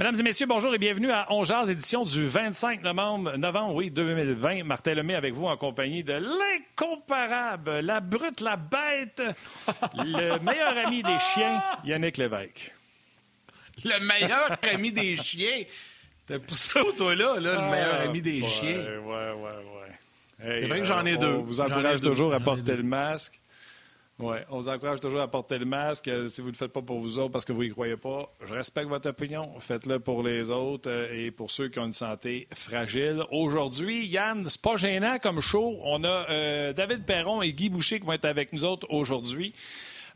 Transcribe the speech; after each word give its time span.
Mesdames 0.00 0.16
et 0.18 0.22
messieurs, 0.22 0.46
bonjour 0.46 0.74
et 0.74 0.78
bienvenue 0.78 1.10
à 1.10 1.30
Ongears, 1.30 1.68
édition 1.68 2.06
du 2.06 2.26
25 2.26 2.82
novembre, 2.82 3.36
novembre 3.36 3.74
oui, 3.74 3.90
2020. 3.90 4.64
Martin 4.64 4.94
Lemay 4.94 5.14
avec 5.14 5.34
vous 5.34 5.44
en 5.44 5.58
compagnie 5.58 6.02
de 6.02 6.14
l'incomparable, 6.14 7.80
la 7.80 8.00
brute, 8.00 8.40
la 8.40 8.56
bête, 8.56 9.22
le 9.98 10.38
meilleur 10.42 10.86
ami 10.86 11.02
des 11.02 11.18
chiens, 11.18 11.62
Yannick 11.84 12.16
Lévesque. 12.16 12.72
Le 13.84 14.02
meilleur 14.02 14.56
ami 14.72 14.90
des 14.90 15.18
chiens? 15.18 15.64
T'as 16.26 16.38
poussé 16.38 16.80
toi 16.96 17.14
là, 17.14 17.38
là, 17.38 17.52
le 17.56 17.70
meilleur 17.70 17.96
ah, 18.00 18.08
ami 18.08 18.22
des 18.22 18.40
chiens? 18.40 18.78
Ouais, 18.78 19.32
ouais, 19.32 19.34
ouais. 19.34 20.60
C'est 20.62 20.66
vrai 20.66 20.78
que 20.78 20.86
j'en 20.86 21.04
ai 21.04 21.12
euh, 21.12 21.18
deux. 21.18 21.34
On 21.34 21.42
vous 21.42 21.60
encourage 21.60 22.00
toujours 22.00 22.32
à 22.32 22.40
porter 22.40 22.74
le 22.74 22.84
masque. 22.84 23.38
Oui, 24.22 24.36
on 24.50 24.58
vous 24.58 24.68
encourage 24.68 25.00
toujours 25.00 25.20
à 25.20 25.28
porter 25.28 25.58
le 25.58 25.64
masque. 25.64 26.08
Euh, 26.08 26.28
si 26.28 26.40
vous 26.40 26.48
ne 26.48 26.52
le 26.52 26.56
faites 26.56 26.72
pas 26.72 26.82
pour 26.82 27.00
vous 27.00 27.18
autres 27.18 27.30
parce 27.30 27.44
que 27.44 27.52
vous 27.52 27.62
n'y 27.62 27.70
croyez 27.70 27.96
pas, 27.96 28.30
je 28.46 28.52
respecte 28.52 28.88
votre 28.88 29.08
opinion. 29.08 29.50
Faites-le 29.60 29.98
pour 29.98 30.22
les 30.22 30.50
autres 30.50 30.90
euh, 30.90 31.26
et 31.26 31.30
pour 31.30 31.50
ceux 31.50 31.68
qui 31.68 31.78
ont 31.78 31.86
une 31.86 31.92
santé 31.92 32.46
fragile. 32.54 33.22
Aujourd'hui, 33.30 34.06
Yann, 34.06 34.44
c'est 34.48 34.60
pas 34.60 34.76
gênant 34.76 35.18
comme 35.18 35.40
show. 35.40 35.78
On 35.82 36.04
a 36.04 36.26
euh, 36.30 36.72
David 36.72 37.04
Perron 37.06 37.40
et 37.40 37.52
Guy 37.52 37.70
Boucher 37.70 38.00
qui 38.00 38.06
vont 38.06 38.12
être 38.12 38.26
avec 38.26 38.52
nous 38.52 38.64
autres 38.64 38.86
aujourd'hui. 38.90 39.54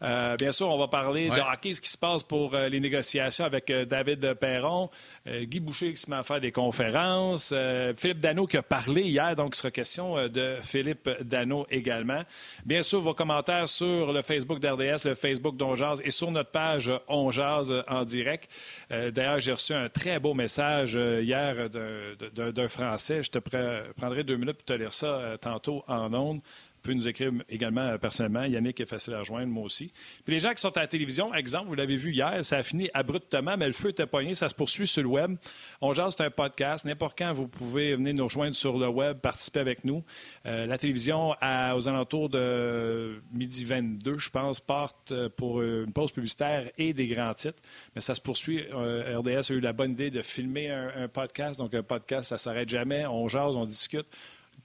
Euh, 0.04 0.36
bien 0.36 0.52
sûr, 0.52 0.68
on 0.68 0.78
va 0.78 0.88
parler 0.88 1.28
de 1.28 1.40
hockey, 1.40 1.72
ce 1.72 1.80
qui 1.80 1.88
se 1.88 1.96
passe 1.96 2.22
pour 2.22 2.54
euh, 2.54 2.68
les 2.68 2.78
négociations 2.78 3.44
avec 3.44 3.70
euh, 3.70 3.84
David 3.84 4.34
Perron, 4.34 4.90
Guy 5.26 5.60
Boucher 5.60 5.92
qui 5.92 6.00
se 6.00 6.10
met 6.10 6.16
à 6.16 6.22
faire 6.22 6.40
des 6.40 6.52
conférences, 6.52 7.54
Philippe 7.96 8.20
Dano 8.20 8.46
qui 8.46 8.56
a 8.56 8.62
parlé 8.62 9.02
hier, 9.02 9.34
donc 9.34 9.54
il 9.54 9.58
sera 9.58 9.70
question 9.70 10.28
de 10.28 10.56
Philippe 10.62 11.08
Dano 11.22 11.66
également. 11.70 12.20
Bien 12.64 12.82
sûr, 12.82 13.00
vos 13.00 13.14
commentaires 13.14 13.68
sur 13.68 14.12
le 14.12 14.22
Facebook 14.22 14.60
d'RDS, 14.60 15.04
le 15.04 15.14
Facebook 15.14 15.56
d'Onjaz 15.56 16.02
et 16.04 16.10
sur 16.10 16.30
notre 16.30 16.50
page 16.50 16.90
Onjaz 17.08 17.72
en 17.88 18.04
direct. 18.04 18.50
D'ailleurs, 18.90 19.40
j'ai 19.40 19.52
reçu 19.52 19.72
un 19.72 19.88
très 19.88 20.18
beau 20.18 20.34
message 20.34 20.94
hier 20.94 21.70
d'un 21.70 22.68
Français. 22.68 23.22
Je 23.22 23.30
te 23.30 23.38
prendrai 23.38 24.24
deux 24.24 24.36
minutes 24.36 24.58
pour 24.58 24.66
te 24.66 24.72
lire 24.74 24.92
ça 24.92 25.36
tantôt 25.40 25.84
en 25.88 26.12
ondes 26.12 26.40
peut 26.84 26.92
nous 26.92 27.08
écrire 27.08 27.32
également 27.48 27.80
euh, 27.80 27.98
personnellement. 27.98 28.44
Yannick 28.44 28.78
est 28.78 28.86
facile 28.86 29.14
à 29.14 29.20
rejoindre, 29.20 29.48
moi 29.48 29.64
aussi. 29.64 29.92
Puis 30.24 30.34
les 30.34 30.40
gens 30.40 30.52
qui 30.52 30.60
sont 30.60 30.76
à 30.76 30.80
la 30.80 30.86
télévision, 30.86 31.34
exemple, 31.34 31.68
vous 31.68 31.74
l'avez 31.74 31.96
vu 31.96 32.12
hier, 32.12 32.44
ça 32.44 32.58
a 32.58 32.62
fini 32.62 32.90
abruptement, 32.94 33.56
mais 33.56 33.66
le 33.66 33.72
feu 33.72 33.88
était 33.88 34.06
poigné, 34.06 34.34
ça 34.34 34.48
se 34.48 34.54
poursuit 34.54 34.86
sur 34.86 35.02
le 35.02 35.08
web. 35.08 35.36
On 35.80 35.94
jase, 35.94 36.14
c'est 36.16 36.24
un 36.24 36.30
podcast. 36.30 36.84
N'importe 36.84 37.18
quand, 37.18 37.32
vous 37.32 37.48
pouvez 37.48 37.96
venir 37.96 38.14
nous 38.14 38.24
rejoindre 38.24 38.54
sur 38.54 38.78
le 38.78 38.86
web, 38.86 39.18
participer 39.18 39.60
avec 39.60 39.84
nous. 39.84 40.04
Euh, 40.46 40.66
la 40.66 40.78
télévision, 40.78 41.30
aux 41.30 41.88
alentours 41.88 42.28
de 42.28 43.22
midi 43.32 43.64
22, 43.64 44.18
je 44.18 44.30
pense, 44.30 44.60
part 44.60 44.92
euh, 45.10 45.28
pour 45.30 45.62
une 45.62 45.92
pause 45.92 46.12
publicitaire 46.12 46.70
et 46.76 46.92
des 46.92 47.06
grands 47.06 47.34
titres. 47.34 47.62
Mais 47.94 48.02
ça 48.02 48.14
se 48.14 48.20
poursuit. 48.20 48.62
RDS 48.70 49.50
a 49.50 49.54
eu 49.54 49.60
la 49.60 49.72
bonne 49.72 49.92
idée 49.92 50.10
de 50.10 50.20
filmer 50.20 50.70
un 50.70 51.08
podcast. 51.08 51.58
Donc, 51.58 51.74
un 51.74 51.82
podcast, 51.82 52.28
ça 52.28 52.34
ne 52.34 52.38
s'arrête 52.38 52.68
jamais. 52.68 53.06
On 53.06 53.26
jase, 53.26 53.56
on 53.56 53.64
discute 53.64 54.06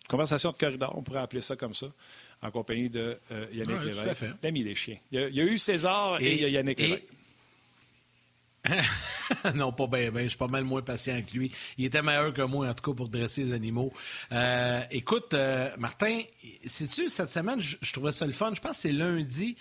conversation 0.10 0.52
de 0.52 0.58
corridor, 0.58 0.94
on 0.98 1.04
pourrait 1.04 1.20
appeler 1.20 1.42
ça 1.42 1.56
comme 1.56 1.74
ça, 1.74 1.88
en 2.42 2.52
compagnie 2.52 2.90
de 2.90 3.18
euh, 3.32 3.46
Yannick 3.54 3.84
Lévesque, 3.84 4.26
l'ami 4.44 4.64
des 4.64 4.76
chiens. 4.76 4.98
Il 5.12 5.20
y, 5.20 5.42
a, 5.42 5.44
eu 5.46 5.58
César 5.58 6.20
et, 6.20 6.34
il 6.36 6.42
y 6.42 6.46
a 6.46 6.50
Yannick 6.50 6.80
et... 6.82 7.06
non, 9.56 9.72
pas 9.72 9.88
bien, 9.88 10.12
ben, 10.12 10.24
je 10.24 10.30
suis 10.30 10.38
pas 10.38 10.48
mal 10.48 10.64
moins 10.64 10.82
patient 10.82 11.22
que 11.22 11.38
lui. 11.38 11.52
Il 11.78 11.86
était 11.86 12.02
meilleur 12.02 12.34
que 12.34 12.42
moi, 12.42 12.68
en 12.68 12.74
tout 12.74 12.92
cas, 12.92 12.96
pour 12.96 13.08
dresser 13.08 13.44
les 13.44 13.54
animaux. 13.54 13.94
Euh, 14.32 14.82
écoute, 14.92 15.34
euh, 15.34 15.70
Martin, 15.78 16.22
sais-tu, 16.66 17.10
cette 17.10 17.30
semaine, 17.30 17.62
je, 17.62 17.78
je, 17.82 17.94
trouvais 17.94 18.12
ça 18.12 18.26
le 18.26 18.34
fun. 18.34 18.52
Je 18.54 18.60
pense 18.60 18.72
que 18.72 18.82
c'est 18.82 18.92
lundi. 18.92 19.56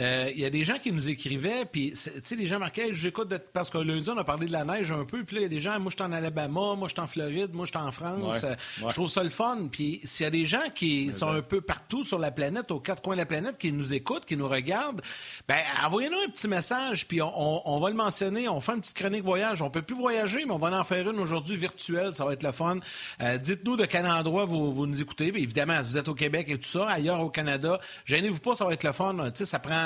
Euh, 0.00 0.30
il 0.34 0.40
y 0.40 0.44
a 0.44 0.50
des 0.50 0.64
gens 0.64 0.78
qui 0.78 0.92
nous 0.92 1.08
écrivaient, 1.08 1.64
puis, 1.64 1.92
tu 1.92 2.20
sais, 2.22 2.36
les 2.36 2.46
gens 2.46 2.58
marquaient, 2.58 2.92
j'écoute, 2.92 3.32
parce 3.52 3.70
que 3.70 3.78
lundi, 3.78 4.10
on 4.10 4.18
a 4.18 4.24
parlé 4.24 4.46
de 4.46 4.52
la 4.52 4.64
neige 4.64 4.92
un 4.92 5.04
peu, 5.04 5.24
puis 5.24 5.36
là, 5.36 5.40
il 5.40 5.44
y 5.44 5.46
a 5.46 5.48
des 5.48 5.60
gens, 5.60 5.78
moi, 5.80 5.90
je 5.90 5.96
suis 5.96 6.04
en 6.04 6.12
Alabama, 6.12 6.74
moi, 6.76 6.88
je 6.88 6.92
suis 6.92 7.00
en 7.00 7.06
Floride, 7.06 7.54
moi, 7.54 7.64
je 7.64 7.70
suis 7.70 7.78
en 7.78 7.92
France. 7.92 8.44
Euh, 8.44 8.54
je 8.78 8.94
trouve 8.94 9.08
ça 9.08 9.22
le 9.22 9.30
fun. 9.30 9.68
Puis, 9.70 10.00
s'il 10.04 10.24
y 10.24 10.26
a 10.26 10.30
des 10.30 10.44
gens 10.44 10.68
qui 10.74 11.12
sont 11.12 11.30
un 11.30 11.40
peu 11.40 11.60
partout 11.60 12.04
sur 12.04 12.18
la 12.18 12.30
planète, 12.30 12.70
aux 12.70 12.80
quatre 12.80 13.02
coins 13.02 13.14
de 13.14 13.20
la 13.20 13.26
planète, 13.26 13.56
qui 13.56 13.72
nous 13.72 13.94
écoutent, 13.94 14.26
qui 14.26 14.36
nous 14.36 14.48
regardent, 14.48 15.00
ben 15.48 15.58
envoyez-nous 15.84 16.18
un 16.26 16.30
petit 16.30 16.48
message, 16.48 17.06
puis 17.06 17.20
on, 17.22 17.80
va 17.80 17.88
le 17.88 17.96
mentionner. 17.96 18.48
On 18.48 18.60
fait 18.60 18.72
une 18.72 18.80
petite 18.80 18.96
chronique 18.96 19.24
voyage. 19.24 19.62
On 19.62 19.70
peut 19.70 19.82
plus 19.82 19.96
voyager, 19.96 20.44
mais 20.44 20.52
on 20.52 20.58
va 20.58 20.78
en 20.78 20.84
faire 20.84 21.08
une 21.08 21.18
aujourd'hui 21.18 21.56
virtuelle. 21.56 22.14
Ça 22.14 22.24
va 22.24 22.34
être 22.34 22.42
le 22.42 22.52
fun. 22.52 22.78
Euh, 23.22 23.38
dites-nous 23.38 23.76
de 23.76 23.86
quel 23.86 24.06
endroit 24.06 24.44
vous, 24.44 24.72
vous 24.72 24.86
nous 24.86 25.00
écoutez. 25.00 25.28
évidemment, 25.28 25.82
si 25.82 25.90
vous 25.90 25.98
êtes 25.98 26.08
au 26.08 26.14
Québec 26.14 26.46
et 26.48 26.58
tout 26.58 26.68
ça, 26.68 26.88
ailleurs 26.88 27.20
au 27.20 27.30
Canada, 27.30 27.80
gênez-vous 28.04 28.40
pas, 28.40 28.54
ça 28.54 28.64
va 28.64 28.72
être 28.72 28.84
le 28.84 28.92
fun. 28.92 29.14
Tu 29.30 29.38
sais, 29.38 29.46
ça 29.46 29.58
prend 29.58 29.85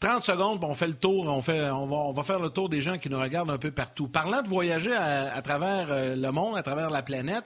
30 0.00 0.24
secondes, 0.24 0.64
on 0.64 0.74
fait 0.74 0.86
le 0.86 0.94
tour, 0.94 1.26
on, 1.28 1.42
fait, 1.42 1.68
on, 1.70 2.12
va, 2.14 2.22
faire 2.22 2.40
le 2.40 2.48
tour 2.48 2.70
des 2.70 2.80
gens 2.80 2.96
qui 2.96 3.10
nous 3.10 3.20
regardent 3.20 3.50
un 3.50 3.58
peu 3.58 3.70
partout. 3.70 4.08
Parlant 4.08 4.40
de 4.40 4.48
voyager 4.48 4.94
à, 4.94 5.42
travers 5.42 5.88
euh, 5.90 6.16
le 6.16 6.32
monde, 6.32 6.56
à 6.56 6.62
travers 6.62 6.88
la 6.88 7.02
planète, 7.02 7.44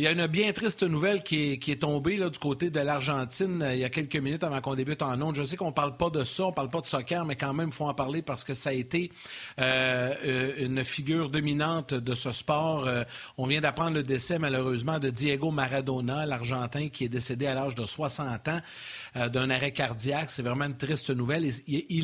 il 0.00 0.04
y 0.04 0.08
a 0.08 0.10
une 0.10 0.26
bien 0.26 0.52
triste 0.52 0.82
nouvelle 0.82 1.22
qui 1.22 1.52
est, 1.52 1.80
tombée 1.80 2.16
là, 2.16 2.30
du 2.30 2.38
côté 2.40 2.68
de 2.70 2.80
l'Argentine 2.80 3.62
euh, 3.62 3.74
il 3.74 3.78
y 3.78 3.84
a 3.84 3.90
quelques 3.90 4.16
minutes 4.16 4.42
avant 4.42 4.60
qu'on 4.60 4.74
débute 4.74 5.02
en 5.02 5.22
ondes. 5.22 5.36
Je 5.36 5.44
sais 5.44 5.56
qu'on 5.56 5.70
parle 5.70 5.96
pas 5.96 6.10
de 6.10 6.24
ça, 6.24 6.46
on 6.46 6.52
parle 6.52 6.68
pas 6.68 6.80
de 6.80 6.86
soccer, 6.86 7.24
mais 7.24 7.36
quand 7.36 7.54
même, 7.54 7.68
il 7.68 7.72
faut 7.72 7.86
en 7.86 7.94
parler 7.94 8.22
parce 8.22 8.42
que 8.42 8.54
ça 8.54 8.70
a 8.70 8.72
été 8.72 9.12
euh, 9.60 10.52
une 10.58 10.84
figure 10.84 11.28
dominante 11.30 11.94
de 11.94 12.14
ce 12.16 12.32
sport. 12.32 12.88
on 13.38 13.46
vient 13.46 13.60
d'apprendre 13.60 13.94
le 13.94 14.02
décès, 14.02 14.40
malheureusement, 14.40 14.98
de 14.98 15.10
Diego 15.10 15.52
Maradona, 15.52 16.26
l'Argentin, 16.26 16.88
qui 16.88 17.04
est 17.04 17.08
décédé 17.08 17.46
à 17.46 17.54
l'âge 17.54 17.76
de 17.76 17.86
60 17.86 18.48
ans. 18.48 18.60
D'un 19.32 19.48
arrêt 19.48 19.70
cardiaque. 19.70 20.28
C'est 20.28 20.42
vraiment 20.42 20.64
une 20.64 20.76
triste 20.76 21.10
nouvelle. 21.10 21.44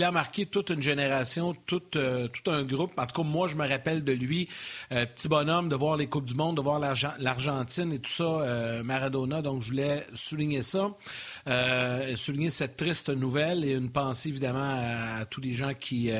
A 0.02 0.10
marqué 0.10 0.46
toute 0.46 0.70
une 0.70 0.82
génération, 0.82 1.54
tout, 1.66 1.82
euh, 1.96 2.28
tout 2.28 2.50
un 2.50 2.62
groupe. 2.62 2.92
En 2.96 3.06
tout 3.06 3.22
cas, 3.22 3.28
moi, 3.28 3.48
je 3.48 3.54
me 3.54 3.68
rappelle 3.68 4.04
de 4.04 4.12
lui, 4.12 4.48
euh, 4.92 5.06
petit 5.06 5.28
bonhomme, 5.28 5.68
de 5.68 5.76
voir 5.76 5.96
les 5.96 6.06
Coupes 6.06 6.24
du 6.24 6.34
Monde, 6.34 6.56
de 6.56 6.62
voir 6.62 6.78
l'Argentine 7.18 7.92
et 7.92 7.98
tout 7.98 8.10
ça, 8.10 8.82
Maradona. 8.82 9.42
Donc, 9.42 9.62
je 9.62 9.69
voulais 9.69 10.06
souligner 10.14 10.62
ça. 10.62 10.90
souligner 12.16 12.50
cette 12.50 12.76
triste 12.76 13.10
nouvelle 13.10 13.64
et 13.64 13.72
une 13.72 13.90
pensée 13.90 14.28
évidemment 14.28 14.76
à, 15.19 15.24
tous 15.26 15.40
les 15.40 15.54
gens 15.54 15.72
qui 15.74 16.12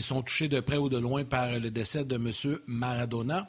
sont 0.00 0.22
touchés 0.22 0.48
de 0.48 0.60
près 0.60 0.76
ou 0.76 0.88
de 0.88 0.98
loin 0.98 1.24
par 1.24 1.58
le 1.58 1.70
décès 1.70 2.04
de 2.04 2.16
M. 2.16 2.58
Maradona. 2.66 3.48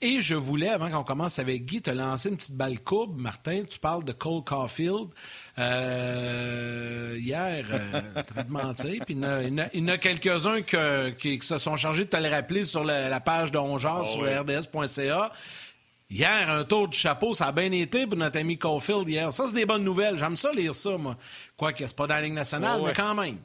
Et 0.00 0.20
je 0.20 0.34
voulais, 0.34 0.68
avant 0.68 0.90
qu'on 0.90 1.02
commence 1.02 1.38
avec 1.38 1.64
Guy, 1.64 1.80
te 1.80 1.90
lancer 1.90 2.28
une 2.28 2.36
petite 2.36 2.56
balle 2.56 2.80
courbe. 2.80 3.18
Martin, 3.18 3.62
tu 3.68 3.78
parles 3.78 4.04
de 4.04 4.12
Cole 4.12 4.44
Caulfield. 4.44 5.08
Euh, 5.58 7.16
hier, 7.18 7.64
euh, 7.70 8.22
de 8.42 8.50
mentir. 8.50 9.02
Puis 9.06 9.14
il 9.14 9.78
y 9.78 9.82
en 9.82 9.88
a, 9.88 9.98
quelques-uns 9.98 10.62
qui, 10.62 11.40
se 11.42 11.58
sont 11.58 11.76
chargés 11.76 12.04
de 12.04 12.10
te 12.10 12.16
le 12.16 12.28
rappeler 12.28 12.64
sur 12.64 12.84
la, 12.84 13.20
page 13.20 13.50
de 13.52 13.58
ah 13.58 14.02
sur 14.04 14.24
rds.ca. 14.24 15.32
Hier, 16.10 16.50
un 16.50 16.64
tour 16.64 16.88
de 16.88 16.94
chapeau, 16.94 17.32
ça 17.32 17.46
a 17.46 17.52
bien 17.52 17.72
été 17.72 18.06
pour 18.06 18.18
notre 18.18 18.38
ami 18.38 18.58
Caulfield 18.58 19.08
hier. 19.08 19.32
Ça, 19.32 19.46
c'est 19.46 19.54
des 19.54 19.66
bonnes 19.66 19.84
nouvelles. 19.84 20.18
J'aime 20.18 20.36
ça 20.36 20.52
lire 20.52 20.74
ça, 20.74 20.98
moi. 20.98 21.16
Quoique, 21.56 21.86
c'est 21.86 21.96
pas 21.96 22.06
dans 22.06 22.14
la 22.14 22.22
Ligue 22.22 22.34
nationale, 22.34 22.80
mais 22.84 22.92
quand 22.92 23.14
même. 23.14 23.38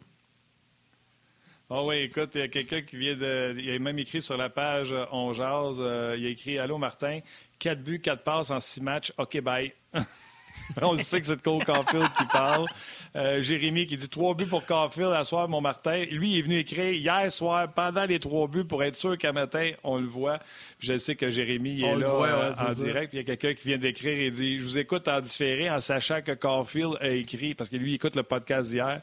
Oh 1.71 1.85
oui, 1.87 1.97
écoute, 1.97 2.31
il 2.33 2.41
y 2.41 2.43
a 2.43 2.47
quelqu'un 2.47 2.81
qui 2.81 2.97
vient 2.97 3.15
de. 3.15 3.55
Il 3.59 3.69
a 3.69 3.77
même 3.77 3.99
écrit 3.99 4.23
sur 4.23 4.35
la 4.37 4.49
page 4.49 4.91
euh, 4.91 5.05
On 5.11 5.33
Jase. 5.33 5.77
Euh, 5.79 6.15
il 6.17 6.25
a 6.25 6.29
écrit 6.29 6.57
Allô 6.57 6.79
Martin, 6.79 7.19
4 7.59 7.83
buts, 7.83 8.01
4 8.01 8.23
passes 8.23 8.49
en 8.49 8.59
6 8.59 8.81
matchs. 8.81 9.13
OK, 9.19 9.39
bye. 9.41 9.71
On 10.81 10.95
sait 10.97 11.19
que 11.19 11.27
c'est 11.27 11.35
de 11.35 11.41
Cole 11.41 11.63
Caulfield 11.63 12.09
qui 12.17 12.25
parle. 12.25 12.65
Euh, 13.15 13.41
Jérémy 13.41 13.85
qui 13.85 13.95
dit 13.95 14.09
trois 14.09 14.35
buts 14.35 14.45
pour 14.45 14.65
Caulfield 14.65 15.11
à 15.13 15.23
soir, 15.23 15.47
mon 15.49 15.61
Martin. 15.61 16.05
Lui, 16.11 16.33
il 16.33 16.39
est 16.39 16.41
venu 16.43 16.59
écrire 16.59 16.91
hier 16.91 17.31
soir, 17.31 17.71
pendant 17.73 18.05
les 18.05 18.19
trois 18.19 18.47
buts, 18.47 18.65
pour 18.65 18.83
être 18.83 18.95
sûr 18.95 19.17
qu'à 19.17 19.31
matin, 19.31 19.71
on 19.83 19.97
le 19.97 20.07
voit. 20.07 20.39
Je 20.79 20.97
sais 20.97 21.15
que 21.15 21.29
Jérémy 21.29 21.81
est 21.81 21.95
là 21.95 22.53
en 22.59 22.73
direct. 22.73 23.09
Puis 23.09 23.19
il 23.19 23.27
y 23.27 23.31
a 23.31 23.35
quelqu'un 23.35 23.53
qui 23.53 23.69
vient 23.69 23.77
d'écrire 23.77 24.19
et 24.19 24.31
dit 24.31 24.59
Je 24.59 24.63
vous 24.63 24.79
écoute 24.79 25.07
en 25.07 25.19
différé 25.19 25.69
en 25.69 25.79
sachant 25.79 26.21
que 26.21 26.33
Caulfield 26.33 26.97
a 27.01 27.09
écrit, 27.09 27.55
parce 27.55 27.69
que 27.69 27.75
lui, 27.75 27.91
il 27.91 27.95
écoute 27.95 28.15
le 28.15 28.23
podcast 28.23 28.69
d'hier. 28.69 29.01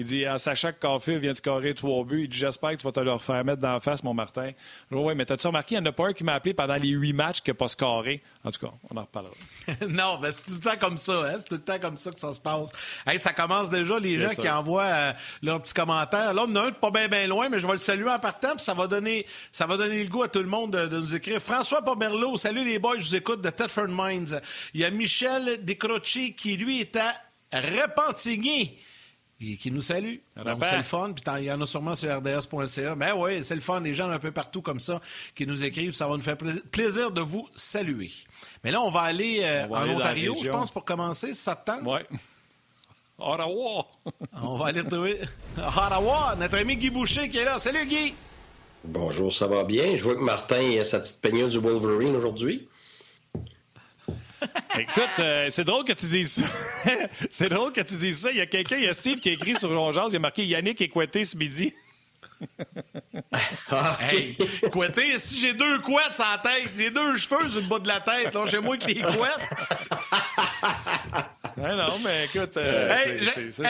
Il 0.00 0.06
dit, 0.06 0.26
en 0.26 0.38
sachant 0.38 0.72
que 0.72 0.80
Caulfield 0.80 1.20
vient 1.20 1.32
de 1.32 1.36
scorer 1.36 1.74
trois 1.74 2.02
buts, 2.04 2.22
il 2.22 2.28
dit, 2.30 2.38
j'espère 2.38 2.70
que 2.70 2.76
tu 2.76 2.84
vas 2.84 2.92
te 2.92 3.00
le 3.00 3.18
faire 3.18 3.44
mettre 3.44 3.60
dans 3.60 3.74
la 3.74 3.80
face, 3.80 4.02
mon 4.02 4.14
Martin. 4.14 4.52
oui, 4.90 5.14
mais 5.14 5.26
t'as-tu 5.26 5.46
remarqué, 5.46 5.74
il 5.74 5.82
n'y 5.82 5.86
en 5.86 5.90
a 5.90 5.92
pas 5.92 6.06
un 6.06 6.14
qui 6.14 6.24
m'a 6.24 6.32
appelé 6.32 6.54
pendant 6.54 6.76
les 6.76 6.88
huit 6.88 7.12
matchs 7.12 7.42
qui 7.42 7.50
n'a 7.50 7.54
pas 7.54 7.68
scoré. 7.68 8.22
En 8.42 8.50
tout 8.50 8.66
cas, 8.66 8.72
on 8.90 8.96
en 8.96 9.02
reparlera. 9.02 9.34
non, 9.90 10.18
mais 10.22 10.32
c'est 10.32 10.46
tout 10.46 10.54
le 10.54 10.60
temps 10.60 10.78
comme 10.80 10.96
ça. 10.96 11.12
Hein? 11.12 11.34
C'est 11.38 11.48
tout 11.48 11.56
le 11.56 11.60
temps 11.60 11.78
comme 11.78 11.98
ça 11.98 12.12
que 12.12 12.18
ça 12.18 12.32
se 12.32 12.40
passe. 12.40 12.70
ça 13.18 13.34
commence 13.34 13.68
déjà, 13.68 13.98
les 13.98 14.18
gens 14.18 14.30
qui 14.30 14.48
envoient 14.48 14.84
euh, 14.84 15.12
leurs 15.42 15.60
petits 15.60 15.74
commentaires. 15.74 16.32
Là, 16.32 16.46
on 16.48 16.50
en 16.52 16.56
a 16.56 16.66
un 16.68 16.72
pas 16.72 16.90
bien 16.90 17.26
loin, 17.26 17.50
mais 17.50 17.60
je 17.60 17.66
vais 17.66 17.74
le 17.74 17.78
saluer 17.78 18.10
en 18.10 18.18
partant, 18.18 18.54
puis 18.56 18.64
ça 18.64 18.72
va 18.72 18.86
donner, 18.86 19.26
ça 19.52 19.66
va 19.66 19.76
donner 19.76 20.02
le 20.02 20.08
goût 20.08 20.22
à 20.22 20.28
tout 20.28 20.40
le 20.40 20.46
monde 20.48 20.70
de, 20.70 20.98
nous 20.98 21.14
écrire. 21.14 21.42
François 21.42 21.82
Pomerleau, 21.82 22.38
salut 22.38 22.64
les 22.64 22.78
boys, 22.78 22.98
je 23.00 23.06
vous 23.06 23.16
écoute 23.16 23.42
de 23.42 23.50
Thetford 23.50 23.88
Mines. 23.88 24.40
Il 24.72 24.80
y 24.80 24.84
a 24.86 24.90
Michel 24.90 25.62
Descroci 25.62 26.32
qui, 26.32 26.56
lui, 26.56 26.80
est 26.80 26.96
à 26.96 27.12
Repentigny 27.52 28.78
qui 29.40 29.70
nous 29.70 29.80
salue. 29.80 30.16
Donc, 30.44 30.64
c'est 30.64 30.76
le 30.76 30.82
fun. 30.82 31.12
Puis, 31.12 31.24
il 31.38 31.44
y 31.44 31.52
en 31.52 31.60
a 31.60 31.66
sûrement 31.66 31.94
sur 31.94 32.14
rds.ca. 32.14 32.94
Mais 32.94 33.12
oui, 33.12 33.42
c'est 33.42 33.54
le 33.54 33.60
fun. 33.60 33.80
Les 33.80 33.94
gens 33.94 34.10
un 34.10 34.18
peu 34.18 34.30
partout 34.30 34.60
comme 34.60 34.80
ça 34.80 35.00
qui 35.34 35.46
nous 35.46 35.64
écrivent. 35.64 35.94
Ça 35.94 36.06
va 36.06 36.16
nous 36.16 36.22
faire 36.22 36.36
plaisir 36.70 37.10
de 37.10 37.20
vous 37.20 37.48
saluer. 37.54 38.10
Mais 38.62 38.70
là, 38.70 38.80
on 38.82 38.90
va 38.90 39.00
aller 39.00 39.40
euh, 39.42 39.66
en 39.68 39.88
Ontario, 39.88 40.36
je 40.42 40.50
pense, 40.50 40.70
pour 40.70 40.84
commencer. 40.84 41.34
Ça 41.34 41.56
te 41.56 41.70
tente? 41.70 41.82
Oui. 41.86 42.18
Ottawa! 43.18 43.86
on 44.42 44.56
va 44.56 44.66
aller 44.66 44.80
retrouver 44.80 45.20
Ottawa, 45.58 46.34
notre 46.38 46.56
ami 46.56 46.76
Guy 46.76 46.90
Boucher 46.90 47.28
qui 47.28 47.38
est 47.38 47.44
là. 47.44 47.58
Salut, 47.58 47.86
Guy! 47.86 48.14
Bonjour, 48.84 49.30
ça 49.30 49.46
va 49.46 49.62
bien? 49.64 49.94
Je 49.94 50.02
vois 50.02 50.14
que 50.14 50.20
Martin 50.20 50.78
a 50.80 50.84
sa 50.84 51.00
petite 51.00 51.20
peignure 51.20 51.48
du 51.48 51.58
Wolverine 51.58 52.16
aujourd'hui. 52.16 52.66
Écoute, 54.78 55.04
euh, 55.18 55.48
c'est 55.50 55.64
drôle 55.64 55.84
que 55.84 55.92
tu 55.92 56.06
dises 56.06 56.42
ça. 56.42 56.90
c'est 57.30 57.48
drôle 57.48 57.72
que 57.72 57.80
tu 57.80 57.96
dises 57.96 58.20
ça. 58.20 58.30
Il 58.30 58.38
y 58.38 58.40
a 58.40 58.46
quelqu'un, 58.46 58.76
il 58.76 58.84
y 58.84 58.88
a 58.88 58.94
Steve 58.94 59.18
qui 59.18 59.28
a 59.28 59.32
écrit 59.32 59.54
sur 59.54 59.70
Rongeance, 59.70 60.12
il 60.12 60.16
a 60.16 60.20
marqué 60.20 60.44
Yannick 60.44 60.80
et 60.80 60.88
Couetté 60.88 61.24
ce 61.24 61.36
midi. 61.36 61.72
Ah, 63.70 63.98
hey, 64.00 64.36
couetté, 64.72 65.20
si 65.20 65.38
j'ai 65.38 65.52
deux 65.52 65.78
couettes 65.80 66.14
sur 66.14 66.24
la 66.24 66.38
tête, 66.38 66.70
j'ai 66.76 66.90
deux 66.90 67.16
cheveux 67.16 67.48
sur 67.48 67.60
le 67.60 67.66
bas 67.66 67.78
de 67.78 67.86
la 67.86 68.00
tête, 68.00 68.34
là, 68.34 68.44
j'ai 68.46 68.58
moi 68.60 68.76
qui 68.76 68.94
les 68.94 69.02
couettes. 69.02 69.48
non, 71.56 71.98
mais 72.02 72.24
écoute, 72.24 72.56
euh, 72.56 73.20
c'est 73.34 73.52
ça. 73.52 73.68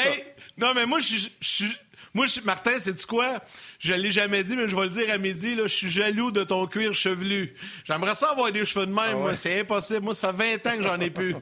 Non, 0.56 0.72
mais 0.74 0.86
moi, 0.86 1.00
je 1.00 1.28
suis. 1.40 1.76
Moi, 2.12 2.26
Martin, 2.44 2.72
c'est-tu 2.78 3.06
quoi? 3.06 3.40
Je 3.78 3.92
l'ai 3.92 4.10
jamais 4.10 4.42
dit, 4.42 4.56
mais 4.56 4.68
je 4.68 4.74
vais 4.74 4.82
le 4.82 4.88
dire 4.88 5.12
à 5.12 5.18
midi, 5.18 5.54
là, 5.54 5.64
je 5.64 5.74
suis 5.74 5.88
jaloux 5.88 6.32
de 6.32 6.42
ton 6.42 6.66
cuir 6.66 6.92
chevelu. 6.92 7.54
J'aimerais 7.84 8.14
ça 8.14 8.30
avoir 8.30 8.50
des 8.50 8.64
cheveux 8.64 8.86
de 8.86 8.92
même, 8.92 9.04
ah 9.12 9.14
moi. 9.14 9.34
C'est 9.34 9.60
impossible. 9.60 10.00
Moi, 10.00 10.14
ça 10.14 10.32
fait 10.32 10.58
20 10.58 10.66
ans 10.66 10.76
que 10.78 10.82
j'en 10.82 11.00
ai 11.00 11.10
plus. 11.10 11.36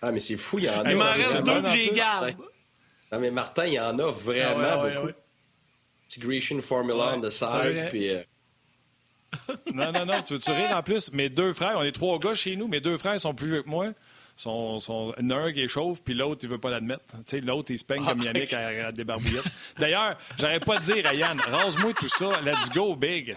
Ah, 0.00 0.10
mais 0.10 0.18
c'est 0.18 0.36
fou, 0.36 0.58
il 0.58 0.64
y 0.64 0.70
en 0.70 0.84
a. 0.84 0.90
Il 0.90 0.96
m'en 0.96 1.04
reste 1.04 1.42
deux 1.44 1.62
que 1.62 1.68
j'ai 1.68 1.90
garde. 1.92 2.34
Non, 3.12 3.20
mais 3.20 3.30
Martin, 3.30 3.66
il 3.66 3.74
y 3.74 3.80
en 3.80 3.96
a 3.98 4.10
vraiment 4.10 4.64
ah 4.64 4.84
ouais, 4.84 4.94
beaucoup. 4.94 5.08
Petit 6.08 6.20
Grecian 6.20 6.60
Formula 6.60 7.14
on 7.14 7.20
the 7.20 7.30
side, 7.30 7.88
puis... 7.90 8.10
Euh, 8.10 8.22
non, 9.72 9.92
non, 9.92 10.04
non, 10.04 10.22
tu 10.26 10.34
veux-tu 10.34 10.50
rire 10.50 10.76
en 10.76 10.82
plus? 10.82 11.12
Mes 11.12 11.28
deux 11.28 11.52
frères, 11.52 11.76
on 11.78 11.82
est 11.82 11.92
trois 11.92 12.18
gars 12.18 12.34
chez 12.34 12.56
nous, 12.56 12.68
mes 12.68 12.80
deux 12.80 12.98
frères 12.98 13.18
sont 13.20 13.34
plus 13.34 13.48
vieux 13.48 13.62
que 13.62 13.68
moi. 13.68 13.92
Son, 14.36 14.80
son 14.80 15.14
nerf 15.20 15.56
est 15.56 15.68
chauve, 15.68 16.02
puis 16.02 16.14
l'autre, 16.14 16.40
il 16.42 16.48
veut 16.48 16.58
pas 16.58 16.70
l'admettre. 16.70 17.04
Tu 17.08 17.22
sais, 17.26 17.40
l'autre, 17.40 17.70
il 17.70 17.78
se 17.78 17.84
peigne 17.84 18.04
comme 18.04 18.20
ah, 18.22 18.24
Yannick 18.24 18.52
à, 18.52 18.88
à 18.88 18.92
des 18.92 19.04
barbouillettes. 19.04 19.44
D'ailleurs, 19.78 20.16
j'arrête 20.38 20.64
pas 20.64 20.78
de 20.78 20.84
dire 20.84 21.06
à 21.06 21.14
Yann, 21.14 21.38
rase-moi 21.38 21.92
tout 21.92 22.08
ça, 22.08 22.40
let's 22.42 22.70
go 22.70 22.96
big. 22.96 23.36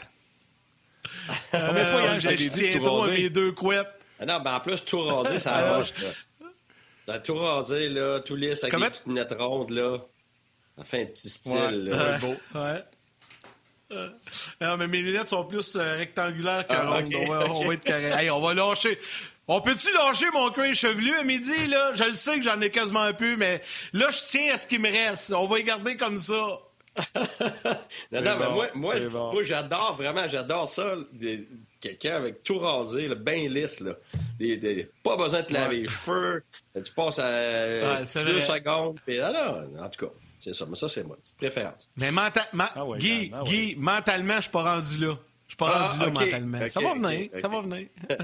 Combien 1.52 1.74
de 1.74 1.90
fois, 1.90 2.02
Yann, 2.02 2.22
je 2.22 2.28
t'ai 2.28 2.50
dit 2.50 2.72
tout 2.72 2.84
raser? 2.84 3.12
mes 3.12 3.30
deux 3.30 3.52
couettes. 3.52 3.92
Ah 4.20 4.26
non, 4.26 4.40
ben 4.40 4.56
en 4.56 4.60
plus, 4.62 4.84
tout 4.84 5.02
raser, 5.02 5.40
ça 5.40 5.56
arrange. 5.56 5.94
Là. 7.08 7.20
tout 7.20 7.36
raser, 7.36 7.90
là, 7.90 8.20
tout 8.22 8.36
lisse 8.36 8.64
avec 8.64 8.74
Comment... 8.74 8.86
des 8.86 8.92
petites 8.92 9.08
lunettes 9.08 9.36
rondes, 9.38 9.72
là. 9.72 10.00
Ça 10.78 10.84
fait 10.84 11.02
un 11.04 11.06
petit 11.06 11.30
style. 11.30 11.92
Ouais, 11.92 12.20
beau. 12.20 12.36
Ouais. 12.60 12.84
Euh, 13.92 14.10
non, 14.62 14.78
mais 14.78 14.88
mes 14.88 15.02
lunettes 15.02 15.28
sont 15.28 15.46
plus 15.46 15.76
euh, 15.76 15.96
rectangulaires 15.98 16.66
que 16.66 16.74
ah, 16.74 16.90
rondes. 16.90 17.14
on, 17.16 17.32
va, 17.32 17.46
on, 17.50 17.68
va, 17.68 17.74
être 17.76 17.84
carré. 17.84 18.06
hey, 18.24 18.30
on 18.32 18.42
va 18.42 18.54
lâcher. 18.54 19.00
On 19.48 19.62
peut-tu 19.62 19.94
lâcher 19.94 20.26
mon 20.34 20.50
cuir 20.50 20.74
chevelu 20.74 21.14
à 21.14 21.24
midi, 21.24 21.68
là? 21.68 21.94
Je 21.94 22.04
le 22.04 22.16
sais 22.16 22.38
que 22.38 22.42
j'en 22.42 22.60
ai 22.62 22.72
quasiment 22.72 23.02
un 23.02 23.14
peu, 23.14 23.36
mais 23.36 23.62
là, 23.94 24.10
je 24.10 24.18
tiens 24.28 24.54
à 24.54 24.58
ce 24.58 24.66
qui 24.66 24.80
me 24.80 24.90
reste. 24.90 25.32
On 25.34 25.46
va 25.46 25.60
y 25.60 25.64
garder 25.64 25.98
comme 25.98 26.18
ça. 26.18 26.60
non, 28.12 28.22
non, 28.22 28.38
mais 28.40 28.50
moi, 28.50 28.68
moi, 28.74 28.96
moi 29.10 29.44
j'adore 29.44 29.98
vraiment, 29.98 30.28
j'adore 30.28 30.68
ça. 30.68 30.96
Quelqu'un 31.80 32.16
avec 32.16 32.42
tout 32.42 32.58
rasé, 32.58 33.08
là, 33.08 33.16
bien 33.16 33.48
lisse. 33.50 33.82
Là. 33.82 33.94
pas 35.04 35.18
besoin 35.18 35.42
de 35.42 35.46
te 35.46 35.54
laver 35.54 35.82
les 35.82 35.90
cheveux. 35.90 36.44
Tu 36.74 36.92
passes 36.94 37.20
à 37.20 38.02
deux 38.24 38.40
secondes. 38.40 39.00
Puis, 39.06 39.18
là, 39.18 39.66
en 39.80 39.90
tout 39.90 40.06
cas, 40.08 40.12
c'est 40.40 40.56
ça. 40.56 40.66
Mais 40.68 40.76
ça, 40.76 40.90
c'est 40.90 41.04
moi. 41.04 41.18
Petite 41.22 41.38
préférence. 41.38 41.90
Mais 41.98 42.10
ah 42.18 42.32
Guy, 42.98 43.32
ah 43.34 43.44
Guy, 43.46 43.76
mentalement, 43.78 44.38
je 44.38 44.42
suis 44.42 44.52
pas 44.52 44.64
rendu 44.64 44.98
là. 44.98 45.18
Je 45.48 45.52
suis 45.52 45.58
pas 45.58 45.72
ah, 45.72 45.88
rendu 45.88 46.00
là 46.00 46.10
mentalement. 46.10 46.70
ça 46.70 46.80
va 46.80 46.94
venir, 46.96 47.30
ça 47.40 47.48
va 47.48 47.62
venir. 47.62 47.88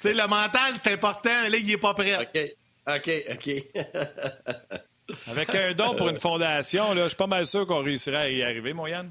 tu 0.00 0.08
sais, 0.08 0.14
le 0.14 0.26
mental, 0.26 0.72
c'est 0.74 0.92
important. 0.92 1.48
Là, 1.48 1.56
il 1.56 1.70
est 1.70 1.78
pas 1.78 1.94
prêt. 1.94 2.16
OK, 2.16 2.54
OK, 2.86 3.10
OK. 3.32 3.64
Avec 5.30 5.54
un 5.54 5.72
don 5.72 5.94
pour 5.94 6.08
une 6.08 6.20
fondation, 6.20 6.92
là, 6.94 7.04
je 7.04 7.08
suis 7.08 7.16
pas 7.16 7.26
mal 7.26 7.46
sûr 7.46 7.66
qu'on 7.66 7.82
réussirait 7.82 8.16
à 8.16 8.30
y 8.30 8.42
arriver, 8.42 8.72
mon 8.74 8.86
Yann. 8.86 9.10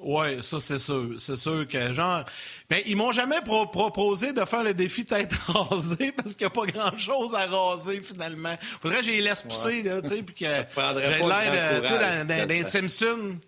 Oui, 0.00 0.42
ça, 0.42 0.60
c'est 0.60 0.78
sûr. 0.78 1.14
C'est 1.18 1.36
sûr 1.36 1.66
que, 1.66 1.92
genre. 1.92 2.24
Ben, 2.68 2.82
ils 2.84 2.96
m'ont 2.96 3.12
jamais 3.12 3.40
proposé 3.40 4.32
de 4.32 4.44
faire 4.44 4.62
le 4.62 4.74
défi 4.74 5.04
tête 5.04 5.32
rasée 5.46 6.12
parce 6.12 6.34
qu'il 6.34 6.46
n'y 6.46 6.46
a 6.46 6.50
pas 6.50 6.66
grand-chose 6.66 7.34
à 7.34 7.46
raser, 7.46 8.00
finalement. 8.00 8.54
Faudrait 8.82 8.98
que 8.98 9.06
je 9.06 9.10
les 9.12 9.22
laisse 9.22 9.42
pousser, 9.42 9.82
là, 9.82 10.02
tu 10.02 10.08
sais, 10.08 10.22
puis 10.22 10.34
que. 10.34 10.44
J'ai 10.44 10.46
l'air, 10.46 11.80
tu 11.82 11.88
sais, 11.88 11.98
dans, 11.98 12.26
dans, 12.26 12.46
dans 12.48 12.64
Simpsons. 12.64 13.38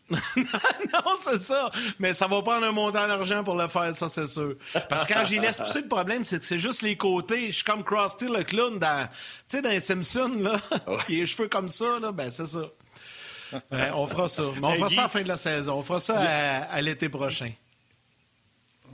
non, 0.36 1.12
c'est 1.20 1.40
ça. 1.40 1.70
Mais 1.98 2.14
ça 2.14 2.26
va 2.26 2.42
prendre 2.42 2.66
un 2.66 2.72
montant 2.72 3.06
d'argent 3.06 3.44
pour 3.44 3.56
le 3.56 3.68
faire, 3.68 3.94
ça, 3.94 4.08
c'est 4.08 4.26
sûr. 4.26 4.54
Parce 4.88 5.04
que 5.04 5.12
quand 5.12 5.24
j'y 5.24 5.38
laisse 5.38 5.58
pousser, 5.58 5.82
le 5.82 5.88
problème, 5.88 6.24
c'est 6.24 6.38
que 6.38 6.44
c'est 6.44 6.58
juste 6.58 6.82
les 6.82 6.96
côtés. 6.96 7.50
Je 7.50 7.56
suis 7.56 7.64
comme 7.64 7.84
Krusty 7.84 8.26
le 8.26 8.42
clown 8.42 8.78
dans, 8.78 9.06
tu 9.06 9.12
sais, 9.56 9.62
dans 9.62 9.70
les 9.70 9.80
Simpsons, 9.80 10.32
là. 10.38 10.56
A 10.86 11.04
les 11.08 11.26
cheveux 11.26 11.48
comme 11.48 11.68
ça, 11.68 11.98
là. 12.00 12.12
Ben, 12.12 12.30
c'est 12.30 12.46
ça. 12.46 12.62
on 13.94 14.06
fera 14.06 14.28
ça. 14.28 14.42
Mais 14.60 14.66
on 14.66 14.74
fera 14.74 14.90
ça 14.90 15.00
à 15.00 15.04
la 15.04 15.08
fin 15.08 15.22
de 15.22 15.28
la 15.28 15.36
saison. 15.36 15.74
On 15.78 15.82
fera 15.82 16.00
ça 16.00 16.18
à 16.18 16.80
l'été 16.80 17.08
prochain. 17.08 17.50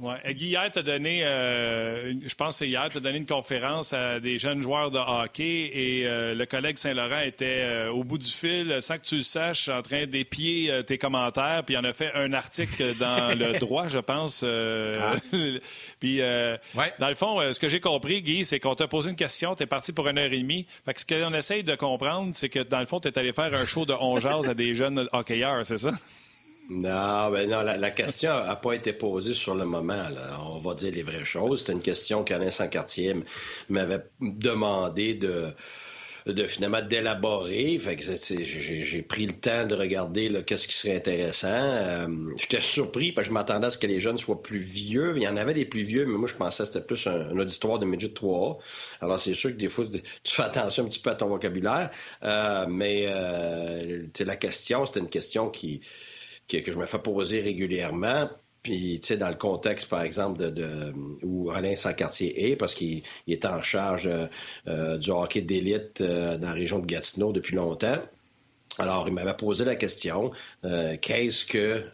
Ouais. 0.01 0.35
Guy, 0.35 0.47
hier, 0.47 0.71
tu 0.71 0.81
donné, 0.83 1.25
euh, 1.25 2.13
je 2.25 2.35
pense 2.37 2.51
que 2.51 2.59
c'est 2.59 2.69
hier, 2.69 2.89
tu 2.89 2.99
as 2.99 3.01
donné 3.01 3.19
une 3.19 3.27
conférence 3.27 3.93
à 3.93 4.21
des 4.21 4.39
jeunes 4.39 4.63
joueurs 4.63 4.93
de 4.93 4.99
hockey 4.99 5.71
et 5.75 6.07
euh, 6.07 6.35
le 6.35 6.47
collègue 6.47 6.79
Saint-Laurent 6.79 7.21
était 7.21 7.63
euh, 7.63 7.91
au 7.91 8.05
bout 8.05 8.19
du 8.19 8.31
fil, 8.31 8.79
sans 8.81 8.99
que 8.99 9.05
tu 9.05 9.17
le 9.17 9.23
saches, 9.23 9.69
en 9.69 9.83
train 9.83 10.07
d'épier 10.07 10.83
tes 10.87 10.99
commentaires, 10.99 11.65
puis 11.65 11.75
il 11.75 11.79
en 11.79 11.85
a 11.85 11.93
fait 11.93 12.13
un 12.15 12.33
article 12.33 12.97
dans 12.99 13.37
le 13.39 13.59
droit, 13.59 13.89
je 13.89 13.99
pense. 13.99 14.45
Ah. 14.45 15.15
puis, 16.01 16.19
dans 16.19 17.09
le 17.09 17.15
fond, 17.17 17.41
ce 17.53 17.59
que 17.59 17.69
j'ai 17.69 17.81
compris, 17.81 18.23
Guy, 18.23 18.45
c'est 18.45 18.61
qu'on 18.61 18.77
t'a 18.77 18.87
posé 18.87 19.11
une 19.11 19.17
question, 19.17 19.57
tu 19.57 19.65
es 19.65 19.67
parti 19.67 19.93
pour 19.93 20.07
une 20.09 20.19
heure 20.19 20.33
et 20.33 20.39
demie. 20.39 20.67
Fait 20.85 20.95
que 20.95 21.01
ce 21.01 21.07
qu'on 21.07 21.35
essaye 21.35 21.65
de 21.65 21.75
comprendre, 21.75 22.33
c'est 22.35 22.49
que 22.49 22.61
dans 22.61 22.81
le 22.81 22.87
fond, 22.87 23.01
tu 23.01 23.09
es 23.09 23.19
allé 23.19 23.33
faire 23.33 23.53
un 23.53 23.67
show 23.67 23.85
de 23.85 23.95
11 23.95 24.49
à 24.49 24.55
des 24.55 24.75
jeunes 24.75 25.09
hockeyeurs, 25.13 25.67
c'est 25.67 25.79
ça? 25.79 25.91
Non, 26.71 27.31
ben 27.31 27.49
non, 27.49 27.63
la, 27.63 27.91
question 27.91 28.31
n'a 28.45 28.57
pas 28.57 28.75
été 28.75 28.93
posée 28.93 29.33
sur 29.33 29.55
le 29.55 29.65
moment. 29.65 30.05
On 30.41 30.59
va 30.59 30.75
dire 30.75 30.93
les 30.93 31.03
vraies 31.03 31.25
choses. 31.25 31.61
C'était 31.61 31.73
une 31.73 31.81
question 31.81 32.25
qu'Alain 32.25 32.51
Sancartier 32.51 33.17
m'avait 33.71 34.05
demandé 34.21 35.15
de, 35.15 35.55
de 36.27 36.45
finalement 36.45 36.83
d'élaborer. 36.83 37.79
Fait 37.79 37.97
que 37.97 38.03
j'ai 38.05 39.03
pris 39.03 39.27
le 39.27 39.33
temps 39.33 39.65
de 39.65 39.75
regarder 39.75 40.31
qu'est-ce 40.45 40.69
qui 40.69 40.75
serait 40.75 40.97
intéressant. 40.97 41.49
Euh, 41.49 42.07
j'étais 42.39 42.61
surpris 42.61 43.13
parce 43.13 43.29
que 43.29 43.31
je 43.31 43.35
m'attendais 43.35 43.69
à 43.69 43.71
ce 43.71 43.79
que 43.79 43.87
les 43.87 44.01
jeunes 44.01 44.19
soient 44.19 44.43
plus 44.43 44.59
vieux. 44.59 45.15
Il 45.17 45.23
y 45.23 45.29
en 45.29 45.39
avait 45.39 45.55
des 45.55 45.65
plus 45.65 45.83
vieux, 45.83 46.05
mais 46.05 46.19
moi 46.19 46.29
je 46.29 46.35
pensais 46.35 46.65
que 46.65 46.69
c'était 46.69 46.85
plus 46.85 47.07
un, 47.07 47.31
auditoire 47.39 47.79
de 47.79 47.87
midget 47.87 48.13
3 48.13 48.59
Alors 49.01 49.19
c'est 49.19 49.33
sûr 49.35 49.51
que 49.51 49.57
des 49.57 49.71
fois 49.71 49.87
tu 49.87 50.35
fais 50.35 50.43
attention 50.43 50.85
un 50.85 50.89
petit 50.89 51.01
peu 51.01 51.11
à 51.11 51.15
ton 51.15 51.29
vocabulaire. 51.29 51.91
Euh, 52.23 52.67
mais 52.69 53.07
euh, 53.09 54.07
la 54.21 54.37
question, 54.37 54.85
c'était 54.85 55.01
une 55.01 55.09
question 55.09 55.49
qui 55.49 55.81
que, 56.49 56.73
je 56.73 56.79
me 56.79 56.87
fais 56.87 56.99
poser 56.99 57.41
régulièrement. 57.41 58.29
Puis, 58.63 58.99
tu 59.01 59.07
sais, 59.07 59.17
dans 59.17 59.29
le 59.29 59.37
contexte, 59.37 59.89
par 59.89 60.03
exemple, 60.03 60.39
de, 60.39 60.51
de 60.51 60.93
où 61.23 61.51
Alain 61.51 61.77
Sancartier 61.77 62.51
est, 62.51 62.57
parce 62.57 62.75
qu'il 62.75 63.03
est 63.29 63.45
en 63.45 63.63
charge 63.63 64.09
euh, 64.67 64.99
du 64.99 65.11
hockey 65.11 65.43
d'élite 65.43 66.01
euh, 66.01 66.37
dans 66.37 66.49
la 66.49 66.55
région 66.55 66.79
de 66.79 66.87
Gatineau 66.87 67.33
depuis 67.33 67.55
longtemps. 67.55 67.99
Alors, 68.81 69.09
il 69.09 69.15
m'avait 69.15 69.35
posé 69.35 69.65
la 69.65 69.75
question 69.75 70.31
euh, 70.65 70.97
qu'est-ce 71.01 71.47
que 71.47 71.85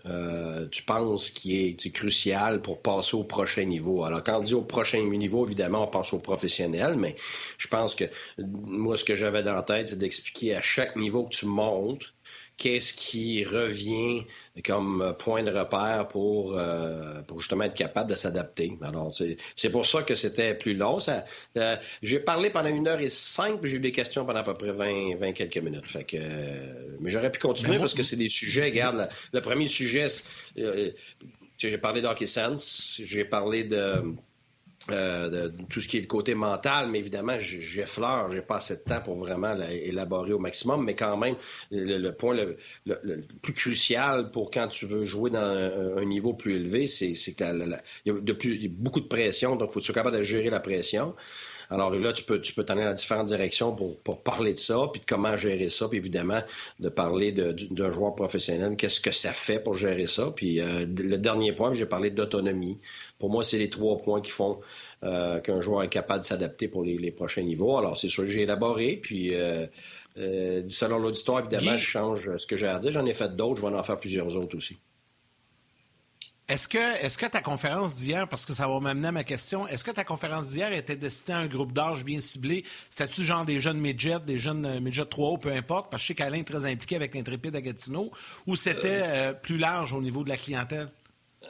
tu 0.71 0.83
penses 0.83 1.31
qui 1.31 1.65
est, 1.65 1.91
crucial 1.91 2.61
pour 2.61 2.83
passer 2.83 3.17
au 3.17 3.25
prochain 3.25 3.65
niveau? 3.65 4.05
Alors, 4.05 4.23
quand 4.23 4.39
on 4.39 4.43
dit 4.43 4.55
au 4.55 4.63
prochain 4.63 5.03
niveau, 5.03 5.47
évidemment, 5.47 5.85
on 5.85 5.87
pense 5.87 6.13
au 6.13 6.19
professionnel, 6.19 6.97
mais 6.97 7.17
je 7.57 7.69
pense 7.69 7.95
que 7.95 8.05
moi, 8.39 8.99
ce 8.99 9.05
que 9.05 9.17
j'avais 9.17 9.43
dans 9.43 9.55
la 9.55 9.63
tête, 9.63 9.89
c'est 9.89 9.99
d'expliquer 9.99 10.57
à 10.57 10.61
chaque 10.61 10.97
niveau 10.97 11.25
que 11.25 11.35
tu 11.35 11.47
montes, 11.47 12.13
qu'est-ce 12.57 12.95
qui 12.95 13.45
revient 13.45 14.25
comme 14.65 15.15
point 15.19 15.43
de 15.43 15.51
repère 15.51 16.07
pour, 16.09 16.57
euh, 16.57 17.23
pour 17.23 17.41
justement 17.41 17.65
être 17.65 17.75
capable 17.75 18.11
de 18.11 18.17
s'adapter. 18.17 18.79
Alors, 18.83 19.13
c'est 19.57 19.71
pour 19.71 19.87
ça 19.87 20.03
que 20.03 20.15
c'était 20.15 20.55
plus 20.55 20.75
long. 20.75 21.01
Ça, 21.01 21.25
euh, 21.59 21.77
j'ai 22.03 22.21
parlé 22.21 22.51
pendant 22.51 22.69
une 22.69 22.87
heure 22.87 23.01
et 23.01 23.11
cinq, 23.11 23.61
puis 23.61 23.71
j'ai 23.71 23.79
eu 23.79 23.81
des 23.81 23.93
questions 23.93 24.25
pendant 24.25 24.41
à 24.41 24.45
peu 24.45 24.55
près 24.55 24.73
20, 24.73 25.17
20 25.17 25.33
quelques 25.33 25.59
minutes. 25.59 25.89
Fait 25.89 26.05
que, 26.05 26.17
euh, 26.19 26.97
mais 27.01 27.11
j'aurais 27.11 27.33
pu 27.33 27.41
continuer 27.41 27.79
parce 27.79 27.95
que 27.95 28.03
c'est 28.03 28.17
des 28.17 28.29
sujets. 28.29 28.65
Regarde, 28.65 29.09
le 29.33 29.41
premier 29.41 29.67
sujet, 29.67 30.07
j'ai 30.57 31.79
parlé 31.79 32.03
d'Hockey 32.03 32.27
Sense, 32.27 33.01
j'ai 33.03 33.25
parlé 33.25 33.65
de 33.65 34.03
euh, 34.91 35.49
de, 35.49 35.63
tout 35.71 35.81
ce 35.81 35.89
qui 35.89 35.97
est 35.97 36.03
le 36.03 36.07
côté 36.07 36.35
mental, 36.35 36.91
mais 36.91 36.99
évidemment, 36.99 37.39
j'effleure, 37.39 38.31
j'ai 38.31 38.43
pas 38.43 38.57
assez 38.57 38.77
de 38.77 38.81
temps 38.81 39.01
pour 39.01 39.17
vraiment 39.17 39.55
l'élaborer 39.55 40.33
au 40.35 40.39
maximum, 40.39 40.85
mais 40.85 40.95
quand 40.95 41.17
même, 41.17 41.37
le, 41.71 42.11
point 42.11 42.35
le, 42.35 42.57
plus 43.41 43.55
crucial 43.55 44.31
pour 44.31 44.51
quand 44.51 44.69
tu 44.69 44.85
veux 44.85 45.05
jouer 45.05 45.31
dans 45.31 45.41
un, 45.41 46.05
niveau 46.05 46.35
plus 46.35 46.57
élevé, 46.57 46.87
c'est 46.87 47.15
qu'il 47.15 47.79
y, 48.05 48.11
a 48.11 48.13
beaucoup 48.69 49.01
de 49.01 49.07
pression, 49.07 49.57
donc 49.57 49.71
il 49.71 49.73
faut 49.73 49.81
que 49.81 49.87
sois 49.87 49.95
capable 49.95 50.19
de 50.19 50.23
gérer 50.23 50.51
la 50.51 50.61
pression. 50.61 51.15
Alors 51.75 51.93
là, 51.93 52.13
tu 52.13 52.23
peux, 52.23 52.41
tu 52.41 52.55
peux 52.55 52.65
t'en 52.65 52.75
aller 52.75 52.85
dans 52.85 52.95
différentes 52.95 53.27
directions 53.27 53.75
pour, 53.75 53.99
pour, 53.99 54.23
parler 54.23 54.53
de 54.53 54.59
ça, 54.59 54.89
puis 54.93 55.01
de 55.01 55.07
comment 55.07 55.37
gérer 55.37 55.69
ça, 55.69 55.89
puis 55.89 55.99
évidemment, 55.99 56.41
de 56.79 56.89
parler 56.89 57.33
d'un 57.33 57.91
joueur 57.91 58.15
professionnel, 58.15 58.77
qu'est-ce 58.77 59.01
que 59.01 59.11
ça 59.11 59.33
fait 59.33 59.59
pour 59.59 59.75
gérer 59.75 60.07
ça. 60.07 60.31
Puis 60.35 60.61
euh, 60.61 60.87
le 60.87 61.17
dernier 61.19 61.53
point, 61.53 61.73
j'ai 61.73 61.87
parlé 61.87 62.11
d'autonomie. 62.11 62.79
Pour 63.19 63.29
moi, 63.29 63.45
c'est 63.45 63.59
les 63.59 63.71
trois 63.71 63.99
points 63.99 64.21
qui 64.21 64.31
font 64.31 64.61
euh, 65.03 65.41
qu'un 65.41 65.61
joueur 65.61 65.83
est 65.83 65.89
capable 65.89 66.21
de 66.21 66.27
s'adapter 66.27 66.69
pour 66.69 66.85
les, 66.85 67.11
prochains 67.11 67.43
niveaux. 67.43 67.77
Alors, 67.77 67.99
c'est 67.99 68.09
sûr 68.09 68.25
que 68.25 68.31
j'ai 68.31 68.43
élaboré, 68.43 68.97
puis 69.03 69.35
euh, 69.35 69.67
selon 70.69 70.99
l'auditoire, 70.99 71.41
évidemment, 71.41 71.77
je 71.77 71.85
change 71.85 72.37
ce 72.37 72.47
que 72.47 72.55
j'ai 72.55 72.69
à 72.69 72.79
dire. 72.79 72.93
J'en 72.93 73.05
ai 73.05 73.15
fait 73.15 73.35
d'autres, 73.35 73.61
je 73.61 73.67
vais 73.67 73.77
en 73.77 73.83
faire 73.83 73.99
plusieurs 73.99 74.37
autres 74.37 74.57
aussi. 74.57 74.79
Est-ce 76.47 76.69
que, 76.69 77.03
est 77.03 77.17
que 77.17 77.25
ta 77.25 77.41
conférence 77.41 77.97
d'hier, 77.97 78.29
parce 78.29 78.45
que 78.45 78.53
ça 78.53 78.69
va 78.69 78.79
m'amener 78.79 79.09
à 79.09 79.13
ma 79.13 79.25
question, 79.25 79.67
est-ce 79.67 79.83
que 79.83 79.91
ta 79.91 80.05
conférence 80.05 80.51
d'hier 80.51 80.75
était 80.75 80.95
destinée 80.95 81.39
à 81.39 81.41
un 81.41 81.47
groupe 81.47 81.73
d'âge 81.73 82.05
bien 82.05 82.21
ciblé? 82.21 82.65
C'était-tu 82.91 83.25
genre 83.25 83.47
des 83.47 83.61
jeunes 83.61 83.79
midgets, 83.79 84.21
des 84.21 84.39
jeunes 84.39 84.67
euh, 84.67 84.79
midgets 84.79 85.07
3 85.07 85.39
peu 85.39 85.51
importe, 85.51 85.91
parce 85.91 86.03
que 86.03 86.05
je 86.05 86.09
sais 86.09 86.15
qu'Alain 86.15 86.41
est 86.41 86.45
très 86.45 86.67
impliqué 86.67 86.97
avec 86.97 87.15
l'intrépide 87.15 87.57
à 87.57 87.63
Gatineau, 87.63 88.11
ou 88.47 88.57
c'était 88.57 89.05
euh, 89.05 89.33
plus 89.33 89.57
large 89.57 89.95
au 89.95 90.03
niveau 90.03 90.23
de 90.23 90.29
la 90.29 90.37
clientèle? 90.37 90.91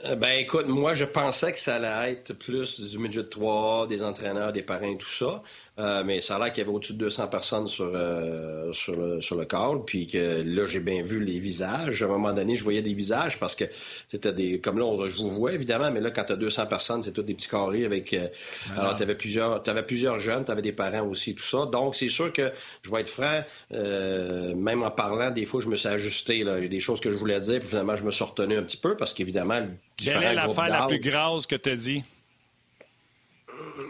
Euh, 0.04 0.14
ben 0.14 0.38
écoute, 0.38 0.66
moi 0.68 0.94
je 0.94 1.04
pensais 1.04 1.52
que 1.52 1.58
ça 1.58 1.76
allait 1.76 2.12
être 2.12 2.32
plus 2.32 2.80
du 2.80 2.98
midget 2.98 3.28
3, 3.28 3.88
des 3.88 4.02
entraîneurs, 4.04 4.52
des 4.52 4.62
parrains, 4.62 4.96
tout 4.96 5.08
ça. 5.08 5.42
Euh, 5.76 6.04
mais 6.04 6.20
ça 6.20 6.36
a 6.36 6.38
l'air 6.38 6.52
qu'il 6.52 6.62
y 6.62 6.66
avait 6.66 6.74
au-dessus 6.74 6.92
de 6.92 6.98
200 6.98 7.26
personnes 7.26 7.66
sur, 7.66 7.90
euh, 7.92 8.72
sur, 8.72 8.94
le, 8.96 9.20
sur 9.20 9.36
le 9.36 9.44
call, 9.44 9.84
puis 9.84 10.06
que 10.06 10.42
là, 10.42 10.66
j'ai 10.66 10.78
bien 10.78 11.02
vu 11.02 11.18
les 11.18 11.40
visages. 11.40 12.00
À 12.02 12.06
un 12.06 12.08
moment 12.08 12.32
donné, 12.32 12.54
je 12.54 12.62
voyais 12.62 12.80
des 12.80 12.94
visages 12.94 13.40
parce 13.40 13.56
que 13.56 13.64
c'était 14.06 14.32
des... 14.32 14.60
Comme 14.60 14.78
là, 14.78 15.08
je 15.08 15.16
vous 15.16 15.30
vois, 15.30 15.52
évidemment, 15.52 15.90
mais 15.90 16.00
là, 16.00 16.12
quand 16.12 16.24
tu 16.24 16.32
as 16.32 16.36
200 16.36 16.66
personnes, 16.66 17.02
c'est 17.02 17.10
tous 17.10 17.24
des 17.24 17.34
petits 17.34 17.48
carrés 17.48 17.84
avec... 17.84 18.14
Euh, 18.14 18.28
ah 18.70 18.82
alors, 18.82 18.96
tu 18.96 19.02
avais 19.02 19.16
plusieurs, 19.16 19.68
avais 19.68 19.82
plusieurs 19.82 20.20
jeunes, 20.20 20.44
tu 20.44 20.52
avais 20.52 20.62
des 20.62 20.72
parents 20.72 21.08
aussi, 21.08 21.34
tout 21.34 21.44
ça. 21.44 21.66
Donc, 21.66 21.96
c'est 21.96 22.08
sûr 22.08 22.32
que, 22.32 22.52
je 22.82 22.90
vais 22.92 23.00
être 23.00 23.08
franc, 23.08 23.42
même 23.70 24.84
en 24.84 24.92
parlant, 24.92 25.32
des 25.32 25.44
fois, 25.44 25.60
je 25.60 25.68
me 25.68 25.74
suis 25.74 25.88
ajusté. 25.88 26.44
Là. 26.44 26.58
Il 26.58 26.62
y 26.62 26.66
a 26.66 26.68
des 26.68 26.80
choses 26.80 27.00
que 27.00 27.10
je 27.10 27.16
voulais 27.16 27.40
dire, 27.40 27.58
puis 27.58 27.68
finalement, 27.68 27.96
je 27.96 28.04
me 28.04 28.12
suis 28.12 28.24
retenu 28.24 28.56
un 28.56 28.62
petit 28.62 28.76
peu 28.76 28.96
parce 28.96 29.12
qu'évidemment... 29.12 29.66
Quelle 29.96 30.22
est 30.22 30.34
l'affaire 30.34 30.68
la 30.68 30.86
plus 30.86 31.00
grasse 31.00 31.46
que 31.46 31.56
tu 31.56 31.70
as 31.70 31.76
dit? 31.76 32.04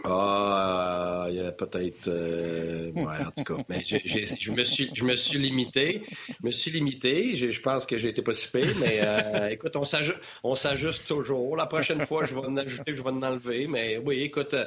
Ah, 0.03 1.25
il 1.29 1.35
y 1.35 1.39
a 1.39 1.51
peut-être. 1.51 2.07
Euh, 2.07 2.91
ouais, 2.91 3.25
en 3.25 3.31
tout 3.31 3.43
cas. 3.43 3.63
Mais 3.69 3.81
je, 3.81 4.51
me 4.51 4.63
suis, 4.63 4.89
je 4.93 5.03
me 5.03 5.15
suis 5.15 5.37
limité. 5.37 6.03
Je 6.27 6.45
me 6.45 6.51
suis 6.51 6.71
limité. 6.71 7.35
Je, 7.35 7.59
pense 7.61 7.85
que 7.85 7.97
j'ai 7.97 8.09
été 8.09 8.21
pas 8.21 8.33
si 8.33 8.47
Mais 8.53 8.99
euh, 9.01 9.49
écoute, 9.49 9.75
on 9.75 10.55
s'ajuste 10.55 11.07
toujours. 11.07 11.55
La 11.55 11.65
prochaine 11.65 12.05
fois, 12.05 12.25
je 12.25 12.33
vais 12.33 12.41
en 12.41 12.57
ajouter, 12.57 12.95
je 12.95 13.01
vais 13.01 13.09
en 13.09 13.21
enlever. 13.21 13.67
Mais 13.67 13.97
oui, 13.97 14.21
écoute. 14.21 14.53
Euh, 14.53 14.65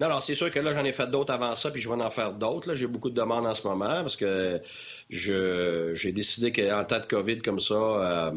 non, 0.00 0.08
non, 0.08 0.20
c'est 0.20 0.34
sûr 0.34 0.50
que 0.50 0.58
là, 0.58 0.74
j'en 0.74 0.84
ai 0.84 0.92
fait 0.92 1.08
d'autres 1.08 1.32
avant 1.32 1.54
ça, 1.54 1.70
puis 1.70 1.80
je 1.80 1.88
vais 1.88 1.94
en 1.94 2.10
faire 2.10 2.32
d'autres. 2.32 2.74
J'ai 2.74 2.88
beaucoup 2.88 3.10
de 3.10 3.14
demandes 3.14 3.46
en 3.46 3.54
ce 3.54 3.64
moment 3.64 4.02
parce 4.02 4.16
que 4.16 4.60
j'ai 5.08 6.12
décidé 6.12 6.50
qu'en 6.50 6.84
temps 6.84 6.98
de 6.98 7.06
COVID 7.06 7.42
comme 7.42 7.60
ça, 7.60 8.32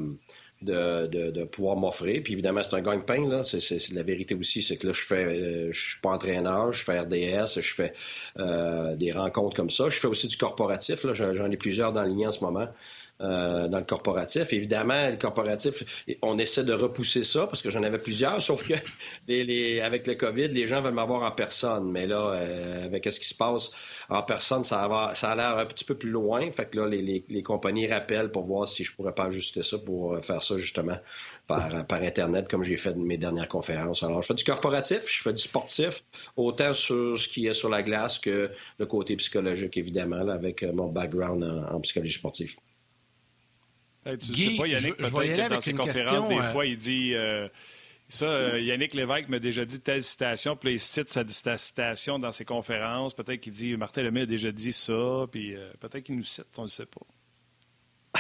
de, 0.62 1.08
de, 1.08 1.44
pouvoir 1.44 1.76
m'offrir. 1.76 2.22
Puis 2.24 2.34
évidemment, 2.34 2.62
c'est 2.64 2.76
un 2.76 2.82
gagne-pain, 2.82 3.28
là. 3.28 3.44
C'est, 3.44 3.90
la 3.92 4.04
vérité 4.04 4.36
aussi, 4.36 4.62
c'est 4.62 4.78
que 4.78 4.88
là, 4.88 4.94
je 4.94 5.02
fais 5.02 5.26
euh, 5.26 5.72
je 5.72 5.90
suis 5.90 6.00
pas 6.02 6.10
entraîneur, 6.10 6.74
je 6.74 6.84
fais 6.84 7.00
RDS, 7.00 7.60
je 7.60 7.74
fais 7.74 7.94
euh, 8.40 8.96
des 8.96 9.12
rencontres 9.12 9.56
comme 9.56 9.70
ça. 9.70 9.90
Je 9.90 10.00
fais 10.00 10.08
aussi 10.08 10.28
du 10.28 10.38
corporatif, 10.38 11.04
là. 11.04 11.14
J'en 11.14 11.52
ai 11.52 11.58
plusieurs 11.58 11.94
dans 11.94 12.04
ligne 12.04 12.28
en 12.28 12.32
ce 12.32 12.44
moment. 12.44 12.68
Euh, 13.20 13.68
dans 13.68 13.80
le 13.80 13.84
corporatif. 13.84 14.54
Évidemment, 14.54 15.10
le 15.10 15.16
corporatif, 15.16 16.06
on 16.22 16.38
essaie 16.38 16.64
de 16.64 16.74
repousser 16.74 17.24
ça 17.24 17.48
parce 17.48 17.64
que 17.64 17.72
j'en 17.72 17.82
avais 17.82 17.98
plusieurs, 17.98 18.40
sauf 18.44 18.64
que 18.64 18.76
avec 19.82 20.06
le 20.06 20.14
COVID, 20.14 20.50
les 20.50 20.68
gens 20.68 20.84
veulent 20.84 20.94
m'avoir 20.94 21.24
en 21.24 21.32
personne. 21.32 21.90
Mais 21.90 22.06
là, 22.06 22.34
euh, 22.36 22.86
avec 22.86 23.06
ce 23.06 23.20
qui 23.20 23.26
se 23.26 23.34
passe 23.34 23.72
en 24.10 24.22
personne, 24.22 24.62
ça 24.62 24.84
a, 24.84 25.16
ça 25.16 25.32
a 25.32 25.36
l'air 25.36 25.58
un 25.58 25.66
petit 25.66 25.84
peu 25.84 25.96
plus 25.96 26.12
loin. 26.12 26.52
Fait 26.52 26.70
que 26.70 26.78
là, 26.78 26.88
les, 26.88 27.26
les, 27.28 27.42
compagnies 27.44 27.88
rappellent 27.88 28.32
pour 28.32 28.46
voir 28.46 28.68
si 28.68 28.84
je 28.84 28.94
pourrais 28.94 29.16
pas 29.16 29.26
ajuster 29.26 29.64
ça 29.64 29.80
pour 29.80 30.14
euh, 30.14 30.20
faire 30.20 30.44
ça 30.44 30.56
justement 30.56 31.00
par, 31.48 31.88
par 31.88 32.04
Internet, 32.04 32.48
comme 32.48 32.62
j'ai 32.62 32.78
fait 32.78 32.96
mes 32.96 33.18
dernières 33.18 33.48
conférences. 33.48 34.04
Alors, 34.04 34.22
je 34.22 34.28
fais 34.28 34.36
du 34.36 34.44
corporatif, 34.44 35.10
je 35.10 35.24
fais 35.24 35.34
du 35.34 35.42
sportif, 35.42 36.04
autant 36.36 36.72
sur 36.74 37.18
ce 37.18 37.28
qui 37.28 37.48
est 37.48 37.56
sur 37.56 37.70
la 37.70 37.82
glace 37.82 38.20
que 38.20 38.52
le 38.78 38.86
côté 38.86 39.16
psychologique, 39.16 39.76
évidemment, 39.76 40.24
là, 40.24 40.34
avec 40.34 40.62
mon 40.62 40.90
background 40.90 41.44
en 41.72 41.80
psychologie 41.80 42.14
sportive 42.14 42.58
tu 44.16 44.32
Guy, 44.32 44.52
sais 44.52 44.58
pas, 44.58 44.68
Yannick, 44.68 44.98
peut-être 44.98 45.50
dans 45.50 45.62
ses 45.62 45.74
conférences, 45.74 46.28
des 46.28 46.36
euh, 46.36 46.52
fois, 46.52 46.66
il 46.66 46.78
dit... 46.78 47.14
Euh, 47.16 47.48
ça, 48.10 48.26
euh, 48.26 48.62
Yannick 48.62 48.94
Lévesque 48.94 49.28
m'a 49.28 49.40
déjà 49.40 49.66
dit 49.66 49.82
telle 49.82 50.02
citation, 50.02 50.56
puis 50.56 50.74
il 50.74 50.80
cite 50.80 51.10
sa, 51.10 51.26
citation 51.58 52.20
dans 52.20 52.32
ses 52.32 52.46
conférences. 52.46 53.14
Peut-être 53.14 53.42
qu'il 53.42 53.52
dit 53.52 53.76
Martin 53.76 54.02
Lemay 54.02 54.22
a 54.22 54.26
déjà 54.26 54.50
dit 54.50 54.72
ça, 54.72 55.26
puis 55.30 55.56
peut-être 55.82 56.04
qu'il 56.04 56.16
nous 56.16 56.24
cite, 56.24 56.48
on 56.58 56.62
ne 56.62 56.68
le 56.68 56.72
sait 56.72 56.86
pas. 56.86 57.02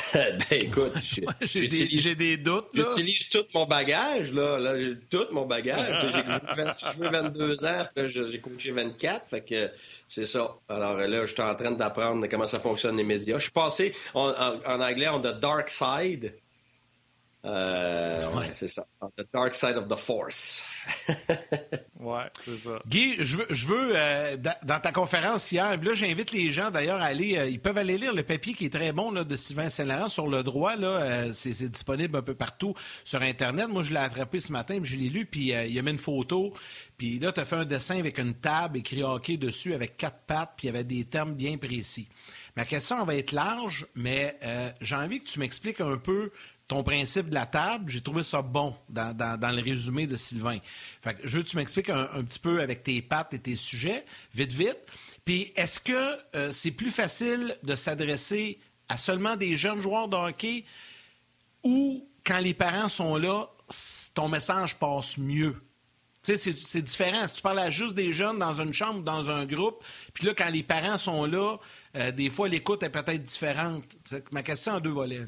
ben 0.13 0.37
écoute, 0.51 0.93
j'ai 1.41 1.67
des, 1.67 2.15
des, 2.15 2.37
doutes. 2.37 2.67
J'utilise 2.73 3.29
tout 3.29 3.45
mon 3.53 3.65
bagage, 3.65 4.31
là. 4.31 4.59
là 4.59 4.93
tout 5.09 5.27
mon 5.31 5.45
bagage. 5.45 6.05
j'ai 6.13 6.91
joué 6.95 7.09
22 7.09 7.65
ans, 7.65 7.87
puis 7.95 8.07
j'ai 8.07 8.39
coaché 8.39 8.71
24. 8.71 9.29
Fait 9.29 9.41
que 9.41 9.71
c'est 10.07 10.25
ça. 10.25 10.55
Alors 10.69 10.95
là, 10.97 11.25
je 11.25 11.33
suis 11.33 11.41
en 11.41 11.55
train 11.55 11.71
d'apprendre 11.71 12.25
comment 12.27 12.47
ça 12.47 12.59
fonctionne 12.59 12.97
les 12.97 13.03
médias. 13.03 13.37
Je 13.37 13.43
suis 13.43 13.51
passé, 13.51 13.93
en, 14.13 14.31
anglais, 14.65 15.09
on 15.09 15.19
the 15.19 15.37
dark 15.39 15.69
side. 15.69 16.33
Euh, 17.45 18.31
ouais, 18.33 18.49
c'est 18.51 18.67
ça. 18.67 18.85
The 19.15 19.25
Dark 19.31 19.53
Side 19.53 19.77
of 19.77 19.87
the 19.87 19.95
Force. 19.95 20.63
ouais, 21.99 22.23
c'est 22.43 22.57
ça. 22.57 22.79
Guy, 22.87 23.15
je 23.19 23.37
veux, 23.37 23.45
je 23.49 23.67
veux 23.67 23.91
euh, 23.95 24.37
dans 24.37 24.79
ta 24.79 24.91
conférence 24.91 25.51
hier, 25.51 25.81
là, 25.81 25.93
j'invite 25.93 26.31
les 26.31 26.51
gens 26.51 26.71
d'ailleurs 26.71 26.99
à 26.99 27.05
aller, 27.05 27.37
euh, 27.37 27.47
ils 27.47 27.61
peuvent 27.61 27.77
aller 27.77 27.97
lire 27.97 28.13
le 28.13 28.23
papier 28.23 28.53
qui 28.53 28.65
est 28.65 28.73
très 28.73 28.91
bon 28.91 29.11
là, 29.11 29.23
de 29.23 29.35
Sylvain 29.35 29.69
Saint-Laurent 29.69 30.09
sur 30.09 30.27
le 30.27 30.41
droit. 30.41 30.75
Là, 30.75 31.31
c'est, 31.31 31.69
disponible 31.69 32.17
un 32.17 32.21
peu 32.21 32.33
partout 32.33 32.73
sur 33.05 33.21
Internet. 33.21 33.67
Moi, 33.69 33.83
je 33.83 33.93
l'ai 33.93 33.99
attrapé 33.99 34.39
ce 34.39 34.51
matin, 34.51 34.79
je 34.83 34.95
l'ai 34.95 35.09
lu, 35.09 35.25
puis 35.25 35.51
il 35.51 35.79
a 35.79 35.81
mis 35.81 35.91
une 35.91 35.99
photo. 35.99 36.53
Puis 36.97 37.19
là, 37.19 37.31
tu 37.31 37.39
as 37.39 37.45
fait 37.45 37.55
un 37.55 37.65
dessin 37.65 37.99
avec 37.99 38.17
une 38.17 38.33
table 38.33 38.79
écrit 38.79 39.03
hockey 39.03 39.37
dessus 39.37 39.75
avec 39.75 39.97
quatre 39.97 40.19
pattes, 40.25 40.53
puis 40.57 40.67
il 40.67 40.71
y 40.71 40.75
avait 40.75 40.83
des 40.83 41.05
termes 41.05 41.35
bien 41.35 41.57
précis. 41.57 42.09
Ma 42.55 42.65
question 42.65 43.03
va 43.05 43.15
être 43.15 43.33
large, 43.33 43.85
mais 43.93 44.37
j'ai 44.81 44.95
envie 44.95 45.19
que 45.19 45.29
tu 45.29 45.39
m'expliques 45.39 45.81
un 45.81 45.97
peu 45.97 46.31
ton 46.67 46.83
principe 46.83 47.29
de 47.29 47.33
la 47.33 47.45
table, 47.45 47.89
j'ai 47.89 48.01
trouvé 48.01 48.23
ça 48.23 48.41
bon 48.41 48.75
dans, 48.89 49.15
le 49.55 49.61
résumé 49.61 50.05
de 50.05 50.17
Sylvain. 50.17 50.57
Fait 51.01 51.13
que 51.13 51.27
je 51.27 51.37
veux 51.37 51.43
que 51.43 51.47
tu 51.47 51.55
m'expliques 51.55 51.89
un, 51.89 52.23
petit 52.23 52.39
peu 52.39 52.61
avec 52.61 52.83
tes 52.83 53.01
pattes 53.01 53.33
et 53.33 53.39
tes 53.39 53.55
sujets, 53.55 54.05
vite, 54.33 54.51
vite. 54.51 54.77
Puis, 55.23 55.53
est-ce 55.55 55.79
que 55.79 56.17
euh, 56.35 56.51
c'est 56.51 56.71
plus 56.71 56.91
facile 56.91 57.55
de 57.63 57.75
s'adresser 57.75 58.59
à 58.89 58.97
seulement 58.97 59.35
des 59.35 59.55
jeunes 59.55 59.79
joueurs 59.79 60.07
de 60.09 60.17
hockey 60.17 60.65
ou 61.63 62.07
quand 62.25 62.39
les 62.39 62.53
parents 62.53 62.89
sont 62.89 63.15
là, 63.15 63.47
ton 64.13 64.27
message 64.27 64.75
passe 64.75 65.17
mieux? 65.17 65.55
Tu 66.23 66.35
sais, 66.35 66.53
c'est 66.57 66.81
différent. 66.81 67.25
Si 67.27 67.35
tu 67.35 67.41
parles 67.41 67.59
à 67.59 67.71
juste 67.71 67.95
des 67.95 68.11
jeunes 68.11 68.39
dans 68.39 68.59
une 68.59 68.73
chambre, 68.73 69.01
dans 69.01 69.31
un 69.31 69.45
groupe, 69.45 69.81
puis 70.13 70.25
là, 70.25 70.33
quand 70.33 70.49
les 70.49 70.63
parents 70.63 70.97
sont 70.97 71.25
là, 71.25 71.57
euh, 71.95 72.11
des 72.11 72.29
fois, 72.29 72.49
l'écoute 72.49 72.83
est 72.83 72.89
peut-être 72.89 73.23
différente. 73.23 73.85
Ma 74.31 74.43
question 74.43 74.73
a 74.73 74.79
deux 74.81 74.89
volets. 74.89 75.25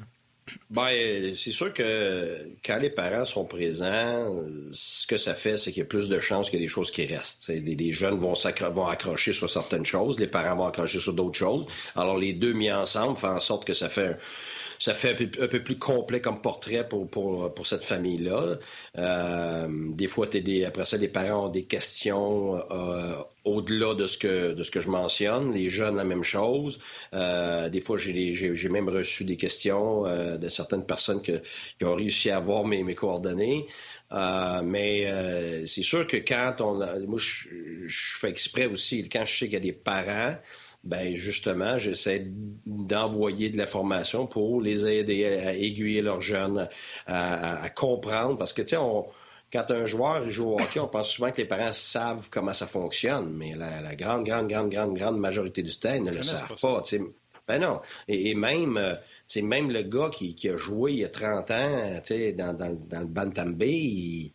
Ben, 0.69 1.33
c'est 1.35 1.51
sûr 1.51 1.73
que 1.73 2.49
quand 2.63 2.77
les 2.77 2.89
parents 2.89 3.25
sont 3.25 3.45
présents, 3.45 4.39
ce 4.71 5.07
que 5.07 5.17
ça 5.17 5.33
fait, 5.33 5.57
c'est 5.57 5.71
qu'il 5.71 5.79
y 5.79 5.83
a 5.83 5.85
plus 5.85 6.09
de 6.09 6.19
chances 6.19 6.49
qu'il 6.49 6.59
y 6.59 6.63
ait 6.63 6.65
des 6.65 6.71
choses 6.71 6.91
qui 6.91 7.05
restent. 7.05 7.49
Les, 7.49 7.93
jeunes 7.93 8.17
vont, 8.17 8.33
vont 8.71 8.87
accrocher 8.87 9.33
sur 9.33 9.49
certaines 9.49 9.85
choses, 9.85 10.19
les 10.19 10.27
parents 10.27 10.55
vont 10.55 10.67
accrocher 10.67 10.99
sur 10.99 11.13
d'autres 11.13 11.37
choses. 11.37 11.65
Alors, 11.95 12.17
les 12.17 12.33
deux 12.33 12.53
mis 12.53 12.71
ensemble 12.71 13.17
font 13.17 13.29
en 13.29 13.39
sorte 13.39 13.65
que 13.65 13.73
ça 13.73 13.89
fait 13.89 14.17
ça 14.79 14.93
fait 14.93 15.39
un 15.41 15.47
peu, 15.47 15.61
plus 15.61 15.77
complet 15.77 16.21
comme 16.21 16.41
portrait 16.41 16.87
pour, 16.87 17.07
pour, 17.09 17.53
pour 17.53 17.67
cette 17.67 17.83
famille-là. 17.83 18.57
Euh, 18.97 19.67
des 19.91 20.07
fois, 20.07 20.25
des, 20.25 20.63
après 20.63 20.85
ça, 20.85 20.95
les 20.95 21.09
parents 21.09 21.47
ont 21.47 21.49
des 21.49 21.65
questions 21.65 22.55
euh, 22.71 23.15
au-delà 23.43 23.93
de 23.93 24.07
ce 24.07 24.17
que 24.17 24.53
de 24.53 24.63
ce 24.63 24.71
que 24.71 24.79
je 24.79 24.89
mentionne. 24.89 25.51
Les 25.51 25.69
jeunes, 25.69 25.97
la 25.97 26.05
même 26.05 26.23
chose. 26.23 26.79
Euh, 27.13 27.67
des 27.67 27.81
fois, 27.81 27.97
j'ai 27.97 28.69
même 28.69 28.87
reçu 28.87 29.25
des 29.25 29.35
questions 29.35 30.03
de 30.37 30.49
certaines 30.49 30.85
personnes 30.85 31.21
que, 31.21 31.41
qui 31.77 31.85
ont 31.85 31.95
réussi 31.95 32.29
à 32.29 32.37
avoir 32.37 32.65
mes, 32.65 32.83
mes 32.83 32.95
coordonnées. 32.95 33.67
mais 34.63 35.65
c'est 35.67 35.83
sûr 35.83 36.07
que 36.07 36.17
quand 36.17 36.61
on... 36.61 36.75
moi, 37.05 37.19
je, 37.19 37.49
je, 37.85 38.17
fais 38.19 38.29
exprès 38.29 38.67
aussi, 38.67 39.07
quand 39.09 39.25
je 39.25 39.39
sais 39.39 39.45
qu'il 39.45 39.53
y 39.53 39.57
a 39.57 39.59
des 39.59 39.73
parents 39.73 40.37
ben 40.83 41.15
justement, 41.15 41.77
j'essaie 41.77 42.25
d'envoyer 42.89 43.49
de 43.49 43.57
l'information 43.57 44.27
pour 44.27 44.61
les 44.61 44.85
aider 44.85 45.25
à, 45.25 45.55
aiguiller 45.55 46.01
leurs 46.01 46.21
jeunes, 46.21 46.67
à, 47.07 47.69
comprendre, 47.69 48.37
parce 48.37 48.53
que 48.53 48.61
tu 48.61 48.75
sais, 48.75 48.81
quand 49.51 49.71
un 49.71 49.85
joueur 49.85 50.29
joue 50.29 50.51
au 50.51 50.59
hockey, 50.59 50.79
on 50.79 50.87
pense 50.87 51.11
souvent 51.11 51.31
que 51.31 51.37
les 51.37 51.45
parents 51.45 51.73
savent 51.73 52.29
comment 52.29 52.53
ça 52.53 52.67
fonctionne, 52.67 53.31
mais 53.31 53.55
la, 53.55 53.95
grande, 53.95 54.25
grande, 54.25 54.47
grande, 54.47 54.69
grande, 54.69 54.95
grande 54.95 55.17
majorité 55.17 55.63
du 55.63 55.75
temps, 55.77 55.93
ils 55.93 56.03
ne 56.03 56.11
le 56.11 56.23
savent 56.23 56.55
pas. 56.61 56.81
Ben 57.47 57.59
non. 57.59 57.81
Et, 58.07 58.35
même, 58.35 58.77
euh, 58.77 58.93
même 59.41 59.71
le 59.71 59.81
gars 59.81 60.11
qui, 60.11 60.35
a 60.47 60.55
joué 60.55 60.91
il 60.91 60.99
y 60.99 61.05
a 61.05 61.09
30 61.09 61.49
ans 61.49 62.01
dans, 62.37 62.53
dans, 62.53 62.77
dans 62.87 62.99
le 62.99 63.07
Bantam 63.07 63.55
Bay, 63.55 63.71
il, 63.71 64.33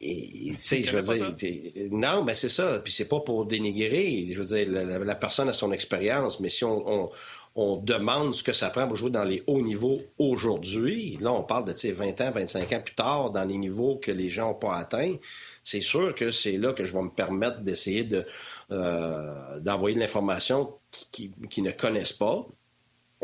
je 0.00 0.96
veux 0.96 1.02
dire, 1.02 1.88
non, 1.90 2.24
mais 2.24 2.34
c'est 2.34 2.48
ça. 2.48 2.78
Puis 2.78 2.92
c'est 2.92 3.06
pas 3.06 3.20
pour 3.20 3.46
dénigrer. 3.46 4.26
Je 4.30 4.38
veux 4.38 4.44
dire, 4.44 4.68
la, 4.70 5.14
personne 5.14 5.48
a 5.48 5.52
son 5.52 5.72
expérience, 5.72 6.40
mais 6.40 6.50
si 6.50 6.64
on, 6.64 7.10
demande 7.56 8.34
ce 8.34 8.42
que 8.42 8.52
ça 8.52 8.70
prend 8.70 8.86
pour 8.88 8.96
jouer 8.96 9.10
dans 9.10 9.24
les 9.24 9.42
hauts 9.46 9.62
niveaux 9.62 9.94
aujourd'hui, 10.18 11.16
là, 11.20 11.32
on 11.32 11.44
parle 11.44 11.64
de 11.64 11.92
20 11.92 12.20
ans, 12.20 12.30
25 12.32 12.72
ans 12.72 12.80
plus 12.84 12.94
tard, 12.94 13.30
dans 13.30 13.44
les 13.44 13.56
niveaux 13.56 13.96
que 13.96 14.10
les 14.10 14.28
gens 14.28 14.48
n'ont 14.48 14.54
pas 14.54 14.76
atteints, 14.76 15.16
c'est 15.62 15.80
sûr 15.80 16.14
que 16.14 16.30
c'est 16.30 16.58
là 16.58 16.72
que 16.72 16.84
je 16.84 16.92
vais 16.92 17.02
me 17.02 17.10
permettre 17.10 17.60
d'essayer 17.60 18.02
de, 18.04 18.26
euh, 18.72 19.60
d'envoyer 19.60 19.94
de 19.94 20.00
l'information 20.00 20.74
qu'ils 21.12 21.32
qui 21.48 21.62
ne 21.62 21.70
connaissent 21.70 22.12
pas 22.12 22.46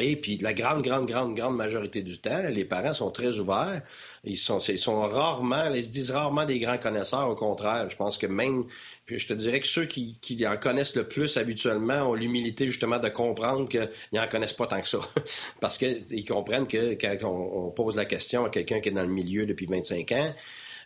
Et 0.02 0.16
puis, 0.16 0.38
la 0.38 0.54
grande, 0.54 0.82
grande, 0.82 1.06
grande, 1.06 1.36
grande 1.36 1.56
majorité 1.56 2.00
du 2.00 2.18
temps, 2.18 2.48
les 2.48 2.64
parents 2.64 2.94
sont 2.94 3.10
très 3.10 3.38
ouverts. 3.38 3.82
Ils 4.24 4.38
sont, 4.38 4.58
ils 4.58 4.78
sont 4.78 5.02
rarement, 5.02 5.72
ils 5.74 5.84
se 5.84 5.90
disent 5.90 6.10
rarement 6.10 6.46
des 6.46 6.58
grands 6.58 6.78
connaisseurs. 6.78 7.28
Au 7.28 7.34
contraire, 7.34 7.88
je 7.90 7.96
pense 7.96 8.16
que 8.16 8.26
même, 8.26 8.64
je 9.06 9.26
te 9.26 9.34
dirais 9.34 9.60
que 9.60 9.66
ceux 9.66 9.84
qui, 9.84 10.18
qui 10.22 10.46
en 10.46 10.56
connaissent 10.56 10.96
le 10.96 11.06
plus 11.06 11.36
habituellement 11.36 12.10
ont 12.10 12.14
l'humilité 12.14 12.66
justement 12.66 12.98
de 12.98 13.10
comprendre 13.10 13.68
qu'ils 13.68 13.90
n'en 14.14 14.26
connaissent 14.26 14.54
pas 14.54 14.66
tant 14.66 14.80
que 14.80 14.88
ça. 14.88 15.00
Parce 15.60 15.76
qu'ils 15.76 16.24
comprennent 16.24 16.66
que 16.66 16.94
quand 16.94 17.16
on, 17.24 17.70
pose 17.70 17.94
la 17.94 18.06
question 18.06 18.46
à 18.46 18.50
quelqu'un 18.50 18.80
qui 18.80 18.88
est 18.88 18.92
dans 18.92 19.02
le 19.02 19.08
milieu 19.08 19.44
depuis 19.44 19.66
25 19.66 20.12
ans, 20.12 20.34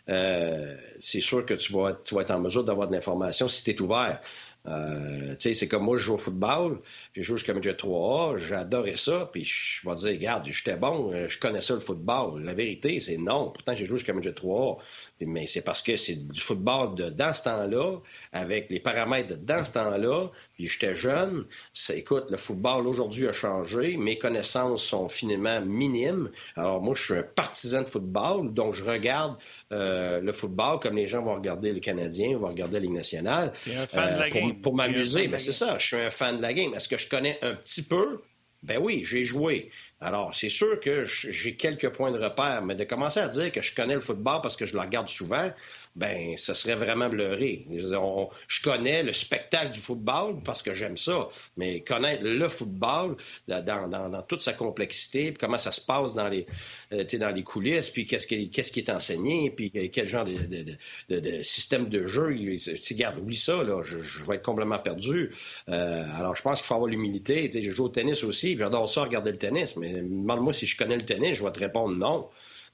euh, 0.09 0.75
c'est 0.99 1.21
sûr 1.21 1.45
que 1.45 1.53
tu 1.53 1.73
vas, 1.73 1.93
tu 1.93 2.13
vas 2.15 2.21
être 2.21 2.31
en 2.31 2.39
mesure 2.39 2.63
d'avoir 2.63 2.87
de 2.87 2.93
l'information 2.93 3.47
si 3.47 3.63
tu 3.63 3.71
es 3.71 3.81
ouvert. 3.81 4.19
Euh, 4.67 5.35
c'est 5.39 5.67
comme 5.67 5.83
moi, 5.83 5.97
je 5.97 6.03
joue 6.03 6.13
au 6.13 6.17
football, 6.17 6.79
puis 7.13 7.21
je 7.21 7.27
joue 7.27 7.37
jusqu'à 7.37 7.53
midget 7.53 7.73
3A, 7.73 8.37
j'adorais 8.37 8.95
ça, 8.95 9.29
puis 9.31 9.43
je 9.43 9.87
vais 9.87 9.95
dire, 9.95 10.09
regarde, 10.09 10.45
j'étais 10.47 10.77
bon, 10.77 11.11
euh, 11.13 11.27
je 11.27 11.37
connaissais 11.37 11.73
le 11.73 11.79
football. 11.79 12.43
La 12.43 12.53
vérité, 12.53 12.99
c'est 12.99 13.17
non. 13.17 13.51
Pourtant, 13.51 13.75
j'ai 13.75 13.85
joué 13.85 13.97
jusqu'à 13.97 14.13
midget 14.13 14.31
3A. 14.31 14.77
Mais 15.21 15.47
c'est 15.47 15.61
parce 15.61 15.81
que 15.81 15.95
c'est 15.95 16.27
du 16.27 16.41
football 16.41 16.95
de 16.95 17.09
dans 17.09 17.33
ce 17.33 17.43
temps-là, 17.43 17.99
avec 18.33 18.69
les 18.69 18.79
paramètres 18.79 19.29
de 19.29 19.35
dans 19.35 19.63
ce 19.63 19.71
temps-là, 19.73 20.29
puis 20.53 20.67
j'étais 20.67 20.95
jeune. 20.95 21.45
écoute, 21.89 22.29
le 22.29 22.37
football 22.37 22.85
aujourd'hui 22.87 23.27
a 23.27 23.33
changé, 23.33 23.95
mes 23.95 24.17
connaissances 24.17 24.83
sont 24.83 25.07
finalement 25.07 25.61
minimes. 25.61 26.31
Alors 26.55 26.81
moi, 26.81 26.95
je 26.95 27.03
suis 27.03 27.13
un 27.13 27.23
partisan 27.23 27.81
de 27.81 27.87
football, 27.87 28.53
donc 28.53 28.73
je 28.73 28.83
regarde 28.83 29.37
euh, 29.71 30.21
le 30.21 30.33
football 30.33 30.79
comme 30.79 30.97
les 30.97 31.07
gens 31.07 31.21
vont 31.21 31.35
regarder 31.35 31.71
le 31.71 31.79
Canadien, 31.79 32.37
vont 32.37 32.47
regarder 32.47 32.73
la 32.73 32.79
Ligue 32.81 32.91
nationale. 32.91 33.53
Un 33.67 33.87
fan 33.87 34.15
de 34.15 34.19
la 34.19 34.27
pour, 34.29 34.61
pour 34.61 34.75
m'amuser, 34.75 35.27
ben 35.27 35.39
c'est 35.39 35.53
ça, 35.53 35.77
je 35.77 35.85
suis 35.85 35.95
un 35.95 36.09
fan 36.09 36.37
de 36.37 36.41
la 36.41 36.53
game. 36.53 36.73
Est-ce 36.73 36.89
que 36.89 36.97
je 36.97 37.07
connais 37.07 37.39
un 37.41 37.55
petit 37.55 37.83
peu? 37.83 38.21
Ben 38.65 38.79
oui, 38.81 39.03
j'ai 39.05 39.25
joué. 39.25 39.69
Alors, 40.01 40.33
c'est 40.33 40.49
sûr 40.49 40.79
que 40.79 41.05
j'ai 41.05 41.55
quelques 41.55 41.89
points 41.89 42.11
de 42.11 42.17
repère, 42.17 42.63
mais 42.63 42.73
de 42.73 42.83
commencer 42.83 43.19
à 43.19 43.27
dire 43.27 43.51
que 43.51 43.61
je 43.61 43.75
connais 43.75 43.93
le 43.93 43.99
football 43.99 44.41
parce 44.41 44.55
que 44.55 44.65
je 44.65 44.73
le 44.73 44.79
regarde 44.79 45.07
souvent, 45.07 45.51
ben, 45.95 46.37
ce 46.37 46.53
serait 46.53 46.75
vraiment 46.75 47.07
bleurer. 47.07 47.65
je 47.69 48.61
connais 48.61 49.03
le 49.03 49.13
spectacle 49.13 49.71
du 49.71 49.79
football 49.79 50.41
parce 50.43 50.61
que 50.61 50.73
j'aime 50.73 50.97
ça, 50.97 51.29
mais 51.55 51.81
connaître 51.81 52.23
le 52.23 52.47
football 52.49 53.15
dans, 53.47 54.23
toute 54.27 54.41
sa 54.41 54.53
complexité, 54.53 55.31
puis 55.31 55.37
comment 55.39 55.57
ça 55.57 55.71
se 55.71 55.79
passe 55.79 56.13
dans 56.13 56.27
les, 56.27 56.45
euh, 56.91 57.05
dans 57.13 57.33
les 57.33 57.43
coulisses, 57.43 57.89
puis 57.89 58.05
qu'est-ce 58.05 58.27
qui, 58.27 58.49
qui 58.49 58.79
est 58.79 58.89
enseigné, 58.89 59.51
puis 59.51 59.71
quel 59.71 60.05
genre 60.05 60.25
de, 60.25 61.43
système 61.43 61.87
de 61.87 62.05
jeu. 62.05 62.25
Regarde, 62.25 63.17
oublie 63.19 63.37
ça, 63.37 63.63
là, 63.63 63.81
je, 63.83 63.97
vais 64.25 64.35
être 64.35 64.43
complètement 64.43 64.79
perdu. 64.79 65.31
Euh, 65.69 66.03
alors, 66.15 66.35
je 66.35 66.41
pense 66.41 66.55
qu'il 66.55 66.65
faut 66.65 66.75
avoir 66.75 66.89
l'humilité. 66.89 67.49
Je 67.53 67.71
joue 67.71 67.85
au 67.85 67.89
tennis 67.89 68.23
aussi, 68.23 68.57
j'adore 68.57 68.89
ça, 68.89 69.03
regarder 69.03 69.31
le 69.31 69.37
tennis, 69.37 69.77
mais 69.77 69.93
demande-moi 69.93 70.53
si 70.53 70.65
je 70.65 70.75
connais 70.75 70.97
le 70.97 71.05
tennis, 71.05 71.35
je 71.35 71.43
vais 71.43 71.51
te 71.51 71.59
répondre 71.59 71.95
non. 71.95 72.29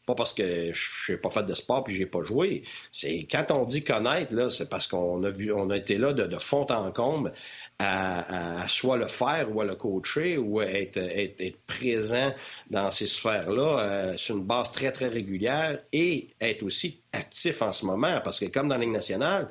Pas 0.05 0.15
parce 0.15 0.33
que 0.33 0.73
je 0.73 1.11
n'ai 1.11 1.17
pas 1.17 1.29
fait 1.29 1.43
de 1.43 1.53
sport 1.53 1.83
puis 1.83 1.95
j'ai 1.95 2.07
pas 2.07 2.23
joué. 2.23 2.63
C'est 2.91 3.27
quand 3.29 3.51
on 3.51 3.65
dit 3.65 3.83
connaître 3.83 4.35
là, 4.35 4.49
c'est 4.49 4.67
parce 4.67 4.87
qu'on 4.87 5.23
a 5.23 5.29
vu, 5.29 5.53
on 5.53 5.69
a 5.69 5.77
été 5.77 5.97
là 5.97 6.11
de, 6.13 6.39
fond 6.39 6.65
en 6.69 6.91
comble 6.91 7.31
à, 7.77 8.65
soit 8.67 8.97
le 8.97 9.07
faire 9.07 9.55
ou 9.55 9.61
à 9.61 9.65
le 9.65 9.75
coacher 9.75 10.37
ou 10.37 10.59
être, 10.61 10.97
être, 10.97 11.57
présent 11.67 12.33
dans 12.71 12.89
ces 12.89 13.05
sphères-là 13.05 13.79
euh, 13.79 14.17
sur 14.17 14.37
une 14.37 14.43
base 14.43 14.71
très 14.71 14.91
très 14.91 15.07
régulière 15.07 15.77
et 15.93 16.29
être 16.39 16.63
aussi 16.63 17.03
actif 17.13 17.61
en 17.61 17.71
ce 17.71 17.85
moment 17.85 18.21
parce 18.23 18.39
que 18.39 18.45
comme 18.45 18.67
dans 18.69 18.77
la 18.77 18.81
Ligue 18.81 18.93
nationale. 18.93 19.49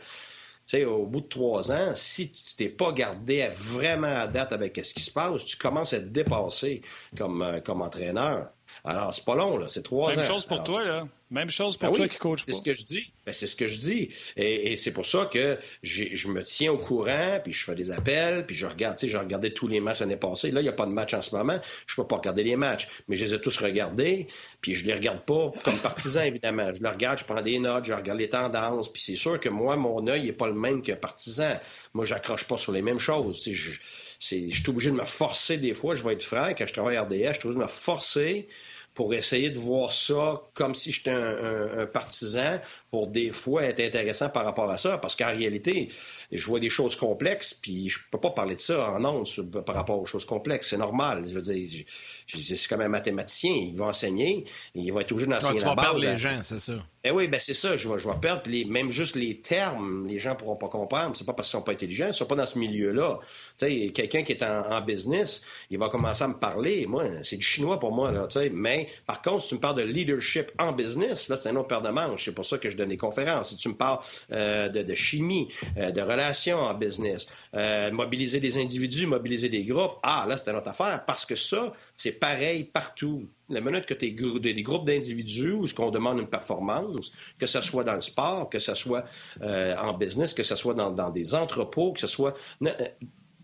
au 0.84 1.06
bout 1.06 1.20
de 1.20 1.28
trois 1.28 1.70
ans, 1.70 1.92
si 1.94 2.30
tu 2.32 2.56
t'es 2.56 2.68
pas 2.68 2.92
gardé 2.92 3.48
vraiment 3.54 4.06
à 4.06 4.26
date 4.26 4.52
avec 4.52 4.80
ce 4.84 4.94
qui 4.94 5.02
se 5.02 5.10
passe, 5.10 5.44
tu 5.44 5.56
commences 5.56 5.92
à 5.92 5.98
être 5.98 6.10
dépassé 6.12 6.82
comme, 7.16 7.42
euh, 7.42 7.60
comme 7.60 7.82
entraîneur. 7.82 8.50
Alors, 8.84 9.14
c'est 9.14 9.24
pas 9.24 9.34
long, 9.34 9.58
là. 9.58 9.66
C'est 9.68 9.82
trois 9.82 10.10
Même 10.10 10.18
ans. 10.18 10.22
Même 10.22 10.30
chose 10.30 10.46
pour 10.46 10.64
toi, 10.64 10.84
là. 10.84 11.06
Même 11.30 11.50
chose 11.50 11.76
pour 11.76 11.90
ben 11.90 11.96
toi 11.96 12.08
qui 12.08 12.18
coach 12.18 12.42
C'est 12.42 12.54
ce 12.54 12.62
que 12.62 12.74
je 12.74 12.82
dis. 12.82 13.12
Ben, 13.24 13.32
c'est 13.32 13.46
ce 13.46 13.54
que 13.54 13.68
je 13.68 13.78
dis. 13.78 14.08
Et, 14.36 14.76
c'est 14.76 14.90
pour 14.90 15.06
ça 15.06 15.26
que 15.32 15.58
je 15.84 16.28
me 16.28 16.42
tiens 16.42 16.72
au 16.72 16.78
courant, 16.78 17.38
puis 17.42 17.52
je 17.52 17.64
fais 17.64 17.76
des 17.76 17.92
appels, 17.92 18.44
puis 18.46 18.56
je 18.56 18.66
regarde. 18.66 18.98
Tu 18.98 19.06
sais, 19.06 19.12
j'ai 19.12 19.18
regardé 19.18 19.52
tous 19.52 19.68
les 19.68 19.78
matchs 19.78 20.00
l'année 20.00 20.16
passée. 20.16 20.50
Là, 20.50 20.60
il 20.60 20.64
n'y 20.64 20.68
a 20.68 20.72
pas 20.72 20.86
de 20.86 20.90
match 20.90 21.14
en 21.14 21.22
ce 21.22 21.36
moment. 21.36 21.60
Je 21.86 21.94
peux 21.94 22.06
pas 22.06 22.16
regarder 22.16 22.42
les 22.42 22.56
matchs. 22.56 22.88
Mais 23.06 23.14
je 23.14 23.24
les 23.24 23.34
ai 23.34 23.40
tous 23.40 23.56
regardés, 23.58 24.26
puis 24.60 24.74
je 24.74 24.84
les 24.84 24.94
regarde 24.94 25.20
pas 25.20 25.52
comme 25.62 25.78
partisan, 25.78 26.22
évidemment. 26.24 26.74
Je 26.74 26.82
les 26.82 26.88
regarde, 26.88 27.18
je 27.18 27.24
prends 27.24 27.42
des 27.42 27.60
notes, 27.60 27.84
je 27.84 27.92
regarde 27.92 28.18
les 28.18 28.28
tendances. 28.28 28.92
Puis 28.92 29.02
c'est 29.02 29.16
sûr 29.16 29.38
que 29.38 29.48
moi, 29.48 29.76
mon 29.76 30.06
œil 30.08 30.24
n'est 30.24 30.32
pas 30.32 30.48
le 30.48 30.54
même 30.54 30.82
que 30.82 30.92
partisan. 30.92 31.60
Moi, 31.94 32.06
j'accroche 32.06 32.44
pas 32.44 32.58
sur 32.58 32.72
les 32.72 32.82
mêmes 32.82 32.98
choses. 32.98 33.40
Tu 33.40 33.50
sais, 33.50 33.56
je, 33.56 33.80
je 34.20 34.36
suis 34.36 34.68
obligé 34.68 34.90
de 34.90 34.96
me 34.96 35.04
forcer 35.04 35.56
des 35.56 35.74
fois. 35.74 35.94
Je 35.94 36.04
vais 36.04 36.12
être 36.12 36.22
franc. 36.22 36.50
Quand 36.56 36.66
je 36.66 36.72
travaille 36.72 36.96
à 36.96 37.02
RDS, 37.02 37.12
je 37.12 37.40
suis 37.40 37.48
obligé 37.48 37.54
de 37.54 37.62
me 37.62 37.66
forcer 37.66 38.48
pour 38.94 39.14
essayer 39.14 39.50
de 39.50 39.58
voir 39.58 39.92
ça 39.92 40.42
comme 40.54 40.74
si 40.74 40.92
j'étais 40.92 41.10
un, 41.10 41.86
partisan, 41.86 42.60
pour 42.90 43.06
des 43.06 43.30
fois 43.30 43.64
être 43.64 43.80
intéressant 43.80 44.30
par 44.30 44.44
rapport 44.44 44.70
à 44.70 44.76
ça, 44.78 44.98
parce 44.98 45.14
qu'en 45.14 45.30
réalité, 45.30 45.88
je 46.32 46.44
vois 46.46 46.60
des 46.60 46.70
choses 46.70 46.96
complexes, 46.96 47.54
puis 47.54 47.88
je 47.88 47.98
peux 48.10 48.18
pas 48.18 48.30
parler 48.30 48.56
de 48.56 48.60
ça 48.60 48.90
en 48.90 49.04
ondes 49.04 49.28
par 49.64 49.74
rapport 49.74 50.00
aux 50.00 50.06
choses 50.06 50.24
complexes. 50.24 50.70
C'est 50.70 50.76
normal. 50.76 51.24
Je 51.28 51.34
veux 51.34 51.42
dire, 51.42 51.84
c'est 52.26 52.68
comme 52.68 52.80
un 52.80 52.88
mathématicien, 52.88 53.52
il 53.52 53.76
va 53.76 53.86
enseigner, 53.86 54.44
il 54.74 54.92
va 54.92 55.02
être 55.02 55.12
obligé 55.12 55.28
d'enseigner 55.28 55.60
la 55.60 55.74
base. 55.74 55.74
Tu 55.74 55.76
vas 55.76 55.82
perdre 55.82 56.00
les 56.00 56.18
gens, 56.18 56.40
c'est 56.42 56.60
ça. 56.60 56.74
Eh 57.02 57.10
oui, 57.10 57.28
ben 57.28 57.40
c'est 57.40 57.54
ça, 57.54 57.76
je 57.76 57.88
vais, 57.88 57.98
je 57.98 58.06
vais 58.08 58.16
perdre. 58.20 58.42
Puis 58.42 58.66
même 58.66 58.90
juste 58.90 59.16
les 59.16 59.40
termes, 59.40 60.06
les 60.06 60.18
gens 60.18 60.34
pourront 60.34 60.56
pas 60.56 60.68
comprendre. 60.68 61.16
C'est 61.16 61.24
pas 61.24 61.32
parce 61.32 61.48
qu'ils 61.48 61.58
sont 61.58 61.64
pas 61.64 61.72
intelligents, 61.72 62.08
ils 62.08 62.14
sont 62.14 62.26
pas 62.26 62.34
dans 62.34 62.46
ce 62.46 62.58
milieu-là. 62.58 63.20
Tu 63.56 63.66
sais, 63.66 63.86
quelqu'un 63.90 64.22
qui 64.22 64.32
est 64.32 64.42
en, 64.42 64.80
business, 64.82 65.42
il 65.70 65.78
va 65.78 65.88
commencer 65.88 66.24
à 66.24 66.28
me 66.28 66.34
parler. 66.34 66.86
Moi, 66.86 67.04
c'est 67.22 67.36
du 67.36 67.44
chinois 67.44 67.78
pour 67.78 67.92
moi, 67.92 68.10
là, 68.12 68.26
tu 68.26 68.38
sais. 68.38 68.50
Mais 68.50 68.88
par 69.06 69.22
contre, 69.22 69.42
si 69.42 69.50
tu 69.50 69.54
me 69.54 69.60
parles 69.60 69.76
de 69.76 69.82
leadership 69.82 70.52
en 70.58 70.72
business, 70.72 71.28
là, 71.28 71.36
c'est 71.36 71.48
un 71.48 71.56
autre 71.56 71.68
paire 71.68 71.82
de 71.82 71.88
manches. 71.88 72.24
C'est 72.26 72.34
pour 72.34 72.44
ça 72.44 72.58
que 72.58 72.68
je 72.68 72.76
donne 72.80 72.88
des 72.88 72.96
conférences. 72.96 73.50
Si 73.50 73.56
tu 73.56 73.68
me 73.68 73.74
parles 73.74 74.00
euh, 74.32 74.68
de, 74.68 74.94
chimie, 74.94 75.48
euh, 75.76 75.90
de 75.90 76.00
relations 76.00 76.58
en 76.58 76.74
business, 76.74 77.26
euh, 77.54 77.90
mobiliser 77.90 78.40
des 78.40 78.58
individus, 78.58 79.06
mobiliser 79.06 79.48
des 79.48 79.64
groupes, 79.64 79.98
ah, 80.02 80.26
là, 80.28 80.36
c'est 80.36 80.50
une 80.50 80.56
autre 80.56 80.68
affaire. 80.70 81.04
Parce 81.06 81.24
que 81.24 81.36
ça, 81.36 81.72
c'est 81.96 82.12
pareil 82.12 82.64
partout. 82.64 83.28
La 83.48 83.60
minute 83.60 83.86
que 83.86 83.94
tu 83.94 84.06
es 84.06 84.52
des 84.52 84.62
groupes 84.62 84.86
d'individus 84.86 85.52
où 85.52 85.66
ce 85.66 85.74
qu'on 85.74 85.90
demande 85.90 86.18
une 86.18 86.28
performance, 86.28 87.12
que 87.38 87.46
ce 87.46 87.60
soit 87.60 87.84
dans 87.84 87.94
le 87.94 88.00
sport, 88.00 88.48
que 88.48 88.60
ce 88.60 88.74
soit 88.74 89.04
en 89.42 89.92
business, 89.94 90.34
que 90.34 90.44
ce 90.44 90.54
soit 90.54 90.74
dans, 90.74 91.10
des 91.10 91.34
entrepôts, 91.34 91.92
que 91.92 92.00
ce 92.00 92.06
soit 92.06 92.34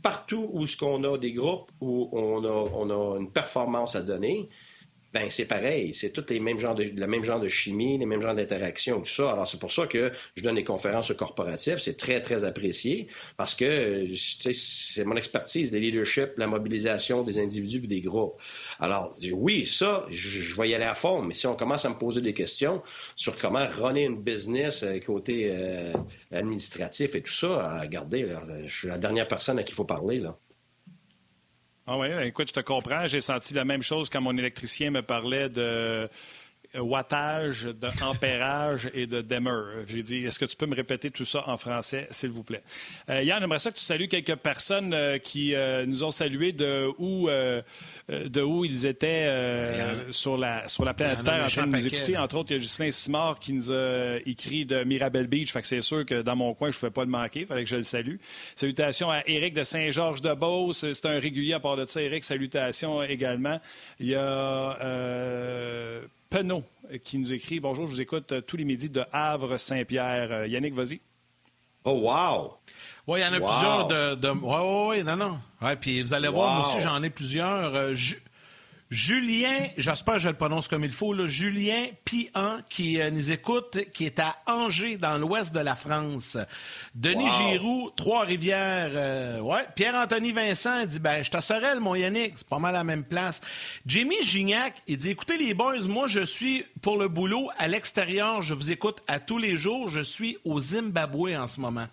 partout 0.03 0.49
où 0.53 0.65
ce 0.69 0.77
qu'on 0.77 1.03
a 1.03 1.19
des 1.19 1.33
groupes 1.33 1.73
où 1.81 2.09
on 2.13 2.91
a 2.91 3.19
une 3.19 3.33
performance 3.33 3.97
à 3.97 4.03
donner, 4.03 4.49
ben 5.17 5.31
c'est 5.31 5.47
pareil, 5.47 5.95
c'est 5.95 6.11
tous 6.11 6.27
les 6.29 6.41
mêmes 6.41 6.59
genres 6.59 6.75
de, 6.75 6.85
le 6.85 7.07
même 7.07 7.25
genre 7.25 7.41
de 7.41 7.49
chimie, 7.49 7.97
les 7.97 8.05
mêmes 8.05 8.21
genres 8.21 8.35
d'interaction, 8.35 9.01
tout 9.01 9.11
ça. 9.11 9.31
Alors 9.31 9.49
c'est 9.49 9.59
pour 9.59 9.73
ça 9.73 9.87
que 9.87 10.13
je 10.37 10.43
donne 10.43 10.57
des 10.57 10.65
conférences 10.65 11.11
corporatives, 11.15 11.79
c'est 11.79 11.97
très 11.97 12.21
très 12.21 12.45
apprécié 12.45 13.07
parce 13.39 13.55
que 13.55 14.07
c'est 14.15 15.05
mon 15.05 15.17
expertise, 15.17 15.73
le 15.73 15.79
leadership, 15.79 16.33
la 16.37 16.47
mobilisation 16.47 17.23
des 17.23 17.39
individus 17.39 17.81
et 17.85 17.87
des 17.87 18.03
groupes. 18.03 18.39
Alors 18.79 19.17
oui, 19.33 19.67
ça, 19.67 20.05
je, 20.11 20.55
vais 20.55 20.69
y 20.69 20.75
aller 20.75 20.85
à 20.85 20.95
fond, 20.95 21.23
mais 21.23 21.35
si 21.35 21.47
on 21.47 21.57
commence 21.57 21.87
à 21.87 21.89
me 21.89 21.97
poser 21.97 22.21
des 22.21 22.35
questions 22.35 22.83
sur 23.15 23.37
comment 23.37 23.67
runner 23.69 24.05
une 24.05 24.23
business 24.23 24.83
euh, 24.83 24.99
côté 24.99 25.51
euh, 25.51 25.93
administratif 26.31 27.15
et 27.15 27.23
tout 27.23 27.33
ça, 27.33 27.81
regardez, 27.81 28.29
je 28.65 28.79
suis 28.79 28.89
la 28.89 28.99
dernière 28.99 29.29
personne 29.29 29.59
à 29.59 29.63
qui 29.63 29.73
il 29.73 29.75
faut 29.75 29.85
parler 29.85 30.21
là. 30.21 30.37
Ah 31.89 31.97
oui, 31.97 32.09
écoute, 32.25 32.49
je 32.49 32.53
te 32.53 32.61
comprends. 32.61 33.07
J'ai 33.07 33.21
senti 33.21 33.55
la 33.55 33.65
même 33.65 33.83
chose 33.83 34.11
quand 34.11 34.21
mon 34.21 34.37
électricien 34.37 34.91
me 34.91 35.03
parlait 35.03 35.49
de 35.49 36.09
wattage, 36.79 37.65
d'ampérage 37.65 38.91
et 38.95 39.07
de 39.07 39.21
demeure. 39.21 39.69
J'ai 39.87 40.03
dit, 40.03 40.25
est-ce 40.25 40.39
que 40.39 40.45
tu 40.45 40.57
peux 40.57 40.67
me 40.67 40.75
répéter 40.75 41.11
tout 41.11 41.25
ça 41.25 41.45
en 41.49 41.57
français, 41.57 42.09
s'il 42.11 42.31
vous 42.31 42.43
plaît? 42.43 42.63
Euh, 43.11 43.23
Yann, 43.23 43.41
j'aimerais 43.41 43.59
ça 43.59 43.71
que 43.71 43.77
tu 43.77 43.85
salues 43.85 44.09
quelques 44.09 44.37
personnes 44.37 44.93
euh, 44.95 45.19
qui 45.19 45.55
euh, 45.55 45.87
nous 45.87 46.05
ont 46.05 46.11
salués 46.11 46.53
de 46.53 46.91
où, 46.99 47.29
de 48.09 48.43
où 48.43 48.65
ils 48.65 48.87
étaient 48.87 49.31
sur, 50.11 50.37
la, 50.37 50.69
sur 50.69 50.85
la 50.85 50.95
planète 50.95 51.25
Terre 51.25 51.45
en 51.45 51.49
train 51.49 51.67
de 51.67 51.77
nous 51.77 51.87
écouter. 51.87 52.17
Entre 52.17 52.37
autres, 52.37 52.51
il 52.51 52.57
y 52.57 52.61
a 52.61 52.63
Justin 52.63 52.91
Simard 52.91 53.39
qui 53.39 53.53
nous 53.53 53.73
a 53.73 54.17
écrit 54.25 54.65
de 54.65 54.85
Mirabel 54.85 55.27
Beach. 55.27 55.53
Fait 55.53 55.61
que 55.61 55.67
c'est 55.67 55.81
sûr 55.81 56.05
que 56.05 56.23
dans 56.23 56.37
mon 56.37 56.55
coin, 56.55 56.71
je 56.71 56.77
ne 56.77 56.81
pouvais 56.81 56.93
pas 56.93 57.05
le 57.05 57.11
manquer. 57.11 57.41
Il 57.41 57.47
fallait 57.47 57.65
que 57.65 57.71
je 57.71 57.77
le 57.77 57.83
salue. 57.83 58.17
Salutations 58.55 59.11
à 59.11 59.23
Éric 59.27 59.55
de 59.55 59.65
Saint-Georges-de-Beauce. 59.65 60.93
C'est 60.93 61.07
un 61.07 61.19
régulier 61.19 61.55
à 61.55 61.61
part 61.61 61.77
de 61.77 61.85
ça. 61.87 62.03
Éric, 62.03 62.25
salutations 62.25 63.03
également. 63.03 63.61
Il 64.01 64.09
y 64.09 64.15
a 64.15 64.77
Penaud 66.37 66.65
euh, 66.93 66.99
qui 66.99 67.17
nous 67.17 67.33
écrit 67.33 67.61
Bonjour, 67.61 67.87
je 67.87 67.93
vous 67.93 68.01
écoute 68.03 68.31
euh, 68.33 68.43
tous 68.43 68.59
les 68.59 68.65
midis 68.65 68.91
de 68.91 69.03
Havre-Saint-Pierre. 69.11 70.33
Euh, 70.33 70.47
Yannick, 70.47 70.75
vas-y. 70.75 71.01
Oh, 71.85 71.93
wow! 71.93 72.59
Oui, 73.07 73.21
il 73.21 73.23
y 73.23 73.27
en 73.27 73.33
a 73.33 73.41
plusieurs 73.41 73.87
de. 73.87 74.31
Oui, 74.31 74.39
oui, 74.43 74.99
oui, 74.99 75.03
non, 75.03 75.17
non. 75.17 75.39
Ouais, 75.63 75.77
puis 75.77 76.03
vous 76.03 76.13
allez 76.13 76.29
voir, 76.29 76.59
moi 76.59 76.69
aussi, 76.69 76.83
j'en 76.83 77.03
ai 77.03 77.09
plusieurs. 77.09 77.95
Julien, 78.89 79.67
j'espère 79.77 80.15
que 80.15 80.21
je 80.21 80.29
le 80.29 80.35
prononce 80.35 80.69
comme 80.69 80.85
il 80.85 80.93
faut, 80.93 81.13
là, 81.13 81.27
Julien 81.27 81.87
Pian, 82.05 82.61
qui 82.69 83.01
euh, 83.01 83.11
nous 83.11 83.33
écoute, 83.33 83.79
qui 83.93 84.07
est 84.07 84.21
à 84.21 84.37
Angers, 84.47 84.97
dans 84.97 85.19
l'ouest 85.19 85.53
de 85.53 85.59
la 85.59 85.75
France. 85.75 86.37
Denis 86.95 87.29
Giroux, 87.31 87.91
Trois-Rivières. 87.97 88.93
Euh, 88.95 89.41
ouais. 89.41 89.67
Pierre-Anthony 89.75 90.31
Vincent 90.31 90.87
dit 90.87 91.01
ben, 91.01 91.25
Je 91.25 91.31
t'assurerai, 91.31 91.81
mon 91.81 91.97
Yannick, 91.97 92.35
c'est 92.37 92.49
pas 92.49 92.61
mal 92.61 92.77
à 92.77 92.79
la 92.79 92.85
même 92.85 93.03
place. 93.03 93.41
Jamie 93.87 94.23
Gignac, 94.23 94.75
il 94.87 94.99
dit 94.99 95.11
Écoutez, 95.11 95.37
les 95.37 95.53
boys, 95.53 95.81
moi, 95.89 96.07
je 96.07 96.25
suis 96.25 96.65
pour 96.81 96.97
le 96.97 97.09
boulot 97.09 97.51
à 97.59 97.67
l'extérieur. 97.67 98.43
Je 98.43 98.55
vous 98.55 98.71
écoute 98.71 99.03
à 99.09 99.19
tous 99.19 99.39
les 99.39 99.57
jours. 99.57 99.89
Je 99.89 100.01
suis 100.01 100.39
au 100.45 100.61
Zimbabwe 100.61 101.35
en 101.37 101.49
ce 101.49 101.61
moment. 101.61 101.89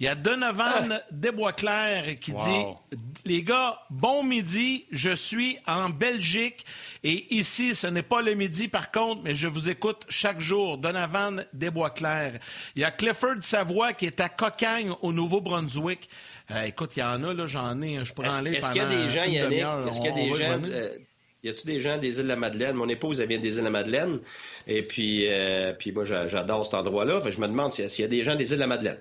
Il 0.00 0.06
y 0.06 0.08
a 0.08 0.16
Donovan 0.16 0.90
ah. 0.90 1.02
Desbois-Clair 1.12 2.16
qui 2.16 2.32
dit 2.32 2.98
Les 3.24 3.44
gars, 3.44 3.78
bon 3.90 4.24
midi, 4.24 4.86
je 4.90 5.14
suis 5.14 5.56
en 5.68 5.88
Belgique 5.88 6.31
et 7.04 7.34
ici, 7.34 7.74
ce 7.74 7.86
n'est 7.86 8.02
pas 8.02 8.22
le 8.22 8.34
midi 8.34 8.68
par 8.68 8.90
contre, 8.90 9.22
mais 9.22 9.34
je 9.34 9.46
vous 9.46 9.68
écoute 9.68 10.02
chaque 10.08 10.40
jour. 10.40 10.78
Donovan 10.78 11.44
Desbois-Clair. 11.52 12.38
Il 12.76 12.82
y 12.82 12.84
a 12.84 12.90
Clifford 12.90 13.42
Savoie 13.42 13.92
qui 13.92 14.06
est 14.06 14.20
à 14.20 14.28
Cocagne 14.28 14.92
au 15.02 15.12
Nouveau-Brunswick. 15.12 16.08
Euh, 16.50 16.62
écoute, 16.64 16.92
il 16.96 17.00
y 17.00 17.02
en 17.02 17.22
a, 17.24 17.34
là, 17.34 17.46
j'en 17.46 17.80
ai, 17.82 18.04
je 18.04 18.12
pourrais 18.12 18.28
en 18.28 18.36
aller 18.36 18.52
Est-ce 18.52 18.72
qu'il 18.72 18.82
y 18.82 18.84
a 18.84 18.88
des 18.88 19.08
gens, 19.08 19.24
Yannick, 19.24 19.58
est-ce 19.88 20.00
qu'il 20.00 20.06
y 20.06 20.08
a 20.08 20.12
des 20.12 20.34
gens, 20.34 20.60
euh, 20.70 20.98
y 21.42 21.48
a-tu 21.48 21.66
des 21.66 21.80
gens 21.80 21.98
des 21.98 22.18
îles 22.18 22.24
de 22.24 22.28
la 22.28 22.36
Madeleine? 22.36 22.76
Mon 22.76 22.88
épouse, 22.88 23.20
elle 23.20 23.28
vient 23.28 23.38
des 23.38 23.54
îles 23.54 23.60
de 23.60 23.64
la 23.64 23.70
Madeleine. 23.70 24.20
Et 24.66 24.82
puis, 24.82 25.26
euh, 25.28 25.72
puis 25.72 25.92
moi, 25.92 26.04
j'adore 26.04 26.64
cet 26.64 26.74
endroit-là. 26.74 27.20
je 27.28 27.40
me 27.40 27.46
demande 27.46 27.72
s'il 27.72 27.86
y 28.00 28.04
a 28.04 28.08
des 28.08 28.24
gens 28.24 28.34
des 28.34 28.50
îles 28.50 28.56
de 28.56 28.60
la 28.60 28.66
Madeleine. 28.66 28.98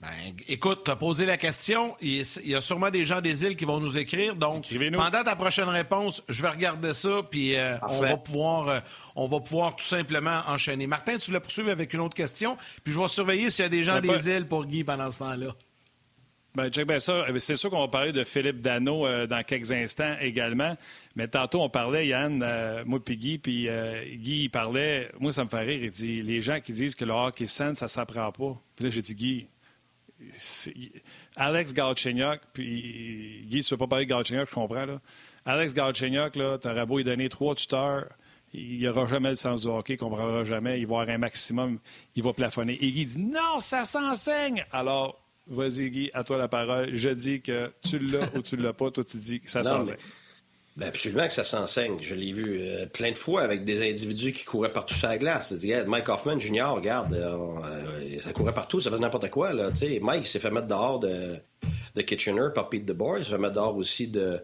Ben, 0.00 0.08
écoute, 0.48 0.80
tu 0.84 0.90
as 0.90 0.96
posé 0.96 1.26
la 1.26 1.36
question. 1.36 1.94
Il 2.00 2.24
y 2.44 2.54
a 2.54 2.62
sûrement 2.62 2.88
des 2.88 3.04
gens 3.04 3.20
des 3.20 3.44
îles 3.44 3.54
qui 3.54 3.66
vont 3.66 3.80
nous 3.80 3.98
écrire. 3.98 4.34
Donc, 4.34 4.66
pendant 4.94 5.22
ta 5.22 5.36
prochaine 5.36 5.68
réponse, 5.68 6.22
je 6.26 6.40
vais 6.40 6.48
regarder 6.48 6.94
ça, 6.94 7.20
puis 7.30 7.54
euh, 7.56 7.76
on, 7.82 8.00
va 8.00 8.16
pouvoir, 8.16 8.68
euh, 8.68 8.80
on 9.14 9.28
va 9.28 9.40
pouvoir 9.40 9.76
tout 9.76 9.84
simplement 9.84 10.40
enchaîner. 10.46 10.86
Martin, 10.86 11.18
tu 11.18 11.26
voulais 11.26 11.40
poursuivre 11.40 11.68
avec 11.68 11.92
une 11.92 12.00
autre 12.00 12.14
question, 12.14 12.56
puis 12.82 12.94
je 12.94 12.98
vais 12.98 13.08
surveiller 13.08 13.50
s'il 13.50 13.64
y 13.64 13.66
a 13.66 13.68
des 13.68 13.84
gens 13.84 14.00
des 14.00 14.26
îles 14.30 14.46
pour 14.46 14.64
Guy 14.64 14.84
pendant 14.84 15.10
ce 15.10 15.18
temps-là. 15.18 15.54
Ben, 16.54 16.70
check 16.70 16.86
bien 16.86 16.98
ça. 16.98 17.26
Eh 17.28 17.38
c'est 17.38 17.54
sûr 17.54 17.68
qu'on 17.68 17.80
va 17.80 17.88
parler 17.88 18.12
de 18.12 18.24
Philippe 18.24 18.62
Dano 18.62 19.06
euh, 19.06 19.26
dans 19.26 19.42
quelques 19.44 19.70
instants 19.70 20.16
également. 20.18 20.78
Mais 21.14 21.28
tantôt, 21.28 21.60
on 21.60 21.68
parlait, 21.68 22.06
Yann, 22.06 22.38
moi 22.86 23.04
puis 23.04 23.18
Guy, 23.18 23.38
puis 23.38 23.68
Guy, 24.14 24.44
il 24.44 24.48
parlait, 24.48 25.10
moi, 25.20 25.30
ça 25.30 25.44
me 25.44 25.50
fait 25.50 25.60
rire. 25.60 25.84
Il 25.84 25.90
dit 25.90 26.22
les 26.22 26.40
gens 26.40 26.58
qui 26.58 26.72
disent 26.72 26.94
que 26.94 27.04
le 27.04 27.12
hockey 27.12 27.46
sain, 27.46 27.74
ça 27.74 27.84
ne 27.84 27.90
s'apprend 27.90 28.32
pas. 28.32 28.58
Puis 28.76 28.86
là, 28.86 28.90
j'ai 28.90 29.02
dit, 29.02 29.14
Guy, 29.14 29.46
Alex 31.36 31.74
Galchenyuk, 31.74 32.40
puis 32.52 33.44
Guy, 33.48 33.62
tu 33.62 33.66
ne 33.66 33.70
veux 33.70 33.78
pas 33.78 33.86
parler 33.86 34.04
de 34.04 34.10
Galchenyuk, 34.10 34.48
je 34.48 34.54
comprends. 34.54 34.86
Là. 34.86 35.00
Alex 35.44 35.74
Galchenyuk, 35.74 36.32
tu 36.32 36.40
aurais 36.40 36.86
beau 36.86 36.98
lui 36.98 37.04
donner 37.04 37.28
trois 37.28 37.54
tuteurs, 37.54 38.06
il 38.52 38.82
n'aura 38.82 39.06
jamais 39.06 39.30
le 39.30 39.34
sens 39.34 39.62
du 39.62 39.68
hockey, 39.68 39.94
il 39.94 39.96
ne 39.96 40.00
comprendra 40.00 40.44
jamais, 40.44 40.80
il 40.80 40.86
va 40.86 41.00
avoir 41.00 41.08
un 41.14 41.18
maximum, 41.18 41.78
il 42.16 42.22
va 42.22 42.32
plafonner. 42.32 42.74
Et 42.74 42.90
Guy 42.90 43.06
dit 43.06 43.18
non, 43.18 43.60
ça 43.60 43.84
s'enseigne. 43.84 44.64
Alors, 44.72 45.20
vas-y, 45.46 45.90
Guy, 45.90 46.10
à 46.14 46.24
toi 46.24 46.36
la 46.36 46.48
parole. 46.48 46.94
Je 46.94 47.10
dis 47.10 47.40
que 47.40 47.72
tu 47.82 47.98
l'as 47.98 48.34
ou 48.34 48.42
tu 48.42 48.56
ne 48.56 48.62
l'as 48.62 48.72
pas, 48.72 48.90
toi 48.90 49.04
tu 49.04 49.16
dis 49.18 49.40
que 49.40 49.50
ça 49.50 49.62
s'enseigne. 49.62 49.96
Ben 50.80 50.88
absolument 50.88 51.26
que 51.26 51.34
ça 51.34 51.44
s'enseigne. 51.44 51.98
Je 52.00 52.14
l'ai 52.14 52.32
vu 52.32 52.62
euh, 52.62 52.86
plein 52.86 53.12
de 53.12 53.18
fois 53.18 53.42
avec 53.42 53.64
des 53.64 53.86
individus 53.86 54.32
qui 54.32 54.46
couraient 54.46 54.72
partout 54.72 54.94
sur 54.94 55.08
la 55.08 55.18
glace. 55.18 55.52
Mike 55.86 56.08
Hoffman 56.08 56.38
Jr., 56.38 56.72
regarde, 56.74 57.12
euh, 57.12 57.36
euh, 57.66 58.20
ça 58.24 58.32
courait 58.32 58.54
partout, 58.54 58.80
ça 58.80 58.90
faisait 58.90 59.02
n'importe 59.02 59.28
quoi. 59.28 59.52
Là, 59.52 59.68
Mike 60.00 60.26
s'est 60.26 60.38
fait 60.38 60.50
mettre 60.50 60.68
dehors 60.68 60.98
de, 60.98 61.36
de 61.94 62.00
Kitchener 62.00 62.48
par 62.54 62.70
Pete 62.70 62.86
DeBoer. 62.86 63.18
Il 63.18 63.24
s'est 63.24 63.30
fait 63.30 63.36
mettre 63.36 63.56
dehors 63.56 63.76
aussi 63.76 64.08
de, 64.08 64.42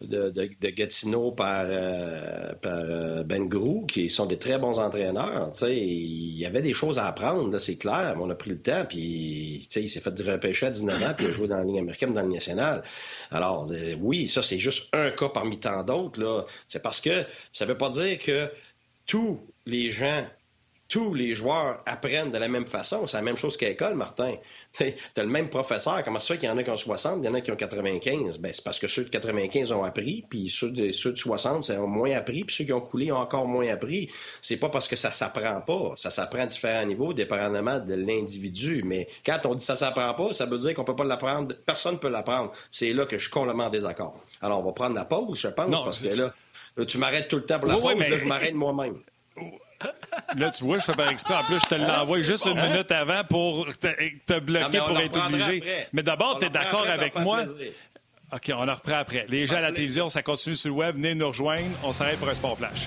de, 0.00 0.70
Gatineau 0.70 1.32
par, 1.32 1.64
euh, 1.66 2.52
euh, 2.64 3.22
Ben 3.22 3.46
Grou, 3.46 3.84
qui 3.86 4.08
sont 4.08 4.26
des 4.26 4.38
très 4.38 4.58
bons 4.58 4.78
entraîneurs. 4.78 5.52
Il 5.62 6.38
y 6.38 6.46
avait 6.46 6.62
des 6.62 6.72
choses 6.72 6.98
à 6.98 7.06
apprendre, 7.06 7.58
c'est 7.58 7.76
clair. 7.76 8.16
on 8.18 8.30
a 8.30 8.34
pris 8.34 8.50
le 8.50 8.60
temps, 8.60 8.84
puis 8.88 9.68
il 9.74 9.88
s'est 9.88 10.00
fait 10.00 10.18
repêcher 10.20 10.66
à 10.66 10.70
19 10.70 11.02
ans, 11.02 11.14
puis 11.16 11.26
a 11.26 11.30
joué 11.30 11.48
dans 11.48 11.58
la 11.58 11.64
Ligue 11.64 11.78
américaine, 11.78 12.14
dans 12.14 12.20
la 12.20 12.26
Ligue 12.26 12.34
nationale. 12.34 12.82
Alors, 13.30 13.70
euh, 13.70 13.94
oui, 14.00 14.28
ça, 14.28 14.42
c'est 14.42 14.58
juste 14.58 14.88
un 14.92 15.10
cas 15.10 15.28
parmi 15.28 15.58
tant 15.58 15.82
d'autres. 15.82 16.46
C'est 16.68 16.82
parce 16.82 17.00
que 17.00 17.24
ça 17.52 17.66
ne 17.66 17.72
veut 17.72 17.78
pas 17.78 17.90
dire 17.90 18.18
que 18.18 18.50
tous 19.06 19.40
les 19.66 19.90
gens 19.90 20.26
tous 20.90 21.14
les 21.14 21.34
joueurs 21.34 21.80
apprennent 21.86 22.32
de 22.32 22.38
la 22.38 22.48
même 22.48 22.66
façon. 22.66 23.06
C'est 23.06 23.16
la 23.16 23.22
même 23.22 23.36
chose 23.36 23.56
qu'à 23.56 23.68
l'école, 23.68 23.94
Martin. 23.94 24.34
Tu 24.72 24.84
as 25.16 25.22
le 25.22 25.28
même 25.28 25.48
professeur. 25.48 26.02
Comment 26.04 26.18
ça 26.18 26.34
fait 26.34 26.40
qu'il 26.40 26.48
y 26.48 26.52
en 26.52 26.58
a 26.58 26.62
qui 26.62 26.70
ont 26.70 26.76
60, 26.76 27.20
il 27.22 27.26
y 27.26 27.28
en 27.28 27.34
a 27.34 27.40
qui 27.40 27.50
ont 27.50 27.56
95? 27.56 28.38
Ben, 28.38 28.52
c'est 28.52 28.62
parce 28.62 28.78
que 28.78 28.88
ceux 28.88 29.04
de 29.04 29.08
95 29.08 29.72
ont 29.72 29.84
appris, 29.84 30.24
puis 30.28 30.48
ceux 30.48 30.70
de, 30.70 30.92
ceux 30.92 31.12
de 31.12 31.18
60 31.18 31.70
ont 31.70 31.86
moins 31.86 32.12
appris, 32.12 32.44
puis 32.44 32.54
ceux 32.54 32.64
qui 32.64 32.72
ont 32.72 32.80
coulé 32.80 33.10
ont 33.12 33.18
encore 33.18 33.46
moins 33.46 33.68
appris. 33.68 34.10
C'est 34.40 34.56
pas 34.56 34.68
parce 34.68 34.88
que 34.88 34.96
ça 34.96 35.10
s'apprend 35.10 35.60
pas. 35.60 35.94
Ça 35.96 36.10
s'apprend 36.10 36.42
à 36.42 36.46
différents 36.46 36.84
niveaux, 36.84 37.12
dépendamment 37.12 37.78
de 37.78 37.94
l'individu. 37.94 38.82
Mais 38.84 39.08
quand 39.24 39.38
on 39.44 39.54
dit 39.54 39.64
ça 39.64 39.76
s'apprend 39.76 40.12
pas, 40.14 40.32
ça 40.32 40.46
veut 40.46 40.58
dire 40.58 40.74
qu'on 40.74 40.84
peut 40.84 40.96
pas 40.96 41.04
l'apprendre. 41.04 41.54
Personne 41.66 41.94
ne 41.94 41.98
peut 41.98 42.10
l'apprendre. 42.10 42.52
C'est 42.70 42.92
là 42.92 43.06
que 43.06 43.16
je 43.16 43.22
suis 43.22 43.30
complètement 43.30 43.70
désaccord. 43.70 44.20
Alors, 44.40 44.60
on 44.60 44.64
va 44.64 44.72
prendre 44.72 44.94
la 44.94 45.04
pause, 45.04 45.38
je 45.38 45.48
pense, 45.48 45.84
parce 45.84 46.00
que 46.00 46.08
là, 46.08 46.32
tu 46.84 46.98
m'arrêtes 46.98 47.28
tout 47.28 47.36
le 47.36 47.46
temps 47.46 47.60
pour 47.60 47.68
la 47.68 47.76
pause. 47.76 47.98
Là, 47.98 48.18
je 48.18 48.24
m'arrête 48.26 48.54
moi-même. 48.54 48.98
Là, 50.36 50.50
tu 50.50 50.64
vois, 50.64 50.78
je 50.78 50.84
fais 50.84 50.92
par 50.92 51.08
exprès. 51.08 51.34
En 51.34 51.44
plus, 51.44 51.60
je 51.60 51.66
te 51.66 51.74
l'envoie 51.74 52.18
ah, 52.18 52.22
juste 52.22 52.46
une 52.46 52.60
minute 52.60 52.90
avant 52.90 53.24
pour 53.24 53.66
te, 53.66 54.38
bloquer 54.38 54.78
pour 54.78 54.98
être 54.98 55.26
obligé. 55.26 55.62
Mais 55.92 56.02
d'abord, 56.02 56.38
tu 56.38 56.46
es 56.46 56.50
d'accord 56.50 56.86
avec 56.88 57.14
moi? 57.16 57.44
OK, 58.32 58.52
on 58.54 58.68
en 58.68 58.74
reprend 58.74 58.98
après. 58.98 59.26
Les 59.28 59.46
gens 59.46 59.56
à 59.56 59.60
la 59.60 59.72
télévision, 59.72 60.08
ça 60.08 60.22
continue 60.22 60.54
sur 60.54 60.70
le 60.70 60.76
web. 60.76 60.96
Venez 60.96 61.14
nous 61.14 61.28
rejoindre. 61.28 61.64
On 61.82 61.92
s'arrête 61.92 62.18
pour 62.18 62.28
un 62.28 62.34
sport 62.34 62.56
flash. 62.56 62.86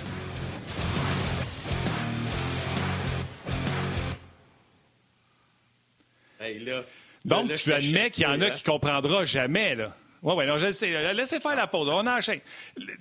Donc, 7.26 7.54
tu 7.54 7.74
admets 7.74 8.12
qu'il 8.12 8.24
y 8.24 8.28
en 8.28 8.42
a 8.42 8.50
qui 8.52 8.64
ne 8.64 8.72
comprendra 8.72 9.26
jamais, 9.26 9.76
là. 9.76 9.92
Oui, 10.22 10.36
oui, 10.38 10.46
non, 10.46 10.58
je 10.58 10.68
le 10.68 10.72
sais. 10.72 11.14
Laissez 11.14 11.42
faire 11.42 11.56
la 11.56 11.68
pause. 11.68 11.90
On 11.90 12.08
enchaîne. 12.08 12.40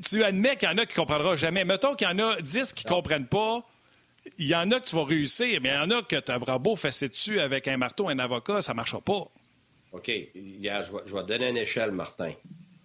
Tu 0.09 0.25
admets 0.25 0.57
qu'il 0.57 0.69
y 0.69 0.73
en 0.73 0.79
a 0.79 0.87
qui 0.87 0.99
ne 0.99 1.05
comprendront 1.05 1.37
jamais. 1.37 1.65
Mettons 1.65 1.95
qu'il 1.95 2.09
y 2.09 2.11
en 2.11 2.19
a 2.19 2.41
10 2.41 2.73
qui 2.73 2.85
ne 2.85 2.91
comprennent 2.91 3.27
pas 3.27 3.61
il 4.39 4.47
y 4.47 4.55
en 4.55 4.71
a 4.71 4.81
que 4.81 4.87
tu 4.87 4.97
vas 4.97 5.05
réussir, 5.05 5.61
mais 5.63 5.71
il 5.71 5.75
y 5.75 5.79
en 5.79 5.91
a 5.91 6.03
que 6.03 6.17
tu 6.17 6.33
as 6.33 6.59
beau 6.59 6.77
fesser 6.77 7.09
dessus 7.09 7.41
avec 7.41 7.69
un 7.69 7.77
marteau, 7.77 8.09
un 8.09 8.19
avocat, 8.19 8.63
ça 8.63 8.73
ne 8.73 8.77
marchera 8.77 9.01
pas. 9.01 9.29
OK. 9.93 10.11
je, 10.11 11.15
vais, 11.15 11.23
donner 11.25 11.49
une 11.49 11.57
échelle, 11.57 11.93
Martin. 11.93 12.33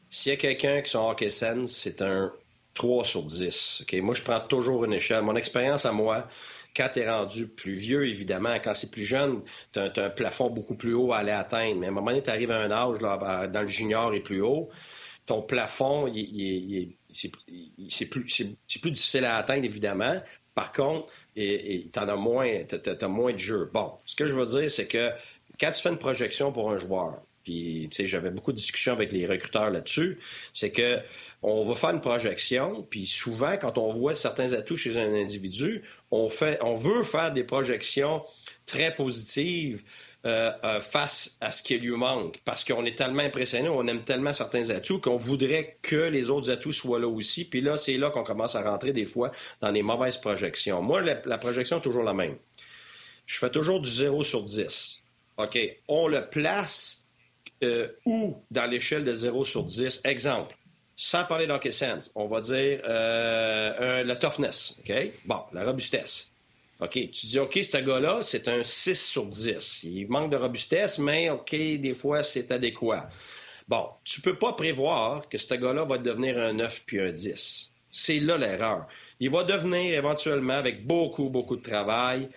S'il 0.09 0.31
y 0.31 0.33
a 0.33 0.37
quelqu'un 0.37 0.81
qui 0.81 0.91
sont 0.91 1.09
hockey 1.09 1.29
sense, 1.29 1.71
c'est 1.71 2.01
un 2.01 2.31
3 2.73 3.05
sur 3.05 3.23
10. 3.23 3.81
OK? 3.81 3.93
Moi, 4.01 4.13
je 4.13 4.21
prends 4.21 4.39
toujours 4.39 4.85
une 4.85 4.93
échelle. 4.93 5.23
Mon 5.23 5.35
expérience 5.35 5.85
à 5.85 5.91
moi, 5.91 6.27
quand 6.75 6.89
tu 6.93 6.99
es 6.99 7.09
rendu 7.09 7.47
plus 7.47 7.73
vieux, 7.73 8.07
évidemment, 8.07 8.55
quand 8.55 8.73
c'est 8.73 8.91
plus 8.91 9.03
jeune, 9.03 9.41
tu 9.73 9.79
as, 9.79 9.91
un 9.95 10.09
plafond 10.09 10.49
beaucoup 10.49 10.75
plus 10.75 10.93
haut 10.93 11.13
à 11.13 11.19
aller 11.19 11.31
atteindre. 11.31 11.79
Mais 11.79 11.87
à 11.87 11.89
un 11.89 11.93
moment 11.93 12.11
donné, 12.11 12.23
tu 12.23 12.29
arrives 12.29 12.51
à 12.51 12.57
un 12.57 12.71
âge, 12.71 13.01
là, 13.01 13.47
dans 13.47 13.61
le 13.61 13.67
junior 13.67 14.13
et 14.13 14.19
plus 14.19 14.41
haut, 14.41 14.69
ton 15.25 15.41
plafond, 15.41 16.11
c'est 17.09 18.05
plus 18.05 18.91
difficile 18.91 19.25
à 19.25 19.37
atteindre, 19.37 19.65
évidemment. 19.65 20.21
Par 20.55 20.71
contre, 20.71 21.13
et 21.37 21.89
tu 21.91 21.99
as 21.99 22.15
moins, 22.15 22.47
as, 22.47 23.07
moins 23.07 23.33
de 23.33 23.37
jeu. 23.37 23.69
Bon, 23.73 23.93
ce 24.05 24.15
que 24.15 24.25
je 24.25 24.33
veux 24.33 24.45
dire, 24.45 24.71
c'est 24.71 24.87
que 24.87 25.11
quand 25.59 25.71
tu 25.71 25.81
fais 25.81 25.89
une 25.89 25.97
projection 25.97 26.51
pour 26.51 26.71
un 26.71 26.77
joueur, 26.77 27.21
puis 27.43 27.89
j'avais 27.91 28.29
beaucoup 28.29 28.51
de 28.51 28.57
discussions 28.57 28.91
avec 28.91 29.11
les 29.11 29.25
recruteurs 29.25 29.69
là-dessus, 29.69 30.19
c'est 30.51 30.71
que 30.71 30.99
on 31.41 31.63
va 31.63 31.75
faire 31.75 31.91
une 31.91 32.01
projection, 32.01 32.85
puis 32.89 33.05
souvent, 33.05 33.55
quand 33.57 33.77
on 33.77 33.93
voit 33.93 34.15
certains 34.15 34.53
atouts 34.53 34.75
chez 34.75 34.97
un 34.97 35.13
individu, 35.13 35.83
on 36.11 36.27
veut 36.27 37.03
faire 37.03 37.31
des 37.31 37.43
projections 37.43 38.23
très 38.65 38.93
positives 38.93 39.83
euh, 40.27 40.51
euh, 40.65 40.81
face 40.81 41.37
à 41.39 41.51
ce 41.51 41.63
qui 41.63 41.77
lui 41.77 41.91
manque. 41.91 42.41
Parce 42.43 42.65
qu'on 42.65 42.83
est 42.83 42.97
tellement 42.97 43.23
impressionné, 43.23 43.69
on 43.69 43.87
aime 43.87 44.03
tellement 44.03 44.33
certains 44.33 44.69
atouts 44.71 44.99
qu'on 44.99 45.15
voudrait 45.15 45.77
que 45.81 45.95
les 45.95 46.29
autres 46.29 46.51
atouts 46.51 46.73
soient 46.73 46.99
là 46.99 47.07
aussi. 47.07 47.45
Puis 47.45 47.61
là, 47.61 47.77
c'est 47.77 47.97
là 47.97 48.09
qu'on 48.09 48.25
commence 48.25 48.53
à 48.55 48.61
rentrer 48.61 48.91
des 48.91 49.05
fois 49.05 49.31
dans 49.61 49.71
des 49.71 49.83
mauvaises 49.83 50.17
projections. 50.17 50.81
Moi, 50.81 51.01
la, 51.01 51.37
projection 51.37 51.77
est 51.77 51.81
toujours 51.81 52.03
la 52.03 52.13
même. 52.13 52.35
Je 53.25 53.37
fais 53.37 53.49
toujours 53.49 53.79
du 53.79 53.89
0 53.89 54.25
sur 54.25 54.43
10. 54.43 54.97
OK, 55.37 55.57
on 55.87 56.09
le 56.09 56.27
place 56.27 57.05
euh, 57.63 57.87
où 58.05 58.35
dans 58.51 58.65
l'échelle 58.65 59.05
de 59.05 59.13
0 59.13 59.45
sur 59.45 59.63
10? 59.63 60.01
Exemple, 60.03 60.57
sans 60.97 61.23
parler 61.23 61.47
d'hockey 61.47 61.71
sense, 61.71 62.11
on 62.15 62.27
va 62.27 62.41
dire 62.41 62.81
la 62.85 64.15
toughness, 64.17 64.75
OK? 64.79 64.93
Bon, 65.23 65.39
la 65.53 65.63
robustesse. 65.63 66.29
OK, 66.79 66.91
tu 66.91 67.25
dis, 67.25 67.39
OK, 67.39 67.57
ce 67.63 67.77
gars-là, 67.77 68.19
c'est 68.21 68.47
un 68.47 68.61
6 68.61 69.03
sur 69.03 69.25
10. 69.25 69.83
Il 69.83 70.07
manque 70.09 70.31
de 70.31 70.37
robustesse, 70.37 70.99
mais 70.99 71.29
OK, 71.29 71.51
des 71.51 71.93
fois, 71.95 72.23
c'est 72.23 72.51
adéquat. 72.51 73.09
Bon, 73.67 73.89
tu 74.03 74.21
peux 74.21 74.37
pas 74.37 74.53
prévoir 74.53 75.27
que 75.27 75.37
ce 75.37 75.55
gars-là 75.55 75.85
va 75.85 75.97
devenir 75.97 76.37
un 76.37 76.53
9 76.53 76.83
puis 76.85 76.99
un 76.99 77.11
10. 77.11 77.71
C'est 77.89 78.19
là 78.19 78.37
l'erreur. 78.37 78.87
Il 79.19 79.31
va 79.31 79.43
devenir 79.43 79.97
éventuellement, 79.97 80.53
avec 80.53 80.85
beaucoup, 80.85 81.29
beaucoup 81.29 81.55
de 81.55 81.63
travail, 81.63 82.29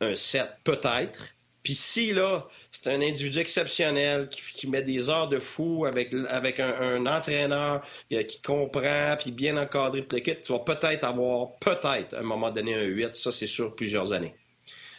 un 0.00 0.16
7 0.16 0.48
peut-être, 0.64 1.28
Puis 1.64 1.74
si, 1.74 2.12
là, 2.12 2.46
c'est 2.70 2.88
un 2.88 3.00
individu 3.00 3.38
exceptionnel 3.38 4.28
qui, 4.28 4.68
met 4.68 4.82
des 4.82 5.08
heures 5.08 5.28
de 5.28 5.38
fou 5.38 5.86
avec, 5.86 6.12
un, 6.60 7.06
entraîneur 7.06 7.80
euh, 8.12 8.22
qui 8.22 8.42
comprend, 8.42 9.16
puis 9.18 9.32
bien 9.32 9.56
encadré, 9.56 10.02
puis 10.02 10.22
tu 10.22 10.52
vas 10.52 10.58
peut-être 10.58 11.04
avoir, 11.04 11.52
peut-être, 11.60 12.14
à 12.14 12.20
un 12.20 12.22
moment 12.22 12.50
donné, 12.50 12.74
un 12.74 12.82
8. 12.82 13.16
Ça, 13.16 13.32
c'est 13.32 13.46
sur 13.46 13.74
plusieurs 13.74 14.12
années. 14.12 14.34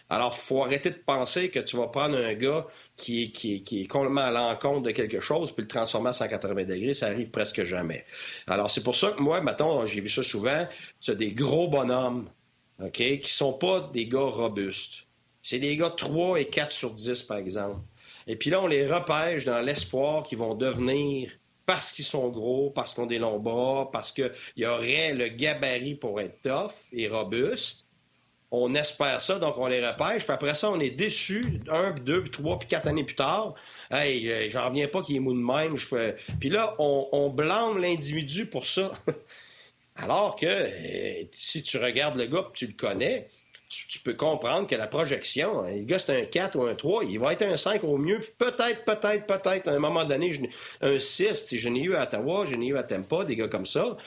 Alors, 0.10 0.36
faut 0.36 0.63
arrêter 0.63 0.89
de 0.89 0.99
penser 1.04 1.49
que 1.49 1.60
tu 1.60 1.78
vas 1.78 1.88
prendre 1.88 2.17
un 2.17 2.34
gars 2.34 2.65
qui 2.95 3.23
est, 3.23 3.30
qui, 3.30 3.88
complètement 3.88 4.21
à 4.21 4.32
l'encontre 4.32 4.84
de 4.84 4.91
quelque 4.91 5.19
chose 5.19 5.51
puis 5.51 5.63
le 5.63 5.67
transformer 5.67 6.10
à 6.10 6.13
180 6.13 6.63
degrés. 6.65 6.93
Ça 6.95 7.08
arrive 7.08 7.30
presque 7.30 7.63
jamais. 7.63 8.06
Alors, 8.47 8.71
c'est 8.71 8.84
pour 8.84 8.95
ça 8.95 9.12
que 9.12 9.21
moi, 9.21 9.41
maintenant, 9.41 9.86
j'ai 9.86 10.01
vu 10.01 10.10
ça 10.10 10.23
souvent, 10.23 10.67
tu 10.99 11.12
as 11.12 11.15
des 11.15 11.32
gros 11.32 11.67
bonhommes, 11.67 12.28
OK, 12.84 12.91
qui 12.91 13.32
sont 13.32 13.54
pas 13.54 13.89
des 13.93 14.08
gars 14.08 14.19
robustes. 14.19 15.06
C'est 15.47 15.60
des 15.60 15.77
gars 15.77 15.91
3 15.91 16.39
et 16.39 16.45
4 16.45 16.71
sur 16.71 16.91
10, 16.91 17.21
par 17.21 17.38
exemple. 17.38 17.79
Et 18.25 18.36
puis 18.36 18.49
là, 18.49 18.63
on 18.63 18.65
les 18.65 18.88
repêche 18.88 19.45
dans 19.45 19.62
l'espoir 19.62 20.23
qu'ils 20.23 20.39
vont 20.39 20.55
devenir, 20.55 21.29
parce 21.67 21.91
qu'ils 21.91 22.03
sont 22.03 22.29
gros, 22.29 22.71
parce 22.71 22.95
qu'ils 22.95 23.03
ont 23.03 23.05
des 23.05 23.19
longs 23.19 23.38
bras, 23.38 23.91
parce 23.91 24.12
qu'il 24.12 24.31
y 24.58 24.65
aurait 24.65 25.13
le 25.13 25.27
gabarit 25.27 25.93
pour 25.93 26.19
être 26.19 26.41
tough 26.41 26.88
et 26.91 27.08
robuste. 27.08 27.86
On 28.49 28.73
espère 28.73 29.21
ça, 29.21 29.38
donc 29.38 29.60
on 29.60 29.67
les 29.67 29.88
repêche. 29.88 30.23
Puis 30.23 30.34
après 30.34 30.55
ça, 30.55 30.71
on 30.71 30.79
est 30.79 30.89
déçu, 30.89 31.62
un, 31.69 31.91
deux, 31.91 32.23
trois, 32.23 32.58
puis 32.58 32.67
quatre 32.67 32.88
années 32.88 33.03
plus 33.03 33.15
tard. 33.15 33.53
Hey, 33.91 34.27
euh, 34.27 34.49
j'en 34.49 34.69
reviens 34.69 34.88
pas 34.88 35.03
qu'il 35.03 35.15
est 35.15 35.19
mou 35.19 35.34
de 35.34 35.38
même. 35.38 35.75
Puis 36.39 36.49
là, 36.49 36.75
on, 36.79 37.29
blâme 37.29 37.77
l'individu 37.77 38.47
pour 38.47 38.65
ça. 38.65 38.93
Alors 39.95 40.38
que 40.38 40.47
euh, 40.47 41.23
si 41.31 41.62
tu 41.62 41.77
regardes 41.77 42.17
le 42.17 42.25
gars, 42.25 42.49
tu 42.51 42.65
le 42.65 42.73
connais, 42.73 43.27
tu, 43.69 43.99
peux 43.99 44.13
comprendre 44.13 44.67
que 44.67 44.75
la 44.75 44.88
projection, 44.88 45.63
hein, 45.63 45.71
le 45.71 45.84
gars, 45.84 45.99
c'est 45.99 46.17
un 46.17 46.25
4 46.25 46.56
ou 46.58 46.63
un 46.63 46.75
3, 46.75 47.04
il 47.06 47.19
va 47.19 47.34
être 47.34 47.41
un 47.41 47.58
5 47.58 47.84
au 47.84 47.97
mieux, 47.97 48.19
peut-être, 48.38 48.86
peut-être, 48.86 49.25
peut-être, 49.25 49.67
à 49.67 49.71
un 49.71 49.80
moment 49.80 50.06
donné, 50.06 50.39
un 50.82 50.99
6, 50.99 51.34
si 51.34 51.60
je 51.60 51.69
n'ai 51.69 51.82
eu 51.82 51.95
à 51.95 52.04
Ottawa, 52.04 52.45
je 52.45 52.56
n'ai 52.56 52.67
eu 52.67 52.78
à 52.78 52.84
Tampa, 52.84 53.25
des 53.25 53.36
gars 53.36 53.47
comme 53.47 53.65
ça. 53.65 53.97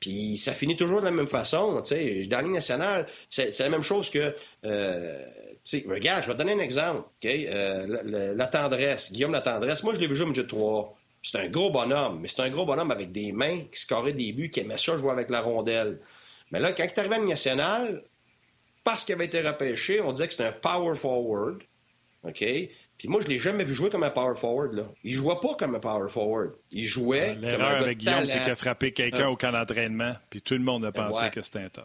Puis 0.00 0.36
ça 0.36 0.52
finit 0.52 0.76
toujours 0.76 1.00
de 1.00 1.06
la 1.06 1.10
même 1.10 1.26
façon. 1.26 1.80
Dans 1.80 2.40
la 2.40 2.42
nationale, 2.42 3.06
c'est 3.30 3.58
la 3.58 3.68
même 3.68 3.82
chose 3.82 4.10
que. 4.10 4.34
Euh, 4.64 5.24
regarde, 5.88 6.22
je 6.22 6.28
vais 6.28 6.34
te 6.34 6.38
donner 6.38 6.52
un 6.52 6.58
exemple. 6.58 7.08
Euh, 7.24 8.34
la, 8.36 8.46
tendresse, 8.46 9.10
Guillaume 9.10 9.32
la 9.32 9.40
tendresse. 9.40 9.82
Moi, 9.82 9.94
je 9.94 10.00
l'ai 10.00 10.06
vu 10.06 10.14
jouer 10.14 10.26
au 10.26 10.28
midget 10.28 10.46
3. 10.46 10.94
C'est 11.22 11.38
un 11.38 11.48
gros 11.48 11.70
bonhomme, 11.70 12.20
mais 12.20 12.28
c'est 12.28 12.42
un 12.42 12.50
gros 12.50 12.66
bonhomme 12.66 12.90
avec 12.90 13.10
des 13.10 13.32
mains 13.32 13.62
qui 13.72 13.80
scorait 13.80 14.12
des 14.12 14.32
buts, 14.32 14.50
qui 14.50 14.60
aimait 14.60 14.78
ça 14.78 14.96
jouer 14.96 15.10
avec 15.10 15.30
la 15.30 15.40
rondelle. 15.40 15.98
Mais 16.52 16.60
là, 16.60 16.72
quand 16.72 16.84
il 16.84 16.86
est 16.86 16.98
arrivé 16.98 17.16
à 17.16 17.18
la 17.18 17.24
nationale, 17.24 18.04
parce 18.86 19.04
qu'il 19.04 19.16
avait 19.16 19.24
été 19.24 19.40
repêché, 19.40 20.00
on 20.00 20.12
disait 20.12 20.28
que 20.28 20.32
c'était 20.32 20.44
un 20.44 20.52
power 20.52 20.94
forward. 20.94 21.60
OK? 22.22 22.38
Puis 22.38 23.08
moi, 23.08 23.20
je 23.20 23.26
ne 23.26 23.32
l'ai 23.32 23.40
jamais 23.40 23.64
vu 23.64 23.74
jouer 23.74 23.90
comme 23.90 24.04
un 24.04 24.10
power 24.10 24.36
forward. 24.36 24.74
Là. 24.74 24.84
Il 25.02 25.16
ne 25.16 25.16
jouait 25.16 25.40
pas 25.42 25.54
comme 25.58 25.74
un 25.74 25.80
power 25.80 26.08
forward. 26.08 26.52
Il 26.70 26.86
jouait. 26.86 27.34
comme 27.34 27.42
L'erreur 27.42 27.82
avec 27.82 27.98
Guillaume, 27.98 28.26
c'est 28.26 28.38
qu'il 28.38 28.52
a 28.52 28.56
frappé 28.56 28.92
quelqu'un 28.92 29.26
au 29.26 29.36
camp 29.36 29.50
d'entraînement, 29.50 30.14
puis 30.30 30.40
tout 30.40 30.54
le 30.54 30.60
monde 30.60 30.84
a 30.84 30.92
pensé 30.92 31.30
que 31.30 31.42
c'était 31.42 31.58
un 31.58 31.68
tough. 31.68 31.82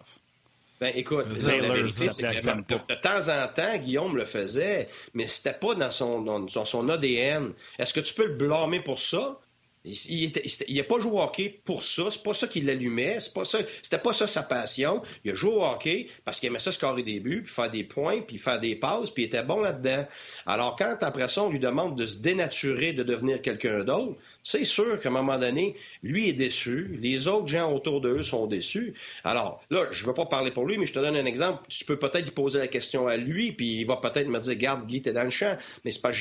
Ben, 0.80 0.94
écoute, 0.96 1.28
de, 1.28 2.96
temps 3.02 3.30
en 3.30 3.48
temps, 3.48 3.78
Guillaume 3.78 4.16
le 4.16 4.26
faisait, 4.26 4.88
mais 5.16 5.26
c'était 5.26 5.54
pas 5.54 5.74
dans 5.76 5.92
son, 5.92 6.22
dans 6.22 6.66
son 6.66 6.90
ADN. 6.90 7.54
Est-ce 7.80 7.94
que 7.94 8.00
tu 8.00 8.14
peux 8.14 8.26
le 8.28 8.36
blâmer 8.36 8.80
pour 8.80 9.00
ça? 9.00 9.40
Il 9.84 10.32
n'a 10.70 10.84
pas 10.84 11.00
joué 11.00 11.12
au 11.12 11.22
hockey 11.22 11.60
pour 11.66 11.84
ça. 11.84 12.04
C'est 12.12 12.22
pas 12.22 12.36
ça 12.36 12.48
qui 12.48 12.62
l'allumait. 12.62 13.20
C'est 13.20 13.34
pas 13.34 13.46
ça. 13.46 13.60
C'était 13.82 13.98
pas 13.98 14.14
ça 14.14 14.28
sa 14.28 14.44
passion. 14.44 15.02
Il 15.26 15.32
a 15.32 15.34
joué 15.34 15.52
au 15.52 15.64
hockey 15.64 16.08
parce 16.24 16.40
qu'il 16.40 16.48
aimait 16.48 16.60
ça 16.60 16.72
scorer 16.72 17.02
des 17.02 17.20
buts, 17.20 17.42
puis 17.44 17.54
faire 17.54 17.72
des 17.72 17.84
points, 17.84 18.22
puis 18.22 18.38
faire 18.38 18.60
des 18.60 18.76
passes, 18.76 19.10
puis 19.10 19.24
il 19.24 19.26
était 19.28 19.44
bon 19.44 19.60
là-dedans. 19.60 20.06
Alors 20.46 20.76
quand 20.76 20.96
après 21.02 21.28
ça 21.30 21.44
on 21.44 21.50
lui 21.50 21.60
demande 21.60 21.98
de 21.98 22.06
se 22.06 22.20
dénaturer, 22.20 22.94
de 22.94 23.04
devenir 23.04 23.42
quelqu'un 23.42 23.84
d'autre, 23.84 24.18
c'est 24.44 24.64
sûr 24.64 25.00
qu'à 25.00 25.10
un 25.10 25.12
moment 25.12 25.40
donné, 25.40 25.76
lui 26.04 26.30
est 26.30 26.34
déçu. 26.34 26.98
Les 27.02 27.28
autres 27.28 27.48
gens 27.48 27.74
autour 27.74 28.02
d'eux 28.02 28.22
sont 28.22 28.46
déçus. 28.46 28.94
Alors 29.24 29.62
là, 29.72 29.88
je 29.92 30.06
veux 30.06 30.14
pas 30.14 30.26
parler 30.26 30.52
pour 30.52 30.66
lui, 30.66 30.78
mais 30.78 30.86
je 30.86 30.94
te 30.94 31.00
donne 31.00 31.16
un 31.16 31.26
exemple. 31.26 31.64
Tu 31.70 31.86
peux 31.86 31.98
peut-être 31.98 32.32
poser 32.32 32.60
la 32.60 32.68
question 32.68 33.08
à 33.08 33.18
lui, 33.18 33.52
puis 33.52 33.80
il 33.82 33.86
va 33.86 33.98
peut-être 33.98 34.28
me 34.28 34.40
dire, 34.40 34.56
garde, 34.56 34.86
Guy, 34.86 35.02
t'es 35.02 35.14
dans 35.14 35.24
le 35.24 35.30
champ. 35.32 35.58
Mais 35.86 35.92
c'est 35.92 36.02
pas. 36.02 36.12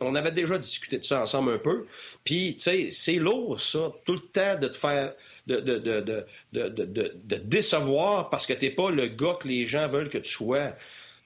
On 0.00 0.14
avait 0.14 0.32
déjà 0.32 0.58
discuté 0.58 0.98
de 0.98 1.04
ça 1.04 1.22
ensemble 1.22 1.52
un 1.52 1.58
peu. 1.58 1.86
Puis 2.24 2.56
tu 2.56 2.90
sais 2.90 3.05
c'est 3.06 3.20
lourd, 3.20 3.60
ça, 3.60 3.92
tout 4.04 4.14
le 4.14 4.18
temps 4.18 4.58
de 4.58 4.66
te 4.66 4.76
faire, 4.76 5.14
de, 5.46 5.60
de, 5.60 5.78
de, 5.78 6.26
de 6.52 7.36
décevoir 7.36 8.30
parce 8.30 8.46
que 8.46 8.52
t'es 8.52 8.70
pas 8.70 8.90
le 8.90 9.06
gars 9.06 9.36
que 9.40 9.46
les 9.46 9.64
gens 9.64 9.86
veulent 9.86 10.08
que 10.08 10.18
tu 10.18 10.32
sois. 10.32 10.72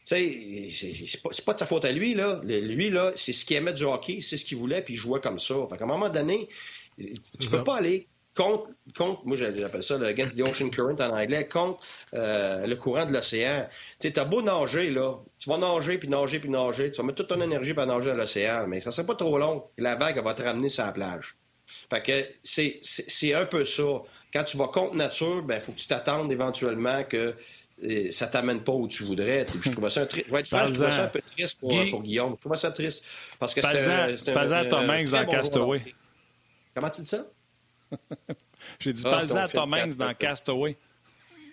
Tu 0.04 0.68
sais, 0.68 1.06
c'est 1.06 1.22
pas, 1.22 1.30
pas 1.46 1.54
de 1.54 1.58
sa 1.58 1.64
faute 1.64 1.86
à 1.86 1.92
lui, 1.92 2.12
là. 2.12 2.38
Lui, 2.44 2.90
là, 2.90 3.12
c'est 3.16 3.32
ce 3.32 3.46
qu'il 3.46 3.56
aimait 3.56 3.72
du 3.72 3.84
hockey, 3.84 4.20
c'est 4.20 4.36
ce 4.36 4.44
qu'il 4.44 4.58
voulait, 4.58 4.82
puis 4.82 4.92
il 4.94 4.96
jouait 4.98 5.20
comme 5.20 5.38
ça. 5.38 5.54
Fait 5.70 5.78
qu'à 5.78 5.84
un 5.84 5.86
moment 5.86 6.10
donné, 6.10 6.50
tu 6.98 7.48
peux 7.50 7.64
pas 7.64 7.76
aller 7.76 8.08
contre, 8.36 8.70
contre 8.94 9.22
moi 9.24 9.38
j'appelle 9.38 9.82
ça 9.82 9.96
le 9.96 10.06
against 10.06 10.36
the 10.36 10.42
ocean 10.42 10.68
current 10.68 11.00
en 11.00 11.16
anglais, 11.16 11.48
contre 11.48 11.80
euh, 12.12 12.66
le 12.66 12.76
courant 12.76 13.06
de 13.06 13.14
l'océan. 13.14 13.66
Tu 13.98 14.08
sais, 14.08 14.12
t'as 14.12 14.24
beau 14.24 14.42
nager, 14.42 14.90
là, 14.90 15.14
tu 15.38 15.48
vas 15.48 15.56
nager, 15.56 15.96
puis 15.96 16.10
nager, 16.10 16.40
puis 16.40 16.50
nager, 16.50 16.90
tu 16.90 16.98
vas 17.00 17.06
mettre 17.06 17.24
toute 17.24 17.28
ton 17.28 17.40
énergie 17.40 17.72
pour 17.72 17.86
nager 17.86 18.10
dans 18.10 18.16
l'océan, 18.16 18.66
mais 18.66 18.82
ça 18.82 18.90
serait 18.90 19.06
pas 19.06 19.14
trop 19.14 19.38
long. 19.38 19.64
La 19.78 19.94
vague, 19.94 20.18
elle 20.18 20.24
va 20.24 20.34
te 20.34 20.42
ramener 20.42 20.68
sur 20.68 20.84
la 20.84 20.92
plage. 20.92 21.36
Fait 21.88 22.02
que 22.02 22.24
c'est 22.42 23.34
un 23.34 23.46
peu 23.46 23.64
ça. 23.64 24.02
Quand 24.32 24.44
tu 24.44 24.56
vas 24.56 24.68
contre 24.68 24.94
nature, 24.94 25.42
ben 25.42 25.60
faut 25.60 25.72
que 25.72 25.78
tu 25.78 25.88
t'attendes 25.88 26.30
éventuellement 26.30 27.02
que 27.04 27.34
euh, 27.82 28.10
ça 28.10 28.26
t'amène 28.26 28.62
pas 28.62 28.72
où 28.72 28.86
tu 28.88 29.04
voudrais. 29.04 29.46
Je 29.46 29.70
trouvais 29.70 29.90
ça 29.90 30.02
un 30.02 30.08
Je 30.10 30.32
vais 30.32 30.40
être 30.40 30.48
franc, 30.48 30.66
je 30.66 30.74
trouvais 30.74 30.90
ça 30.90 31.04
un 31.04 31.08
peu 31.08 31.22
triste 31.22 31.60
pour, 31.60 31.72
pour, 31.90 32.02
Guillaume. 32.02 32.34
Je 32.36 32.40
trouvais 32.40 32.56
ça 32.56 32.70
triste. 32.70 33.04
Parce 33.38 33.54
que 33.54 33.62
c'était 33.62 34.32
un, 34.32 34.64
Tom 34.66 34.90
Hanks 34.90 35.10
dans 35.10 35.26
Castaway. 35.26 35.94
Comment 36.74 36.90
tu 36.90 37.02
dis 37.02 37.08
ça? 37.08 37.26
J'ai 38.78 38.92
dit, 38.92 39.02
ah, 39.06 39.24
à 39.36 39.48
Tom 39.48 39.74
Hanks 39.74 39.96
dans 39.96 40.14
Castaway. 40.14 40.76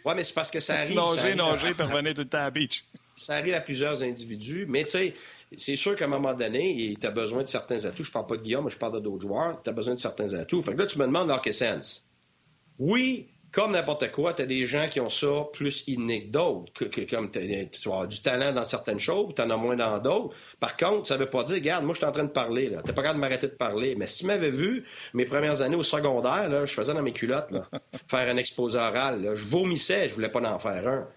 Oui, 0.05 0.13
mais 0.15 0.23
c'est 0.23 0.33
parce 0.33 0.51
que 0.51 0.59
ça 0.59 0.75
arrive. 0.79 0.95
nager, 0.95 1.73
puis 1.73 1.83
revenir 1.83 2.13
tout 2.13 2.21
le 2.21 2.29
temps 2.29 2.39
à 2.39 2.43
la 2.43 2.51
beach. 2.51 2.83
Ça 3.15 3.35
arrive 3.35 3.55
à 3.55 3.61
plusieurs 3.61 4.03
individus, 4.03 4.65
mais 4.67 4.83
tu 4.83 4.91
sais, 4.91 5.15
c'est 5.55 5.75
sûr 5.75 5.95
qu'à 5.95 6.05
un 6.05 6.09
moment 6.09 6.33
donné, 6.33 6.95
tu 6.99 7.07
as 7.07 7.11
besoin 7.11 7.43
de 7.43 7.47
certains 7.47 7.85
atouts. 7.85 8.03
Je 8.03 8.11
parle 8.11 8.27
pas 8.27 8.37
de 8.37 8.41
Guillaume, 8.41 8.65
mais 8.65 8.71
je 8.71 8.77
parle 8.77 9.01
d'autres 9.01 9.21
joueurs. 9.21 9.61
Tu 9.63 9.69
as 9.69 9.73
besoin 9.73 9.93
de 9.93 9.99
certains 9.99 10.33
atouts. 10.33 10.61
Fait 10.61 10.73
que 10.73 10.79
là, 10.79 10.85
tu 10.85 10.99
me 10.99 11.05
demandes 11.05 11.31
sens. 11.51 12.05
Oui, 12.79 13.29
comme 13.51 13.71
n'importe 13.71 14.11
quoi, 14.11 14.33
tu 14.33 14.41
as 14.41 14.45
des 14.45 14.67
gens 14.67 14.87
qui 14.89 14.99
ont 14.99 15.09
ça 15.09 15.45
plus 15.53 15.83
inné 15.87 16.27
que 16.27 16.31
d'autres. 16.31 16.73
comme 17.09 17.31
tu 17.31 17.39
as 17.39 18.05
du 18.07 18.21
talent 18.21 18.51
dans 18.51 18.65
certaines 18.65 18.99
choses, 18.99 19.33
tu 19.35 19.41
en 19.41 19.49
as 19.49 19.57
moins 19.57 19.77
dans 19.77 19.97
d'autres. 19.99 20.35
Par 20.59 20.75
contre, 20.75 21.07
ça 21.07 21.15
veut 21.15 21.29
pas 21.29 21.43
dire, 21.43 21.55
regarde, 21.55 21.85
moi, 21.85 21.93
je 21.93 21.99
suis 21.99 22.05
en 22.05 22.11
train 22.11 22.25
de 22.25 22.29
parler. 22.29 22.69
Tu 22.69 22.75
n'es 22.75 22.81
pas 22.81 23.01
capable 23.01 23.15
de 23.15 23.21
m'arrêter 23.21 23.47
de 23.47 23.53
parler. 23.53 23.95
Mais 23.95 24.07
si 24.07 24.19
tu 24.19 24.25
m'avais 24.25 24.49
vu 24.49 24.85
mes 25.13 25.25
premières 25.25 25.61
années 25.61 25.77
au 25.77 25.83
secondaire, 25.83 26.49
là, 26.49 26.65
je 26.65 26.73
faisais 26.73 26.93
dans 26.93 27.01
mes 27.01 27.13
culottes 27.13 27.51
là, 27.51 27.69
faire 28.09 28.29
un 28.29 28.37
exposé 28.37 28.77
oral. 28.77 29.31
je 29.33 29.45
vomissais, 29.45 30.09
je 30.09 30.15
voulais 30.15 30.29
pas 30.29 30.41
en 30.41 30.59
faire 30.59 30.87
un. 30.87 31.07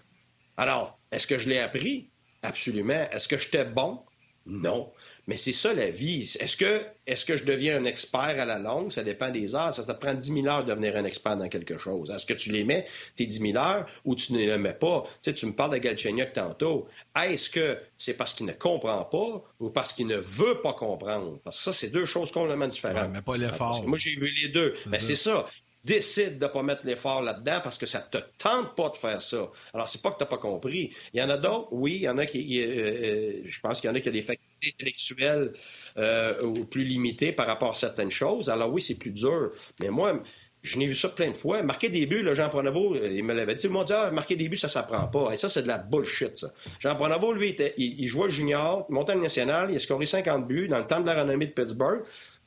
Alors, 0.55 0.99
est-ce 1.11 1.27
que 1.27 1.37
je 1.37 1.49
l'ai 1.49 1.59
appris? 1.59 2.09
Absolument. 2.43 3.07
Est-ce 3.11 3.27
que 3.27 3.37
j'étais 3.37 3.65
bon? 3.65 3.99
Non. 4.45 4.91
Mais 5.27 5.37
c'est 5.37 5.51
ça 5.51 5.73
la 5.73 5.91
vie. 5.91 6.35
Est-ce 6.39 6.57
que, 6.57 6.81
est 7.05 7.25
que 7.25 7.37
je 7.37 7.43
deviens 7.43 7.77
un 7.77 7.85
expert 7.85 8.21
à 8.21 8.45
la 8.45 8.57
longue? 8.57 8.91
Ça 8.91 9.03
dépend 9.03 9.29
des 9.29 9.53
heures. 9.53 9.73
Ça, 9.73 9.83
te 9.83 9.91
prend 9.91 10.13
10 10.13 10.33
000 10.33 10.47
heures 10.47 10.65
de 10.65 10.69
devenir 10.69 10.95
un 10.97 11.05
expert 11.05 11.37
dans 11.37 11.47
quelque 11.47 11.77
chose. 11.77 12.09
Est-ce 12.09 12.25
que 12.25 12.33
tu 12.33 12.51
les 12.51 12.63
mets, 12.63 12.85
tes 13.15 13.25
10 13.25 13.39
000 13.53 13.57
heures, 13.57 13.85
ou 14.03 14.15
tu 14.15 14.33
ne 14.33 14.39
les 14.39 14.57
mets 14.57 14.73
pas? 14.73 15.03
Tu, 15.21 15.29
sais, 15.29 15.33
tu 15.33 15.45
me 15.45 15.53
parles 15.53 15.71
de 15.71 15.77
Galchenyuk 15.77 16.33
tantôt. 16.33 16.87
Est-ce 17.15 17.49
que 17.49 17.77
c'est 17.97 18.15
parce 18.15 18.33
qu'il 18.33 18.47
ne 18.47 18.53
comprend 18.53 19.03
pas 19.03 19.43
ou 19.59 19.69
parce 19.69 19.93
qu'il 19.93 20.07
ne 20.07 20.17
veut 20.17 20.61
pas 20.61 20.73
comprendre? 20.73 21.39
Parce 21.43 21.57
que 21.57 21.63
ça, 21.63 21.73
c'est 21.73 21.89
deux 21.89 22.05
choses 22.05 22.31
complètement 22.31 22.67
différentes. 22.67 23.11
mais 23.11 23.21
pas 23.21 23.37
l'effort. 23.37 23.85
Moi, 23.87 23.99
j'ai 23.99 24.15
vu 24.15 24.33
les 24.41 24.49
deux. 24.49 24.73
Mais 24.87 24.99
c'est 24.99 25.15
ça 25.15 25.45
décide 25.83 26.37
de 26.37 26.45
ne 26.45 26.49
pas 26.51 26.63
mettre 26.63 26.85
l'effort 26.85 27.21
là-dedans 27.21 27.59
parce 27.63 27.77
que 27.77 27.85
ça 27.85 27.99
ne 27.99 28.19
te 28.19 28.23
tente 28.37 28.75
pas 28.75 28.89
de 28.89 28.97
faire 28.97 29.21
ça. 29.21 29.49
Alors, 29.73 29.89
c'est 29.89 30.01
pas 30.01 30.11
que 30.11 30.17
tu 30.17 30.23
n'as 30.23 30.29
pas 30.29 30.37
compris. 30.37 30.93
Il 31.13 31.19
y 31.19 31.23
en 31.23 31.29
a 31.29 31.37
d'autres, 31.37 31.69
oui, 31.71 31.95
il 31.95 32.01
y 32.01 32.09
en 32.09 32.17
a 32.17 32.25
qui, 32.25 32.61
euh, 32.61 32.67
euh, 32.67 33.41
je 33.43 33.59
pense 33.59 33.81
qu'il 33.81 33.89
y 33.89 33.91
en 33.91 33.95
a 33.95 33.99
qui 33.99 34.09
ont 34.09 34.13
des 34.13 34.21
facultés 34.21 34.73
intellectuelles 34.75 35.53
euh, 35.97 36.63
plus 36.65 36.83
limitées 36.83 37.31
par 37.31 37.47
rapport 37.47 37.71
à 37.71 37.75
certaines 37.75 38.11
choses. 38.11 38.49
Alors 38.49 38.71
oui, 38.71 38.81
c'est 38.81 38.95
plus 38.95 39.11
dur. 39.11 39.51
Mais 39.79 39.89
moi, 39.89 40.21
je 40.63 40.77
n'ai 40.77 40.85
vu 40.85 40.95
ça 40.95 41.09
plein 41.09 41.31
de 41.31 41.37
fois. 41.37 41.63
Marquer 41.63 41.89
des 41.89 42.05
buts, 42.05 42.23
Jean 42.33 42.49
Pronavo, 42.49 42.95
il 42.95 43.23
me 43.23 43.33
l'avait 43.33 43.55
dit. 43.55 43.65
Il 43.65 43.71
m'a 43.71 43.83
dit, 43.83 43.93
ah, 43.93 44.11
marquer 44.11 44.35
des 44.35 44.47
buts, 44.47 44.55
ça 44.55 44.67
ne 44.67 44.71
s'apprend 44.71 45.07
pas. 45.07 45.31
Et 45.33 45.37
ça, 45.37 45.49
c'est 45.49 45.63
de 45.63 45.67
la 45.67 45.79
bullshit, 45.79 46.37
ça. 46.37 46.53
Jean 46.79 46.95
Pronavo, 46.95 47.33
lui, 47.33 47.55
il, 47.77 48.07
jouait 48.07 48.29
junior, 48.29 48.85
montait 48.89 49.15
le 49.15 49.21
national, 49.21 49.71
il 49.71 49.77
a 49.77 49.79
scoré 49.79 50.05
50 50.05 50.47
buts 50.47 50.67
dans 50.67 50.79
le 50.79 50.85
temps 50.85 50.99
de 50.99 51.07
la 51.07 51.21
renommée 51.21 51.47
de 51.47 51.53
Pittsburgh. 51.53 52.03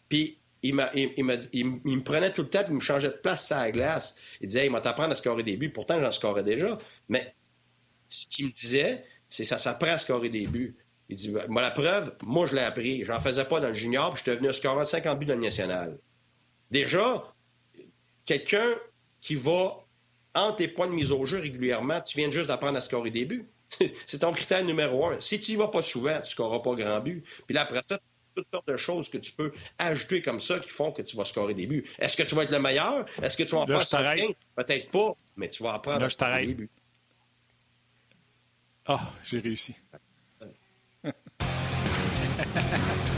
Puis 0.09 0.37
il, 0.64 0.74
me 0.74 2.03
prenait 2.03 2.33
tout 2.33 2.42
le 2.42 2.48
temps 2.48 2.62
et 2.62 2.66
il 2.68 2.74
me 2.74 2.81
changeait 2.81 3.09
de 3.09 3.12
place 3.12 3.53
à 3.53 3.61
la 3.61 3.70
glace. 3.70 4.14
Il 4.40 4.48
disait, 4.48 4.66
il 4.66 4.72
m'a 4.72 4.81
t'apprendre 4.81 5.12
à 5.12 5.16
scorer 5.16 5.42
des 5.42 5.57
buts. 5.57 5.70
Pourtant, 5.70 6.00
j'en 6.00 6.11
scorais 6.11 6.42
déjà. 6.42 6.79
Mais 7.09 7.35
ce 8.09 8.27
qu'il 8.27 8.46
me 8.46 8.50
disait, 8.50 9.05
c'est 9.29 9.44
ça 9.44 9.59
s'apprend 9.59 9.92
à 9.92 9.98
scorer 9.98 10.31
des 10.31 10.46
buts. 10.46 10.77
Il 11.11 11.16
dit, 11.16 11.35
moi, 11.48 11.61
la 11.61 11.70
preuve, 11.70 12.16
moi, 12.22 12.46
je 12.46 12.55
l'ai 12.55 12.62
appris. 12.62 13.05
J'en 13.05 13.20
faisais 13.20 13.44
pas 13.44 13.61
dans 13.61 13.68
le 13.68 13.74
junior, 13.74 14.14
puis 14.14 14.22
je 14.24 14.31
suis 14.31 14.38
devenu 14.38 14.55
scorer 14.55 14.87
50 14.87 15.18
buts 15.18 15.27
dans 15.27 15.35
le 15.35 15.42
national. 15.42 15.98
Déjà, 16.70 17.35
quelqu'un 18.24 18.74
qui 19.20 19.35
va 19.35 19.85
entre 20.35 20.57
tes 20.57 20.68
points 20.68 20.88
de 20.88 20.92
mise 20.92 21.12
au 21.12 21.24
jeu 21.27 21.40
régulièrement, 21.40 22.00
tu 22.00 22.16
viens 22.16 22.31
juste 22.31 22.48
d'apprendre 22.48 22.79
à 22.79 22.81
scorer 22.81 23.11
des 23.11 23.27
buts. 23.27 23.48
C'est 24.07 24.20
ton 24.20 24.33
critère 24.33 24.64
numéro 24.64 25.07
un. 25.07 25.20
Si 25.20 25.38
tu 25.38 25.53
n'y 25.53 25.57
vas 25.59 25.68
pas 25.68 25.83
souvent, 25.83 26.20
tu 26.22 26.31
scoreras 26.31 26.61
pas 26.61 26.74
grand 26.74 27.00
but. 27.00 27.22
Puis 27.46 27.55
là, 27.55 27.62
après 27.62 27.83
ça, 27.83 28.00
toutes 28.35 28.49
sortes 28.51 28.68
de 28.68 28.77
choses 28.77 29.09
que 29.09 29.18
tu 29.18 29.33
peux 29.33 29.53
ajouter 29.79 30.23
comme 30.23 30.40
ça 30.40 30.59
qui 30.59 30.70
font 30.70 30.92
que 30.92 31.03
tu 31.03 31.16
vas 31.16 31.25
scorer 31.25 31.55
des 31.55 31.66
buts. 31.66 31.85
Est-ce 31.99 32.16
que 32.16 32.23
tu 32.23 32.35
vas 32.35 32.42
être 32.42 32.53
le 32.53 32.61
meilleur? 32.61 33.07
Est-ce 33.23 33.37
que 33.37 33.42
tu 33.42 33.51
vas 33.51 33.62
en 33.62 33.66
faire 33.66 33.83
115? 33.83 34.20
Peut-être 34.57 34.90
pas, 34.90 35.14
mais 35.37 35.49
tu 35.49 35.62
vas 35.62 35.75
apprendre 35.75 36.01
Là, 36.01 36.09
je 36.09 36.25
à 36.25 36.44
des 36.44 36.55
buts. 36.55 36.70
Ah, 38.87 39.01
oh, 39.01 39.07
j'ai 39.25 39.40
réussi. 39.40 39.75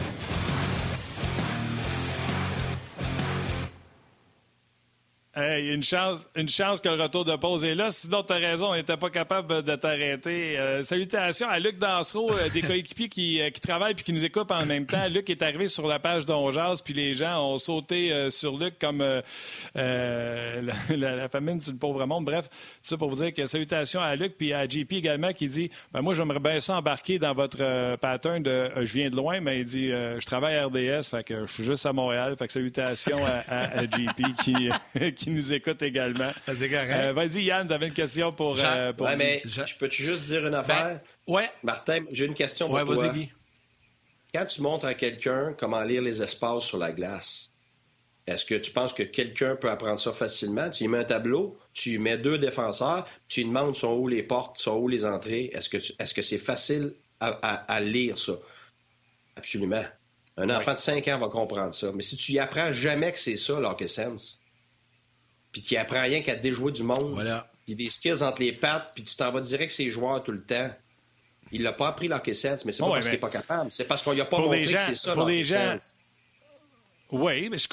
Hey, 5.39 5.69
une 5.75 5.83
chance, 5.83 6.27
une 6.35 6.49
chance 6.49 6.81
que 6.81 6.89
le 6.89 6.95
retour 6.95 7.27
de 7.27 7.37
pause 7.37 7.63
est 7.63 7.75
là. 7.75 7.91
Sinon, 7.91 8.23
tu 8.23 8.33
as 8.33 8.37
raison, 8.37 8.71
on 8.71 8.75
n'était 8.75 8.97
pas 8.97 9.11
capable 9.11 9.63
de 9.63 9.77
t'arrêter. 9.77 10.59
Euh, 10.59 10.81
salutations 10.81 11.47
à 11.47 11.59
Luc 11.59 11.77
Dansereau, 11.77 12.33
euh, 12.33 12.49
des 12.49 12.63
coéquipiers 12.63 13.11
qui, 13.11 13.43
euh, 13.43 13.51
qui 13.51 13.61
travaillent 13.61 13.93
puis 13.93 14.03
qui 14.03 14.15
nous 14.15 14.25
écoutent 14.25 14.51
en 14.51 14.65
même 14.65 14.87
temps. 14.87 15.07
Luc 15.11 15.29
est 15.29 15.43
arrivé 15.43 15.69
sur 15.69 15.87
la 15.87 15.99
page 15.99 16.25
d'Onjaz, 16.25 16.81
puis 16.81 16.95
les 16.95 17.13
gens 17.13 17.53
ont 17.53 17.59
sauté 17.59 18.31
sur 18.31 18.57
Luc 18.57 18.79
comme 18.79 19.01
la, 19.75 20.63
la, 20.89 21.29
famine 21.29 21.61
sur 21.61 21.73
le 21.73 21.79
pauvre 21.79 22.07
monde. 22.07 22.25
Bref, 22.25 22.49
tout 22.49 22.89
ça 22.89 22.97
pour 22.97 23.11
vous 23.11 23.17
dire 23.17 23.35
que 23.35 23.45
salutations 23.45 24.01
à 24.01 24.17
Luc 24.17 24.39
puis 24.39 24.55
à 24.55 24.67
JP 24.67 24.91
également 24.95 25.35
qui 25.35 25.49
dit 25.49 25.71
ben, 25.93 26.01
Moi, 26.01 26.15
j'aimerais 26.15 26.41
bien 26.41 26.61
ça 26.61 26.79
embarquer 26.79 27.19
dans 27.19 27.35
votre 27.35 27.97
pattern 27.97 28.43
de 28.43 28.71
je 28.75 28.93
viens 28.95 29.11
de 29.11 29.17
loin, 29.17 29.41
mais 29.41 29.61
il 29.61 29.67
dit 29.67 29.89
Je 29.89 30.25
travaille 30.25 30.57
à 30.57 30.65
RDS, 30.65 31.11
fait 31.11 31.25
que 31.25 31.45
je 31.45 31.53
suis 31.53 31.65
juste 31.65 31.85
à 31.85 31.93
Montréal. 31.93 32.35
Fait 32.39 32.47
que 32.47 32.55
salutations 32.55 33.19
à, 33.23 33.81
à, 33.81 33.83
JP 33.85 34.35
qui, 34.43 34.71
qui 35.15 35.26
qui 35.27 35.33
nous 35.33 35.53
écoute 35.53 35.83
également. 35.83 36.31
Euh, 36.49 37.13
Vas-y, 37.13 37.45
Yann, 37.45 37.67
tu 37.67 37.73
avais 37.73 37.89
une 37.89 37.93
question 37.93 38.33
pour. 38.33 38.59
Euh, 38.59 38.93
pour 38.93 39.09
mais 39.17 39.43
je, 39.45 39.77
peux 39.77 39.89
te 39.89 39.95
juste 39.95 40.25
dire 40.25 40.45
une 40.45 40.53
ben, 40.53 40.59
affaire? 40.59 41.01
ouais. 41.27 41.49
Martin, 41.63 42.05
j'ai 42.11 42.25
une 42.25 42.35
question 42.35 42.69
pour 42.69 42.85
toi. 42.85 43.13
Quand 44.33 44.45
tu 44.47 44.63
montres 44.63 44.85
à 44.85 44.95
quelqu'un 44.95 45.55
comment 45.59 45.83
lire 45.83 46.03
les 46.03 46.23
espaces 46.23 46.65
sur 46.65 46.79
la 46.79 46.93
glace, 46.93 47.51
est-ce 48.27 48.45
que 48.45 48.55
tu 48.55 48.71
penses 48.71 48.93
que 48.93 49.03
quelqu'un 49.03 49.57
peut 49.57 49.71
apprendre 49.71 49.99
ça 49.99 50.13
facilement? 50.13 50.71
Tu 50.71 50.85
y 50.85 50.89
mets 50.89 50.99
un 50.99 51.05
tableau, 51.05 51.59
tu 51.73 51.95
y 51.95 51.99
mets 51.99 52.19
deux 52.19 52.39
défenseurs, 52.39 53.07
tu 53.29 53.41
lui 53.41 53.49
demandes 53.49 53.77
sont 53.77 53.95
où 53.95 54.09
les 54.09 54.23
portes, 54.23 54.59
sont 54.59 54.77
où 54.77 54.89
les 54.89 55.05
entrées. 55.05 55.51
Est-ce 55.53 55.69
que 55.69 55.79
est-ce 55.79 56.15
que 56.15 56.23
c'est 56.23 56.39
facile 56.39 56.95
à, 57.21 57.81
lire 57.81 58.19
ça? 58.19 58.35
Absolument. 59.37 59.85
Un 60.37 60.51
enfant 60.51 60.75
de 60.75 60.79
5 60.79 61.09
ans 61.09 61.19
va 61.19 61.29
comprendre 61.29 61.75
ça. 61.75 61.91
Mais 61.93 62.03
si 62.03 62.17
tu 62.17 62.33
y 62.33 62.39
apprends 62.39 62.73
jamais 62.73 63.13
que 63.13 63.19
c'est 63.19 63.37
ça, 63.37 63.59
l'hockey 63.59 63.89
sense, 63.89 64.41
puis 65.53 65.61
qui 65.61 65.77
apprend 65.77 66.03
rien 66.03 66.21
qu'à 66.23 66.35
déjouer 66.35 66.73
du 66.73 66.83
monde, 66.83 67.13
voilà. 67.15 67.51
puis 67.65 67.75
des 67.75 67.91
skills 67.91 68.23
entre 68.23 68.43
les 68.43 68.53
pattes, 68.53 68.93
puis 68.95 69.05
tu 69.05 69.17
t'en 69.17 69.31
vas 69.31 69.41
direct 69.41 69.73
ses 69.73 69.91
joueurs 69.91 70.23
tout 70.23 70.33
le 70.33 70.43
temps. 70.43 70.71
Il 71.53 71.63
l'a 71.63 71.73
pas 71.73 71.89
appris 71.89 72.09
l'hockey 72.09 72.35
sense, 72.35 72.65
mais 72.65 72.73
c'est 72.73 72.83
pas 72.83 72.91
parce 72.91 73.05
qu'il 73.05 73.13
n'est 73.13 73.19
pas 73.19 73.31
capable. 73.31 73.71
C'est 73.71 73.85
parce 73.85 74.03
qu'on 74.03 74.13
lui 74.13 74.21
a 74.21 74.25
pas 74.25 74.39
montré 74.39 74.65
que 74.65 74.79
c'est 74.79 74.95
ça 74.95 75.13
pour 75.13 75.27
les 75.27 75.45
gens... 75.45 75.77
Oui, 77.13 77.49
mais 77.49 77.57
je 77.57 77.61
suis, 77.61 77.69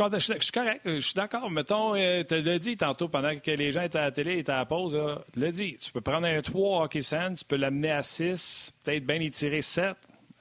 correct. 0.51 0.81
Je 0.85 0.99
suis 0.99 1.15
d'accord. 1.15 1.49
Mettons, 1.49 1.95
euh, 1.95 2.23
tu 2.23 2.39
l'as 2.41 2.59
dit 2.59 2.77
tantôt 2.77 3.07
pendant 3.07 3.35
que 3.35 3.49
les 3.49 3.71
gens 3.71 3.81
étaient 3.81 3.97
à 3.97 4.03
la 4.03 4.11
télé, 4.11 4.37
étaient 4.37 4.51
à 4.51 4.57
la 4.57 4.65
pause. 4.65 4.95
Tu 5.33 5.39
l'as 5.39 5.51
dit. 5.51 5.77
Tu 5.81 5.91
peux 5.91 6.01
prendre 6.01 6.27
un 6.27 6.39
3 6.39 6.83
hockey 6.83 7.01
sense, 7.01 7.39
tu 7.39 7.45
peux 7.45 7.55
l'amener 7.55 7.89
à 7.89 8.03
6, 8.03 8.73
peut-être 8.83 9.05
bien 9.05 9.15
y 9.15 9.31
tirer 9.31 9.63
7. 9.63 9.95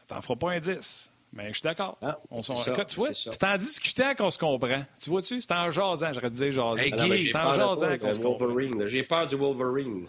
T'en 0.08 0.20
feras 0.20 0.36
pas 0.36 0.50
un 0.52 0.60
10. 0.60 1.10
Mais 1.32 1.48
je 1.48 1.54
suis 1.54 1.62
d'accord. 1.62 1.96
Ah, 2.02 2.18
tu 2.30 2.96
vois, 2.96 3.08
c'est 3.14 3.44
en 3.44 3.56
discutant 3.56 4.14
qu'on 4.16 4.30
se 4.30 4.38
comprend. 4.38 4.84
Tu 5.00 5.08
vois-tu? 5.10 5.40
C'est 5.40 5.52
en 5.52 5.70
jasant, 5.70 6.12
j'aurais 6.12 6.28
dû 6.30 6.36
dire 6.36 6.52
jasant. 6.52 6.76
c'est 6.76 7.36
en 7.36 7.52
jasant 7.54 7.98
qu'on 7.98 8.12
se 8.12 8.18
comprend. 8.18 8.86
J'ai 8.86 9.02
peur 9.02 9.26
du 9.26 9.36
Wolverine. 9.36 10.08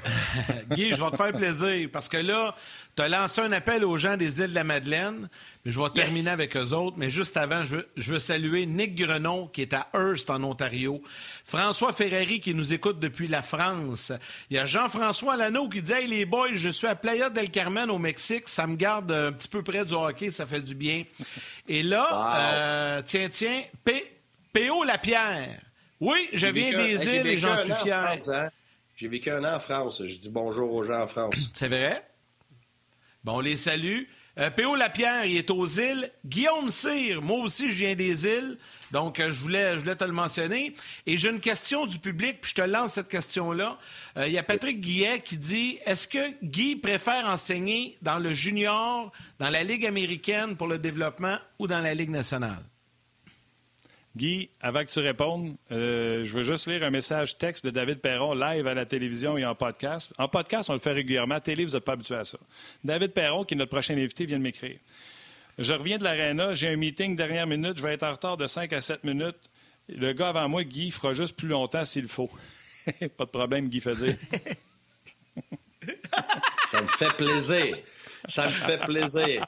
Guy, 0.70 0.90
je 0.94 1.02
vais 1.02 1.10
te 1.10 1.16
faire 1.16 1.32
plaisir 1.32 1.88
parce 1.92 2.08
que 2.08 2.16
là, 2.16 2.54
tu 2.96 3.02
as 3.02 3.08
lancé 3.08 3.40
un 3.40 3.52
appel 3.52 3.84
aux 3.84 3.96
gens 3.96 4.16
des 4.16 4.40
îles 4.40 4.50
de 4.50 4.54
la 4.54 4.64
Madeleine. 4.64 5.28
Je 5.64 5.80
vais 5.80 5.90
terminer 5.90 6.30
avec 6.30 6.56
eux 6.56 6.72
autres. 6.72 6.96
Mais 6.98 7.10
juste 7.10 7.36
avant, 7.36 7.64
je 7.64 8.12
veux, 8.12 8.18
saluer 8.18 8.66
Nick 8.66 8.94
Grenon 8.94 9.46
qui 9.48 9.62
est 9.62 9.72
à 9.72 9.88
Hearst 9.94 10.30
en 10.30 10.42
Ontario. 10.42 11.02
François 11.44 11.92
Ferrari 11.92 12.40
qui 12.40 12.54
nous 12.54 12.72
écoute 12.72 12.98
depuis 13.00 13.28
la 13.28 13.42
France. 13.42 14.12
Il 14.50 14.56
y 14.56 14.58
a 14.58 14.66
Jean-François 14.66 15.36
Lano 15.36 15.68
qui 15.68 15.82
dit 15.82 15.92
Hey 15.92 16.06
les 16.06 16.24
boys, 16.24 16.48
je 16.54 16.68
suis 16.68 16.86
à 16.86 16.94
Playa 16.94 17.30
del 17.30 17.50
Carmen 17.50 17.90
au 17.90 17.98
Mexique. 17.98 18.48
Ça 18.48 18.66
me 18.66 18.76
garde 18.76 19.12
un 19.12 19.32
petit 19.32 19.48
peu 19.48 19.62
près 19.62 19.84
du 19.84 19.94
hockey, 19.94 20.30
ça 20.30 20.46
fait 20.46 20.60
du 20.60 20.74
bien. 20.74 21.04
Et 21.68 21.82
là, 21.82 22.36
euh, 22.36 23.02
tiens, 23.04 23.28
tiens, 23.30 23.62
P.O. 24.52 24.84
Lapierre. 24.84 25.60
Oui, 26.00 26.28
je 26.32 26.46
viens 26.48 26.76
des 26.76 27.06
îles 27.06 27.26
et 27.26 27.38
j'en 27.38 27.56
suis 27.56 27.72
fier. 27.74 28.18
J'ai 29.02 29.08
vécu 29.08 29.32
un 29.32 29.42
an 29.42 29.56
en 29.56 29.58
France. 29.58 30.00
Je 30.04 30.16
dis 30.16 30.28
bonjour 30.28 30.72
aux 30.72 30.84
gens 30.84 31.02
en 31.02 31.06
France. 31.08 31.34
C'est 31.54 31.66
vrai? 31.66 32.06
Bon, 33.24 33.38
on 33.38 33.40
les 33.40 33.56
salue. 33.56 34.02
Euh, 34.38 34.48
P.O. 34.48 34.76
Lapierre, 34.76 35.24
il 35.24 35.36
est 35.38 35.50
aux 35.50 35.66
îles. 35.66 36.08
Guillaume 36.24 36.70
Cyr, 36.70 37.20
moi 37.20 37.38
aussi, 37.38 37.72
je 37.72 37.78
viens 37.78 37.96
des 37.96 38.26
îles. 38.26 38.58
Donc, 38.92 39.18
euh, 39.18 39.32
je, 39.32 39.40
voulais, 39.40 39.74
je 39.74 39.80
voulais 39.80 39.96
te 39.96 40.04
le 40.04 40.12
mentionner. 40.12 40.76
Et 41.04 41.16
j'ai 41.16 41.30
une 41.30 41.40
question 41.40 41.84
du 41.84 41.98
public, 41.98 42.42
puis 42.42 42.50
je 42.50 42.62
te 42.62 42.68
lance 42.68 42.92
cette 42.92 43.08
question-là. 43.08 43.76
Euh, 44.18 44.28
il 44.28 44.32
y 44.34 44.38
a 44.38 44.44
Patrick 44.44 44.80
Guillet 44.80 45.20
qui 45.20 45.36
dit 45.36 45.80
Est-ce 45.84 46.06
que 46.06 46.44
Guy 46.44 46.76
préfère 46.76 47.26
enseigner 47.26 47.98
dans 48.02 48.20
le 48.20 48.32
junior, 48.32 49.10
dans 49.40 49.50
la 49.50 49.64
Ligue 49.64 49.84
américaine 49.84 50.56
pour 50.56 50.68
le 50.68 50.78
développement 50.78 51.38
ou 51.58 51.66
dans 51.66 51.80
la 51.80 51.92
Ligue 51.92 52.10
nationale? 52.10 52.62
Guy, 54.14 54.50
avant 54.60 54.84
que 54.84 54.90
tu 54.90 55.00
répondes, 55.00 55.56
euh, 55.70 56.22
je 56.24 56.32
veux 56.32 56.42
juste 56.42 56.68
lire 56.68 56.82
un 56.82 56.90
message 56.90 57.38
texte 57.38 57.64
de 57.64 57.70
David 57.70 58.00
Perron 58.00 58.34
live 58.34 58.66
à 58.66 58.74
la 58.74 58.84
télévision 58.84 59.38
et 59.38 59.46
en 59.46 59.54
podcast. 59.54 60.12
En 60.18 60.28
podcast, 60.28 60.68
on 60.68 60.74
le 60.74 60.80
fait 60.80 60.92
régulièrement. 60.92 61.40
télé, 61.40 61.64
vous 61.64 61.72
n'êtes 61.72 61.84
pas 61.84 61.92
habitué 61.92 62.16
à 62.16 62.24
ça. 62.26 62.38
David 62.84 63.12
Perron, 63.12 63.44
qui 63.44 63.54
est 63.54 63.56
notre 63.56 63.70
prochain 63.70 63.94
invité, 63.96 64.26
vient 64.26 64.36
de 64.36 64.42
m'écrire. 64.42 64.78
Je 65.58 65.72
reviens 65.72 65.96
de 65.96 66.04
l'aréna, 66.04 66.54
j'ai 66.54 66.68
un 66.68 66.76
meeting 66.76 67.16
dernière 67.16 67.46
minute, 67.46 67.78
je 67.78 67.82
vais 67.82 67.94
être 67.94 68.02
en 68.02 68.12
retard 68.12 68.36
de 68.36 68.46
5 68.46 68.72
à 68.72 68.80
7 68.80 69.04
minutes. 69.04 69.36
Le 69.88 70.12
gars 70.12 70.28
avant 70.28 70.48
moi, 70.48 70.64
Guy, 70.64 70.90
fera 70.90 71.14
juste 71.14 71.36
plus 71.36 71.48
longtemps 71.48 71.84
s'il 71.84 72.08
faut. 72.08 72.30
pas 73.16 73.24
de 73.24 73.30
problème, 73.30 73.68
Guy 73.68 73.80
dire. 73.80 73.94
Ça 76.66 76.82
me 76.82 76.86
fait 76.86 77.14
plaisir. 77.16 77.76
Ça 78.28 78.46
me 78.46 78.50
fait 78.50 78.78
plaisir. 78.78 79.46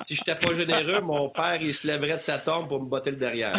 Si 0.00 0.14
je 0.14 0.20
n'étais 0.20 0.34
pas 0.34 0.54
généreux, 0.54 1.00
mon 1.00 1.28
père, 1.28 1.60
il 1.60 1.74
se 1.74 1.86
lèverait 1.86 2.16
de 2.16 2.22
sa 2.22 2.38
tombe 2.38 2.68
pour 2.68 2.80
me 2.80 2.86
botter 2.88 3.10
le 3.10 3.16
derrière. 3.16 3.52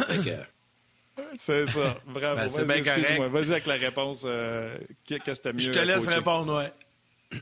C'est 1.38 1.66
ça. 1.68 1.98
Bravo. 2.08 2.36
Ben, 2.36 2.50
c'est 2.50 2.66
bien 2.66 2.84
correct. 2.84 3.20
Vas-y 3.20 3.52
avec 3.52 3.66
la 3.68 3.76
réponse. 3.76 4.24
Euh, 4.26 4.78
qu'est-ce 5.06 5.42
que 5.42 5.50
mieux 5.50 5.60
Je 5.60 5.72
te 5.72 5.80
laisse 5.80 6.08
répondre, 6.08 6.58
ouais. 6.58 7.40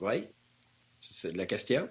Oui. 0.00 0.24
C'est 1.00 1.34
la 1.36 1.46
question? 1.46 1.88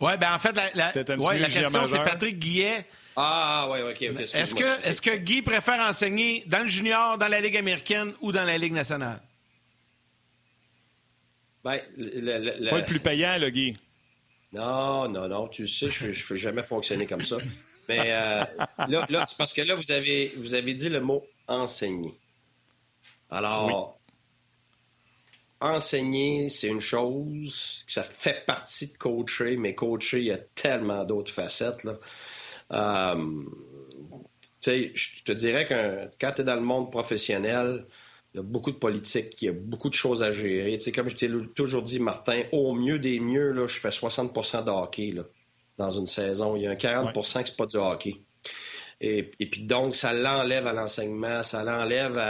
Oui, 0.00 0.12
ben 0.18 0.34
en 0.34 0.38
fait, 0.38 0.52
la, 0.52 0.70
la 0.74 1.48
question, 1.48 1.86
c'est 1.86 2.02
Patrick 2.02 2.38
Guillet. 2.38 2.86
Ah, 3.14 3.68
oui, 3.70 3.80
OK. 3.82 4.02
est-ce 4.34 4.54
que, 4.54 4.88
est 4.88 5.00
que 5.00 5.16
Guy 5.16 5.42
préfère 5.42 5.80
enseigner 5.80 6.44
dans 6.46 6.60
le 6.62 6.68
junior, 6.68 7.18
dans 7.18 7.28
la 7.28 7.40
Ligue 7.40 7.56
américaine 7.56 8.12
ou 8.20 8.32
dans 8.32 8.44
la 8.44 8.56
Ligue 8.56 8.72
nationale? 8.72 9.20
Ben, 11.64 11.78
Pas 11.78 12.78
le 12.78 12.84
plus 12.84 13.00
payant, 13.00 13.38
le 13.38 13.50
Guy. 13.50 13.76
Non, 14.52 15.08
non, 15.08 15.28
non. 15.28 15.48
Tu 15.48 15.66
sais, 15.68 15.90
je 15.90 16.06
ne 16.06 16.12
fais 16.12 16.36
jamais 16.36 16.62
fonctionner 16.62 17.06
comme 17.06 17.22
ça. 17.22 17.38
Mais 17.88 18.12
euh, 18.12 18.44
là, 18.88 19.06
là 19.08 19.24
parce 19.36 19.52
que 19.52 19.62
là, 19.62 19.74
vous 19.74 19.90
avez, 19.90 20.32
vous 20.36 20.54
avez 20.54 20.74
dit 20.74 20.88
le 20.88 21.00
mot 21.00 21.24
enseigner. 21.48 22.14
Alors, 23.30 23.98
enseigner, 25.60 26.50
c'est 26.50 26.68
une 26.68 26.80
chose, 26.80 27.84
ça 27.88 28.02
fait 28.02 28.44
partie 28.46 28.92
de 28.92 28.96
coacher, 28.98 29.56
mais 29.56 29.74
coacher, 29.74 30.18
il 30.18 30.26
y 30.26 30.32
a 30.32 30.38
tellement 30.38 31.04
d'autres 31.04 31.32
facettes. 31.32 31.84
Là. 31.84 31.98
Euh, 32.72 33.44
je 34.64 35.22
te 35.24 35.32
dirais 35.32 35.66
que 35.66 36.10
quand 36.20 36.32
tu 36.32 36.42
es 36.42 36.44
dans 36.44 36.54
le 36.54 36.60
monde 36.60 36.90
professionnel, 36.90 37.86
il 38.34 38.38
y 38.38 38.40
a 38.40 38.42
beaucoup 38.42 38.70
de 38.70 38.76
politique, 38.76 39.40
il 39.42 39.46
y 39.46 39.48
a 39.48 39.52
beaucoup 39.52 39.88
de 39.90 39.94
choses 39.94 40.22
à 40.22 40.32
gérer. 40.32 40.78
Tu 40.78 40.84
sais, 40.84 40.92
comme 40.92 41.08
je 41.08 41.16
t'ai 41.16 41.30
toujours 41.54 41.82
dit, 41.82 41.98
Martin, 41.98 42.42
au 42.52 42.74
mieux 42.74 42.98
des 42.98 43.20
mieux, 43.20 43.66
je 43.66 43.78
fais 43.78 43.90
60% 43.90 44.64
de 44.64 44.70
hockey 44.70 45.12
là, 45.12 45.24
dans 45.76 45.90
une 45.90 46.06
saison. 46.06 46.56
Il 46.56 46.62
y 46.62 46.66
a 46.66 46.70
un 46.70 46.76
40 46.76 47.14
que 47.14 47.20
c'est 47.22 47.56
pas 47.56 47.66
du 47.66 47.76
hockey. 47.76 48.22
Et, 49.04 49.24
puis 49.24 49.62
donc, 49.62 49.96
ça 49.96 50.12
l'enlève 50.12 50.68
à 50.68 50.72
l'enseignement, 50.72 51.42
ça 51.42 51.64
l'enlève 51.64 52.20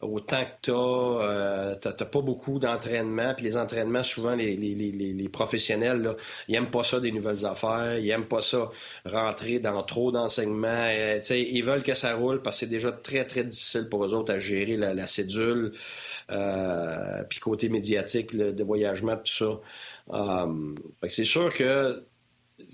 au 0.00 0.20
temps 0.20 0.44
que 0.44 0.50
tu 0.62 0.70
as. 0.70 0.74
Euh, 0.74 1.74
tu 1.82 1.88
n'as 1.88 1.94
pas 1.94 2.20
beaucoup 2.20 2.60
d'entraînement. 2.60 3.34
Puis 3.34 3.44
les 3.44 3.56
entraînements, 3.56 4.04
souvent, 4.04 4.36
les, 4.36 5.28
professionnels, 5.32 6.16
ils 6.46 6.52
n'aiment 6.52 6.70
pas 6.70 6.84
ça 6.84 7.00
des 7.00 7.10
nouvelles 7.10 7.44
affaires. 7.44 7.98
Ils 7.98 8.06
n'aiment 8.06 8.28
pas 8.28 8.40
ça 8.40 8.70
rentrer 9.04 9.58
dans 9.58 9.82
trop 9.82 10.12
d'enseignement. 10.12 10.68
Euh, 10.68 11.18
ils 11.30 11.64
veulent 11.64 11.82
que 11.82 11.94
ça 11.94 12.14
roule 12.14 12.40
parce 12.40 12.56
que 12.56 12.60
c'est 12.66 12.70
déjà 12.70 12.92
très, 12.92 13.24
très 13.24 13.42
difficile 13.42 13.88
pour 13.88 14.04
eux 14.04 14.14
autres 14.14 14.32
à 14.32 14.38
gérer 14.38 14.76
la, 14.76 15.06
cédule. 15.08 15.72
Euh, 16.30 17.24
puis 17.28 17.40
côté 17.40 17.68
médiatique, 17.68 18.32
le, 18.32 18.52
de 18.52 18.62
voyagement, 18.62 19.16
tout 19.16 19.60
ça. 20.12 20.48
C'est 21.08 21.24
sûr 21.24 21.52
que 21.52 22.04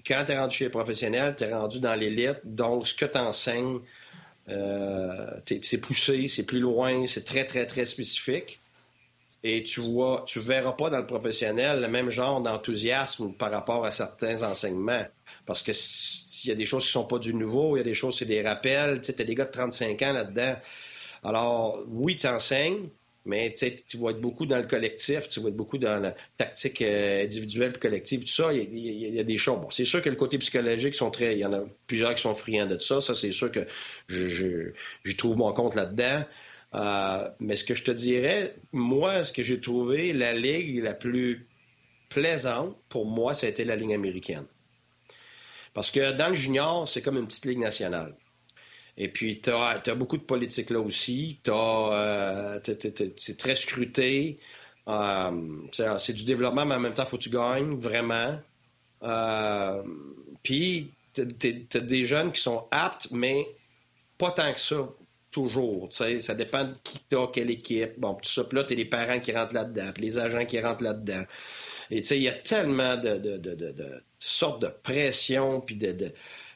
quand 0.07 0.25
tu 0.25 0.33
es 0.33 0.39
rendu 0.39 0.57
chez 0.57 0.65
les 0.65 0.71
professionnels, 0.71 1.35
tu 1.37 1.45
es 1.45 1.53
rendu 1.53 1.81
dans 1.81 1.95
l'élite. 1.95 2.41
Donc, 2.45 2.87
ce 2.87 2.95
que 2.95 3.05
tu 3.05 3.19
enseignes, 3.19 3.81
euh, 4.49 5.41
c'est 5.63 5.79
poussé, 5.79 6.29
c'est 6.29 6.45
plus 6.45 6.61
loin, 6.61 7.07
c'est 7.07 7.25
très, 7.25 7.45
très, 7.47 7.67
très 7.67 7.85
spécifique. 7.85 8.61
et 9.45 9.63
tu 9.63 9.81
vois, 9.81 10.25
tu 10.27 10.41
verras 10.41 10.73
pas 10.73 10.91
dans 10.91 10.99
le 10.99 11.07
professionnel 11.07 11.81
le 11.81 11.89
même 11.89 12.11
genre 12.11 12.41
d'enthousiasme 12.41 13.33
par 13.35 13.53
rapport 13.53 13.85
à 13.85 13.93
certains 13.93 14.43
enseignements. 14.43 15.07
Parce 15.47 15.63
que 15.63 15.73
il 16.45 16.49
y 16.49 16.53
a 16.53 16.55
des 16.55 16.67
choses 16.67 16.85
qui 16.85 16.91
sont 16.91 17.05
pas 17.05 17.19
du 17.19 17.35
nouveau, 17.35 17.77
il 17.77 17.79
y 17.79 17.83
a 17.83 17.85
des 17.85 17.95
choses, 17.95 18.19
c'est 18.19 18.25
des 18.25 18.43
rappels. 18.43 19.01
Tu 19.01 19.07
sais, 19.13 19.21
as 19.21 19.25
des 19.25 19.35
gars 19.35 19.45
de 19.45 19.51
35 19.51 20.03
ans 20.03 20.13
là-dedans. 20.13 20.57
Alors, 21.25 21.85
oui, 21.89 22.17
tu 22.17 22.27
enseignes, 22.27 22.89
mais 23.29 23.53
tu 23.53 23.97
vas 23.99 24.11
être 24.11 24.21
beaucoup 24.21 24.47
dans 24.47 24.57
le 24.57 24.67
collectif, 24.67 25.29
tu 25.29 25.41
vas 25.41 25.51
être 25.51 25.57
beaucoup 25.57 25.79
dans 25.79 26.01
la 26.01 26.15
tactique 26.39 26.83
euh, 26.83 27.25
individuelle 27.25 27.73
et 27.77 27.79
collective, 27.79 28.21
tout 28.21 28.27
ça. 28.27 28.53
Il 28.53 28.79
y, 28.79 29.21
a, 29.21 29.23
des 29.23 29.39
choses. 29.39 29.61
Bon, 29.61 29.71
c'est 29.71 29.85
sûr 29.85 30.01
que 30.03 30.09
le 30.09 30.17
côté 30.17 30.39
psychologique 30.39 30.95
sont 30.95 31.11
très. 31.11 31.35
Il 31.35 31.39
y 31.39 31.45
en 31.45 31.53
a 31.53 31.61
plusieurs 31.87 32.15
qui 32.15 32.23
sont 32.23 32.35
friands 32.35 32.67
de 32.67 32.81
ça. 32.81 33.01
Ça, 33.01 33.15
c'est 33.15 33.33
sûr 33.33 33.53
que 33.53 33.67
je, 34.09 34.73
je, 35.05 35.17
trouve 35.17 35.37
mon 35.37 35.53
compte 35.53 35.75
là-dedans. 35.75 36.25
Euh, 36.75 37.29
mais 37.39 37.57
ce 37.57 37.65
que 37.65 37.75
je 37.75 37.85
te 37.85 37.91
dirais, 37.91 38.55
moi, 38.73 39.25
ce 39.25 39.33
que 39.33 39.43
j'ai 39.43 39.61
trouvé, 39.61 40.13
la 40.13 40.33
ligue 40.33 40.83
la 40.83 40.95
plus 40.95 41.47
plaisante 42.09 42.77
pour 42.89 43.05
moi, 43.07 43.35
ça 43.35 43.47
a 43.47 43.51
été 43.51 43.65
la 43.65 43.77
ligue 43.77 43.93
américaine. 43.93 44.47
Parce 45.75 45.91
que 45.91 46.13
dans 46.13 46.29
le 46.29 46.35
junior, 46.35 46.89
c'est 46.89 47.03
comme 47.03 47.19
une 47.19 47.27
petite 47.27 47.45
ligue 47.45 47.59
nationale. 47.59 48.15
Et 49.01 49.09
puis, 49.09 49.41
tu 49.41 49.51
as, 49.51 49.95
beaucoup 49.95 50.17
de 50.17 50.23
politique 50.23 50.71
là 50.71 50.81
aussi. 50.81 51.39
Euh, 51.49 52.61
c'est 52.65 53.37
très 53.39 53.55
scruté. 53.55 54.41
Euh, 54.89 55.41
c'est 55.99 56.13
du 56.13 56.25
développement, 56.25 56.67
mais 56.67 56.75
en 56.75 56.81
même 56.81 56.95
temps, 56.95 57.05
il 57.05 57.09
faut 57.09 57.17
que 57.17 57.23
tu 57.23 57.31
gagnes, 57.31 57.77
vraiment. 57.77 58.41
Euh, 59.05 59.83
puis, 60.43 60.93
tu 61.15 61.23
as 61.23 61.81
des 61.81 62.07
jeunes 62.07 62.33
qui 62.33 62.41
sont 62.41 62.67
aptes, 62.73 63.07
mais 63.13 63.47
pas 64.19 64.33
tant 64.33 64.53
que 64.53 64.59
ça 64.59 64.89
toujours. 65.31 65.89
Ça 65.91 66.35
dépend 66.35 66.65
de 66.65 66.75
qui 66.83 66.99
t'as, 67.09 67.29
quelle 67.29 67.51
équipe. 67.51 67.99
Bon, 67.99 68.15
tout 68.15 68.29
ça. 68.31 68.43
Puis 68.45 68.57
là, 68.57 68.65
tu 68.65 68.75
les 68.75 68.85
parents 68.85 69.21
qui 69.21 69.31
rentrent 69.33 69.55
là-dedans, 69.55 69.93
puis 69.95 70.03
les 70.03 70.19
agents 70.19 70.45
qui 70.45 70.61
rentrent 70.61 70.83
là-dedans. 70.83 71.23
Et 71.91 72.03
tu 72.03 72.09
sais, 72.09 72.17
il 72.17 72.25
y 72.25 72.29
a 72.29 72.33
tellement 72.33 72.97
de, 72.97 73.17
de, 73.17 73.37
de, 73.37 73.55
de, 73.55 74.03
sortes 74.19 74.61
de 74.61 74.69
pression, 74.83 75.61
puis 75.61 75.77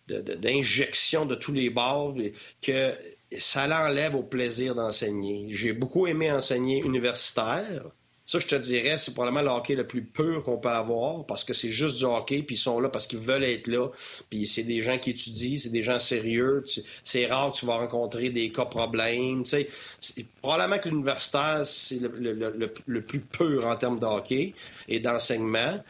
d'injection 0.09 1.27
de, 1.27 1.35
tous 1.35 1.53
les 1.53 1.71
bords 1.71 2.17
que 2.61 2.95
ça 3.39 3.67
l'enlève 3.67 4.15
au 4.15 4.23
plaisir 4.23 4.75
d'enseigner. 4.75 5.49
J'ai 5.51 5.73
beaucoup 5.73 6.07
aimé 6.07 6.31
enseigner 6.31 6.81
universitaire. 6.81 7.85
Ça, 8.25 8.39
je 8.39 8.47
te 8.47 8.55
dirais, 8.55 8.99
c'est 8.99 9.13
probablement 9.13 9.43
le 9.43 9.51
hockey 9.51 9.75
le 9.75 9.87
plus 9.87 10.05
pur 10.05 10.45
qu'on 10.45 10.57
peut 10.57 10.69
avoir 10.69 11.27
parce 11.27 11.45
que 11.45 11.53
c'est 11.53 11.71
juste 11.71 11.99
du 11.99 12.05
hockey, 12.05 12.43
puis 12.43 12.55
ils 12.55 12.59
sont 12.59 12.79
là 12.79 12.89
parce 12.89 13.07
qu'ils 13.07 13.19
veulent 13.19 13.45
être 13.45 13.67
là. 13.67 13.89
Puis 14.31 14.47
c'est 14.47 14.63
des 14.63 14.81
gens 14.81 14.97
qui 14.97 15.11
étudient, 15.11 15.59
c'est 15.59 15.71
des 15.71 15.83
gens 15.83 15.99
sérieux. 15.99 16.65
C'est 17.03 17.27
rare 17.27 17.53
que 17.53 17.59
tu 17.59 17.67
vas 17.67 17.77
rencontrer 17.79 18.31
des 18.31 18.51
cas 18.51 18.65
problèmes. 18.65 19.43
Tu 19.43 19.67
sais. 20.01 20.27
Probablement 20.41 20.79
que 20.79 20.89
l'universitaire, 20.89 21.67
c'est 21.67 22.01
le, 22.01 23.01
plus 23.01 23.21
pur 23.21 23.67
en 23.67 23.77
termes 23.77 23.99
de 23.99 24.07
hockey 24.07 24.55
et 24.89 25.01
d'enseignement. 25.01 25.83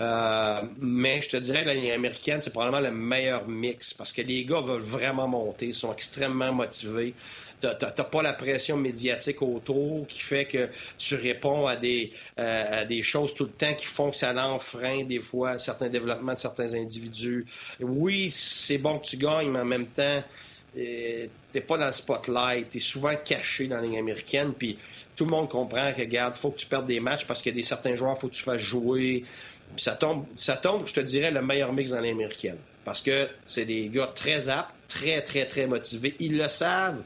Euh, 0.00 0.62
mais 0.78 1.22
je 1.22 1.28
te 1.30 1.36
dirais, 1.36 1.64
la 1.64 1.74
ligne 1.74 1.92
américaine, 1.92 2.40
c'est 2.40 2.50
probablement 2.50 2.80
le 2.80 2.90
meilleur 2.90 3.46
mix 3.46 3.94
parce 3.94 4.12
que 4.12 4.22
les 4.22 4.44
gars 4.44 4.60
veulent 4.60 4.80
vraiment 4.80 5.28
monter, 5.28 5.72
sont 5.72 5.92
extrêmement 5.92 6.52
motivés. 6.52 7.14
Tu 7.60 7.68
n'as 7.68 7.90
pas 7.90 8.22
la 8.22 8.32
pression 8.32 8.76
médiatique 8.76 9.40
autour 9.40 10.06
qui 10.08 10.20
fait 10.20 10.46
que 10.46 10.68
tu 10.98 11.14
réponds 11.14 11.66
à 11.66 11.76
des, 11.76 12.12
euh, 12.40 12.80
à 12.80 12.84
des 12.84 13.02
choses 13.02 13.34
tout 13.34 13.44
le 13.44 13.52
temps 13.52 13.74
qui 13.74 13.86
font 13.86 14.10
que 14.10 14.16
ça 14.16 14.32
l'enfreint 14.32 15.04
des 15.04 15.20
fois 15.20 15.58
certains 15.60 15.88
développements 15.88 16.34
de 16.34 16.38
certains 16.38 16.74
individus. 16.74 17.46
Oui, 17.80 18.30
c'est 18.30 18.78
bon 18.78 18.98
que 18.98 19.06
tu 19.06 19.16
gagnes, 19.16 19.50
mais 19.50 19.60
en 19.60 19.64
même 19.64 19.86
temps, 19.86 20.22
euh, 20.76 21.28
t'es 21.52 21.60
pas 21.60 21.78
dans 21.78 21.86
le 21.86 21.92
spotlight, 21.92 22.68
tu 22.68 22.78
es 22.78 22.80
souvent 22.80 23.14
caché 23.14 23.68
dans 23.68 23.76
la 23.76 23.82
ligne 23.82 23.98
américaine, 23.98 24.52
puis 24.58 24.76
tout 25.14 25.24
le 25.24 25.30
monde 25.30 25.48
comprend 25.48 25.92
que, 25.92 26.00
regarde, 26.00 26.34
faut 26.34 26.50
que 26.50 26.58
tu 26.58 26.66
perdes 26.66 26.86
des 26.86 26.98
matchs 26.98 27.24
parce 27.26 27.40
qu'il 27.42 27.52
y 27.52 27.54
a 27.54 27.56
des 27.56 27.62
certains 27.62 27.94
joueurs, 27.94 28.18
faut 28.18 28.26
que 28.26 28.34
tu 28.34 28.42
fasses 28.42 28.60
jouer. 28.60 29.24
Ça 29.76 29.92
tombe, 29.92 30.26
ça 30.36 30.56
tombe, 30.56 30.86
je 30.86 30.94
te 30.94 31.00
dirais, 31.00 31.30
le 31.30 31.42
meilleur 31.42 31.72
mix 31.72 31.90
dans 31.90 32.00
l'américaine. 32.00 32.58
Parce 32.84 33.00
que 33.00 33.28
c'est 33.46 33.64
des 33.64 33.88
gars 33.88 34.10
très 34.14 34.48
aptes, 34.48 34.74
très, 34.88 35.22
très, 35.22 35.46
très 35.46 35.66
motivés. 35.66 36.14
Ils 36.20 36.36
le 36.36 36.48
savent 36.48 37.02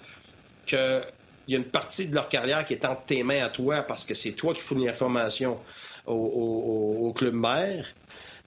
qu'il 0.67 1.03
y 1.49 1.55
a 1.55 1.59
une 1.59 1.65
partie 1.65 2.09
de 2.09 2.15
leur 2.15 2.29
carrière 2.29 2.65
qui 2.65 2.75
est 2.75 2.85
entre 2.85 3.05
tes 3.05 3.23
mains 3.23 3.45
à 3.45 3.49
toi 3.49 3.83
parce 3.83 4.05
que 4.05 4.15
c'est 4.15 4.33
toi 4.33 4.55
qui 4.55 4.61
fournis 4.61 4.87
l'information 4.87 5.59
au, 6.07 7.13
club 7.17 7.35
mère. 7.35 7.87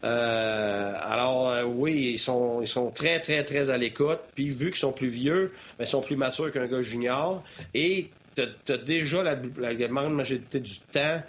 Euh, 0.03 0.93
alors 0.99 1.49
euh, 1.49 1.63
oui, 1.63 2.11
ils 2.13 2.19
sont, 2.19 2.91
très, 2.93 3.19
très, 3.19 3.43
très 3.43 3.69
à 3.69 3.77
l'écoute. 3.77 4.19
Puis 4.35 4.49
vu 4.49 4.71
qu'ils 4.71 4.79
sont 4.79 4.91
plus 4.91 5.09
vieux, 5.09 5.53
ben, 5.77 5.85
ils 5.85 5.87
sont 5.87 6.01
plus 6.01 6.15
matures 6.15 6.51
qu'un 6.51 6.67
gars 6.67 6.81
junior. 6.81 7.43
Et 7.73 8.09
tu 8.35 8.41
as, 8.71 8.77
déjà 8.77 9.23
la, 9.23 9.35
grande 9.35 10.15
majorité 10.15 10.59
du 10.59 10.79
temps 10.91 11.21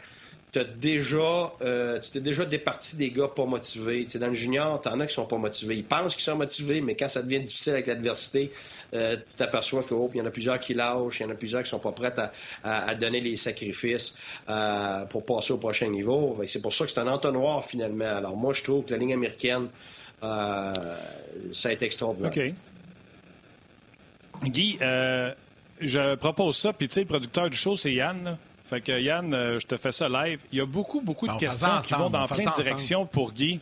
t'as 0.52 0.64
déjà, 0.64 1.54
euh, 1.62 1.98
tu 1.98 2.10
t'es 2.10 2.20
déjà 2.20 2.44
départi 2.44 2.96
des 2.96 3.10
gars 3.10 3.28
pas 3.28 3.46
motivés. 3.46 4.06
dans 4.14 4.26
le 4.26 4.34
junior, 4.34 4.78
t'en 4.82 5.00
as 5.00 5.06
qui 5.06 5.14
sont 5.14 5.24
pas 5.24 5.38
motivés. 5.38 5.76
Ils 5.76 5.84
pensent 5.84 6.14
qu'ils 6.14 6.24
sont 6.24 6.36
motivés, 6.36 6.82
mais 6.82 6.94
quand 6.94 7.08
ça 7.08 7.22
devient 7.22 7.40
difficile 7.40 7.72
avec 7.72 7.86
l'adversité, 7.86 8.52
euh, 8.94 9.16
tu 9.16 9.36
t'aperçois 9.36 9.82
qu'il 9.82 9.96
y 10.14 10.20
en 10.20 10.26
a 10.26 10.30
plusieurs 10.30 10.60
qui 10.60 10.74
lâchent, 10.74 11.20
il 11.20 11.22
y 11.22 11.26
en 11.26 11.30
a 11.30 11.34
plusieurs 11.34 11.62
qui 11.62 11.70
sont 11.70 11.78
pas 11.78 11.92
prêts 11.92 12.12
à, 12.62 12.94
donner 12.94 13.20
les 13.20 13.38
sacrifices 13.38 14.14
euh, 14.50 15.06
pour 15.06 15.24
passer 15.24 15.54
au 15.54 15.56
prochain 15.56 15.88
niveau. 15.88 16.38
C'est 16.46 16.60
pour 16.60 16.74
ça 16.74 16.84
que 16.84 16.90
c'est 16.90 17.00
un 17.00 17.08
entonnoir 17.08 17.64
finalement. 17.64 18.04
Alors 18.04 18.36
moi, 18.36 18.52
je 18.52 18.62
trouve 18.62 18.84
que 18.84 18.90
la 18.90 18.98
ligne 18.98 19.14
américaine, 19.14 19.68
ça 20.20 20.74
a 21.64 21.72
été 21.72 21.86
extraordinaire. 21.86 22.30
OK. 22.30 24.50
Guy, 24.50 24.76
je 25.80 26.14
propose 26.16 26.58
ça, 26.58 26.74
puis 26.74 26.88
tu 26.88 26.94
sais, 26.94 27.00
le 27.00 27.06
producteur 27.06 27.48
du 27.48 27.56
show, 27.56 27.74
c'est 27.74 27.94
Yann. 27.94 28.36
Fait 28.72 28.80
que 28.80 28.98
Yann, 28.98 29.34
euh, 29.34 29.60
je 29.60 29.66
te 29.66 29.76
fais 29.76 29.92
ça 29.92 30.08
live. 30.08 30.40
Il 30.50 30.56
y 30.56 30.62
a 30.62 30.64
beaucoup, 30.64 31.02
beaucoup 31.02 31.28
de 31.28 31.36
questions 31.36 31.68
qui 31.84 31.92
vont 31.92 32.08
dans 32.08 32.26
plein 32.26 32.42
de 32.42 32.62
directions 32.62 33.04
pour 33.04 33.34
Guy. 33.34 33.60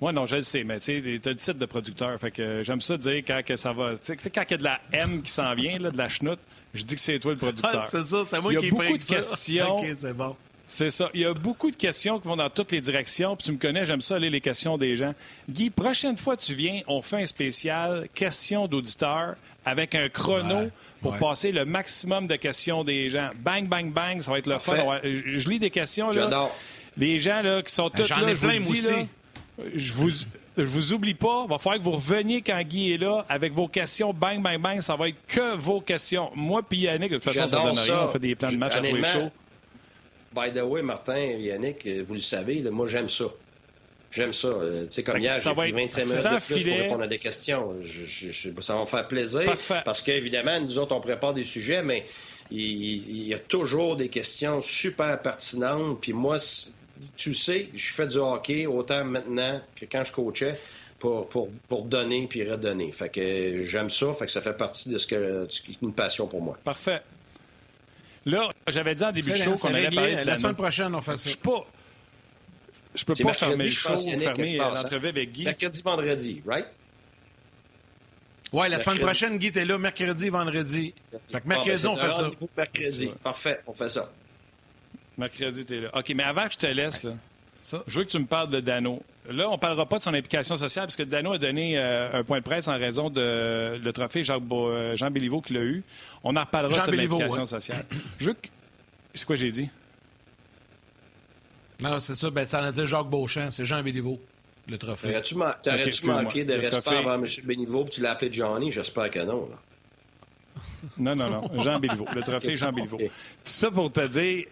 Moi, 0.00 0.12
non, 0.12 0.24
je 0.24 0.36
le 0.36 0.42
sais, 0.42 0.64
mais 0.64 0.80
tu 0.80 1.02
sais, 1.02 1.20
as 1.26 1.28
le 1.28 1.36
titre 1.36 1.58
de 1.58 1.66
producteur. 1.66 2.18
Fait 2.18 2.30
que 2.30 2.62
j'aime 2.62 2.80
ça 2.80 2.96
dire 2.96 3.18
quand 3.18 3.42
que 3.44 3.56
ça 3.56 3.74
va. 3.74 3.98
Tu 3.98 4.16
sais, 4.16 4.30
quand 4.30 4.42
il 4.48 4.50
y 4.50 4.54
a 4.54 4.56
de 4.56 4.64
la 4.64 4.80
M 4.92 5.20
qui 5.20 5.30
s'en 5.30 5.54
vient, 5.54 5.78
là, 5.78 5.90
de 5.90 5.98
la 5.98 6.08
chenoute, 6.08 6.38
je 6.72 6.84
dis 6.84 6.94
que 6.94 7.00
c'est 7.02 7.18
toi 7.18 7.32
le 7.32 7.38
producteur. 7.38 7.86
c'est 7.90 8.02
ça, 8.02 8.22
c'est 8.26 8.40
moi 8.40 8.54
qui 8.54 8.66
ai 8.66 8.70
beaucoup 8.70 8.96
de 8.96 9.02
questions. 9.06 9.76
OK, 9.76 9.86
c'est 9.94 10.14
bon. 10.14 10.34
C'est 10.66 10.90
ça. 10.90 11.10
Il 11.12 11.20
y 11.20 11.24
a 11.24 11.34
beaucoup 11.34 11.70
de 11.70 11.76
questions 11.76 12.18
qui 12.18 12.26
vont 12.26 12.36
dans 12.36 12.48
toutes 12.48 12.72
les 12.72 12.80
directions. 12.80 13.36
Puis 13.36 13.46
tu 13.46 13.52
me 13.52 13.58
connais, 13.58 13.84
j'aime 13.84 14.00
ça 14.00 14.16
aller 14.16 14.30
les 14.30 14.40
questions 14.40 14.78
des 14.78 14.96
gens. 14.96 15.14
Guy, 15.48 15.70
prochaine 15.70 16.16
fois 16.16 16.36
tu 16.36 16.54
viens, 16.54 16.80
on 16.86 17.02
fait 17.02 17.22
un 17.22 17.26
spécial 17.26 18.08
questions 18.14 18.66
d'auditeurs 18.66 19.36
avec 19.64 19.94
un 19.94 20.08
chrono 20.08 20.70
pour 21.00 21.16
passer 21.18 21.52
le 21.52 21.64
maximum 21.64 22.26
de 22.26 22.36
questions 22.36 22.82
des 22.84 23.10
gens. 23.10 23.28
Bang, 23.40 23.68
bang, 23.68 23.92
bang, 23.92 24.22
ça 24.22 24.30
va 24.30 24.38
être 24.38 24.46
le 24.46 24.58
fun. 24.58 24.76
Je, 25.02 25.48
lis 25.48 25.58
des 25.58 25.70
questions. 25.70 26.12
J'adore. 26.12 26.54
Les 26.96 27.18
gens 27.18 27.42
là, 27.42 27.60
qui 27.62 27.74
sont 27.74 27.90
tous 27.90 28.08
là, 28.08 28.34
je 28.34 28.58
vous 28.60 28.72
dis, 28.72 29.08
je 29.74 29.92
vous, 29.92 30.10
je 30.56 30.62
vous 30.62 30.92
oublie 30.92 31.14
pas. 31.14 31.42
Il 31.46 31.50
va 31.50 31.58
falloir 31.58 31.78
que 31.78 31.84
vous 31.84 31.96
reveniez 31.96 32.40
quand 32.40 32.60
Guy 32.62 32.92
est 32.92 32.98
là 32.98 33.24
avec 33.28 33.52
vos 33.52 33.68
questions. 33.68 34.14
Bang, 34.14 34.40
bang, 34.40 34.58
bang. 34.58 34.80
Ça 34.80 34.96
va 34.96 35.08
être 35.08 35.18
que 35.26 35.56
vos 35.56 35.80
questions. 35.80 36.30
Moi 36.34 36.62
puis 36.62 36.78
Yannick, 36.78 37.10
de 37.10 37.16
toute 37.16 37.24
façon, 37.24 37.48
ça 37.48 37.62
donne 37.62 37.78
rien. 37.78 38.04
On 38.04 38.08
fait 38.08 38.18
des 38.18 38.34
plans 38.34 38.52
de 38.52 38.56
match 38.56 38.76
à 38.76 38.80
tous 38.80 38.96
les 38.96 39.04
shows. 39.04 39.30
By 40.34 40.52
the 40.52 40.62
way, 40.62 40.82
Martin, 40.82 41.18
Yannick, 41.18 41.86
vous 41.86 42.14
le 42.14 42.20
savez, 42.20 42.60
moi, 42.62 42.86
j'aime 42.86 43.08
ça. 43.08 43.26
J'aime 44.14 44.32
ça. 44.32 44.48
Euh, 44.48 44.84
tu 44.84 44.92
sais, 44.92 45.02
comme 45.02 45.18
hier, 45.18 45.36
j'ai 45.36 45.54
pris 45.54 45.72
25 45.72 46.04
minutes 46.04 46.22
de 46.22 46.54
plus 46.54 46.64
pour 46.64 46.76
répondre 46.76 47.02
à 47.02 47.06
des 47.08 47.18
questions. 47.18 47.74
ça 48.60 48.74
va 48.74 48.80
me 48.80 48.86
faire 48.86 49.08
plaisir. 49.08 49.56
Parce 49.84 50.02
qu'évidemment, 50.02 50.60
nous 50.60 50.78
autres, 50.78 50.94
on 50.94 51.00
prépare 51.00 51.34
des 51.34 51.42
sujets, 51.42 51.82
mais 51.82 52.06
il, 52.50 53.26
y 53.26 53.34
a 53.34 53.40
toujours 53.40 53.96
des 53.96 54.08
questions 54.08 54.60
super 54.60 55.20
pertinentes. 55.20 56.00
Puis 56.00 56.12
moi, 56.12 56.36
tu 57.16 57.34
sais, 57.34 57.68
je 57.74 57.92
fais 57.92 58.06
du 58.06 58.18
hockey 58.18 58.66
autant 58.66 59.04
maintenant 59.04 59.60
que 59.74 59.84
quand 59.84 60.04
je 60.04 60.12
coachais. 60.12 60.60
Pour, 61.00 61.28
pour, 61.28 61.50
pour, 61.68 61.82
donner 61.82 62.26
puis 62.26 62.48
redonner. 62.48 62.90
Fait 62.90 63.10
que 63.10 63.62
j'aime 63.62 63.90
ça, 63.90 64.14
fait 64.14 64.24
que 64.24 64.30
ça 64.30 64.40
fait 64.40 64.56
partie 64.56 64.88
de 64.88 64.96
ce 64.96 65.06
que 65.06 65.46
une 65.82 65.92
passion 65.92 66.26
pour 66.26 66.40
moi. 66.40 66.56
Parfait. 66.64 67.02
Là, 68.24 68.48
j'avais 68.68 68.94
dit 68.94 69.04
en 69.04 69.12
début 69.12 69.30
de 69.30 69.36
show 69.36 69.54
qu'on 69.56 69.68
allait 69.68 69.90
parler 69.90 70.16
de 70.16 70.22
la, 70.22 70.36
semaine 70.36 70.54
prochaine, 70.54 70.94
on 70.94 71.02
fait 71.02 71.16
ça. 71.16 71.30
Je 71.30 71.36
pas. 71.36 71.66
Je 72.94 73.04
peux 73.04 73.14
pas 73.14 73.32
fermer 73.32 73.64
le 73.64 73.70
show, 73.70 73.96
fermer 73.96 74.56
l'entrevue 74.56 75.08
avec 75.08 75.32
Guy. 75.32 75.44
Mercredi, 75.44 75.82
vendredi, 75.82 76.42
right? 76.46 76.66
Oui, 78.52 78.68
la 78.68 78.78
semaine 78.78 79.00
prochaine, 79.00 79.36
Guy, 79.38 79.50
t'es 79.50 79.64
là 79.64 79.78
mercredi, 79.78 80.28
vendredi. 80.28 80.94
Fait 81.30 81.40
que 81.40 81.48
mercredi, 81.48 81.86
on 81.86 81.96
fait 81.96 82.12
ça. 82.12 82.30
Mercredi. 82.56 83.10
Parfait, 83.22 83.60
on 83.66 83.74
fait 83.74 83.90
ça. 83.90 84.12
Mercredi, 85.18 85.64
t'es 85.64 85.80
là. 85.80 85.90
OK, 85.92 86.12
mais 86.14 86.22
avant 86.22 86.46
que 86.46 86.52
je 86.52 86.58
te 86.58 86.66
laisse, 86.66 87.02
là, 87.02 87.14
je 87.64 87.98
veux 87.98 88.04
que 88.04 88.10
tu 88.10 88.18
me 88.18 88.26
parles 88.26 88.50
de 88.50 88.60
Dano. 88.60 89.02
Là, 89.30 89.48
on 89.48 89.52
ne 89.52 89.58
parlera 89.58 89.86
pas 89.86 89.98
de 89.98 90.02
son 90.02 90.12
implication 90.12 90.56
sociale, 90.56 90.84
parce 90.84 90.96
que 90.96 91.02
Dano 91.02 91.32
a 91.32 91.38
donné 91.38 91.78
euh, 91.78 92.20
un 92.20 92.24
point 92.24 92.38
de 92.38 92.44
presse 92.44 92.68
en 92.68 92.78
raison 92.78 93.08
de 93.08 93.80
le 93.82 93.92
trophée 93.92 94.22
Jean, 94.22 94.38
euh, 94.52 94.94
Jean 94.96 95.10
Béliveau 95.10 95.40
qu'il 95.40 95.56
a 95.56 95.62
eu. 95.62 95.82
On 96.22 96.36
en 96.36 96.44
reparlera 96.44 96.78
sur 96.80 96.92
l'implication 96.92 97.44
sociale. 97.46 97.84
Je 98.18 98.26
veux 98.26 98.34
que... 98.34 98.48
C'est 99.14 99.24
quoi 99.24 99.36
j'ai 99.36 99.50
dit? 99.50 99.70
Non, 101.80 102.00
c'est 102.00 102.14
ça. 102.14 102.30
Ben, 102.30 102.46
ça 102.46 102.60
en 102.60 102.64
a 102.64 102.72
dit 102.72 102.86
Jacques 102.86 103.08
Beauchamp. 103.08 103.50
C'est 103.50 103.64
Jean 103.64 103.82
Béliveau, 103.82 104.20
le 104.68 104.76
trophée. 104.76 105.08
T'aurais-tu 105.08 106.06
manqué 106.06 106.44
de 106.44 106.54
respect 106.54 106.96
envers 106.96 107.14
M. 107.14 107.26
Béliveau 107.44 107.84
puis 107.84 107.94
tu 107.94 108.00
l'as 108.02 108.12
appelé 108.12 108.32
Johnny? 108.32 108.70
J'espère 108.70 109.10
que 109.10 109.20
non. 109.20 109.48
non, 110.98 111.16
non, 111.16 111.30
non. 111.30 111.62
Jean 111.62 111.78
Béliveau. 111.78 112.06
Le 112.14 112.22
trophée 112.22 112.56
Jean 112.56 112.72
Béliveau. 112.72 112.98
Tout 112.98 113.08
ça 113.44 113.70
pour 113.70 113.90
te 113.90 114.06
dire 114.06 114.46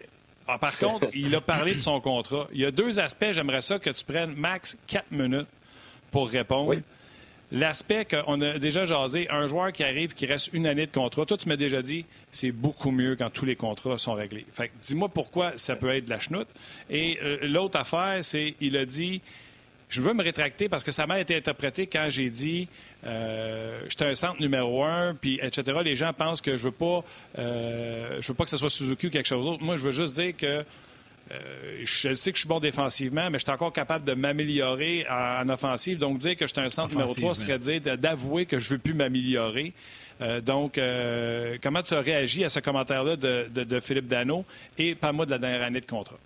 Ah, 0.47 0.57
par 0.57 0.77
contre, 0.77 1.07
il 1.13 1.33
a 1.35 1.41
parlé 1.41 1.75
de 1.75 1.79
son 1.79 2.01
contrat. 2.01 2.47
Il 2.53 2.59
y 2.59 2.65
a 2.65 2.71
deux 2.71 2.99
aspects, 2.99 3.31
j'aimerais 3.31 3.61
ça 3.61 3.79
que 3.79 3.89
tu 3.89 4.03
prennes 4.03 4.33
max 4.33 4.77
quatre 4.87 5.11
minutes 5.11 5.47
pour 6.11 6.29
répondre. 6.29 6.75
L'aspect 7.51 8.05
qu'on 8.05 8.41
a 8.41 8.57
déjà 8.57 8.83
jasé, 8.83 9.29
un 9.29 9.45
joueur 9.45 9.71
qui 9.71 9.83
arrive 9.83 10.13
qui 10.13 10.25
reste 10.25 10.49
une 10.53 10.65
année 10.65 10.87
de 10.87 10.91
contrat, 10.91 11.25
toi 11.25 11.37
tu 11.37 11.47
m'as 11.47 11.55
déjà 11.55 11.83
dit, 11.83 12.03
c'est 12.31 12.51
beaucoup 12.51 12.89
mieux 12.89 13.15
quand 13.15 13.29
tous 13.29 13.45
les 13.45 13.55
contrats 13.55 13.99
sont 13.99 14.13
réglés. 14.13 14.45
Fait 14.51 14.71
dis-moi 14.81 15.07
pourquoi 15.07 15.53
ça 15.55 15.75
peut 15.75 15.95
être 15.95 16.05
de 16.05 16.09
la 16.09 16.19
chenoute. 16.19 16.47
Et 16.89 17.19
euh, 17.21 17.37
l'autre 17.43 17.79
affaire, 17.79 18.19
c'est, 18.23 18.55
il 18.59 18.75
a 18.75 18.85
dit, 18.85 19.21
je 19.93 20.01
veux 20.01 20.13
me 20.13 20.23
rétracter 20.23 20.69
parce 20.69 20.83
que 20.83 20.91
ça 20.91 21.05
m'a 21.05 21.19
été 21.19 21.35
interprété 21.35 21.87
quand 21.87 22.07
j'ai 22.09 22.29
dit 22.29 22.67
euh, 23.05 23.79
j'étais 23.89 24.05
un 24.05 24.15
centre 24.15 24.41
numéro 24.41 24.83
un, 24.83 25.13
puis 25.13 25.39
etc. 25.41 25.79
Les 25.83 25.95
gens 25.95 26.13
pensent 26.13 26.41
que 26.41 26.57
je 26.57 26.63
veux 26.63 26.71
pas, 26.71 27.03
euh, 27.37 28.17
je 28.19 28.27
veux 28.27 28.33
pas 28.33 28.43
que 28.43 28.49
ce 28.49 28.57
soit 28.57 28.69
Suzuki 28.69 29.07
ou 29.07 29.09
quelque 29.09 29.27
chose 29.27 29.45
d'autre. 29.45 29.63
Moi, 29.63 29.75
je 29.75 29.83
veux 29.83 29.91
juste 29.91 30.15
dire 30.15 30.35
que 30.35 30.65
euh, 31.31 31.81
je 31.83 32.13
sais 32.13 32.31
que 32.31 32.37
je 32.37 32.41
suis 32.41 32.49
bon 32.49 32.59
défensivement, 32.59 33.29
mais 33.29 33.39
je 33.39 33.43
suis 33.43 33.51
encore 33.51 33.71
capable 33.71 34.03
de 34.03 34.13
m'améliorer 34.13 35.05
en, 35.09 35.47
offensive. 35.49 35.97
Donc, 35.97 36.17
dire 36.17 36.35
que 36.35 36.47
je 36.47 36.53
suis 36.53 36.61
un 36.61 36.69
centre 36.69 36.91
numéro 36.91 37.13
3 37.13 37.35
serait 37.35 37.59
dire 37.59 37.97
d'avouer 37.97 38.45
que 38.45 38.59
je 38.59 38.69
ne 38.69 38.69
veux 38.71 38.79
plus 38.79 38.93
m'améliorer. 38.93 39.73
Euh, 40.21 40.41
donc, 40.41 40.77
euh, 40.77 41.57
comment 41.61 41.81
tu 41.81 41.93
as 41.93 42.01
réagi 42.01 42.43
à 42.43 42.49
ce 42.49 42.59
commentaire-là 42.59 43.15
de, 43.15 43.79
Philippe 43.79 44.07
Dano 44.07 44.45
et 44.77 44.95
pas 44.95 45.11
moi 45.11 45.25
de 45.25 45.31
la 45.31 45.37
dernière 45.37 45.63
année 45.63 45.81
de 45.81 45.85
contrat? 45.85 46.17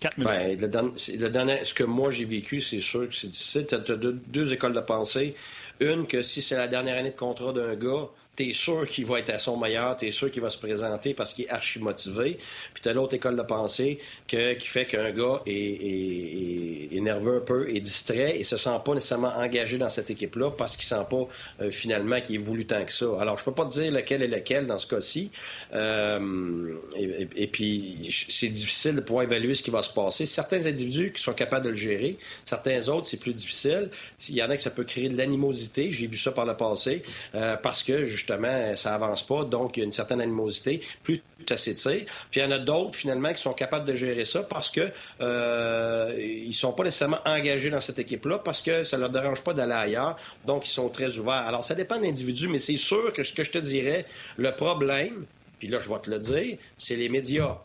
Quatre 0.00 0.18
minutes. 0.18 0.60
Ben, 0.60 0.92
le, 0.92 1.64
ce 1.64 1.74
que 1.74 1.84
moi 1.84 2.10
j'ai 2.10 2.24
vécu, 2.24 2.60
c'est 2.60 2.80
sûr 2.80 3.08
que 3.08 3.14
c'est 3.14 3.28
difficile. 3.28 3.66
Tu 3.66 3.74
as, 3.74 3.78
deux, 3.78 4.52
écoles 4.52 4.72
de 4.72 4.80
pensée. 4.80 5.34
Une, 5.80 6.06
que 6.06 6.22
si 6.22 6.42
c'est 6.42 6.56
la 6.56 6.68
dernière 6.68 6.96
année 6.96 7.10
de 7.10 7.16
contrat 7.16 7.52
d'un 7.52 7.74
gars, 7.74 8.08
t'es 8.36 8.52
sûr 8.52 8.88
qu'il 8.88 9.06
va 9.06 9.18
être 9.18 9.30
à 9.30 9.38
son 9.38 9.56
meilleur, 9.56 9.96
t'es 9.96 10.10
sûr 10.10 10.30
qu'il 10.30 10.42
va 10.42 10.50
se 10.50 10.58
présenter 10.58 11.14
parce 11.14 11.34
qu'il 11.34 11.44
est 11.44 11.50
archi 11.50 11.78
motivé. 11.78 12.38
Puis 12.72 12.82
t'as 12.82 12.92
l'autre 12.92 13.14
école 13.14 13.36
de 13.36 13.42
pensée 13.42 13.98
qui 14.26 14.36
fait 14.60 14.86
qu'un 14.86 15.10
gars 15.12 15.42
est, 15.46 17.00
nerveux 17.00 17.36
un 17.36 17.40
peu, 17.40 17.68
est 17.68 17.80
distrait 17.80 18.38
et 18.38 18.44
se 18.44 18.56
sent 18.56 18.78
pas 18.84 18.94
nécessairement 18.94 19.34
engagé 19.36 19.78
dans 19.78 19.90
cette 19.90 20.10
équipe-là 20.10 20.50
parce 20.50 20.76
qu'il 20.76 20.86
sent 20.86 21.04
pas 21.10 21.28
euh, 21.60 21.70
finalement 21.70 22.20
qu'il 22.20 22.36
est 22.36 22.38
voulu 22.38 22.66
tant 22.66 22.82
que 22.84 22.92
ça. 22.92 23.06
Alors 23.20 23.38
je 23.38 23.44
peux 23.44 23.52
pas 23.52 23.66
te 23.66 23.72
dire 23.72 23.92
lequel 23.92 24.22
est 24.22 24.28
lequel 24.28 24.66
dans 24.66 24.78
ce 24.78 24.86
cas-ci. 24.86 25.30
Euh, 25.74 26.74
et, 26.96 27.46
puis 27.46 28.10
c'est 28.28 28.48
difficile 28.48 28.96
de 28.96 29.00
pouvoir 29.00 29.24
évaluer 29.24 29.54
ce 29.54 29.62
qui 29.62 29.70
va 29.70 29.82
se 29.82 29.90
passer. 29.90 30.24
Certains 30.24 30.66
individus 30.66 31.12
qui 31.12 31.22
sont 31.22 31.34
capables 31.34 31.66
de 31.66 31.70
le 31.70 31.76
gérer, 31.76 32.16
certains 32.46 32.88
autres 32.88 33.06
c'est 33.06 33.20
plus 33.20 33.34
difficile. 33.34 33.90
Il 34.28 34.34
y 34.34 34.42
en 34.42 34.50
a 34.50 34.56
que 34.56 34.62
ça 34.62 34.70
peut 34.70 34.84
créer 34.84 35.08
de 35.08 35.16
l'animosité. 35.16 35.90
J'ai 35.90 36.06
vu 36.06 36.16
ça 36.16 36.32
par 36.32 36.46
le 36.46 36.56
passé 36.56 37.02
euh, 37.34 37.56
parce 37.56 37.82
que 37.82 38.04
justement, 38.26 38.76
ça 38.76 38.94
avance 38.94 39.22
pas, 39.22 39.44
donc 39.44 39.76
il 39.76 39.80
y 39.80 39.82
a 39.82 39.86
une 39.86 39.92
certaine 39.92 40.20
animosité, 40.20 40.80
plus 41.02 41.22
ça 41.46 41.58
s'étire. 41.58 42.04
Puis 42.30 42.40
il 42.40 42.42
y 42.42 42.46
en 42.46 42.50
a 42.50 42.58
d'autres, 42.58 42.96
finalement, 42.96 43.32
qui 43.32 43.42
sont 43.42 43.52
capables 43.52 43.86
de 43.86 43.94
gérer 43.94 44.24
ça 44.24 44.42
parce 44.42 44.70
que 44.70 44.90
euh, 45.20 46.14
ils 46.18 46.54
sont 46.54 46.72
pas 46.72 46.84
nécessairement 46.84 47.20
engagés 47.26 47.68
dans 47.68 47.80
cette 47.80 47.98
équipe-là 47.98 48.38
parce 48.38 48.62
que 48.62 48.84
ça 48.84 48.96
leur 48.96 49.10
dérange 49.10 49.42
pas 49.44 49.52
d'aller 49.52 49.74
ailleurs, 49.74 50.16
donc 50.46 50.66
ils 50.66 50.72
sont 50.72 50.88
très 50.88 51.18
ouverts. 51.18 51.46
Alors, 51.46 51.64
ça 51.64 51.74
dépend 51.74 51.98
de 51.98 52.04
l'individu, 52.04 52.48
mais 52.48 52.58
c'est 52.58 52.78
sûr 52.78 53.12
que 53.12 53.24
ce 53.24 53.34
que 53.34 53.44
je 53.44 53.50
te 53.50 53.58
dirais, 53.58 54.06
le 54.38 54.52
problème, 54.52 55.26
puis 55.58 55.68
là, 55.68 55.78
je 55.80 55.88
vais 55.88 55.98
te 55.98 56.10
le 56.10 56.18
dire, 56.18 56.56
c'est 56.78 56.96
les 56.96 57.10
médias 57.10 57.58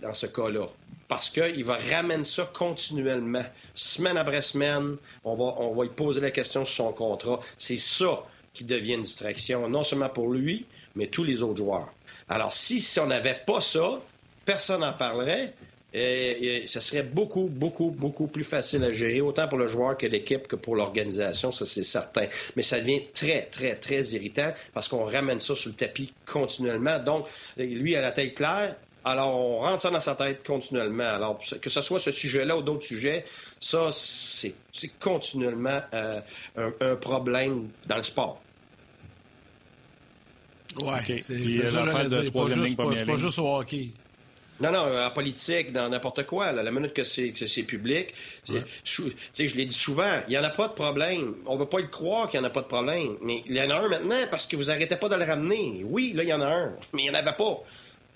dans 0.00 0.14
ce 0.14 0.26
cas-là 0.26 0.68
parce 1.08 1.28
qu'il 1.28 1.64
va 1.64 1.78
ramener 1.92 2.24
ça 2.24 2.50
continuellement. 2.52 3.44
Semaine 3.74 4.16
après 4.16 4.42
semaine, 4.42 4.96
on 5.24 5.34
va, 5.36 5.44
on 5.58 5.72
va 5.72 5.84
lui 5.84 5.90
poser 5.90 6.20
la 6.20 6.32
question 6.32 6.64
sur 6.64 6.86
son 6.86 6.92
contrat. 6.92 7.38
C'est 7.58 7.76
ça 7.76 8.24
qui 8.56 8.64
devient 8.64 8.94
une 8.94 9.02
distraction, 9.02 9.68
non 9.68 9.82
seulement 9.82 10.08
pour 10.08 10.32
lui, 10.32 10.64
mais 10.94 11.08
tous 11.08 11.24
les 11.24 11.42
autres 11.42 11.58
joueurs. 11.58 11.92
Alors, 12.28 12.52
si, 12.52 12.82
on 12.98 13.06
n'avait 13.06 13.38
pas 13.46 13.60
ça, 13.60 14.00
personne 14.44 14.80
n'en 14.80 14.94
parlerait. 14.94 15.52
Et, 15.92 16.64
ce 16.66 16.80
serait 16.80 17.02
beaucoup, 17.02 17.48
beaucoup, 17.50 17.90
beaucoup 17.90 18.26
plus 18.26 18.44
facile 18.44 18.84
à 18.84 18.90
gérer, 18.90 19.20
autant 19.20 19.48
pour 19.48 19.58
le 19.58 19.68
joueur 19.68 19.96
que 19.96 20.06
l'équipe 20.06 20.46
que 20.46 20.56
pour 20.56 20.76
l'organisation, 20.76 21.52
ça 21.52 21.64
c'est 21.64 21.84
certain. 21.84 22.26
Mais 22.54 22.62
ça 22.62 22.80
devient 22.80 23.02
très, 23.14 23.42
très, 23.42 23.76
très 23.76 24.02
irritant 24.08 24.52
parce 24.74 24.88
qu'on 24.88 25.04
ramène 25.04 25.40
ça 25.40 25.54
sur 25.54 25.70
le 25.70 25.76
tapis 25.76 26.12
continuellement. 26.26 26.98
Donc, 26.98 27.26
lui 27.56 27.96
a 27.96 28.00
la 28.02 28.10
tête 28.10 28.34
claire, 28.34 28.76
alors, 29.06 29.36
on 29.36 29.58
rentre 29.60 29.82
ça 29.82 29.90
dans 29.90 30.00
sa 30.00 30.16
tête 30.16 30.44
continuellement. 30.44 31.04
Alors, 31.04 31.38
que 31.62 31.70
ce 31.70 31.80
soit 31.80 32.00
ce 32.00 32.10
sujet-là 32.10 32.56
ou 32.56 32.62
d'autres 32.62 32.84
sujets, 32.84 33.24
ça, 33.60 33.90
c'est 33.92 34.54
continuellement 34.98 35.80
euh, 35.94 36.20
un, 36.56 36.96
problème 36.96 37.68
dans 37.86 37.98
le 37.98 38.02
sport. 38.02 38.42
Oui, 40.82 41.22
c'est 41.22 42.32
pas, 42.76 43.04
pas, 43.06 43.16
juste 43.16 43.38
au 43.38 43.56
hockey. 43.56 43.90
Non, 44.58 44.72
non, 44.72 44.98
en 44.98 45.10
politique, 45.10 45.72
dans 45.72 45.88
n'importe 45.90 46.24
quoi, 46.24 46.52
la 46.52 46.70
minute 46.70 46.94
que 46.94 47.04
c'est 47.04 47.62
public, 47.64 48.14
je, 48.48 49.02
je 49.34 49.54
l'ai 49.54 49.66
dit 49.66 49.76
souvent, 49.76 50.22
il 50.28 50.30
n'y 50.30 50.38
en 50.38 50.44
a 50.44 50.50
pas 50.50 50.68
de 50.68 50.72
problème. 50.72 51.34
On 51.44 51.54
ne 51.54 51.58
veut 51.58 51.68
pas 51.68 51.78
le 51.78 51.88
croire 51.88 52.28
qu'il 52.28 52.40
n'y 52.40 52.46
en 52.46 52.48
a 52.48 52.52
pas 52.52 52.62
de 52.62 52.66
problème. 52.66 53.16
Mais 53.20 53.42
il 53.46 53.54
y 53.54 53.60
en 53.60 53.68
a 53.68 53.74
un 53.74 53.88
maintenant 53.88 54.16
parce 54.30 54.46
que 54.46 54.56
vous 54.56 54.64
n'arrêtez 54.64 54.96
pas 54.96 55.08
de 55.10 55.14
le 55.14 55.24
ramener. 55.24 55.82
Oui, 55.84 56.12
là, 56.14 56.22
il 56.22 56.28
y 56.28 56.32
en 56.32 56.40
a 56.40 56.46
un, 56.46 56.76
mais 56.94 57.02
il 57.02 57.04
n'y 57.04 57.10
en 57.10 57.14
avait 57.14 57.36
pas. 57.36 57.62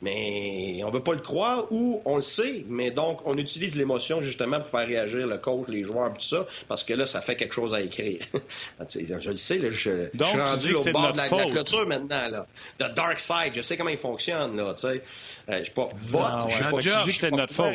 Mais 0.03 0.81
on 0.85 0.91
veut 0.91 1.03
pas 1.03 1.13
le 1.13 1.21
croire 1.21 1.67
ou 1.71 2.01
on 2.05 2.17
le 2.17 2.23
sait, 2.23 2.65
mais 2.69 2.91
donc 2.91 3.27
on 3.27 3.35
utilise 3.35 3.77
l'émotion 3.77 4.23
justement 4.23 4.59
pour 4.59 4.69
faire 4.69 4.87
réagir 4.87 5.27
le 5.27 5.37
coach, 5.37 5.69
les 5.69 5.85
joueurs, 5.85 6.13
tout 6.15 6.21
ça, 6.21 6.47
parce 6.69 6.85
que 6.85 6.95
là, 6.95 7.07
ça 7.07 7.21
fait 7.21 7.37
quelque 7.37 7.55
chose 7.55 7.75
à 7.75 7.83
écrire. 7.83 8.21
je 8.89 9.31
le 9.31 9.37
sais, 9.37 9.59
là, 9.59 9.71
je, 9.71 10.11
donc, 10.17 10.29
je 10.29 10.33
suis 10.33 10.41
rendu 10.41 10.75
au 10.75 10.93
bord 10.93 11.13
de 11.13 11.19
la, 11.19 11.29
clôture 11.29 11.87
maintenant. 11.87 12.29
Là. 12.29 12.47
The 12.79 12.95
dark 12.95 13.21
side, 13.21 13.53
je 13.55 13.63
sais 13.63 13.77
comment 13.77 13.91
il 13.91 13.99
fonctionne. 13.99 14.57
Là, 14.57 14.75
tu 14.75 14.83
sais. 14.83 15.03
Euh, 15.49 15.59
je 15.59 15.65
suis 15.65 15.73
pas 15.73 15.89
vote. 15.95 16.23
Ah, 16.25 16.47
ouais, 16.73 16.83
je 16.83 17.05
dis 17.05 17.13
que 17.13 17.19
c'est 17.19 17.31
notre 17.31 17.53
faute. 17.53 17.75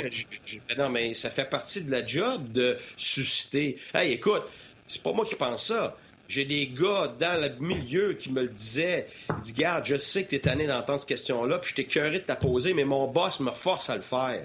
non, 0.77 0.89
mais 0.89 1.13
ça 1.13 1.29
fait 1.29 1.45
partie 1.45 1.81
de 1.81 1.91
la 1.91 2.05
job 2.05 2.51
de 2.51 2.77
susciter. 2.97 3.77
Hey, 3.93 4.13
écoute, 4.13 4.43
c'est 4.87 5.01
pas 5.01 5.11
moi 5.11 5.25
qui 5.25 5.35
pense 5.35 5.67
ça. 5.67 5.95
J'ai 6.27 6.45
des 6.45 6.67
gars 6.67 7.13
dans 7.19 7.41
le 7.41 7.49
milieu 7.59 8.13
qui 8.13 8.31
me 8.31 8.41
le 8.41 8.49
disaient. 8.49 9.07
Ils 9.29 9.41
disent, 9.41 9.55
garde, 9.55 9.85
je 9.85 9.95
sais 9.95 10.23
que 10.23 10.29
tu 10.29 10.35
es 10.35 10.39
tanné 10.39 10.67
d'entendre 10.67 10.99
cette 10.99 11.09
question-là, 11.09 11.59
puis 11.59 11.69
je 11.69 11.75
t'ai 11.75 11.85
curé 11.85 12.19
de 12.19 12.23
la 12.27 12.35
poser, 12.35 12.73
mais 12.73 12.85
mon 12.85 13.07
boss 13.07 13.39
me 13.39 13.51
force 13.51 13.89
à 13.89 13.95
le 13.95 14.01
faire. 14.01 14.43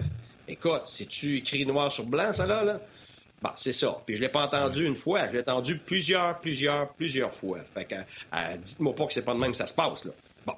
Écoute, 0.48 0.82
si 0.86 1.06
tu 1.06 1.36
écris 1.36 1.64
noir 1.64 1.90
sur 1.90 2.04
blanc, 2.04 2.32
ça 2.32 2.46
là, 2.46 2.64
là? 2.64 2.80
Bon, 3.42 3.50
c'est 3.56 3.72
ça. 3.72 4.02
Puis 4.04 4.16
je 4.16 4.20
l'ai 4.20 4.28
pas 4.28 4.44
entendu 4.44 4.84
une 4.84 4.94
fois, 4.94 5.26
je 5.28 5.32
l'ai 5.32 5.40
entendu 5.40 5.78
plusieurs, 5.78 6.38
plusieurs, 6.40 6.92
plusieurs 6.92 7.32
fois. 7.32 7.60
Fait 7.72 7.86
que, 7.86 7.94
euh, 7.94 8.56
dites-moi 8.58 8.94
pas 8.94 9.06
que 9.06 9.12
c'est 9.12 9.22
pas 9.22 9.32
de 9.32 9.38
même 9.38 9.52
que 9.52 9.56
ça 9.56 9.66
se 9.66 9.72
passe, 9.72 10.04
là. 10.04 10.12
Bon. 10.44 10.54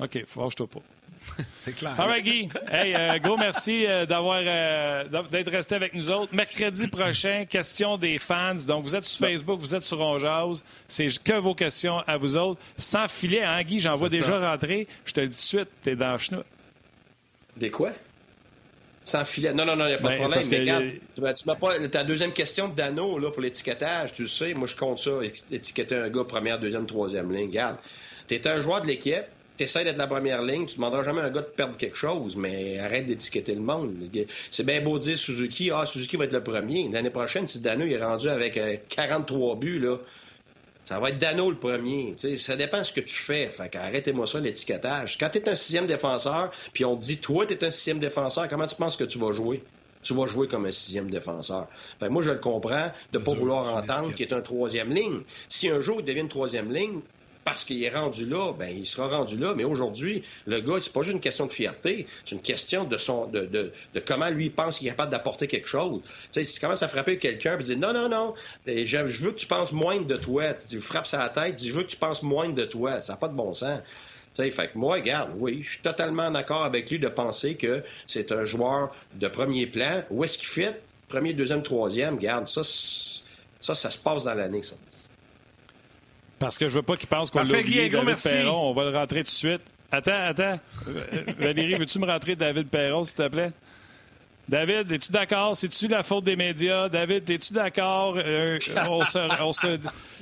OK, 0.00 0.24
fâche-toi 0.26 0.66
pas. 0.66 0.80
C'est 1.60 1.74
clair. 1.74 1.98
All 1.98 2.08
right, 2.08 2.24
Guy. 2.24 2.48
Hey, 2.70 2.94
euh, 2.94 3.18
gros 3.18 3.36
merci 3.36 3.86
euh, 3.86 4.06
d'avoir 4.06 4.40
euh, 4.42 5.04
d'être 5.30 5.50
resté 5.50 5.74
avec 5.74 5.94
nous 5.94 6.10
autres. 6.10 6.34
Mercredi 6.34 6.88
prochain, 6.88 7.44
question 7.44 7.96
des 7.96 8.18
fans. 8.18 8.54
Donc, 8.66 8.84
vous 8.84 8.96
êtes 8.96 9.04
sur 9.04 9.26
Facebook, 9.26 9.60
vous 9.60 9.74
êtes 9.74 9.82
sur 9.82 10.00
Onjaz. 10.00 10.62
C'est 10.88 11.06
que 11.22 11.34
vos 11.34 11.54
questions 11.54 11.98
à 12.06 12.16
vous 12.16 12.36
autres. 12.36 12.60
Sans 12.76 13.08
filet, 13.08 13.42
hein, 13.42 13.62
Guy? 13.62 13.80
J'en 13.80 13.96
vois 13.96 14.08
déjà 14.08 14.50
rentrer. 14.50 14.86
Je 15.04 15.12
te 15.12 15.20
le 15.20 15.28
dis 15.28 15.36
tout 15.36 15.42
de 15.42 15.46
suite, 15.46 15.68
t'es 15.82 15.96
dans 15.96 16.12
le 16.12 16.18
chenou. 16.18 16.42
Des 17.56 17.70
quoi? 17.70 17.92
Sans 19.06 19.24
filet. 19.24 19.52
Non, 19.52 19.64
non, 19.64 19.76
non, 19.76 19.84
il 19.84 19.90
n'y 19.90 19.94
a 19.94 19.98
pas 19.98 20.08
de 20.08 20.18
ben, 20.18 20.28
problème. 20.28 20.42
Mais 20.50 20.58
regarde, 20.58 20.84
tu 21.14 21.46
m'as 21.46 21.54
pas. 21.54 21.78
Ta 21.88 22.02
deuxième 22.02 22.32
question 22.32 22.68
de 22.68 22.74
Dano 22.74 23.18
là, 23.20 23.30
pour 23.30 23.40
l'étiquetage, 23.40 24.12
tu 24.12 24.22
le 24.22 24.28
sais, 24.28 24.52
moi 24.52 24.66
je 24.66 24.74
compte 24.74 24.98
ça, 24.98 25.12
étiqueter 25.52 25.94
un 25.94 26.10
gars 26.10 26.24
première, 26.24 26.58
deuxième, 26.58 26.86
troisième 26.86 27.32
ligne. 27.32 27.46
Regarde, 27.46 27.76
tu 28.26 28.34
es 28.34 28.48
un 28.48 28.60
joueur 28.60 28.82
de 28.82 28.88
l'équipe, 28.88 29.26
tu 29.56 29.64
essaies 29.64 29.84
d'être 29.84 29.96
la 29.96 30.06
première 30.06 30.42
ligne, 30.42 30.66
tu 30.66 30.72
ne 30.72 30.76
demanderas 30.76 31.02
jamais 31.02 31.20
à 31.20 31.24
un 31.24 31.30
gars 31.30 31.42
de 31.42 31.46
perdre 31.46 31.76
quelque 31.76 31.96
chose, 31.96 32.36
mais 32.36 32.78
arrête 32.78 33.06
d'étiqueter 33.06 33.54
le 33.54 33.60
monde. 33.60 33.94
C'est 34.50 34.64
bien 34.64 34.80
beau 34.80 34.98
dire 34.98 35.16
Suzuki, 35.16 35.70
ah, 35.72 35.86
Suzuki 35.86 36.16
va 36.16 36.24
être 36.24 36.32
le 36.32 36.42
premier. 36.42 36.88
L'année 36.90 37.10
prochaine, 37.10 37.46
si 37.46 37.60
Dano 37.60 37.84
est 37.86 38.02
rendu 38.02 38.28
avec 38.28 38.58
43 38.88 39.52
euh, 39.52 39.58
buts, 39.58 39.78
là, 39.78 39.96
ça 40.84 41.00
va 41.00 41.10
être 41.10 41.18
Dano 41.18 41.50
le 41.50 41.56
premier. 41.56 42.14
ça 42.36 42.56
dépend 42.56 42.78
de 42.78 42.84
ce 42.84 42.92
que 42.92 43.00
tu 43.00 43.14
fais. 43.14 43.48
Fait 43.48 43.74
arrêtez-moi 43.74 44.26
ça, 44.26 44.38
l'étiquetage. 44.38 45.18
Quand 45.18 45.28
tu 45.30 45.38
es 45.38 45.48
un 45.48 45.56
sixième 45.56 45.86
défenseur, 45.86 46.52
puis 46.72 46.84
on 46.84 46.96
te 46.96 47.02
dit, 47.02 47.18
toi, 47.18 47.44
tu 47.44 47.54
es 47.54 47.64
un 47.64 47.70
sixième 47.70 47.98
défenseur, 47.98 48.48
comment 48.48 48.66
tu 48.66 48.76
penses 48.76 48.96
que 48.96 49.04
tu 49.04 49.18
vas 49.18 49.32
jouer? 49.32 49.62
Tu 50.02 50.14
vas 50.14 50.28
jouer 50.28 50.46
comme 50.46 50.66
un 50.66 50.70
sixième 50.70 51.10
défenseur. 51.10 51.66
Fait 51.98 52.08
moi, 52.08 52.22
je 52.22 52.30
le 52.30 52.38
comprends 52.38 52.92
de 53.10 53.18
ne 53.18 53.24
pas 53.24 53.32
vouloir 53.32 53.74
entendre 53.74 54.14
qu'il 54.14 54.26
est 54.28 54.32
un 54.32 54.40
troisième 54.40 54.92
ligne. 54.92 55.22
Si 55.48 55.68
un 55.68 55.80
jour 55.80 55.96
il 55.98 56.04
devient 56.04 56.20
une 56.20 56.28
troisième 56.28 56.72
ligne, 56.72 57.00
parce 57.46 57.62
qu'il 57.62 57.82
est 57.84 57.94
rendu 57.94 58.26
là, 58.26 58.52
ben 58.52 58.76
il 58.76 58.84
sera 58.84 59.06
rendu 59.06 59.38
là. 59.38 59.54
Mais 59.54 59.62
aujourd'hui, 59.62 60.24
le 60.46 60.58
gars, 60.58 60.78
c'est 60.80 60.92
pas 60.92 61.02
juste 61.02 61.14
une 61.14 61.20
question 61.20 61.46
de 61.46 61.52
fierté, 61.52 62.08
c'est 62.24 62.34
une 62.34 62.42
question 62.42 62.82
de 62.82 62.98
son 62.98 63.28
de, 63.28 63.42
de, 63.46 63.72
de 63.94 64.00
comment 64.00 64.28
lui 64.30 64.50
pense 64.50 64.78
qu'il 64.78 64.88
est 64.88 64.90
capable 64.90 65.12
d'apporter 65.12 65.46
quelque 65.46 65.68
chose. 65.68 66.00
Tu 66.02 66.10
sais, 66.32 66.44
s'il 66.44 66.60
commence 66.60 66.82
à 66.82 66.88
frapper 66.88 67.18
quelqu'un 67.18 67.56
et 67.56 67.62
dire 67.62 67.78
non, 67.78 67.92
non, 67.92 68.08
non, 68.08 68.34
je, 68.66 69.22
veux 69.22 69.30
que 69.30 69.36
tu 69.36 69.46
penses 69.46 69.70
moins 69.70 70.00
de 70.00 70.16
toi. 70.16 70.54
Tu 70.54 70.78
frappes 70.80 71.06
sa 71.06 71.28
tête, 71.28 71.64
je 71.64 71.70
veux 71.70 71.84
que 71.84 71.90
tu 71.90 71.96
penses 71.96 72.24
moins 72.24 72.48
de 72.48 72.64
toi. 72.64 73.00
Ça 73.00 73.12
n'a 73.12 73.16
pas 73.16 73.28
de 73.28 73.36
bon 73.36 73.52
sens. 73.52 73.78
sais, 74.32 74.50
fait 74.50 74.72
que 74.72 74.76
moi, 74.76 74.96
regarde, 74.96 75.30
oui, 75.38 75.62
je 75.62 75.70
suis 75.74 75.82
totalement 75.82 76.32
d'accord 76.32 76.64
avec 76.64 76.90
lui 76.90 76.98
de 76.98 77.08
penser 77.08 77.54
que 77.54 77.84
c'est 78.08 78.32
un 78.32 78.44
joueur 78.44 78.92
de 79.14 79.28
premier 79.28 79.68
plan. 79.68 80.02
Où 80.10 80.24
est-ce 80.24 80.36
qu'il 80.36 80.48
fait? 80.48 80.82
Premier, 81.08 81.32
deuxième, 81.32 81.62
troisième, 81.62 82.18
garde, 82.18 82.48
ça, 82.48 82.64
ça, 82.64 83.76
ça 83.76 83.90
se 83.92 83.98
passe 83.98 84.24
dans 84.24 84.34
l'année, 84.34 84.64
ça. 84.64 84.74
Parce 86.38 86.58
que 86.58 86.68
je 86.68 86.74
veux 86.74 86.82
pas 86.82 86.96
qu'il 86.96 87.08
pense 87.08 87.30
qu'on 87.30 87.42
l'a 87.42 87.58
oublié, 87.58 87.88
David 87.88 88.16
Perron. 88.22 88.70
On 88.70 88.72
va 88.72 88.90
le 88.90 88.96
rentrer 88.96 89.20
tout 89.20 89.24
de 89.24 89.28
suite. 89.30 89.62
Attends, 89.90 90.24
attends. 90.26 90.58
Valérie, 91.38 91.74
veux-tu 91.78 91.98
me 91.98 92.06
rentrer 92.06 92.36
David 92.36 92.68
Perron, 92.68 93.04
s'il 93.04 93.16
te 93.16 93.28
plaît? 93.28 93.52
David, 94.48 94.92
es-tu 94.92 95.10
d'accord? 95.10 95.56
C'est-tu 95.56 95.88
la 95.88 96.04
faute 96.04 96.24
des 96.24 96.36
médias? 96.36 96.88
David, 96.88 97.28
es-tu 97.28 97.52
d'accord? 97.52 98.16
Euh, 98.16 98.58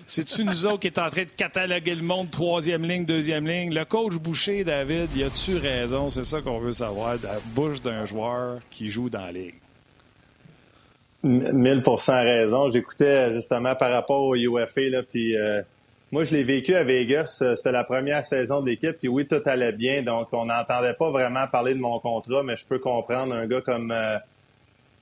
C'est-tu 0.07 0.45
nous 0.45 0.67
autres 0.67 0.81
qui 0.81 0.87
est 0.87 0.99
en 0.99 1.11
train 1.11 1.25
de 1.25 1.31
cataloguer 1.31 1.95
le 1.95 2.03
monde, 2.03 2.31
troisième 2.31 2.85
ligne, 2.85 3.05
deuxième 3.05 3.47
ligne? 3.47 3.75
Le 3.75 3.85
coach 3.85 4.15
Boucher, 4.15 4.65
David, 4.65 5.15
y 5.15 5.25
a-tu 5.25 5.57
raison? 5.57 6.09
C'est 6.09 6.25
ça 6.25 6.41
qu'on 6.41 6.59
veut 6.59 6.73
savoir, 6.73 7.19
de 7.19 7.25
la 7.25 7.39
bouche 7.55 7.83
d'un 7.83 8.07
joueur 8.07 8.61
qui 8.71 8.91
joue 8.91 9.11
dans 9.11 9.21
la 9.21 9.33
ligue. 9.33 9.57
1000% 11.23 12.23
raison. 12.25 12.71
J'écoutais 12.71 13.33
justement 13.35 13.75
par 13.75 13.91
rapport 13.91 14.23
au 14.23 14.37
UFA, 14.37 14.81
là, 14.91 15.03
puis 15.03 15.37
euh, 15.37 15.63
moi, 16.15 16.23
je 16.23 16.37
l'ai 16.37 16.45
vécu 16.45 16.77
à 16.77 16.85
Vegas. 16.85 17.43
C'était 17.57 17.73
la 17.73 17.83
première 17.83 18.23
saison 18.23 18.61
de 18.61 18.71
l'équipe, 18.71 18.97
puis 19.01 19.09
oui, 19.09 19.27
tout 19.27 19.43
allait 19.47 19.73
bien. 19.73 20.05
Donc, 20.05 20.29
on 20.33 20.45
n'entendait 20.45 20.95
pas 20.95 21.11
vraiment 21.11 21.49
parler 21.49 21.75
de 21.75 21.81
mon 21.81 21.99
contrat, 21.99 22.45
mais 22.45 22.55
je 22.55 22.65
peux 22.65 22.79
comprendre 22.79 23.35
un 23.35 23.49
gars 23.49 23.61
comme 23.61 23.91
euh, 23.91 24.17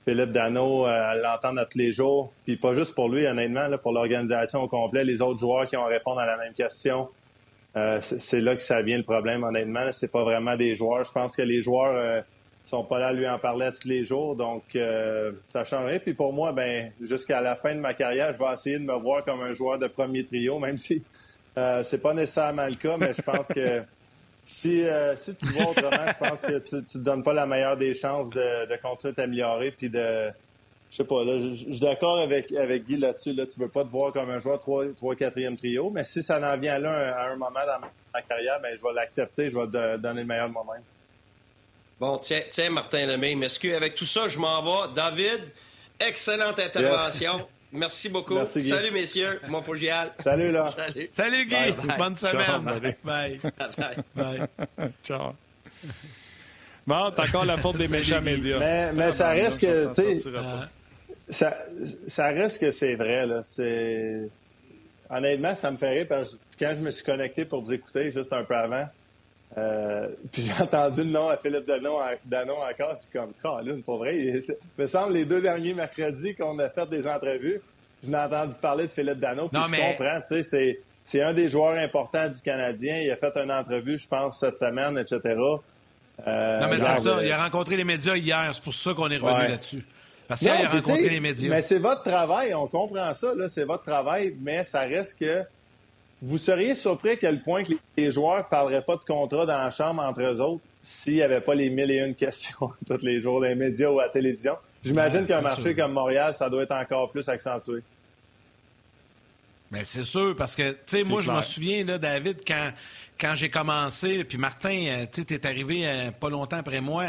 Philippe 0.05 0.31
Dano 0.31 0.87
euh, 0.87 0.89
à 0.89 1.15
l'entendre 1.15 1.59
à 1.59 1.65
tous 1.65 1.77
les 1.77 1.91
jours. 1.91 2.33
Puis 2.45 2.57
pas 2.57 2.73
juste 2.73 2.95
pour 2.95 3.09
lui, 3.09 3.27
honnêtement, 3.27 3.69
pour 3.77 3.91
l'organisation 3.91 4.63
au 4.63 4.67
complet, 4.67 5.03
les 5.03 5.21
autres 5.21 5.39
joueurs 5.39 5.67
qui 5.67 5.77
ont 5.77 5.85
répondu 5.85 6.19
à 6.19 6.25
la 6.25 6.35
même 6.35 6.53
question. 6.53 7.07
c'est 8.01 8.41
là 8.41 8.55
que 8.55 8.63
ça 8.63 8.81
vient 8.81 8.97
le 8.97 9.03
problème, 9.03 9.43
honnêtement. 9.43 9.91
C'est 9.91 10.11
pas 10.11 10.23
vraiment 10.23 10.55
des 10.55 10.73
joueurs. 10.73 11.03
Je 11.03 11.11
pense 11.11 11.35
que 11.35 11.43
les 11.43 11.61
joueurs 11.61 12.23
sont 12.65 12.83
pas 12.83 12.99
là 12.99 13.07
à 13.07 13.13
lui 13.13 13.27
en 13.27 13.37
parler 13.39 13.69
tous 13.79 13.87
les 13.87 14.05
jours. 14.05 14.35
Donc, 14.35 14.63
euh, 14.75 15.31
ça 15.49 15.63
changerait. 15.65 15.99
Puis 15.99 16.13
pour 16.13 16.33
moi, 16.33 16.53
ben 16.53 16.91
jusqu'à 17.01 17.41
la 17.41 17.55
fin 17.55 17.75
de 17.75 17.79
ma 17.79 17.93
carrière, 17.93 18.33
je 18.33 18.39
vais 18.39 18.53
essayer 18.53 18.79
de 18.79 18.83
me 18.83 18.95
voir 18.95 19.23
comme 19.25 19.41
un 19.41 19.53
joueur 19.53 19.79
de 19.79 19.87
premier 19.87 20.25
trio, 20.25 20.59
même 20.59 20.77
si 20.77 21.03
euh, 21.57 21.83
c'est 21.83 22.01
pas 22.01 22.13
nécessairement 22.13 22.67
le 22.67 22.75
cas, 22.75 22.97
mais 22.97 23.13
je 23.13 23.21
pense 23.21 23.47
que 23.47 23.83
si, 24.45 24.83
euh, 24.83 25.15
si 25.15 25.35
tu 25.35 25.45
vois 25.47 25.71
autrement, 25.71 26.07
je 26.07 26.29
pense 26.29 26.41
que 26.41 26.59
tu 26.59 26.75
ne 26.75 26.81
te 26.81 26.97
donnes 26.97 27.23
pas 27.23 27.33
la 27.33 27.45
meilleure 27.45 27.77
des 27.77 27.93
chances 27.93 28.29
de, 28.29 28.67
de 28.67 28.81
continuer 28.81 29.11
à 29.11 29.15
t'améliorer. 29.15 29.71
Puis 29.71 29.89
de. 29.89 30.29
Je 30.89 30.97
sais 30.97 31.05
pas, 31.05 31.25
là, 31.25 31.39
je, 31.39 31.53
suis 31.53 31.79
d'accord 31.79 32.19
avec, 32.19 32.51
avec 32.51 32.83
Guy 32.83 32.97
là-dessus. 32.97 33.33
Là, 33.33 33.47
tu 33.47 33.59
veux 33.59 33.67
pas 33.67 33.83
te 33.83 33.89
voir 33.89 34.13
comme 34.13 34.29
un 34.29 34.37
joueur 34.37 34.59
3 34.59 34.85
4e 34.93 35.55
trio, 35.55 35.89
mais 35.89 36.03
si 36.03 36.21
ça 36.21 36.39
en 36.39 36.57
vient 36.59 36.77
là 36.77 37.17
à 37.17 37.31
un 37.31 37.35
moment 37.35 37.49
dans 37.49 37.87
ma 38.13 38.21
carrière, 38.21 38.59
ben, 38.61 38.77
je 38.77 38.83
vais 38.83 38.93
l'accepter, 38.93 39.49
je 39.49 39.57
vais 39.57 39.65
te 39.65 39.97
donner 39.97 40.21
le 40.21 40.27
meilleur 40.27 40.49
de 40.49 40.53
moi-même. 40.53 40.83
Bon, 42.03 42.17
tiens, 42.17 42.41
tiens 42.49 42.69
Martin 42.69 43.05
Lemay, 43.05 43.33
m'excuse. 43.33 43.73
Avec 43.75 43.95
tout 43.95 44.05
ça, 44.05 44.27
je 44.27 44.37
m'en 44.37 44.61
vais. 44.61 44.93
David, 44.93 45.39
excellente 46.01 46.59
intervention. 46.59 47.47
Merci 47.71 48.09
beaucoup. 48.09 48.43
Salut, 48.45 48.91
messieurs. 48.91 49.39
Moi, 49.47 49.61
faut 49.61 49.71
que 49.71 49.77
j'y 49.77 49.89
aille. 49.89 50.11
Salut, 50.19 50.51
là. 50.51 50.69
Salut. 50.69 51.09
Salut, 51.13 51.45
Guy. 51.45 51.73
Bonne 51.97 52.17
semaine. 52.17 52.93
bye. 53.05 53.39
Bye. 54.13 54.41
Ciao. 55.01 55.31
Bon, 56.85 57.09
t'as 57.15 57.25
encore 57.25 57.45
la 57.45 57.55
faute 57.55 57.77
des 57.77 57.87
méchants 57.87 58.21
médias. 58.21 58.59
Mais, 58.59 58.91
mais 58.91 59.13
ça 59.13 59.29
reste 59.29 59.61
que, 59.61 59.87
tu 59.93 60.19
sais, 60.19 60.29
ça, 61.29 61.57
ça 62.05 62.27
reste 62.27 62.59
que 62.59 62.71
c'est 62.71 62.95
vrai, 62.95 63.25
là. 63.25 63.39
C'est... 63.43 64.27
Honnêtement, 65.09 65.55
ça 65.55 65.71
me 65.71 65.77
fait 65.77 65.99
rire 65.99 66.07
parce 66.09 66.35
que 66.35 66.39
quand 66.59 66.73
je 66.75 66.81
me 66.81 66.91
suis 66.91 67.05
connecté 67.05 67.45
pour 67.45 67.61
vous 67.61 67.71
écouter 67.71 68.11
juste 68.11 68.33
un 68.33 68.43
peu 68.43 68.57
avant, 68.57 68.89
euh, 69.57 70.07
puis 70.31 70.43
j'ai 70.43 70.63
entendu 70.63 71.03
le 71.03 71.09
nom 71.09 71.27
à 71.27 71.37
Philippe 71.37 71.65
Danon, 71.65 71.97
Danon 72.25 72.55
encore. 72.57 72.95
Je 72.95 73.01
suis 73.01 73.09
comme, 73.13 73.33
Colin, 73.41 73.81
pour 73.81 73.99
vrai. 73.99 74.17
Il 74.17 74.41
me 74.77 74.87
semble 74.87 75.13
les 75.13 75.25
deux 75.25 75.41
derniers 75.41 75.73
mercredis 75.73 76.35
qu'on 76.35 76.57
a 76.59 76.69
fait 76.69 76.89
des 76.89 77.07
entrevues, 77.07 77.61
je 78.03 78.09
n'ai 78.09 78.17
entendu 78.17 78.57
parler 78.59 78.87
de 78.87 78.91
Philippe 78.91 79.19
Danon. 79.19 79.47
Puis 79.47 79.61
je 79.61 79.91
comprends, 79.91 80.21
tu 80.21 80.35
sais, 80.35 80.43
c'est, 80.43 80.79
c'est 81.03 81.21
un 81.21 81.33
des 81.33 81.49
joueurs 81.49 81.77
importants 81.77 82.27
du 82.29 82.41
Canadien. 82.41 82.99
Il 82.99 83.11
a 83.11 83.15
fait 83.15 83.35
une 83.37 83.51
entrevue, 83.51 83.97
je 83.97 84.07
pense, 84.07 84.39
cette 84.39 84.57
semaine, 84.57 84.97
etc. 84.97 85.19
Euh, 86.27 86.59
non, 86.59 86.67
mais 86.69 86.79
c'est 86.79 86.97
ça. 86.97 87.23
Il 87.23 87.31
a 87.31 87.43
rencontré 87.43 87.77
les 87.77 87.83
médias 87.83 88.15
hier. 88.15 88.49
C'est 88.53 88.63
pour 88.63 88.73
ça 88.73 88.93
qu'on 88.93 89.09
est 89.09 89.17
revenu 89.17 89.49
là-dessus. 89.49 89.85
Parce 90.27 90.39
qu'il 90.39 90.49
a 90.49 90.69
rencontré 90.69 91.09
les 91.09 91.19
médias. 91.19 91.49
Mais 91.49 91.61
c'est 91.61 91.79
votre 91.79 92.03
travail. 92.03 92.53
On 92.53 92.67
comprend 92.67 93.13
ça. 93.13 93.33
Là, 93.35 93.49
c'est 93.49 93.65
votre 93.65 93.83
travail. 93.83 94.35
Mais 94.41 94.63
ça 94.63 94.81
reste 94.81 95.19
que 95.19 95.43
vous 96.23 96.37
seriez 96.37 96.73
surpris 96.73 97.09
à 97.09 97.15
quel 97.17 97.41
point 97.41 97.63
que 97.63 97.73
les 97.97 98.09
joueurs 98.09 98.37
ne 98.37 98.49
parleraient 98.49 98.81
pas 98.81 98.95
de 98.95 99.01
contrat 99.01 99.45
dans 99.45 99.57
la 99.57 99.71
chambre 99.71 100.01
entre 100.01 100.21
eux 100.21 100.39
autres 100.39 100.63
s'il 100.81 101.15
n'y 101.15 101.21
avait 101.21 101.41
pas 101.41 101.53
les 101.53 101.69
mille 101.69 101.91
et 101.91 101.99
une 101.99 102.15
questions 102.25 102.71
tous 102.87 103.03
les 103.03 103.21
jours 103.21 103.41
dans 103.41 103.47
les 103.47 103.55
médias 103.55 103.89
ou 103.89 103.99
à 103.99 104.03
la 104.03 104.09
télévision. 104.09 104.55
J'imagine 104.83 105.25
qu'un 105.25 105.41
marché 105.41 105.75
comme 105.75 105.93
Montréal, 105.93 106.33
ça 106.33 106.49
doit 106.49 106.63
être 106.63 106.73
encore 106.73 107.11
plus 107.11 107.27
accentué. 107.27 107.81
Mais 109.71 109.85
c'est 109.85 110.03
sûr, 110.03 110.35
parce 110.35 110.55
que, 110.55 110.71
tu 110.71 110.77
sais, 110.85 111.03
moi, 111.03 111.21
je 111.21 111.31
me 111.31 111.41
souviens, 111.41 111.83
là, 111.83 111.97
David, 111.97 112.41
quand, 112.45 112.71
quand 113.19 113.33
j'ai 113.33 113.49
commencé, 113.49 114.23
puis 114.23 114.37
Martin, 114.37 114.85
euh, 114.87 115.05
tu 115.11 115.23
sais, 115.23 115.33
es 115.33 115.47
arrivé 115.47 115.87
euh, 115.87 116.11
pas 116.11 116.29
longtemps 116.29 116.57
après 116.57 116.79
moi 116.79 117.05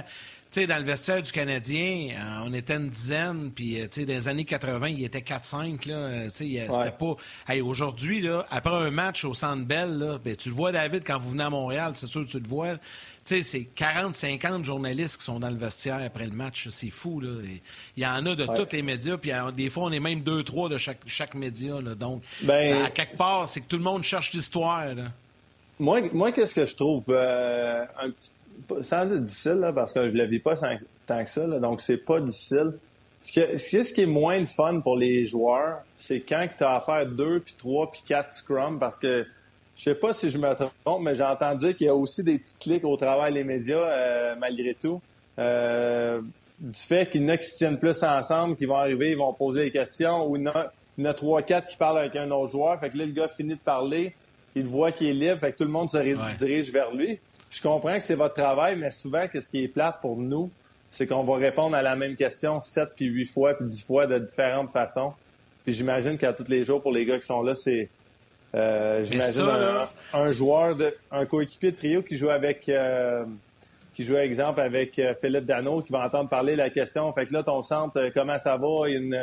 sais, 0.55 0.67
dans 0.67 0.79
le 0.79 0.85
vestiaire 0.85 1.23
du 1.23 1.33
Canadien, 1.33 2.11
euh, 2.13 2.47
on 2.47 2.55
était 2.55 2.77
une 2.77 2.89
dizaine, 2.89 3.51
puis 3.53 3.81
euh, 3.81 3.89
tu 3.91 4.01
sais, 4.01 4.07
dans 4.07 4.13
les 4.13 4.29
années 4.29 4.45
80, 4.45 4.89
il 4.89 5.05
était 5.05 5.19
4-5, 5.19 5.89
là. 5.89 5.95
Euh, 5.95 6.31
tu 6.33 6.55
sais, 6.55 6.69
c'était 6.71 6.97
pas. 6.97 7.17
Hey, 7.49 7.61
aujourd'hui, 7.61 8.21
là, 8.21 8.47
après 8.51 8.75
un 8.75 8.91
match 8.91 9.25
au 9.25 9.35
Centre 9.35 9.65
Bell, 9.65 9.99
là, 9.99 10.19
ben, 10.25 10.37
tu 10.37 10.51
le 10.51 10.55
vois, 10.55 10.71
David, 10.71 11.03
quand 11.05 11.19
vous 11.19 11.31
venez 11.31 11.43
à 11.43 11.51
Montréal, 11.51 11.93
c'est 11.97 12.07
sûr 12.07 12.25
que 12.25 12.31
tu 12.31 12.39
le 12.39 12.49
vois. 12.49 12.75
Tu 13.25 13.43
sais, 13.43 13.43
c'est 13.43 13.67
40-50 13.77 14.65
journalistes 14.65 15.17
qui 15.17 15.25
sont 15.25 15.41
dans 15.41 15.51
le 15.51 15.57
vestiaire 15.57 16.01
après 16.05 16.27
le 16.27 16.33
match. 16.33 16.69
C'est 16.69 16.91
fou, 16.91 17.21
là. 17.21 17.31
Il 17.97 18.03
y 18.03 18.07
en 18.07 18.25
a 18.25 18.35
de 18.35 18.45
tous 18.45 18.73
les 18.73 18.83
médias, 18.83 19.17
puis 19.17 19.33
des 19.57 19.71
fois, 19.71 19.85
on 19.85 19.93
est 19.93 20.01
même 20.01 20.21
deux, 20.21 20.45
trois 20.45 20.69
de 20.69 20.79
chaque, 20.79 21.01
chaque 21.07 21.35
média, 21.35 21.81
là. 21.81 21.95
Donc, 21.95 22.23
ben, 22.43 22.85
à 22.85 22.91
quelque 22.91 23.17
part, 23.17 23.49
c'est 23.49 23.61
que 23.61 23.67
tout 23.67 23.79
le 23.79 23.83
monde 23.83 24.03
cherche 24.03 24.33
l'histoire, 24.33 24.95
là. 24.95 25.05
Moi, 25.81 26.03
moi 26.13 26.31
qu'est-ce 26.31 26.55
que 26.55 26.67
je 26.67 26.77
trouve 26.77 27.03
un 27.09 28.11
petit 28.11 28.31
sans 28.83 29.07
dire 29.07 29.21
difficile, 29.21 29.55
là, 29.55 29.73
parce 29.73 29.93
que 29.93 30.05
je 30.05 30.11
ne 30.11 30.19
le 30.19 30.27
vis 30.27 30.39
pas 30.39 30.55
tant 31.07 31.25
que 31.25 31.31
ça, 31.31 31.47
là, 31.47 31.59
donc 31.59 31.81
c'est 31.81 31.99
pas 31.99 32.21
difficile. 32.21 32.73
Ce, 33.23 33.57
ce 33.59 33.93
qui 33.95 34.03
est 34.03 34.07
moins 34.07 34.39
le 34.39 34.47
fun 34.47 34.81
pour 34.81 34.97
les 34.97 35.27
joueurs, 35.27 35.79
c'est 35.97 36.21
quand 36.21 36.47
tu 36.57 36.63
as 36.63 36.77
à 36.77 36.81
faire 36.81 37.07
deux, 37.07 37.41
puis 37.41 37.55
trois, 37.57 37.91
puis 37.91 38.03
quatre 38.07 38.33
scrums, 38.33 38.79
parce 38.79 38.99
que 38.99 39.27
je 39.77 39.83
sais 39.83 39.95
pas 39.95 40.13
si 40.13 40.31
je 40.31 40.39
me 40.39 40.55
trompe, 40.55 41.03
mais 41.03 41.15
j'ai 41.15 41.25
entendu 41.25 41.75
qu'il 41.75 41.87
y 41.87 41.91
a 41.91 41.95
aussi 41.95 42.23
des 42.23 42.39
petits 42.39 42.59
clics 42.59 42.85
au 42.85 42.97
travail 42.97 43.35
des 43.35 43.45
médias, 43.45 43.79
euh, 43.79 44.35
malgré 44.39 44.75
tout. 44.75 45.01
Euh, 45.39 46.21
du 46.61 46.79
fait 46.79 47.11
qu'il 47.11 47.23
y 47.23 47.25
en 47.25 47.29
a 47.31 47.37
qui 47.37 47.47
se 47.47 47.57
tiennent 47.57 47.79
plus 47.79 48.03
ensemble, 48.05 48.57
qui 48.57 48.67
vont 48.67 48.77
arriver, 48.77 49.11
ils 49.11 49.17
vont 49.17 49.33
poser 49.33 49.65
des 49.65 49.71
questions, 49.71 50.29
ou 50.29 50.37
il 50.37 50.45
y 50.45 50.49
en 50.49 51.05
a, 51.05 51.15
trois, 51.15 51.43
quatre 51.43 51.67
qui 51.67 51.77
parlent 51.77 51.99
avec 51.99 52.15
un 52.15 52.31
autre 52.31 52.53
joueur. 52.53 52.79
Fait 52.79 52.91
que 52.91 52.99
là, 52.99 53.07
le 53.07 53.13
gars 53.13 53.27
finit 53.27 53.55
de 53.55 53.59
parler, 53.59 54.15
il 54.55 54.67
voit 54.67 54.93
qu'il 54.93 55.09
est 55.09 55.13
libre, 55.13 55.41
fait 55.41 55.53
que 55.53 55.57
tout 55.57 55.65
le 55.65 55.71
monde 55.71 55.91
se 55.91 55.99
dirige 56.37 56.71
vers 56.71 56.95
lui 56.95 57.19
je 57.55 57.63
comprends 57.63 57.95
que 57.95 58.03
c'est 58.03 58.17
votre 58.17 58.35
travail, 58.35 58.77
mais 58.77 58.91
souvent, 58.91 59.25
ce 59.33 59.49
qui 59.49 59.63
est 59.63 59.69
plate 59.69 60.01
pour 60.01 60.17
nous, 60.17 60.51
c'est 60.91 61.07
qu'on 61.07 61.23
va 61.23 61.37
répondre 61.37 61.77
à 61.77 61.83
la 61.83 61.95
même 61.95 62.17
question 62.17 62.61
sept 62.61 62.91
puis 62.97 63.07
huit 63.07 63.27
fois 63.27 63.55
puis 63.55 63.67
dix 63.67 63.85
fois 63.85 64.09
de 64.09 64.19
différentes 64.19 64.71
façons. 64.71 65.13
Puis 65.65 65.73
j'imagine 65.73 66.19
qu'à 66.19 66.33
tous 66.33 66.49
les 66.49 66.65
jours, 66.65 66.83
pour 66.83 66.93
les 66.93 67.05
gars 67.05 67.19
qui 67.19 67.27
sont 67.27 67.43
là, 67.43 67.55
c'est 67.55 67.89
euh, 68.57 69.05
j'imagine 69.05 69.47
un, 70.13 70.29
joueur 70.29 70.75
de 70.75 70.95
un 71.13 71.27
coéquipier 71.27 71.71
de 71.71 71.77
trio 71.77 72.03
qui 72.03 72.17
joue 72.17 72.29
avec 72.29 72.69
euh, 72.69 73.25
qui 73.95 74.03
joue 74.03 74.17
exemple 74.17 74.61
avec 74.61 74.99
euh, 74.99 75.15
Philippe 75.21 75.45
Dano 75.45 75.81
qui 75.81 75.93
va 75.93 76.05
entendre 76.07 76.29
parler 76.29 76.57
la 76.57 76.71
question. 76.71 77.13
Fait 77.13 77.25
que 77.25 77.33
là, 77.33 77.45
ton 77.45 77.63
centre, 77.63 78.11
comment 78.15 78.39
ça 78.39 78.57
va? 78.57 78.89
Il 78.89 79.17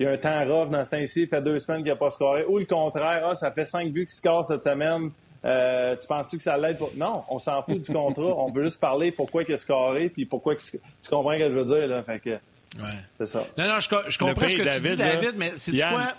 y 0.00 0.06
a, 0.06 0.10
un 0.10 0.16
temps 0.16 0.44
rough 0.44 0.70
dans 0.70 0.82
ce 0.82 0.90
temps-ci, 0.92 1.22
il 1.22 1.28
fait 1.28 1.42
deux 1.42 1.58
semaines 1.58 1.82
qu'il 1.82 1.92
n'a 1.92 1.96
pas 1.96 2.10
scoré. 2.10 2.46
Ou 2.46 2.58
le 2.58 2.64
contraire, 2.64 3.28
ah, 3.28 3.34
ça 3.34 3.52
fait 3.52 3.66
cinq 3.66 3.92
buts 3.92 4.06
qu'il 4.06 4.14
score 4.14 4.46
cette 4.46 4.64
semaine. 4.64 5.10
Euh, 5.46 5.94
tu 5.96 6.08
penses-tu 6.08 6.38
que 6.38 6.42
ça 6.42 6.58
l'aide 6.58 6.76
pour... 6.76 6.90
Non, 6.96 7.24
on 7.28 7.38
s'en 7.38 7.62
fout 7.62 7.80
du 7.80 7.92
contrat. 7.92 8.34
on 8.36 8.50
veut 8.50 8.64
juste 8.64 8.80
parler 8.80 9.12
pourquoi 9.12 9.44
il 9.46 9.54
a 9.54 9.56
scoré, 9.56 10.08
puis 10.08 10.26
pourquoi... 10.26 10.56
Tu 10.56 10.78
comprends 11.08 11.34
ce 11.34 11.38
que 11.38 11.44
je 11.44 11.58
veux 11.58 11.64
dire, 11.64 11.86
là? 11.86 12.02
Fait 12.02 12.18
que... 12.18 12.30
Ouais. 12.30 12.98
C'est 13.18 13.26
ça. 13.26 13.46
Non, 13.56 13.68
non, 13.68 13.80
je, 13.80 13.88
comprends 14.18 14.48
ce 14.48 14.56
que 14.56 14.76
tu 14.76 14.88
dis, 14.88 14.96
David, 14.96 15.34
mais 15.36 15.52
c'est 15.56 15.72
quoi... 15.78 16.14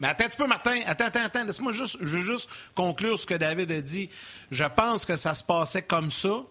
Mais 0.00 0.08
attends 0.08 0.24
un 0.24 0.28
petit 0.28 0.36
peu, 0.36 0.46
Martin. 0.46 0.80
Attends, 0.86 1.06
attends, 1.06 1.24
attends. 1.24 1.44
Laisse-moi 1.44 1.72
juste... 1.72 1.96
Je 2.00 2.16
veux 2.18 2.22
juste 2.22 2.50
conclure 2.74 3.18
ce 3.18 3.26
que 3.26 3.34
David 3.34 3.72
a 3.72 3.80
dit. 3.80 4.10
Je 4.50 4.64
pense 4.64 5.06
que 5.06 5.16
ça 5.16 5.34
se 5.34 5.42
passait 5.42 5.82
comme 5.82 6.10
ça, 6.10 6.42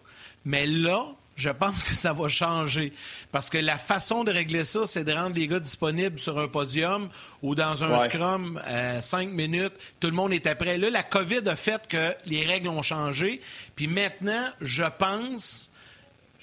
mais 0.44 0.66
là, 0.66 1.06
je 1.36 1.50
pense 1.50 1.82
que 1.82 1.94
ça 1.94 2.12
va 2.12 2.28
changer. 2.28 2.92
Parce 3.32 3.50
que 3.50 3.58
la 3.58 3.78
façon 3.78 4.24
de 4.24 4.30
régler 4.30 4.64
ça, 4.64 4.86
c'est 4.86 5.04
de 5.04 5.12
rendre 5.12 5.36
les 5.36 5.48
gars 5.48 5.60
disponibles 5.60 6.18
sur 6.18 6.38
un 6.38 6.48
podium 6.48 7.08
ou 7.42 7.54
dans 7.54 7.82
un 7.82 7.98
scrum 8.08 8.60
euh, 8.66 9.00
cinq 9.00 9.30
minutes. 9.30 9.74
Tout 10.00 10.08
le 10.08 10.14
monde 10.14 10.32
est 10.32 10.54
prêt. 10.54 10.78
Là, 10.78 10.90
la 10.90 11.02
COVID 11.02 11.48
a 11.48 11.56
fait 11.56 11.86
que 11.88 12.14
les 12.26 12.44
règles 12.44 12.68
ont 12.68 12.82
changé. 12.82 13.40
Puis 13.74 13.88
maintenant, 13.88 14.48
je 14.60 14.84
pense 14.98 15.70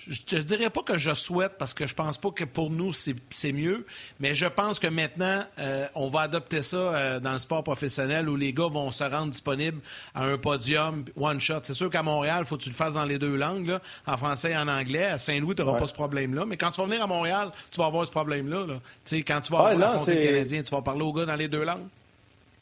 je 0.08 0.22
te 0.22 0.36
dirais 0.36 0.70
pas 0.70 0.82
que 0.82 0.98
je 0.98 1.14
souhaite, 1.14 1.54
parce 1.58 1.74
que 1.74 1.88
je 1.88 1.94
pense 1.94 2.18
pas 2.18 2.32
que 2.32 2.44
pour 2.44 2.70
nous, 2.70 2.92
c'est 2.94 3.52
mieux, 3.52 3.86
mais 4.20 4.36
je 4.36 4.46
pense 4.46 4.80
que 4.80 4.88
maintenant, 4.88 5.44
euh, 5.60 5.88
on 5.96 6.10
va 6.10 6.22
adopter 6.22 6.64
ça 6.64 6.78
euh, 6.78 7.20
dans 7.20 7.34
le 7.34 7.40
sport 7.40 7.64
professionnel 7.64 8.28
où 8.30 8.36
les 8.36 8.54
gars 8.54 8.68
vont 8.68 8.92
se 8.92 9.04
rendre 9.04 9.32
disponibles 9.32 9.80
à 10.16 10.26
un 10.26 10.38
podium 10.38 11.06
one 11.20 11.40
shot. 11.40 11.60
C'est 11.64 11.74
sûr 11.74 11.90
qu'à 11.90 12.04
Montréal, 12.04 12.40
il 12.42 12.46
faut 12.46 12.58
que 12.58 12.64
tu 12.64 12.70
le 12.70 12.76
fasses 12.76 12.96
dans 12.96 13.06
les 13.06 13.20
deux 13.20 13.36
langues, 13.36 13.78
en 14.08 14.18
français 14.18 14.52
et 14.52 14.58
en 14.58 14.68
anglais. 14.68 15.06
À 15.06 15.20
Saint-Louis, 15.20 15.56
tu 15.56 15.62
n'auras 15.62 15.78
pas 15.78 15.88
ce 15.88 15.94
problème-là. 15.94 16.46
Mais 16.46 16.58
quand 16.58 16.72
tu 16.72 16.82
vas 16.82 16.88
venir 16.88 17.04
à 17.04 17.08
Montréal, 17.08 17.52
tu 17.72 17.80
vas 17.80 17.86
avoir 17.86 18.06
ce 18.06 18.12
problème-là. 18.12 18.66
Quand 19.10 19.42
tu 19.42 19.52
vas 19.52 19.70
avoir 19.70 20.06
ouais, 20.08 20.16
le 20.16 20.24
Canadien, 20.24 20.62
tu 20.62 20.72
vas 20.72 20.82
parler 20.82 21.04
aux 21.04 21.14
gars 21.14 21.26
dans 21.26 21.36
les 21.36 21.48
deux 21.48 21.64
langues. 21.64 21.88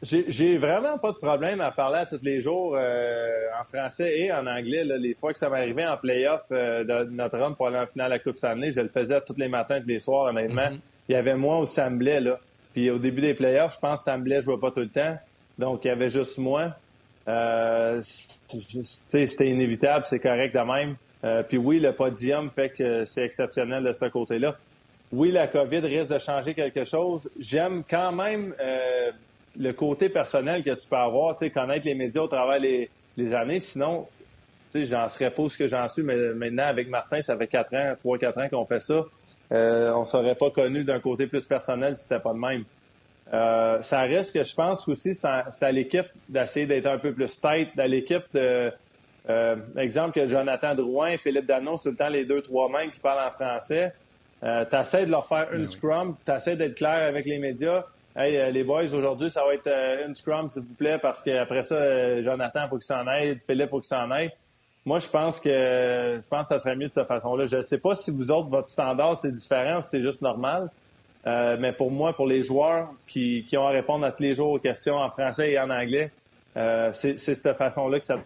J'ai 0.02 0.58
vraiment 0.58 0.98
pas 0.98 1.12
de 1.12 1.18
problème 1.18 1.60
à 1.60 1.72
parler 1.72 2.00
à 2.00 2.06
tous 2.06 2.24
les 2.24 2.40
jours 2.42 2.76
euh, 2.78 3.28
en 3.60 3.66
français 3.66 4.18
et 4.18 4.32
en 4.32 4.48
anglais. 4.48 4.84
les 4.86 5.14
fois 5.14 5.34
que 5.34 5.40
ça 5.40 5.50
m'arrivait 5.50 5.86
en 5.86 5.98
playoff 5.98 6.44
euh, 6.52 6.86
de 6.86 7.10
notre 7.10 7.38
run 7.38 7.52
pour 7.52 7.68
aller 7.68 7.80
en 7.80 7.88
finale 7.88 8.14
à 8.14 8.16
la 8.16 8.20
Coupe 8.20 8.38
Stanley, 8.38 8.72
je 8.72 8.80
le 8.80 8.88
faisais 8.88 9.20
tous 9.22 9.36
les 9.38 9.50
matins, 9.50 9.82
tous 9.82 9.88
les 9.88 10.00
soirs, 10.00 10.30
honnêtement. 10.30 10.62
Mm-hmm. 10.62 10.80
Il 11.10 11.14
y 11.14 11.16
avait 11.16 11.36
moi 11.36 11.58
au 11.58 11.66
Sam 11.66 12.00
là. 12.02 12.40
Puis 12.74 12.90
au 12.90 13.00
début 13.00 13.22
des 13.22 13.34
playoffs, 13.34 13.76
je 13.76 13.80
pense 13.80 14.00
que 14.00 14.04
Sam 14.06 14.24
Blais 14.24 14.42
jouait 14.42 14.60
pas 14.60 14.72
tout 14.72 14.82
le 14.82 14.90
temps. 14.90 15.18
Donc, 15.58 15.84
il 15.84 15.90
y 15.90 15.92
avait 15.92 16.10
juste 16.10 16.38
moi. 16.38 16.76
Euh, 17.28 18.02
C'était 18.04 19.50
inévitable, 19.50 20.06
c'est 20.06 20.20
correct 20.20 20.54
de 20.54 20.60
même. 20.60 20.96
Euh, 21.24 21.44
puis 21.44 21.58
oui, 21.58 21.80
le 21.80 21.92
podium 21.92 22.50
fait 22.50 22.70
que 22.70 23.06
c'est 23.06 23.24
exceptionnel 23.24 23.84
de 23.84 23.92
ce 23.92 24.06
côté-là. 24.06 24.56
Oui, 25.12 25.32
la 25.32 25.48
COVID 25.48 25.80
risque 25.80 26.12
de 26.12 26.20
changer 26.20 26.54
quelque 26.54 26.86
chose. 26.86 27.30
J'aime 27.40 27.84
quand 27.88 28.12
même 28.12 28.54
euh, 28.62 29.12
le 29.58 29.72
côté 29.74 30.10
personnel 30.10 30.64
que 30.64 30.72
tu 30.72 30.88
peux 30.88 30.96
avoir, 30.96 31.36
connaître 31.36 31.86
les 31.86 31.96
médias 31.96 32.22
au 32.22 32.28
travers 32.28 32.60
les, 32.60 32.90
les 33.18 33.34
années. 33.34 33.60
Sinon, 33.60 34.08
j'en 34.74 35.08
serais 35.08 35.32
pas 35.32 35.50
ce 35.50 35.58
que 35.58 35.68
j'en 35.68 35.88
suis, 35.88 36.04
mais 36.04 36.16
maintenant, 36.34 36.66
avec 36.66 36.90
Martin, 36.90 37.22
ça 37.22 37.38
fait 37.38 37.48
quatre 37.48 37.74
ans, 37.76 37.94
trois, 37.98 38.18
quatre 38.18 38.40
ans 38.40 38.48
qu'on 38.50 38.66
fait 38.66 38.80
ça. 38.80 39.06
Euh, 39.52 39.92
on 39.94 40.02
ne 40.02 40.06
serait 40.06 40.36
pas 40.36 40.52
connu 40.52 40.84
d'un 40.84 41.00
côté 41.00 41.28
plus 41.28 41.46
personnel 41.46 41.96
si 41.98 42.04
c'était 42.04 42.20
pas 42.20 42.34
de 42.34 42.40
même. 42.40 42.64
Euh, 43.34 43.82
ça 43.82 44.02
reste 44.02 44.34
que 44.34 44.44
je 44.44 44.56
pense 44.56 44.88
aussi, 44.88 45.14
c'est 45.16 45.28
à, 45.28 45.72
l'équipe 45.72 46.08
d'essayer 46.28 46.66
d'être 46.66 46.88
un 46.88 46.98
peu 46.98 47.14
plus 47.14 47.40
tight, 47.40 47.70
à 47.78 47.88
l'équipe 47.88 48.24
de, 48.34 48.72
euh, 49.30 49.56
exemple 49.78 50.20
que 50.20 50.28
Jonathan 50.28 50.74
Drouin, 50.74 51.18
Philippe 51.18 51.46
Dano, 51.46 51.78
c'est 51.78 51.84
tout 51.84 51.90
le 51.92 51.98
temps 51.98 52.10
les 52.10 52.26
deux, 52.26 52.42
trois 52.42 52.70
mêmes 52.70 52.92
qui 52.92 53.00
parlent 53.00 53.28
en 53.28 53.32
français. 53.32 53.94
Euh, 54.44 54.66
tu 54.70 54.76
essaies 54.76 55.06
de 55.06 55.12
leur 55.12 55.28
faire 55.28 55.50
une 55.54 55.64
ben 55.64 55.70
scrum, 55.70 56.16
tu 56.26 56.32
essaies 56.32 56.56
d'être 56.56 56.76
clair 56.76 57.08
avec 57.08 57.26
les 57.26 57.38
médias. 57.38 57.86
Hey, 58.22 58.36
euh, 58.36 58.50
les 58.50 58.66
boys, 58.66 58.94
aujourd'hui, 58.94 59.30
ça 59.30 59.46
va 59.46 59.54
être 59.54 59.68
euh, 59.68 60.06
une 60.06 60.14
scrum, 60.14 60.50
s'il 60.50 60.64
vous 60.64 60.74
plaît, 60.74 61.00
parce 61.02 61.22
qu'après 61.22 61.64
ça, 61.64 61.76
euh, 61.76 62.22
Jonathan, 62.22 62.64
il 62.66 62.70
faut 62.70 62.76
qu'il 62.76 62.86
s'en 62.86 63.08
aille, 63.08 63.38
Philippe, 63.40 63.68
il 63.68 63.70
faut 63.70 63.80
qu'il 63.80 63.88
s'en 63.88 64.12
aille. 64.12 64.30
Moi, 64.84 65.00
je 65.00 65.08
pense 65.08 65.40
que 65.40 65.50
je 65.50 66.28
pense 66.28 66.42
que 66.42 66.48
ça 66.48 66.60
serait 66.60 66.76
mieux 66.76 66.90
de 66.90 66.94
cette 66.94 67.08
façon-là. 67.08 67.46
Je 67.46 67.56
ne 67.56 67.62
sais 67.62 67.78
pas 67.78 67.96
si 67.96 68.12
vous 68.12 68.30
autres, 68.30 68.50
votre 68.50 68.68
standard, 68.68 69.16
c'est 69.16 69.32
différent, 69.32 69.82
c'est 69.82 70.02
juste 70.02 70.22
normal. 70.22 70.70
mais 71.26 71.72
pour 71.72 71.92
moi, 71.92 72.12
pour 72.12 72.28
les 72.28 72.44
joueurs 72.44 72.90
qui, 73.08 73.46
qui, 73.48 73.56
ont 73.56 73.66
à 73.66 73.70
répondre 73.70 74.04
à 74.06 74.12
tous 74.12 74.24
les 74.24 74.36
jours 74.36 74.52
aux 74.52 74.60
questions 74.60 74.96
en 74.96 75.10
français 75.10 75.52
et 75.52 75.60
en 75.60 75.70
anglais, 75.70 76.12
c'est 76.92 77.18
cette 77.18 77.58
façon-là 77.58 78.00
que 78.00 78.06
ça 78.06 78.20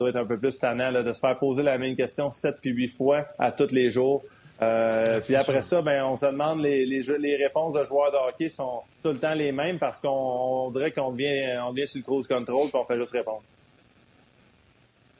doit 0.00 0.08
être 0.08 0.16
un 0.16 0.26
peu 0.26 0.38
plus 0.38 0.58
tannant 0.58 0.90
de 0.90 1.12
se 1.12 1.20
faire 1.20 1.38
poser 1.38 1.62
la 1.62 1.78
même 1.78 1.94
question 1.94 2.32
sept 2.32 2.56
puis 2.60 2.70
huit 2.70 2.88
fois 2.88 3.26
à 3.38 3.52
tous 3.52 3.70
les 3.70 3.92
jours. 3.92 4.24
Euh, 4.62 5.20
puis 5.20 5.34
après 5.34 5.60
ça, 5.60 5.82
ben, 5.82 6.04
on 6.04 6.16
se 6.16 6.26
demande 6.26 6.62
les, 6.62 6.86
les, 6.86 7.02
les, 7.18 7.36
réponses 7.36 7.74
de 7.74 7.84
joueurs 7.84 8.10
de 8.10 8.16
hockey 8.16 8.48
sont 8.48 8.80
tout 9.02 9.10
le 9.10 9.18
temps 9.18 9.34
les 9.34 9.52
mêmes 9.52 9.78
parce 9.78 10.00
qu'on 10.00 10.70
dirait 10.70 10.92
qu'on 10.92 11.10
vient, 11.10 11.66
on 11.66 11.72
vient 11.72 11.84
sur 11.84 11.98
le 11.98 12.04
cruise 12.04 12.26
control 12.26 12.68
puis 12.68 12.80
on 12.80 12.84
fait 12.86 12.98
juste 12.98 13.12
répondre. 13.12 13.42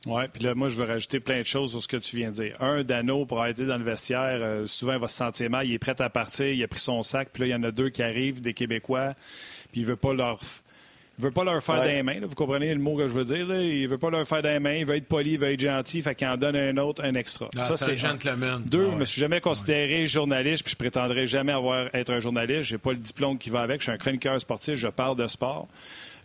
Oui, 0.07 0.23
puis 0.33 0.45
là, 0.45 0.55
moi, 0.55 0.69
je 0.69 0.77
veux 0.77 0.85
rajouter 0.85 1.19
plein 1.19 1.41
de 1.41 1.47
choses 1.47 1.73
sur 1.73 1.83
ce 1.83 1.89
que 1.89 1.97
tu 1.97 2.17
viens 2.17 2.31
de 2.31 2.35
dire. 2.37 2.57
Un, 2.63 2.85
Dano, 2.85 3.27
pour 3.27 3.45
être 3.45 3.61
dans 3.61 3.77
le 3.77 3.83
vestiaire, 3.83 4.39
euh, 4.41 4.67
souvent, 4.67 4.93
il 4.93 5.01
va 5.01 5.09
se 5.09 5.17
sentir 5.17 5.51
mal. 5.51 5.67
Il 5.67 5.75
est 5.75 5.81
prêt 5.81 6.01
à 6.01 6.09
partir, 6.09 6.47
il 6.47 6.63
a 6.63 6.69
pris 6.69 6.79
son 6.79 7.03
sac, 7.03 7.31
puis 7.33 7.43
là, 7.43 7.47
il 7.49 7.51
y 7.51 7.55
en 7.55 7.63
a 7.65 7.73
deux 7.73 7.91
qui 7.91 8.05
arrivent, 8.05 8.41
des 8.41 8.55
Québécois, 8.55 9.15
puis 9.73 9.81
il 9.81 9.87
veut 9.87 9.97
pas 9.97 10.15
leur 10.15 10.39
il 11.19 11.25
veut 11.25 11.31
pas 11.31 11.45
leur 11.45 11.63
faire 11.63 11.83
des 11.83 12.03
mains, 12.03 12.21
vous 12.23 12.35
comprenez 12.35 12.75
le 12.75 12.81
mot 12.81 12.97
que 12.97 13.09
je 13.09 13.15
veux 13.15 13.25
dire. 13.25 13.47
Là? 13.47 13.63
Il 13.63 13.89
veut 13.89 13.97
pas 13.97 14.11
leur 14.11 14.27
faire 14.29 14.43
des 14.43 14.59
mains, 14.59 14.75
il 14.75 14.85
veut 14.87 14.97
être 14.97 15.07
poli, 15.07 15.33
il 15.33 15.39
veut 15.39 15.53
être 15.53 15.61
gentil, 15.61 16.03
fait 16.03 16.15
qu'il 16.15 16.27
en 16.27 16.37
donne 16.37 16.57
un 16.57 16.77
autre, 16.77 17.03
un 17.05 17.15
extra. 17.15 17.49
Ah, 17.57 17.63
ça, 17.63 17.77
c'est 17.79 17.97
gentleman. 17.97 18.63
Deux, 18.67 18.89
ah, 18.89 18.93
je 18.93 18.99
me 18.99 19.05
suis 19.07 19.21
jamais 19.21 19.41
considéré 19.41 20.07
journaliste, 20.07 20.63
puis 20.63 20.73
je 20.73 20.77
prétendrai 20.77 21.27
jamais 21.27 21.53
avoir 21.53 21.95
être 21.95 22.13
un 22.13 22.21
journaliste. 22.21 22.63
J'ai 22.65 22.79
pas 22.79 22.91
le 22.91 22.99
diplôme 22.99 23.39
qui 23.39 23.49
va 23.49 23.63
avec. 23.63 23.81
Je 23.81 23.85
suis 23.85 23.93
un 23.93 23.97
chroniqueur 23.97 24.39
sportif, 24.41 24.75
je 24.75 24.89
parle 24.89 25.17
de 25.17 25.27
sport. 25.27 25.69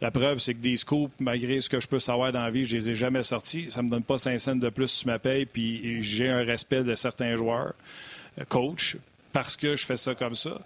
La 0.01 0.11
preuve, 0.11 0.39
c'est 0.39 0.55
que 0.55 0.59
des 0.59 0.75
scoops, 0.77 1.13
malgré 1.19 1.61
ce 1.61 1.69
que 1.69 1.79
je 1.79 1.87
peux 1.87 1.99
savoir 1.99 2.31
dans 2.31 2.41
la 2.41 2.49
vie, 2.49 2.65
je 2.65 2.75
les 2.75 2.89
ai 2.89 2.95
jamais 2.95 3.23
sortis. 3.23 3.69
Ça 3.69 3.83
me 3.83 3.89
donne 3.89 4.03
pas 4.03 4.17
5 4.17 4.39
cents 4.39 4.55
de 4.55 4.69
plus 4.69 4.87
sur 4.87 5.07
ma 5.07 5.19
paye, 5.19 5.45
puis 5.45 6.01
j'ai 6.01 6.27
un 6.27 6.43
respect 6.43 6.83
de 6.83 6.95
certains 6.95 7.35
joueurs, 7.35 7.75
euh, 8.39 8.43
coach, 8.49 8.97
parce 9.31 9.55
que 9.55 9.75
je 9.75 9.85
fais 9.85 9.97
ça 9.97 10.15
comme 10.15 10.35
ça. 10.35 10.59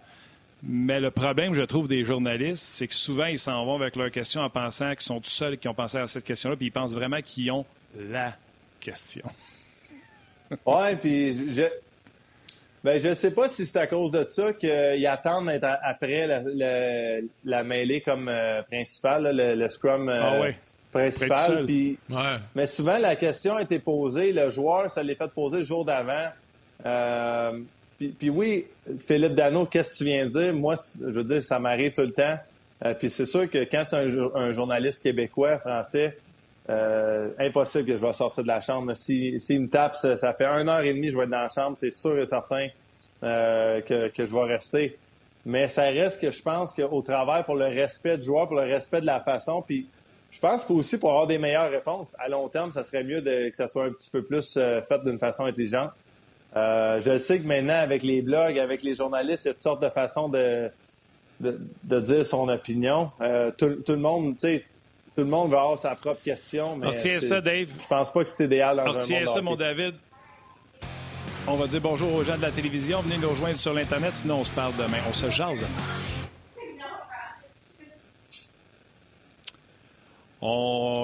Mais 0.68 1.00
le 1.00 1.12
problème, 1.12 1.54
je 1.54 1.62
trouve, 1.62 1.88
des 1.88 2.04
journalistes, 2.04 2.64
c'est 2.66 2.88
que 2.88 2.94
souvent, 2.94 3.26
ils 3.26 3.38
s'en 3.38 3.66
vont 3.66 3.76
avec 3.76 3.96
leurs 3.96 4.10
questions 4.10 4.42
en 4.42 4.50
pensant 4.50 4.90
qu'ils 4.92 5.02
sont 5.02 5.20
tout 5.20 5.30
seuls 5.30 5.58
qui 5.58 5.68
ont 5.68 5.76
pensé 5.76 5.98
à 5.98 6.08
cette 6.08 6.24
question-là, 6.24 6.56
puis 6.56 6.68
ils 6.68 6.72
pensent 6.72 6.96
vraiment 6.96 7.22
qu'ils 7.22 7.52
ont 7.52 7.66
la 7.96 8.34
question. 8.80 9.26
oui, 10.66 10.96
puis 11.02 11.54
je. 11.54 11.64
Ben, 12.84 13.00
je 13.00 13.10
ne 13.10 13.16
sais 13.16 13.32
pas 13.32 13.48
si 13.48 13.66
c'est 13.66 13.80
à 13.80 13.88
cause 13.88 14.12
de 14.12 14.24
ça 14.30 14.54
qu'ils 14.54 15.08
attendent 15.08 15.48
d'être 15.48 15.68
après 15.82 16.28
la, 17.44 17.64
mêlée 17.64 18.02
comme 18.02 18.30
euh, 18.30 18.62
principale, 18.62 19.32
le, 19.36 19.68
scrum 19.68 20.08
euh, 20.08 20.22
ah 20.22 20.52
principal. 20.92 21.66
Mais 22.54 22.68
souvent, 22.68 23.00
la 23.00 23.16
question 23.16 23.56
a 23.56 23.64
été 23.64 23.80
posée, 23.80 24.32
le 24.34 24.52
joueur, 24.52 24.92
ça 24.92 25.02
l'est 25.02 25.16
fait 25.16 25.32
poser 25.32 25.60
le 25.60 25.66
jour 25.66 25.84
d'avant. 25.84 26.30
Euh, 26.86 27.60
puis, 27.98 28.30
oui, 28.30 28.68
Philippe 29.00 29.36
Dano, 29.36 29.66
qu'est-ce 29.66 29.94
que 29.94 29.98
tu 29.98 30.04
viens 30.06 30.26
de 30.26 30.32
dire? 30.32 30.54
Moi, 30.54 30.76
je 31.00 31.06
veux 31.06 31.24
dire, 31.24 31.42
ça 31.42 31.60
m'arrive 31.60 31.94
tout 31.94 32.02
le 32.02 32.12
temps. 32.12 32.38
Euh, 32.84 32.94
puis 32.94 33.10
c'est 33.10 33.26
sûr 33.26 33.50
que 33.50 33.60
quand 33.64 33.84
c'est 33.90 33.96
un, 33.96 34.52
journaliste 34.52 35.02
québécois, 35.02 35.58
français, 35.58 36.18
euh, 36.70 37.30
impossible 37.40 37.86
que 37.86 37.98
je 37.98 38.06
vais 38.06 38.14
sortir 38.14 38.44
de 38.44 38.48
la 38.48 38.60
chambre. 38.60 38.94
S'il 38.96 39.40
si, 39.40 39.58
me 39.60 39.68
tape, 39.68 39.96
ça, 39.96 40.34
fait 40.34 40.46
une 40.46 40.68
heure 40.68 40.82
et 40.82 40.94
demie 40.94 41.08
que 41.08 41.14
je 41.14 41.18
vais 41.18 41.24
être 41.24 41.30
dans 41.30 41.42
la 41.42 41.50
chambre, 41.50 41.78
c'est 41.78 41.92
sûr 41.92 42.20
et 42.20 42.26
certain 42.26 42.68
euh, 43.24 43.82
que, 43.82 44.26
je 44.26 44.36
vais 44.36 44.44
rester. 44.44 44.98
Mais 45.46 45.68
ça 45.68 45.84
reste 45.84 46.20
que 46.20 46.32
je 46.32 46.42
pense 46.42 46.74
qu'au 46.74 47.02
travers, 47.02 47.46
pour 47.46 47.56
le 47.56 47.66
respect 47.66 48.18
du 48.18 48.26
joueur, 48.26 48.48
pour 48.48 48.58
le 48.58 48.64
respect 48.64 49.00
de 49.00 49.06
la 49.06 49.22
façon, 49.22 49.62
puis 49.62 49.88
je 50.32 50.40
pense 50.40 50.66
qu'aussi 50.66 50.98
pour 50.98 51.12
avoir 51.12 51.28
des 51.28 51.38
meilleures 51.38 51.70
réponses, 51.70 52.16
à 52.20 52.28
long 52.28 52.50
terme, 52.50 52.72
ça 52.72 52.84
serait 52.84 53.04
mieux 53.04 53.22
que 53.22 53.56
ça 53.56 53.68
soit 53.68 53.86
un 53.86 53.92
petit 53.92 54.10
peu 54.10 54.24
plus 54.24 54.56
fait 54.56 55.04
d'une 55.06 55.20
façon 55.20 55.46
intelligente. 55.46 55.92
Euh, 56.56 57.02
je 57.02 57.18
sais 57.18 57.40
que 57.40 57.48
maintenant, 57.48 57.80
avec 57.80 58.04
les 58.04 58.22
blogs, 58.22 58.58
avec 58.58 58.84
les 58.84 58.96
journalistes, 58.96 59.46
il 59.46 59.48
y 59.48 59.52
a 59.52 59.54
toutes 59.54 59.64
sortes 59.64 59.84
de 59.84 59.90
façons 59.90 60.30
de, 60.30 60.70
de, 61.40 62.00
dire 62.00 62.26
son 62.26 62.48
opinion. 62.48 63.12
Euh, 63.22 63.52
tout, 63.52 63.68
le 63.88 63.98
monde, 63.98 64.36
tu 64.36 64.42
sais, 64.42 64.66
tout 65.16 65.24
le 65.24 65.30
monde 65.30 65.52
va 65.52 65.62
avoir 65.62 65.80
sa 65.80 65.96
propre 65.96 66.22
question. 66.24 66.78
Mais 66.78 66.88
Retiens 66.88 67.20
ça, 67.20 67.42
Dave. 67.42 67.68
Je 67.78 67.88
pense 67.88 68.12
pas 68.12 68.24
que 68.24 68.30
c'est 68.30 68.46
idéal 68.46 68.78
dans 68.78 68.84
Retiens 68.86 69.24
un 69.24 69.26
ça, 69.26 69.42
mon 69.42 69.56
David. 69.56 69.96
On 71.48 71.56
va 71.56 71.68
dire 71.68 71.82
bonjour 71.82 72.12
aux 72.14 72.24
gens 72.24 72.38
de 72.38 72.42
la 72.42 72.52
télévision. 72.52 73.02
Venez 73.02 73.18
nous 73.18 73.30
rejoindre 73.30 73.60
sur 73.60 73.74
l'Internet, 73.74 74.16
sinon 74.16 74.40
on 74.40 74.44
se 74.44 74.52
parle 74.52 74.74
demain. 74.78 74.98
On 75.08 75.14
se 75.14 75.30
jase 75.30 75.60
demain. 75.60 76.05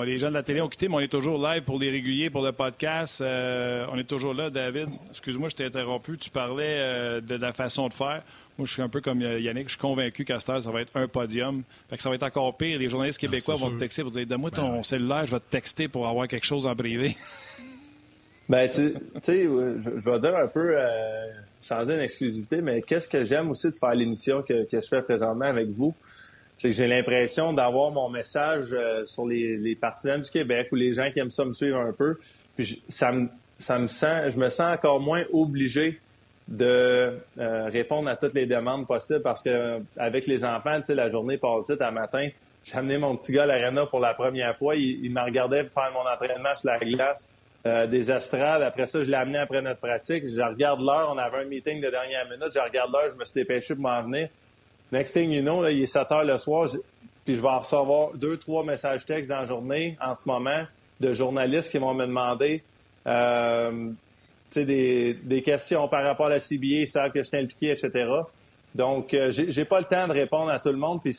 Les 0.05 0.19
gens 0.19 0.29
de 0.29 0.33
la 0.33 0.43
télé 0.43 0.61
ont 0.61 0.67
quitté, 0.67 0.87
mais 0.87 0.95
on 0.95 0.99
est 0.99 1.07
toujours 1.07 1.37
live 1.45 1.63
pour 1.63 1.79
les 1.79 1.89
réguliers, 1.89 2.29
pour 2.29 2.43
le 2.43 2.51
podcast. 2.51 3.21
Euh, 3.21 3.85
on 3.91 3.97
est 3.97 4.07
toujours 4.07 4.33
là, 4.33 4.49
David. 4.49 4.89
Excuse-moi, 5.09 5.49
je 5.49 5.55
t'ai 5.55 5.65
interrompu. 5.65 6.17
Tu 6.17 6.29
parlais 6.29 6.77
euh, 6.77 7.21
de 7.21 7.35
la 7.35 7.53
façon 7.53 7.87
de 7.87 7.93
faire. 7.93 8.23
Moi, 8.57 8.65
je 8.65 8.73
suis 8.73 8.81
un 8.81 8.89
peu 8.89 9.01
comme 9.01 9.21
euh, 9.21 9.39
Yannick. 9.39 9.67
Je 9.67 9.73
suis 9.73 9.79
convaincu 9.79 10.25
qu'à 10.25 10.39
ça 10.39 10.59
va 10.59 10.81
être 10.81 10.95
un 10.95 11.07
podium. 11.07 11.63
Fait 11.89 11.97
que 11.97 12.03
ça 12.03 12.09
va 12.09 12.15
être 12.15 12.23
encore 12.23 12.55
pire. 12.57 12.77
Les 12.77 12.89
journalistes 12.89 13.19
québécois 13.19 13.55
vont 13.55 13.71
te 13.71 13.79
texter 13.79 14.01
pour 14.01 14.11
dire 14.11 14.25
Donne-moi 14.25 14.51
ton 14.51 14.77
ben 14.77 14.83
cellulaire, 14.83 15.25
je 15.25 15.31
vais 15.31 15.39
te 15.39 15.49
texter 15.49 15.87
pour 15.87 16.07
avoir 16.07 16.27
quelque 16.27 16.45
chose 16.45 16.67
en 16.67 16.75
privé. 16.75 17.15
ben, 18.49 18.69
tu 18.69 18.93
sais, 19.21 19.43
je, 19.43 20.09
vais 20.09 20.19
dire 20.19 20.35
un 20.35 20.47
peu, 20.47 20.75
sans 21.61 21.83
dire 21.85 21.95
une 21.95 22.01
exclusivité, 22.01 22.61
mais 22.61 22.81
qu'est-ce 22.81 23.07
que 23.07 23.23
j'aime 23.23 23.49
aussi 23.49 23.71
de 23.71 23.77
faire 23.77 23.93
l'émission 23.93 24.41
que, 24.41 24.65
que 24.65 24.81
je 24.81 24.87
fais 24.87 25.01
présentement 25.01 25.45
avec 25.45 25.69
vous? 25.69 25.95
C'est 26.61 26.69
que 26.69 26.75
j'ai 26.75 26.85
l'impression 26.85 27.53
d'avoir 27.53 27.89
mon 27.89 28.07
message 28.11 28.67
euh, 28.71 29.03
sur 29.07 29.25
les, 29.25 29.75
partisans 29.81 30.21
du 30.21 30.29
Québec 30.29 30.67
ou 30.71 30.75
les 30.75 30.93
gens 30.93 31.09
qui 31.11 31.17
aiment 31.17 31.31
ça 31.31 31.43
me 31.43 31.53
suivre 31.53 31.79
un 31.79 31.91
peu. 31.91 32.19
Puis 32.55 32.83
ça 32.87 33.11
me, 33.11 33.29
ça 33.57 33.79
me 33.79 33.87
sent, 33.87 34.29
je 34.29 34.37
me 34.37 34.47
sens 34.49 34.75
encore 34.75 34.99
moins 34.99 35.23
obligé 35.33 35.99
de 36.47 37.17
euh, 37.39 37.65
répondre 37.65 38.07
à 38.09 38.15
toutes 38.15 38.35
les 38.35 38.45
demandes 38.45 38.85
possibles 38.85 39.23
parce 39.23 39.41
que 39.41 39.79
avec 39.97 40.27
les 40.27 40.45
enfants, 40.45 40.77
tu 40.77 40.85
sais, 40.85 40.95
la 40.95 41.09
journée 41.09 41.39
passe 41.39 41.67
vite. 41.67 41.81
Un 41.81 41.89
matin, 41.89 42.29
j'ai 42.63 42.75
amené 42.75 42.99
mon 42.99 43.15
petit 43.15 43.31
gars 43.31 43.43
à 43.43 43.45
l'arena 43.47 43.87
pour 43.87 43.99
la 43.99 44.13
première 44.13 44.55
fois. 44.55 44.75
Il, 44.75 45.03
il 45.03 45.11
m'a 45.11 45.23
regardé 45.23 45.63
faire 45.63 45.91
mon 45.95 46.07
entraînement 46.07 46.55
sur 46.55 46.69
la 46.69 46.77
glace. 46.77 47.27
Euh, 47.65 47.85
des 47.85 48.11
estrades. 48.11 48.63
Après 48.63 48.87
ça, 48.87 49.03
je 49.03 49.09
l'ai 49.09 49.17
amené 49.17 49.37
après 49.37 49.61
notre 49.61 49.79
pratique. 49.79 50.27
Je 50.27 50.41
regarde 50.41 50.81
l'heure. 50.81 51.11
On 51.13 51.17
avait 51.19 51.37
un 51.37 51.45
meeting 51.45 51.79
de 51.79 51.91
dernière 51.91 52.25
minute. 52.25 52.51
Je 52.51 52.59
regarde 52.59 52.91
l'heure. 52.91 53.11
Je 53.11 53.17
me 53.17 53.23
suis 53.23 53.35
dépêché 53.35 53.75
pour 53.75 53.83
m'en 53.83 54.01
venir. 54.01 54.29
Next 54.91 55.13
thing 55.13 55.31
you 55.31 55.41
know, 55.41 55.65
il 55.67 55.81
est 55.81 55.85
7 55.85 56.11
heures 56.11 56.25
le 56.25 56.37
soir, 56.37 56.69
puis 57.25 57.35
je 57.35 57.41
vais 57.41 57.47
recevoir 57.47 58.11
deux, 58.15 58.37
trois 58.37 58.63
messages 58.63 59.05
textes 59.05 59.31
dans 59.31 59.41
la 59.41 59.45
journée 59.45 59.97
en 60.01 60.15
ce 60.15 60.23
moment 60.27 60.65
de 60.99 61.13
journalistes 61.13 61.71
qui 61.71 61.77
vont 61.77 61.93
me 61.93 62.05
demander 62.05 62.63
euh, 63.07 63.91
des, 64.53 65.13
des 65.13 65.41
questions 65.41 65.87
par 65.87 66.03
rapport 66.03 66.27
à 66.27 66.29
la 66.29 66.39
CBA, 66.39 66.81
ils 66.81 66.87
savent 66.87 67.11
que 67.11 67.19
je 67.19 67.27
suis 67.27 67.37
impliqué, 67.37 67.71
etc. 67.71 68.09
Donc, 68.75 69.13
euh, 69.13 69.31
j'ai 69.31 69.65
pas 69.65 69.79
le 69.79 69.85
temps 69.85 70.07
de 70.07 70.13
répondre 70.13 70.49
à 70.49 70.59
tout 70.59 70.69
le 70.69 70.77
monde. 70.77 71.01
Puis 71.01 71.17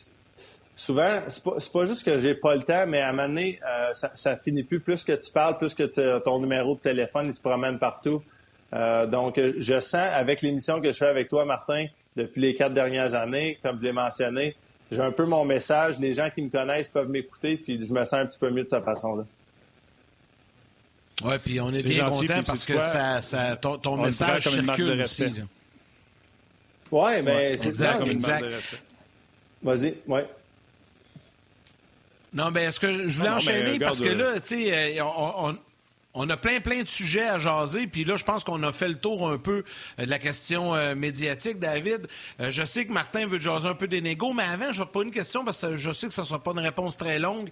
souvent, 0.75 1.21
c'est 1.27 1.43
pas, 1.43 1.55
pas 1.73 1.87
juste 1.87 2.03
que 2.03 2.19
j'ai 2.19 2.35
pas 2.35 2.55
le 2.55 2.63
temps, 2.63 2.85
mais 2.87 3.01
à 3.01 3.09
un 3.09 3.11
moment 3.11 3.27
donné, 3.27 3.59
euh, 3.67 3.93
ça, 3.93 4.11
ça 4.15 4.37
finit 4.37 4.63
plus. 4.63 4.79
Plus 4.79 5.03
que 5.03 5.13
tu 5.13 5.31
parles, 5.31 5.57
plus 5.57 5.73
que 5.73 5.83
ton 6.19 6.39
numéro 6.39 6.75
de 6.75 6.79
téléphone, 6.79 7.27
il 7.27 7.33
se 7.33 7.41
promène 7.41 7.79
partout. 7.79 8.21
Euh, 8.73 9.05
donc, 9.05 9.39
je 9.39 9.79
sens 9.79 10.09
avec 10.13 10.41
l'émission 10.41 10.81
que 10.81 10.91
je 10.91 10.97
fais 10.97 11.07
avec 11.07 11.27
toi, 11.27 11.45
Martin, 11.45 11.85
depuis 12.15 12.41
les 12.41 12.53
quatre 12.53 12.73
dernières 12.73 13.13
années, 13.13 13.57
comme 13.63 13.77
je 13.79 13.83
l'ai 13.83 13.91
mentionné, 13.91 14.55
j'ai 14.91 15.01
un 15.01 15.11
peu 15.11 15.25
mon 15.25 15.45
message. 15.45 15.99
Les 15.99 16.13
gens 16.13 16.29
qui 16.29 16.41
me 16.41 16.49
connaissent 16.49 16.89
peuvent 16.89 17.09
m'écouter, 17.09 17.57
puis 17.57 17.79
je 17.81 17.93
me 17.93 18.05
sens 18.05 18.13
un 18.13 18.25
petit 18.25 18.39
peu 18.39 18.49
mieux 18.49 18.63
de 18.63 18.69
cette 18.69 18.83
façon-là. 18.83 19.25
Oui, 21.23 21.35
puis 21.43 21.61
on 21.61 21.71
est, 21.71 21.85
bien 21.85 22.09
content 22.09 22.41
parce 22.45 22.65
que 22.65 22.73
ça, 22.81 23.21
ça, 23.21 23.55
ton, 23.55 23.77
ton 23.77 23.97
message 23.97 24.49
circule 24.49 25.01
aussi. 25.01 25.25
Oui, 26.91 27.21
mais 27.23 27.57
c'est 27.57 27.69
exact. 27.69 28.05
exact. 28.07 28.45
Vas-y, 29.61 29.95
oui. 30.07 30.19
Non, 32.33 32.49
mais 32.51 32.63
est-ce 32.63 32.79
que 32.79 33.07
je 33.07 33.17
voulais 33.17 33.29
enchaîner? 33.29 33.79
parce 33.79 34.01
que 34.01 34.09
là, 34.09 34.39
tu 34.39 34.55
sais, 34.63 34.99
euh, 34.99 35.03
on, 35.03 35.57
on 36.13 36.29
a 36.29 36.37
plein, 36.37 36.59
plein 36.59 36.83
de 36.83 36.87
sujets 36.87 37.27
à 37.27 37.39
jaser, 37.39 37.87
puis 37.87 38.03
là, 38.03 38.17
je 38.17 38.23
pense 38.23 38.43
qu'on 38.43 38.61
a 38.63 38.71
fait 38.71 38.87
le 38.87 38.97
tour 38.97 39.29
un 39.29 39.37
peu 39.37 39.63
euh, 39.99 40.05
de 40.05 40.09
la 40.09 40.19
question 40.19 40.75
euh, 40.75 40.93
médiatique, 40.93 41.59
David. 41.59 42.07
Euh, 42.39 42.51
je 42.51 42.63
sais 42.63 42.85
que 42.85 42.93
Martin 42.93 43.25
veut 43.25 43.39
jaser 43.39 43.67
un 43.67 43.73
peu 43.73 43.87
des 43.87 44.01
négos, 44.01 44.33
mais 44.33 44.43
avant, 44.43 44.71
je 44.71 44.79
vais 44.79 44.85
te 44.85 44.91
poser 44.91 45.07
une 45.07 45.13
question 45.13 45.43
parce 45.43 45.61
que 45.61 45.75
je 45.75 45.91
sais 45.91 46.07
que 46.07 46.13
ça 46.13 46.21
ne 46.21 46.27
sera 46.27 46.41
pas 46.41 46.51
une 46.51 46.59
réponse 46.59 46.97
très 46.97 47.17
longue. 47.17 47.49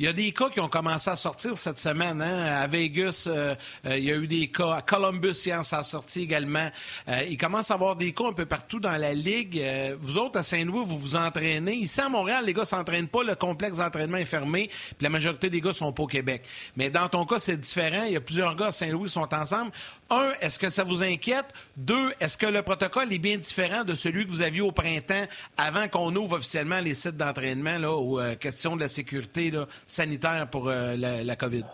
Il 0.00 0.06
y 0.06 0.08
a 0.08 0.14
des 0.14 0.32
cas 0.32 0.48
qui 0.48 0.60
ont 0.60 0.68
commencé 0.70 1.10
à 1.10 1.16
sortir 1.16 1.58
cette 1.58 1.78
semaine. 1.78 2.22
Hein? 2.22 2.62
À 2.62 2.66
Vegas, 2.66 3.26
euh, 3.26 3.54
euh, 3.84 3.98
il 3.98 4.04
y 4.04 4.10
a 4.10 4.16
eu 4.16 4.26
des 4.26 4.46
cas. 4.46 4.76
À 4.76 4.80
Columbus, 4.80 5.34
hier, 5.44 5.62
ça 5.62 5.80
a 5.80 5.84
sorti 5.84 6.22
également. 6.22 6.70
Euh, 7.06 7.20
il 7.28 7.36
commence 7.36 7.70
à 7.70 7.74
avoir 7.74 7.96
des 7.96 8.14
cas 8.14 8.24
un 8.28 8.32
peu 8.32 8.46
partout 8.46 8.80
dans 8.80 8.96
la 8.96 9.12
Ligue. 9.12 9.62
vous 10.00 10.16
autres, 10.16 10.38
à 10.38 10.42
Saint-Louis, 10.42 10.86
vous 10.86 10.96
vous 10.96 11.16
entraînez. 11.16 11.74
Ici, 11.74 12.00
à 12.00 12.08
Montréal, 12.08 12.46
les 12.46 12.54
gars 12.54 12.64
s'entraînent 12.64 13.08
pas. 13.08 13.22
Le 13.24 13.34
complexe 13.34 13.76
d'entraînement 13.76 14.16
est 14.16 14.24
fermé. 14.24 14.68
Puis 14.68 14.96
la 15.02 15.10
majorité 15.10 15.50
des 15.50 15.60
gars 15.60 15.74
sont 15.74 15.92
pas 15.92 16.04
au 16.04 16.06
Québec. 16.06 16.46
Mais 16.76 16.88
dans 16.88 17.06
ton 17.10 17.26
cas, 17.26 17.38
c'est 17.38 17.58
différent. 17.58 18.04
Il 18.06 18.12
y 18.12 18.16
a 18.16 18.22
plusieurs 18.22 18.56
gars 18.56 18.68
à 18.68 18.72
Saint-Louis 18.72 19.08
qui 19.08 19.12
sont 19.12 19.34
ensemble. 19.34 19.70
Un, 20.08 20.30
est-ce 20.40 20.58
que 20.58 20.70
ça 20.70 20.82
vous 20.82 21.02
inquiète? 21.02 21.48
Deux, 21.76 22.10
est-ce 22.20 22.38
que 22.38 22.46
le 22.46 22.62
protocole 22.62 23.12
est 23.12 23.18
bien 23.18 23.36
différent 23.36 23.84
de 23.84 23.94
celui 23.94 24.24
que 24.24 24.30
vous 24.30 24.40
aviez 24.40 24.62
au 24.62 24.72
printemps 24.72 25.26
avant 25.58 25.88
qu'on 25.88 26.16
ouvre 26.16 26.36
officiellement 26.36 26.80
les 26.80 26.94
sites 26.94 27.18
d'entraînement, 27.18 27.76
là, 27.76 27.92
aux 27.92 28.18
questions 28.40 28.76
de 28.76 28.80
la 28.80 28.88
sécurité, 28.88 29.50
là, 29.50 29.66
sanitaire 29.90 30.46
pour 30.50 30.68
euh, 30.68 30.94
la, 30.96 31.36
COVID? 31.36 31.64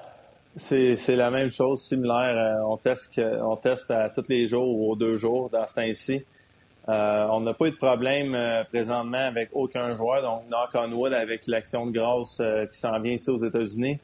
C'est 0.56 0.96
la 1.16 1.30
même 1.30 1.50
chose, 1.50 1.82
similaire. 1.82 2.34
Euh, 2.36 2.64
on, 2.66 2.76
teste, 2.76 3.20
on 3.42 3.56
teste 3.56 3.90
à 3.90 4.08
tous 4.08 4.28
les 4.28 4.48
jours 4.48 4.68
ou 4.68 4.92
aux 4.92 4.96
deux 4.96 5.16
jours 5.16 5.50
dans 5.50 5.66
ce 5.66 5.74
temps-ci. 5.74 6.24
Euh, 6.88 7.26
on 7.30 7.40
n'a 7.40 7.52
pas 7.52 7.66
eu 7.66 7.72
de 7.72 7.76
problème 7.76 8.36
présentement 8.68 9.18
avec 9.18 9.50
aucun 9.52 9.94
joueur, 9.96 10.22
donc 10.22 10.44
knock 10.48 10.70
on 10.74 10.92
wood 10.92 11.12
avec 11.12 11.46
l'action 11.48 11.86
de 11.86 11.90
grâce 11.90 12.40
qui 12.70 12.78
s'en 12.78 12.98
vient 13.00 13.14
ici 13.14 13.28
aux 13.28 13.44
États-Unis. 13.44 13.98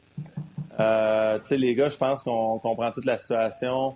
les 0.77 1.75
gars, 1.75 1.89
je 1.89 1.97
pense 1.97 2.23
qu'on 2.23 2.59
comprend 2.59 2.91
toute 2.91 3.05
la 3.05 3.17
situation. 3.17 3.95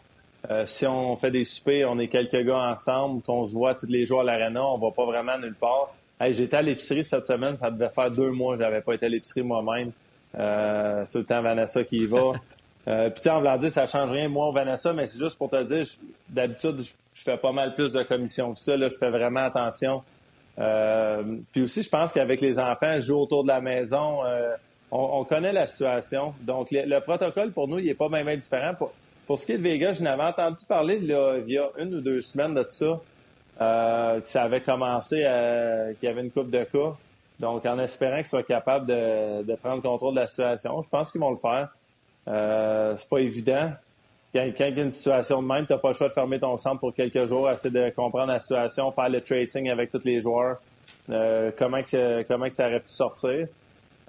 si 0.66 0.88
on 0.88 1.18
fait 1.18 1.32
des 1.32 1.44
soupers, 1.44 1.84
on 1.84 2.00
est 2.00 2.08
quelques 2.08 2.46
gars 2.46 2.70
ensemble, 2.70 3.22
qu'on 3.24 3.46
se 3.46 3.52
voit 3.52 3.76
tous 3.76 3.88
les 3.88 4.06
jours 4.06 4.22
à 4.22 4.24
l'aréna, 4.24 4.64
on 4.66 4.78
va 4.78 4.92
pas 4.92 5.06
vraiment 5.06 5.38
nulle 5.38 5.56
part. 5.56 5.94
J'étais 6.22 6.56
à 6.56 6.62
l'épicerie 6.62 7.04
cette 7.04 7.26
semaine, 7.26 7.58
ça 7.58 7.70
devait 7.70 7.90
faire 7.90 8.10
deux 8.10 8.32
mois 8.32 8.56
que 8.56 8.64
j'avais 8.64 8.82
pas 8.82 8.94
été 8.94 9.08
à 9.08 9.10
l'épicerie 9.10 9.44
moi-même. 9.44 9.92
Euh, 10.38 11.04
c'est 11.06 11.12
tout 11.12 11.18
le 11.20 11.26
temps 11.26 11.42
Vanessa 11.42 11.84
qui 11.84 11.98
y 11.98 12.06
va. 12.06 12.34
Euh, 12.88 13.10
Puis, 13.10 13.30
en 13.30 13.40
voulant 13.40 13.58
dire, 13.58 13.70
ça 13.70 13.86
change 13.86 14.12
rien, 14.12 14.30
moi, 14.30 14.50
Vanessa, 14.54 14.94
mais 14.94 15.08
c'est 15.08 15.20
juste 15.20 15.38
pour 15.38 15.50
te 15.50 15.62
dire, 15.64 15.86
d'habitude, 16.30 16.82
je, 17.14 17.22
fais 17.22 17.38
pas 17.38 17.52
mal 17.52 17.74
plus 17.74 17.92
de 17.92 18.02
commissions 18.04 18.54
que 18.54 18.60
ça. 18.60 18.78
Là, 18.78 18.88
je 18.88 18.96
fais 18.96 19.10
vraiment 19.10 19.42
attention. 19.42 20.04
Euh, 20.58 21.38
puis 21.52 21.64
aussi, 21.64 21.84
je 21.84 21.90
pense 21.90 22.14
qu'avec 22.14 22.40
les 22.40 22.60
enfants, 22.60 23.00
jouer 23.00 23.18
autour 23.18 23.44
de 23.44 23.50
la 23.50 23.60
maison, 23.60 24.24
euh, 24.26 24.56
on, 24.90 25.26
connaît 25.26 25.52
la 25.52 25.68
situation. 25.68 26.34
Donc, 26.42 26.70
le, 26.72 27.00
protocole, 27.00 27.52
pour 27.52 27.68
nous, 27.68 27.80
il 27.80 27.88
n'est 27.88 27.94
pas 27.94 28.08
même 28.08 28.34
différent. 28.38 28.74
Pour, 28.74 28.94
pour, 29.26 29.38
ce 29.38 29.46
qui 29.46 29.52
est 29.52 29.58
de 29.58 29.64
Vegas, 29.64 29.96
je 29.96 30.04
n'avais 30.04 30.24
entendu 30.24 30.64
parler 30.66 31.00
là, 31.00 31.40
il 31.46 31.52
y 31.52 31.58
a 31.58 31.70
une 31.80 31.96
ou 31.96 32.00
deux 32.00 32.22
semaines 32.22 32.54
de 32.54 32.66
ça, 32.70 33.02
que 33.60 34.30
ça 34.30 34.44
avait 34.44 34.62
commencé, 34.62 35.18
qu'il 36.00 36.08
y 36.08 36.12
avait 36.12 36.22
une 36.22 36.32
coupe 36.32 36.50
de 36.50 36.64
cas. 36.64 36.96
Donc, 37.40 37.66
en 37.66 37.78
espérant 37.80 38.18
qu'ils 38.18 38.28
soient 38.28 38.44
capables 38.44 38.88
de, 38.88 39.44
de, 39.44 39.56
prendre 39.56 39.82
contrôle 39.82 40.16
de 40.16 40.22
la 40.22 40.28
situation, 40.28 40.82
je 40.82 40.90
pense 40.90 41.12
qu'ils 41.12 41.22
vont 41.22 41.32
le 41.32 41.38
faire. 41.38 41.70
Euh, 42.28 42.96
c'est 42.98 43.10
pas 43.10 43.20
évident. 43.20 43.72
Quand, 44.34 44.44
il 44.44 44.60
y 44.60 44.64
a 44.64 44.84
une 44.84 44.92
situation 44.92 45.42
de 45.42 45.48
même, 45.48 45.66
tu 45.66 45.74
n'as 45.74 45.80
pas 45.80 45.90
le 45.90 45.94
choix 45.94 46.08
de 46.08 46.14
fermer 46.14 46.40
ton 46.40 46.58
centre 46.58 46.80
pour 46.80 46.94
quelques 46.94 47.28
jours, 47.28 47.50
essayer 47.50 47.74
de 47.74 47.90
comprendre 47.92 48.34
la 48.34 48.40
situation, 48.40 48.92
faire 48.92 49.10
le 49.10 49.22
tracing 49.22 49.70
avec 49.70 49.90
tous 49.90 50.04
les 50.04 50.20
joueurs, 50.20 50.58
euh, 51.10 51.52
comment, 51.58 51.82
que, 51.82 52.24
comment 52.24 52.48
que 52.48 52.54
ça 52.54 52.68
aurait 52.68 52.80
pu 52.80 52.90
sortir. 52.90 53.48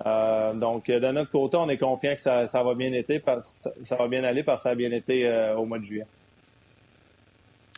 Euh, 0.06 0.54
donc, 0.54 0.86
de 0.86 1.10
notre 1.10 1.30
côté, 1.30 1.56
on 1.56 1.68
est 1.68 1.78
confiant 1.78 2.14
que 2.14 2.20
ça, 2.20 2.46
ça 2.46 2.62
va 2.62 2.74
bien 2.74 2.92
été, 2.92 3.22
ça 3.82 3.96
va 3.96 4.08
bien 4.08 4.24
aller 4.24 4.42
parce 4.42 4.62
que 4.62 4.68
ça 4.68 4.70
a 4.70 4.74
bien 4.74 4.90
été 4.90 5.28
euh, 5.28 5.56
au 5.56 5.64
mois 5.64 5.78
de 5.78 5.84
juillet. 5.84 6.06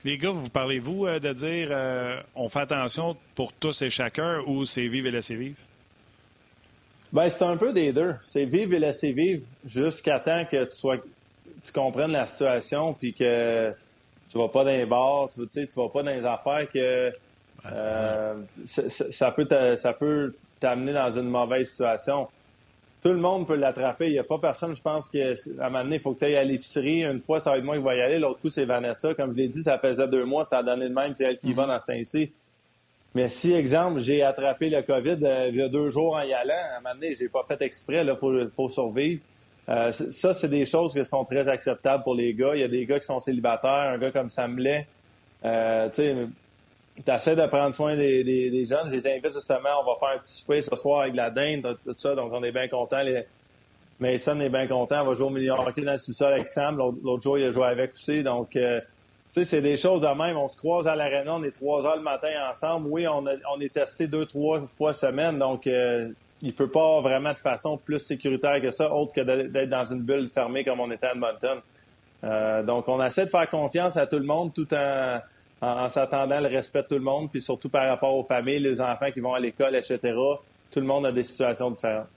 Les 0.05 0.17
gars, 0.17 0.31
vous 0.31 0.49
parlez-vous 0.49 1.07
euh, 1.07 1.19
de 1.19 1.33
dire 1.33 1.69
euh, 1.71 2.21
on 2.35 2.49
fait 2.49 2.61
attention 2.61 3.17
pour 3.35 3.53
tous 3.53 3.83
et 3.83 3.91
chacun 3.91 4.41
ou 4.47 4.65
c'est 4.65 4.87
vivre 4.87 5.09
et 5.09 5.11
laisser 5.11 5.35
vivre? 5.35 5.57
Ben, 7.13 7.29
c'est 7.29 7.45
un 7.45 7.57
peu 7.57 7.73
des 7.73 7.93
deux. 7.93 8.15
C'est 8.25 8.45
vivre 8.45 8.73
et 8.75 8.79
laisser 8.79 9.13
vivre 9.13 9.43
jusqu'à 9.65 10.21
temps 10.21 10.45
que 10.51 10.65
tu 10.65 10.77
sois 10.77 10.99
tu 11.63 11.73
comprennes 11.73 12.13
la 12.13 12.27
situation 12.27 12.95
puis 12.95 13.13
que 13.13 13.75
tu 14.31 14.39
vas 14.39 14.49
pas 14.49 14.65
dans 14.65 14.71
les 14.71 14.87
bars, 14.87 15.29
tu, 15.29 15.47
tu 15.49 15.75
vas 15.77 15.89
pas 15.89 16.03
dans 16.03 16.13
les 16.13 16.25
affaires 16.25 16.71
que 16.73 17.13
euh, 17.67 18.35
ça. 18.65 19.33
peut 19.33 19.47
ça 19.77 19.93
peut 19.93 20.35
t'amener 20.59 20.95
dans 20.95 21.11
une 21.11 21.29
mauvaise 21.29 21.69
situation 21.69 22.29
tout 23.03 23.13
le 23.13 23.19
monde 23.19 23.47
peut 23.47 23.57
l'attraper. 23.57 24.09
Il 24.09 24.13
n'y 24.13 24.19
a 24.19 24.25
pas 24.25 24.39
personne, 24.39 24.75
je 24.75 24.83
pense, 24.83 25.09
qu'à 25.09 25.35
un 25.61 25.71
moment 25.71 25.85
donné, 25.85 25.97
il 25.97 26.03
faut 26.03 26.15
que 26.15 26.21
tu 26.21 26.25
ailles 26.27 26.37
à 26.37 26.45
l'épicerie. 26.45 27.05
Une 27.05 27.21
fois, 27.21 27.41
ça 27.41 27.51
va 27.51 27.59
être 27.59 27.65
moi 27.65 27.77
qui 27.77 27.83
va 27.83 27.97
y 27.97 28.01
aller. 28.01 28.19
L'autre 28.19 28.41
coup, 28.41 28.51
c'est 28.51 28.65
Vanessa. 28.67 29.15
Comme 29.15 29.33
je 29.33 29.37
l'ai 29.37 29.49
dit, 29.49 29.63
ça 29.63 29.79
faisait 29.79 30.09
deux 30.09 30.25
mois, 30.25 30.45
ça 30.45 30.59
a 30.59 30.63
donné 30.63 30.89
de 30.89 30.95
même, 30.95 31.15
c'est 31.15 31.25
elle 31.25 31.39
qui 31.39 31.53
va 31.53 31.65
mm-hmm. 31.65 31.69
dans 31.69 31.81
ce 31.81 31.87
temps-ci. 31.87 32.33
Mais 33.15 33.29
si, 33.29 33.53
exemple, 33.53 34.01
j'ai 34.01 34.23
attrapé 34.23 34.71
le 34.71 34.83
COVID 34.83 35.19
euh, 35.23 35.49
il 35.49 35.57
y 35.57 35.63
a 35.63 35.69
deux 35.69 35.91
jours 35.91 36.15
en 36.15 36.23
y 36.23 36.33
allant, 36.33 36.55
à 36.55 36.77
un 36.77 36.81
moment 36.81 36.95
donné, 36.95 37.15
j'ai 37.17 37.29
pas 37.29 37.43
fait 37.43 37.61
exprès, 37.63 38.05
il 38.07 38.17
faut, 38.17 38.33
faut 38.51 38.69
survivre. 38.69 39.21
Euh, 39.69 39.93
ça, 39.93 40.35
c'est 40.35 40.49
des 40.49 40.65
choses 40.65 40.93
qui 40.93 41.05
sont 41.05 41.25
très 41.25 41.49
acceptables 41.49 42.03
pour 42.03 42.15
les 42.15 42.35
gars. 42.35 42.55
Il 42.55 42.61
y 42.61 42.65
a 42.65 42.69
des 42.69 42.87
gars 42.87 42.99
qui 42.99 43.07
sont 43.07 43.21
célibataires, 43.21 43.95
un 43.95 43.99
gars 43.99 44.11
comme 44.11 44.29
Sam 44.29 44.57
Blais. 44.57 44.87
Euh, 45.45 45.89
tu 47.05 47.35
de 47.35 47.47
prendre 47.47 47.75
soin 47.75 47.97
des, 47.97 48.25
des, 48.25 48.67
jeunes. 48.67 48.91
Je 48.91 48.97
les 48.97 49.07
invite 49.07 49.33
justement, 49.33 49.71
on 49.83 49.87
va 49.87 49.97
faire 49.99 50.17
un 50.17 50.19
petit 50.19 50.33
souper 50.33 50.63
ce 50.63 50.75
soir 50.77 51.03
avec 51.03 51.15
la 51.15 51.31
dinde, 51.31 51.77
tout 51.85 51.95
ça, 51.97 52.15
donc 52.15 52.33
on 52.33 52.43
est 52.43 52.53
bien 52.53 52.69
contents. 52.69 53.03
Les... 53.03 53.25
Mason 54.01 54.41
est 54.41 54.49
bien 54.49 54.67
content, 54.67 55.03
on 55.03 55.11
va 55.11 55.15
jouer 55.15 55.27
au 55.27 55.31
milieu 55.31 55.53
hockey 55.53 55.83
dans 55.83 55.93
le 55.93 55.99
sous-sol 55.99 56.33
avec 56.33 56.49
Sam. 56.49 56.79
L'autre 56.79 57.23
jour, 57.23 57.39
il 57.39 57.45
a 57.45 57.53
joué 57.53 57.67
avec 57.67 57.91
aussi. 57.91 58.23
Donc, 58.23 58.57
euh, 58.57 58.81
tu 59.33 59.41
sais, 59.41 59.45
c'est 59.45 59.63
des 59.63 59.77
choses 59.77 60.01
de 60.01 60.07
même. 60.07 60.39
On 60.39 60.49
se 60.49 60.57
croise 60.57 60.89
à 60.89 60.97
l'aréna, 60.97 61.35
on 61.35 61.45
est 61.45 61.51
trois 61.51 61.85
heures 61.87 61.97
le 61.97 62.03
matin 62.03 62.29
ensemble. 62.49 62.89
Oui, 62.91 63.07
on, 63.07 63.25
on 63.27 63.61
est 63.61 63.73
testé 63.73 64.07
deux, 64.07 64.25
trois 64.25 64.61
fois 64.79 64.95
semaine, 64.95 65.39
donc 65.39 65.67
euh, 65.67 66.09
il 66.41 66.55
peut 66.55 66.71
pas 66.71 67.03
vraiment 67.03 67.33
de 67.33 67.39
façon 67.39 67.77
plus 67.77 67.99
sécuritaire 67.99 68.63
que 68.63 68.71
ça, 68.71 68.91
autre 68.91 69.13
que 69.13 69.21
d'être 69.21 69.69
dans 69.69 69.85
une 69.85 70.01
bulle 70.01 70.29
fermée 70.29 70.65
comme 70.65 70.81
on 70.81 70.91
était 70.91 71.07
à 71.07 71.13
Edmonton. 71.13 71.61
Euh, 72.25 72.63
donc, 72.63 72.89
on 72.89 73.05
essaie 73.05 73.27
de 73.27 73.31
faire 73.31 73.49
confiance 73.51 73.99
à 73.99 74.07
tout 74.07 74.19
le 74.19 74.27
monde 74.27 74.55
tout 74.55 74.73
en 74.75 75.21
en, 75.61 75.89
s'attendant 75.89 76.41
le 76.41 76.49
respect 76.49 76.83
de 76.83 76.89
tout 76.89 76.95
le 76.95 77.01
monde, 77.01 77.31
puis 77.31 77.41
surtout 77.41 77.69
par 77.69 77.89
rapport 77.89 78.15
aux 78.15 78.23
familles, 78.23 78.61
les 78.61 78.81
enfants 78.81 79.11
qui 79.13 79.21
vont 79.21 79.35
à 79.35 79.41
l'école, 79.41 79.77
etc. 79.77 79.99
Tout 80.71 80.81
le 80.81 80.87
monde 80.87 81.07
a 81.07 81.13
des 81.13 81.23
situations 81.23 81.71
différentes. 81.71 82.09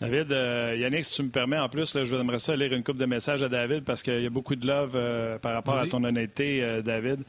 David, 0.00 0.32
euh, 0.32 0.76
Yannick, 0.78 1.04
si 1.04 1.12
tu 1.12 1.22
me 1.22 1.28
permets, 1.28 1.58
en 1.58 1.68
plus, 1.68 1.94
là, 1.94 2.04
je 2.04 2.14
voudrais 2.14 2.38
ça 2.38 2.56
lire 2.56 2.72
une 2.72 2.82
coupe 2.82 2.96
de 2.96 3.06
messages 3.06 3.42
à 3.42 3.48
David 3.48 3.84
parce 3.84 4.02
qu'il 4.02 4.22
y 4.22 4.26
a 4.26 4.30
beaucoup 4.30 4.56
de 4.56 4.66
love 4.66 4.92
euh, 4.96 5.38
par 5.38 5.54
rapport 5.54 5.78
à 5.78 5.86
ton 5.86 6.02
honnêteté, 6.02 6.62
euh, 6.62 6.82
David. 6.82 7.20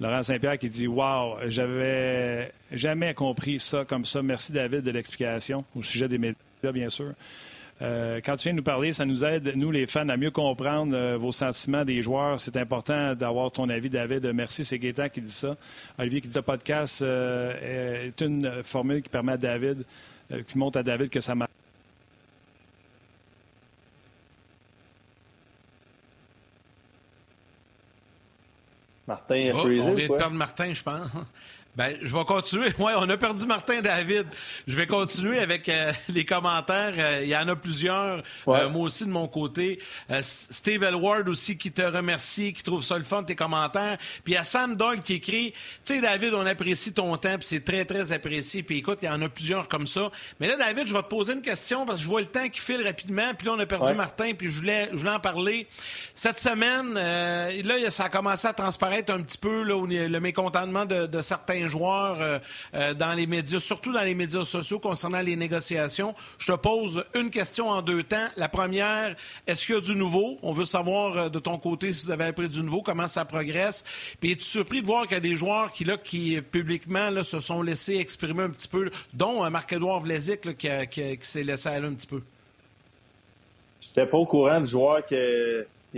Laurent 0.00 0.22
Saint-Pierre 0.22 0.58
qui 0.58 0.68
dit 0.68 0.88
Wow, 0.88 1.36
j'avais 1.46 2.50
jamais 2.72 3.14
compris 3.14 3.60
ça 3.60 3.84
comme 3.84 4.04
ça. 4.04 4.22
Merci, 4.22 4.52
David, 4.52 4.80
de 4.80 4.90
l'explication 4.90 5.64
au 5.76 5.82
sujet 5.82 6.08
des 6.08 6.18
médias, 6.18 6.72
bien 6.72 6.88
sûr. 6.88 7.12
Euh, 7.82 8.20
quand 8.24 8.36
tu 8.36 8.44
viens 8.44 8.52
nous 8.52 8.62
parler, 8.62 8.92
ça 8.92 9.04
nous 9.04 9.24
aide, 9.24 9.52
nous, 9.56 9.70
les 9.70 9.86
fans, 9.86 10.08
à 10.08 10.16
mieux 10.16 10.30
comprendre 10.30 10.94
euh, 10.94 11.16
vos 11.16 11.32
sentiments 11.32 11.84
des 11.84 12.02
joueurs. 12.02 12.40
C'est 12.40 12.56
important 12.56 13.14
d'avoir 13.14 13.50
ton 13.50 13.68
avis, 13.68 13.90
David. 13.90 14.26
Merci, 14.32 14.64
c'est 14.64 14.78
Gaétan 14.78 15.08
qui 15.08 15.20
dit 15.20 15.32
ça. 15.32 15.56
Olivier 15.98 16.20
qui 16.20 16.28
dit 16.28 16.36
le 16.36 16.42
podcast 16.42 17.02
euh, 17.02 18.06
est 18.08 18.20
une 18.20 18.62
formule 18.62 19.02
qui 19.02 19.08
permet 19.08 19.32
à 19.32 19.36
David, 19.36 19.84
qui 20.46 20.58
montre 20.58 20.78
à 20.78 20.82
David 20.82 21.10
que 21.10 21.20
ça 21.20 21.34
marche. 21.34 21.50
Martin 29.06 29.52
oh, 29.54 29.58
On 29.64 29.92
vient 29.92 30.08
de 30.08 30.16
perdre 30.16 30.36
Martin, 30.36 30.72
je 30.72 30.82
pense. 30.82 31.08
Ben, 31.76 31.92
je 32.00 32.14
vais 32.14 32.24
continuer. 32.24 32.68
Oui, 32.78 32.92
on 32.96 33.08
a 33.08 33.16
perdu 33.16 33.46
Martin 33.46 33.80
David. 33.80 34.26
Je 34.66 34.76
vais 34.76 34.86
continuer 34.86 35.40
avec 35.40 35.68
euh, 35.68 35.92
les 36.08 36.24
commentaires. 36.24 36.92
Euh, 36.96 37.20
il 37.22 37.28
y 37.28 37.36
en 37.36 37.48
a 37.48 37.56
plusieurs. 37.56 38.22
Euh, 38.46 38.68
moi 38.68 38.82
aussi, 38.82 39.04
de 39.04 39.10
mon 39.10 39.26
côté. 39.26 39.80
Steve 40.22 40.84
Elward 40.84 41.28
aussi 41.28 41.56
qui 41.56 41.72
te 41.72 41.82
remercie, 41.82 42.52
qui 42.52 42.62
trouve 42.62 42.84
ça 42.84 42.96
le 42.96 43.04
fun, 43.04 43.24
tes 43.24 43.34
commentaires. 43.34 43.98
Puis 44.22 44.34
il 44.34 44.36
y 44.36 44.38
a 44.38 44.44
Sam 44.44 44.76
Dog 44.76 45.02
qui 45.02 45.14
écrit 45.14 45.52
Tu 45.84 45.94
sais, 45.94 46.00
David, 46.00 46.34
on 46.34 46.46
apprécie 46.46 46.92
ton 46.92 47.16
temps, 47.16 47.38
puis 47.38 47.46
c'est 47.46 47.64
très, 47.64 47.84
très 47.84 48.12
apprécié. 48.12 48.62
Puis 48.62 48.78
écoute, 48.78 48.98
il 49.02 49.06
y 49.06 49.08
en 49.08 49.22
a 49.22 49.28
plusieurs 49.28 49.68
comme 49.68 49.86
ça. 49.86 50.10
Mais 50.38 50.46
là, 50.46 50.56
David, 50.56 50.86
je 50.86 50.94
vais 50.94 51.02
te 51.02 51.08
poser 51.08 51.32
une 51.32 51.42
question 51.42 51.86
parce 51.86 51.98
que 51.98 52.04
je 52.04 52.08
vois 52.08 52.20
le 52.20 52.26
temps 52.26 52.48
qui 52.48 52.60
file 52.60 52.84
rapidement. 52.84 53.34
Puis 53.36 53.46
là, 53.46 53.54
on 53.56 53.58
a 53.58 53.66
perdu 53.66 53.94
Martin, 53.94 54.32
puis 54.36 54.50
je 54.50 54.58
voulais, 54.58 54.88
je 54.92 54.98
voulais 54.98 55.10
en 55.10 55.20
parler. 55.20 55.66
Cette 56.14 56.38
semaine, 56.38 56.94
là, 56.94 57.90
ça 57.90 58.04
a 58.04 58.08
commencé 58.08 58.46
à 58.46 58.52
transparaître 58.52 59.12
un 59.12 59.22
petit 59.22 59.38
peu, 59.38 59.62
là, 59.62 59.84
le 59.86 60.20
mécontentement 60.20 60.84
de, 60.84 61.06
de 61.06 61.20
certains 61.20 61.63
certains 61.64 61.68
joueurs 61.68 62.40
dans 62.72 63.14
les 63.14 63.26
médias, 63.26 63.60
surtout 63.60 63.92
dans 63.92 64.02
les 64.02 64.14
médias 64.14 64.44
sociaux 64.44 64.78
concernant 64.78 65.20
les 65.20 65.36
négociations. 65.36 66.14
Je 66.38 66.52
te 66.52 66.56
pose 66.56 67.04
une 67.14 67.30
question 67.30 67.68
en 67.68 67.82
deux 67.82 68.02
temps. 68.02 68.26
La 68.36 68.48
première, 68.48 69.16
est-ce 69.46 69.66
qu'il 69.66 69.74
y 69.74 69.78
a 69.78 69.80
du 69.80 69.94
nouveau? 69.94 70.38
On 70.42 70.52
veut 70.52 70.64
savoir 70.64 71.30
de 71.30 71.38
ton 71.38 71.58
côté 71.58 71.92
si 71.92 72.06
vous 72.06 72.12
avez 72.12 72.24
appris 72.24 72.48
du 72.48 72.62
nouveau, 72.62 72.82
comment 72.82 73.08
ça 73.08 73.24
progresse. 73.24 73.84
Puis 74.20 74.32
es-tu 74.32 74.44
surpris 74.44 74.82
de 74.82 74.86
voir 74.86 75.02
qu'il 75.04 75.12
y 75.12 75.16
a 75.16 75.20
des 75.20 75.36
joueurs 75.36 75.72
qui, 75.72 75.84
là, 75.84 75.96
qui 75.96 76.40
publiquement 76.40 77.10
là, 77.10 77.24
se 77.24 77.40
sont 77.40 77.62
laissés 77.62 77.96
exprimer 77.96 78.44
un 78.44 78.50
petit 78.50 78.68
peu, 78.68 78.90
dont 79.12 79.48
Marc-Edouard 79.50 80.00
Vlasic 80.00 80.56
qui, 80.56 80.68
s'est 81.20 81.44
laissé 81.44 81.68
aller 81.68 81.86
un 81.86 81.94
petit 81.94 82.06
peu? 82.06 82.22
J'étais 83.80 84.06
pas 84.06 84.16
au 84.16 84.26
courant 84.26 84.60
du 84.60 84.66
joueur 84.66 85.04
qui 85.06 85.14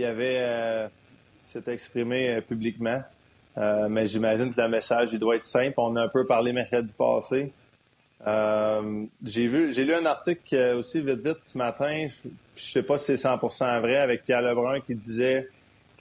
avait 0.03 0.39
euh, 0.39 0.87
s'est 1.41 1.63
exprimé 1.67 2.29
euh, 2.29 2.41
publiquement. 2.41 3.01
Euh, 3.57 3.87
mais 3.89 4.07
j'imagine 4.07 4.53
que 4.53 4.61
le 4.61 4.67
message 4.67 5.09
il 5.13 5.19
doit 5.19 5.35
être 5.35 5.45
simple. 5.45 5.73
On 5.77 5.95
a 5.95 6.03
un 6.03 6.07
peu 6.07 6.25
parlé 6.25 6.53
mercredi 6.53 6.93
passé. 6.95 7.51
j'ai 9.23 9.47
vu, 9.47 9.73
j'ai 9.73 9.83
lu 9.83 9.93
un 9.93 10.05
article 10.05 10.55
aussi 10.77 11.01
vite 11.01 11.19
vite 11.19 11.39
ce 11.41 11.57
matin. 11.57 12.07
Je, 12.07 12.27
ne 12.27 12.31
sais 12.55 12.83
pas 12.83 12.97
si 12.97 13.17
c'est 13.17 13.27
100% 13.27 13.81
vrai 13.81 13.97
avec 13.97 14.23
Pierre 14.23 14.41
Lebrun 14.41 14.79
qui 14.81 14.95
disait 14.95 15.49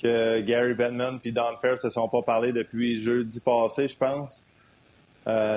que 0.01 0.41
Gary 0.41 0.75
Bettman 0.75 1.19
et 1.25 1.33
Don 1.33 1.57
Fair 1.61 1.79
se 1.79 1.89
sont 1.89 2.09
pas 2.09 2.23
parllé 2.23 2.53
depuis 2.53 2.99
jeudi 2.99 3.41
passé, 3.41 3.89
je 3.89 3.97
pense. 3.97 4.45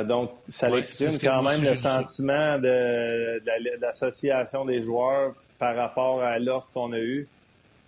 donc, 0.08 0.32
ça 0.48 0.70
exprime 0.70 1.18
quand 1.22 1.44
même 1.44 1.62
le 1.62 1.76
sentiment 1.76 2.58
de, 2.58 3.40
de 3.40 3.82
l'association 3.82 4.64
des 4.64 4.82
joueurs 4.84 5.34
par 5.60 5.76
rapport 5.76 6.24
à 6.24 6.40
l'offre 6.40 6.72
qu'on 6.74 6.94
a 6.94 7.00
eue. 7.00 7.28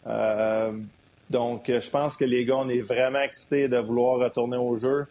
Euh, 0.05 0.74
donc, 1.32 1.63
je 1.67 1.89
pense 1.89 2.17
que 2.17 2.25
les 2.25 2.43
gars, 2.43 2.57
on 2.57 2.67
est 2.67 2.82
vraiment 2.82 3.21
excités 3.21 3.69
de 3.69 3.77
vouloir 3.77 4.19
retourner 4.19 4.57
au 4.57 4.75
jeu. 4.75 5.05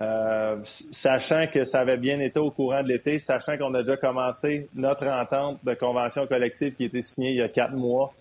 Euh, 0.00 0.58
sachant 0.62 1.46
que 1.52 1.64
ça 1.64 1.80
avait 1.80 1.96
bien 1.96 2.20
été 2.20 2.38
au 2.38 2.52
courant 2.52 2.84
de 2.84 2.88
l'été, 2.88 3.18
sachant 3.18 3.58
qu'on 3.58 3.74
a 3.74 3.80
déjà 3.80 3.96
commencé 3.96 4.68
notre 4.74 5.08
entente 5.08 5.58
de 5.64 5.74
convention 5.74 6.26
collective 6.26 6.74
qui 6.74 6.84
a 6.84 6.86
été 6.86 7.02
signée 7.02 7.30
il 7.30 7.36
y 7.36 7.42
a 7.42 7.48
quatre 7.48 7.74
mois, 7.74 8.14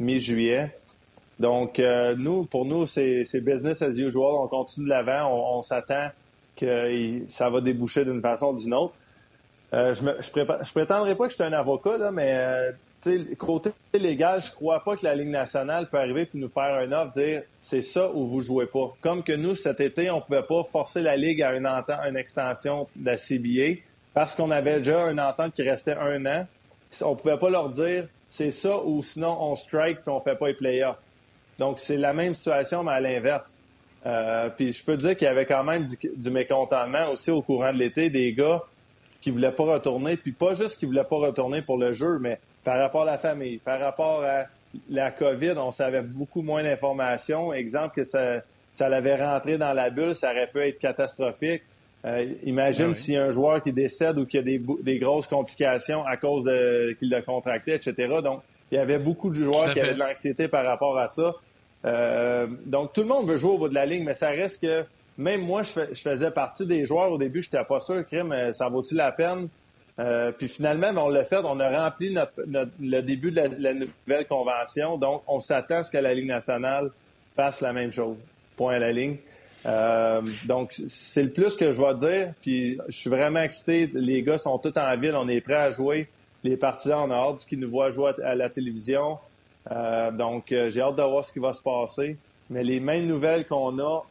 mi-juillet. 0.00 0.74
Donc, 1.38 1.80
euh, 1.80 2.14
nous, 2.16 2.44
pour 2.46 2.64
nous, 2.64 2.86
c'est 2.86 3.40
business 3.42 3.82
as 3.82 3.98
usual. 3.98 4.32
On 4.34 4.48
continue 4.48 4.86
de 4.86 4.90
l'avant. 4.90 5.58
On, 5.58 5.62
s'attend 5.62 6.08
que 6.56 7.20
ça 7.28 7.50
va 7.50 7.60
déboucher 7.60 8.06
d'une 8.06 8.22
façon 8.22 8.54
ou 8.54 8.56
d'une 8.56 8.72
autre. 8.72 8.94
je 9.72 10.02
ne 10.02 10.12
je, 10.22 10.72
prétendrai 10.72 11.14
pas 11.14 11.24
que 11.24 11.30
je 11.30 11.34
suis 11.34 11.44
un 11.44 11.52
avocat, 11.52 11.98
là, 11.98 12.10
mais 12.10 12.72
côté 13.38 13.70
légal, 13.94 14.42
je 14.42 14.50
crois 14.50 14.82
pas 14.82 14.96
que 14.96 15.04
la 15.04 15.14
Ligue 15.14 15.28
nationale 15.28 15.88
peut 15.88 15.98
arriver 15.98 16.22
et 16.22 16.28
nous 16.34 16.48
faire 16.48 16.74
un 16.74 16.90
offre, 16.92 17.12
dire 17.12 17.42
c'est 17.60 17.82
ça 17.82 18.10
ou 18.12 18.26
vous 18.26 18.42
jouez 18.42 18.66
pas. 18.66 18.94
Comme 19.00 19.22
que 19.22 19.32
nous, 19.32 19.54
cet 19.54 19.80
été, 19.80 20.10
on 20.10 20.20
pouvait 20.20 20.42
pas 20.42 20.64
forcer 20.64 21.02
la 21.02 21.16
Ligue 21.16 21.42
à 21.42 21.54
une, 21.54 21.66
entente, 21.66 22.00
une 22.08 22.16
extension 22.16 22.88
de 22.96 23.06
la 23.06 23.16
CBA 23.16 23.80
parce 24.14 24.34
qu'on 24.34 24.50
avait 24.50 24.78
déjà 24.78 25.10
une 25.10 25.20
entente 25.20 25.52
qui 25.52 25.62
restait 25.62 25.96
un 25.96 26.24
an. 26.26 26.46
On 27.02 27.16
pouvait 27.16 27.38
pas 27.38 27.50
leur 27.50 27.70
dire 27.70 28.08
c'est 28.30 28.50
ça 28.50 28.82
ou 28.84 29.02
sinon 29.02 29.36
on 29.40 29.56
strike 29.56 29.98
et 30.06 30.10
on 30.10 30.20
fait 30.20 30.36
pas 30.36 30.48
les 30.48 30.54
playoffs. 30.54 31.02
Donc, 31.58 31.78
c'est 31.78 31.96
la 31.96 32.12
même 32.12 32.34
situation, 32.34 32.82
mais 32.84 32.92
à 32.92 33.00
l'inverse. 33.00 33.60
Euh, 34.04 34.50
puis 34.50 34.72
je 34.72 34.84
peux 34.84 34.96
dire 34.96 35.16
qu'il 35.16 35.26
y 35.26 35.30
avait 35.30 35.46
quand 35.46 35.64
même 35.64 35.84
du, 35.84 35.96
du, 36.16 36.30
mécontentement 36.30 37.10
aussi 37.12 37.30
au 37.30 37.42
courant 37.42 37.72
de 37.72 37.78
l'été, 37.78 38.08
des 38.08 38.32
gars 38.34 38.62
qui 39.20 39.30
voulaient 39.30 39.52
pas 39.52 39.64
retourner, 39.64 40.16
puis 40.16 40.32
pas 40.32 40.54
juste 40.54 40.78
qui 40.78 40.86
voulaient 40.86 41.02
pas 41.02 41.16
retourner 41.16 41.62
pour 41.62 41.76
le 41.76 41.92
jeu, 41.92 42.18
mais 42.20 42.38
par 42.66 42.80
rapport 42.80 43.02
à 43.02 43.12
la 43.12 43.18
famille, 43.18 43.58
par 43.58 43.78
rapport 43.78 44.24
à 44.24 44.46
la 44.90 45.12
COVID, 45.12 45.54
on 45.56 45.70
savait 45.70 46.02
beaucoup 46.02 46.42
moins 46.42 46.64
d'informations. 46.64 47.52
Exemple 47.52 47.94
que 47.94 48.02
ça, 48.02 48.42
ça 48.72 48.88
l'avait 48.88 49.14
rentré 49.14 49.56
dans 49.56 49.72
la 49.72 49.88
bulle, 49.88 50.16
ça 50.16 50.32
aurait 50.32 50.48
pu 50.48 50.58
être 50.58 50.80
catastrophique. 50.80 51.62
Euh, 52.04 52.26
imagine 52.42 52.88
ah 52.90 52.94
s'il 52.96 53.14
y 53.14 53.16
a 53.18 53.26
un 53.26 53.30
joueur 53.30 53.62
qui 53.62 53.72
décède 53.72 54.18
ou 54.18 54.26
qui 54.26 54.38
a 54.38 54.42
des, 54.42 54.60
des 54.82 54.98
grosses 54.98 55.28
complications 55.28 56.04
à 56.04 56.16
cause 56.16 56.42
de 56.42 56.96
qu'il 56.98 57.08
l'a 57.08 57.22
contracté, 57.22 57.74
etc. 57.74 58.16
Donc, 58.22 58.42
il 58.72 58.74
y 58.74 58.78
avait 58.78 58.98
beaucoup 58.98 59.30
de 59.30 59.44
joueurs 59.44 59.72
qui 59.72 59.78
avaient 59.78 59.94
de 59.94 60.00
l'anxiété 60.00 60.48
par 60.48 60.64
rapport 60.64 60.98
à 60.98 61.08
ça. 61.08 61.36
Euh, 61.84 62.48
donc, 62.64 62.92
tout 62.92 63.02
le 63.02 63.08
monde 63.08 63.28
veut 63.28 63.36
jouer 63.36 63.52
au 63.52 63.58
bout 63.58 63.68
de 63.68 63.74
la 63.74 63.86
ligne, 63.86 64.02
mais 64.02 64.14
ça 64.14 64.30
reste 64.30 64.60
que 64.62 64.84
même 65.18 65.40
moi, 65.40 65.62
je, 65.62 65.94
je 65.94 66.02
faisais 66.02 66.32
partie 66.32 66.66
des 66.66 66.84
joueurs 66.84 67.12
au 67.12 67.18
début, 67.18 67.42
je 67.42 67.48
n'étais 67.48 67.64
pas 67.64 67.80
sûr, 67.80 68.04
crime, 68.04 68.32
euh, 68.32 68.52
ça 68.52 68.68
vaut-tu 68.68 68.96
la 68.96 69.12
peine? 69.12 69.48
Euh, 69.98 70.30
puis 70.32 70.48
finalement, 70.48 70.92
ben, 70.92 71.02
on 71.02 71.08
l'a 71.08 71.24
fait, 71.24 71.40
on 71.42 71.58
a 71.58 71.84
rempli 71.84 72.12
notre, 72.12 72.32
le 72.80 73.00
début 73.00 73.30
de 73.30 73.40
la, 73.58 73.72
nouvelle 73.72 74.26
convention. 74.28 74.98
Donc, 74.98 75.22
on 75.26 75.40
s'attend 75.40 75.76
à 75.76 75.82
ce 75.82 75.90
que 75.90 75.98
la 75.98 76.12
Ligue 76.14 76.26
nationale 76.26 76.90
fasse 77.34 77.60
la 77.60 77.72
même 77.72 77.92
chose. 77.92 78.16
Point 78.56 78.74
à 78.74 78.78
la 78.78 78.92
ligne. 78.92 79.16
Euh, 79.64 80.20
donc, 80.44 80.72
c'est 80.72 81.22
le 81.22 81.30
plus 81.30 81.56
que 81.56 81.72
je 81.72 81.80
vais 81.80 81.94
dire. 81.94 82.32
Puis, 82.42 82.78
je 82.88 82.96
suis 82.96 83.10
vraiment 83.10 83.40
excité. 83.40 83.90
Les 83.94 84.22
gars 84.22 84.38
sont 84.38 84.58
tous 84.58 84.78
en 84.78 84.96
ville. 84.98 85.14
On 85.16 85.28
est 85.28 85.40
prêts 85.40 85.54
à 85.54 85.70
jouer. 85.70 86.08
Les 86.44 86.56
partisans, 86.56 87.08
on 87.08 87.10
a 87.10 87.16
hâte 87.16 87.46
qu'ils 87.46 87.58
nous 87.58 87.70
voient 87.70 87.90
jouer 87.90 88.12
à, 88.22 88.34
la 88.34 88.50
télévision. 88.50 89.18
Euh, 89.70 90.10
donc, 90.10 90.44
j'ai 90.48 90.80
hâte 90.80 90.96
de 90.96 91.02
voir 91.02 91.24
ce 91.24 91.32
qui 91.32 91.38
va 91.38 91.54
se 91.54 91.62
passer. 91.62 92.16
Mais 92.50 92.62
les 92.62 92.80
mêmes 92.80 93.06
nouvelles 93.06 93.46
qu'on 93.46 93.78
a, 93.78 94.04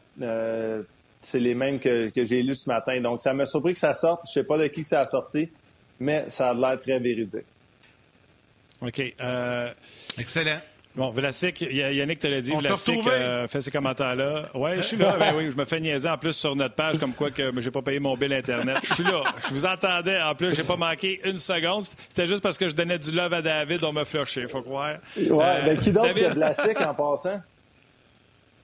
c'est 1.21 1.39
les 1.39 1.55
mêmes 1.55 1.79
que, 1.79 2.09
que 2.09 2.25
j'ai 2.25 2.41
lues 2.41 2.55
ce 2.55 2.69
matin. 2.69 2.99
Donc, 3.01 3.21
ça 3.21 3.33
m'a 3.33 3.45
surpris 3.45 3.73
que 3.73 3.79
ça 3.79 3.93
sorte. 3.93 4.23
Je 4.27 4.33
sais 4.33 4.43
pas 4.43 4.57
de 4.57 4.65
qui 4.67 4.81
que 4.81 4.87
ça 4.87 5.01
a 5.01 5.05
sorti 5.05 5.49
mais 5.99 6.29
ça 6.29 6.49
a 6.49 6.53
l'air 6.53 6.79
très 6.79 6.99
véridique. 6.99 7.45
OK. 8.81 9.01
Euh, 9.21 9.71
Excellent. 10.17 10.59
Bon, 10.95 11.09
Vlasic, 11.09 11.59
Yannick 11.59 12.19
te 12.19 12.27
l'a 12.27 12.39
dit, 12.39 12.53
Vlasic 12.55 13.05
euh, 13.05 13.47
fait 13.49 13.59
ces 13.59 13.69
commentaires-là. 13.69 14.49
Oui, 14.53 14.71
je 14.77 14.81
suis 14.81 14.97
là. 14.97 15.17
ben 15.19 15.35
oui, 15.35 15.51
je 15.51 15.57
me 15.57 15.65
fais 15.65 15.81
niaiser 15.81 16.07
en 16.07 16.17
plus 16.17 16.31
sur 16.31 16.55
notre 16.55 16.75
page 16.75 16.97
comme 16.97 17.13
quoi 17.13 17.31
que 17.31 17.51
j'ai 17.59 17.71
pas 17.71 17.81
payé 17.81 17.99
mon 17.99 18.15
bill 18.15 18.31
Internet. 18.31 18.77
Je 18.83 18.93
suis 18.93 19.03
là. 19.03 19.23
Je 19.49 19.53
vous 19.53 19.65
entendais. 19.65 20.21
En 20.21 20.33
plus, 20.35 20.55
j'ai 20.55 20.63
pas 20.63 20.77
manqué 20.77 21.19
une 21.25 21.37
seconde. 21.37 21.83
C'était 22.09 22.27
juste 22.27 22.41
parce 22.41 22.57
que 22.57 22.69
je 22.69 22.75
donnais 22.75 22.97
du 22.97 23.11
love 23.11 23.33
à 23.33 23.41
David. 23.41 23.83
On 23.83 23.91
m'a 23.91 24.05
flushé, 24.05 24.47
faut 24.47 24.61
croire. 24.61 24.95
Ouais, 25.17 25.27
euh, 25.31 25.61
ben 25.63 25.77
qui 25.77 25.91
d'autre 25.91 26.13
que 26.13 26.33
Vlasic 26.33 26.79
en 26.79 26.93
passant? 26.93 27.41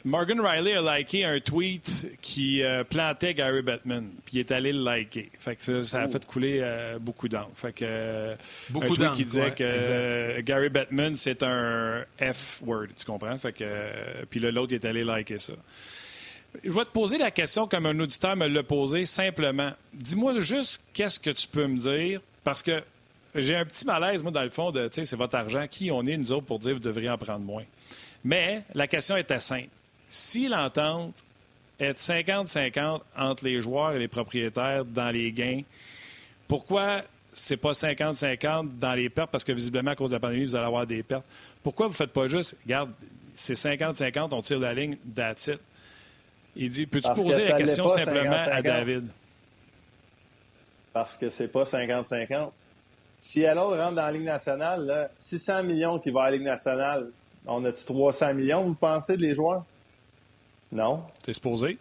Morgan 0.04 0.42
Riley 0.42 0.74
a 0.74 0.98
liké 0.98 1.26
un 1.26 1.40
tweet 1.40 2.08
qui 2.22 2.64
euh, 2.64 2.84
plantait 2.84 3.34
Gary 3.34 3.62
Bettman, 3.62 4.10
puis 4.26 4.36
il 4.36 4.40
est 4.40 4.52
allé 4.52 4.74
le 4.74 4.84
liker. 4.84 5.30
Fait 5.40 5.56
que 5.56 5.82
ça, 5.84 6.02
a 6.02 6.08
fait 6.08 6.26
couler 6.26 6.60
euh, 6.62 6.98
beaucoup 7.00 7.28
d'encre. 7.28 7.52
Fait 7.54 7.74
que 7.74 7.86
euh, 7.88 8.36
beaucoup 8.70 8.94
un 8.94 8.96
tweet 8.96 9.14
qui 9.14 9.26
disait 9.26 9.52
que 9.52 10.42
Gary 10.42 10.70
Bettman 10.70 11.16
c'est 11.16 11.44
un 11.44 12.04
F 12.20 12.62
word, 12.66 12.88
tu 12.98 13.06
comprends? 13.06 13.38
Fait 13.38 13.54
que 13.54 13.66
puis 14.30 14.40
l'autre 14.40 14.74
est 14.74 14.86
allé 14.86 15.04
liker 15.04 15.40
ça. 15.40 15.54
Je 16.64 16.72
vais 16.72 16.84
te 16.84 16.90
poser 16.90 17.18
la 17.18 17.32
question 17.32 17.68
comme 17.68 17.86
un 17.86 17.98
auditeur 18.00 18.36
me 18.36 18.48
l'a 18.48 18.64
posé 18.64 19.06
simplement. 19.06 19.72
Dis-moi 19.94 20.40
juste 20.40 20.82
qu'est-ce 20.94 21.20
que 21.20 21.30
tu 21.30 21.48
peux 21.48 21.68
me 21.68 21.78
dire 21.78 22.22
parce 22.44 22.64
que 22.64 22.82
j'ai 23.36 23.56
un 23.56 23.66
petit 23.66 23.86
malaise 23.86 24.24
moi 24.24 24.32
dans 24.32 24.44
le 24.44 24.50
fond 24.50 24.72
de 24.72 24.88
tu 24.88 24.96
sais 24.96 25.06
c'est 25.06 25.16
votre 25.16 25.36
argent 25.36 25.66
qui 25.70 25.92
on 25.92 26.06
est 26.08 26.18
nous 26.18 26.32
autres 26.34 26.48
pour 26.48 26.60
dire 26.60 26.74
vous 26.74 26.80
devriez 26.80 27.10
en 27.10 27.20
prendre 27.20 27.46
moins. 27.46 27.64
Mais 28.24 28.64
la 28.74 28.88
question 28.88 29.16
était 29.16 29.40
simple 29.40 29.70
si 30.12 30.50
l'entente 30.50 31.16
est 31.80 31.98
50-50 31.98 33.00
entre 33.18 33.46
les 33.46 33.62
joueurs 33.62 33.94
et 33.94 34.00
les 34.00 34.10
propriétaires 34.10 34.84
dans 34.86 35.10
les 35.10 35.32
gains, 35.32 35.62
pourquoi 36.48 37.00
c'est 37.34 37.56
pas 37.56 37.72
50-50 37.72 38.78
dans 38.78 38.94
les 38.94 39.10
pertes? 39.10 39.32
Parce 39.32 39.46
que 39.46 39.54
visiblement, 39.54 39.92
à 39.92 39.96
cause 39.96 40.10
de 40.10 40.16
la 40.16 40.20
pandémie, 40.20 40.44
vous 40.44 40.56
allez 40.56 40.66
avoir 40.66 40.86
des 40.86 41.02
pertes. 41.02 41.24
Pourquoi 41.64 41.88
vous 41.88 41.94
ne 41.94 41.98
faites 41.98 42.12
pas 42.12 42.28
juste, 42.28 42.58
regarde, 42.66 42.92
c'est 43.34 43.54
50-50, 43.54 44.34
on 44.34 44.42
tire 44.42 44.60
la 44.60 44.74
ligne, 44.74 44.98
that's 45.16 45.48
it. 45.48 45.60
Il 46.58 46.70
dit, 46.70 46.86
peux-tu 46.86 47.10
poser 47.14 47.48
la 47.48 47.58
question 47.58 47.88
simplement 47.88 48.36
à 48.36 48.62
David? 48.62 49.08
Parce 50.92 51.18
que 51.18 51.30
c'est 51.30 51.48
pas 51.48 51.64
50-50. 51.64 52.52
Si 53.18 53.46
alors 53.46 53.78
rentre 53.78 53.94
dans 53.94 54.02
la 54.02 54.12
Ligue 54.12 54.26
nationale, 54.26 55.10
600 55.16 55.64
millions 55.64 56.00
qui 56.00 56.12
vont 56.12 56.20
à 56.20 56.26
la 56.26 56.32
Ligue 56.32 56.46
nationale, 56.46 57.08
on 57.46 57.64
a-tu 57.64 57.86
300 57.86 58.34
millions, 58.34 58.66
vous 58.66 58.76
pensez, 58.76 59.16
de 59.16 59.22
les 59.22 59.34
joueurs? 59.34 59.64
Non. 60.72 61.04
T'es 61.24 61.34
supposé? 61.34 61.78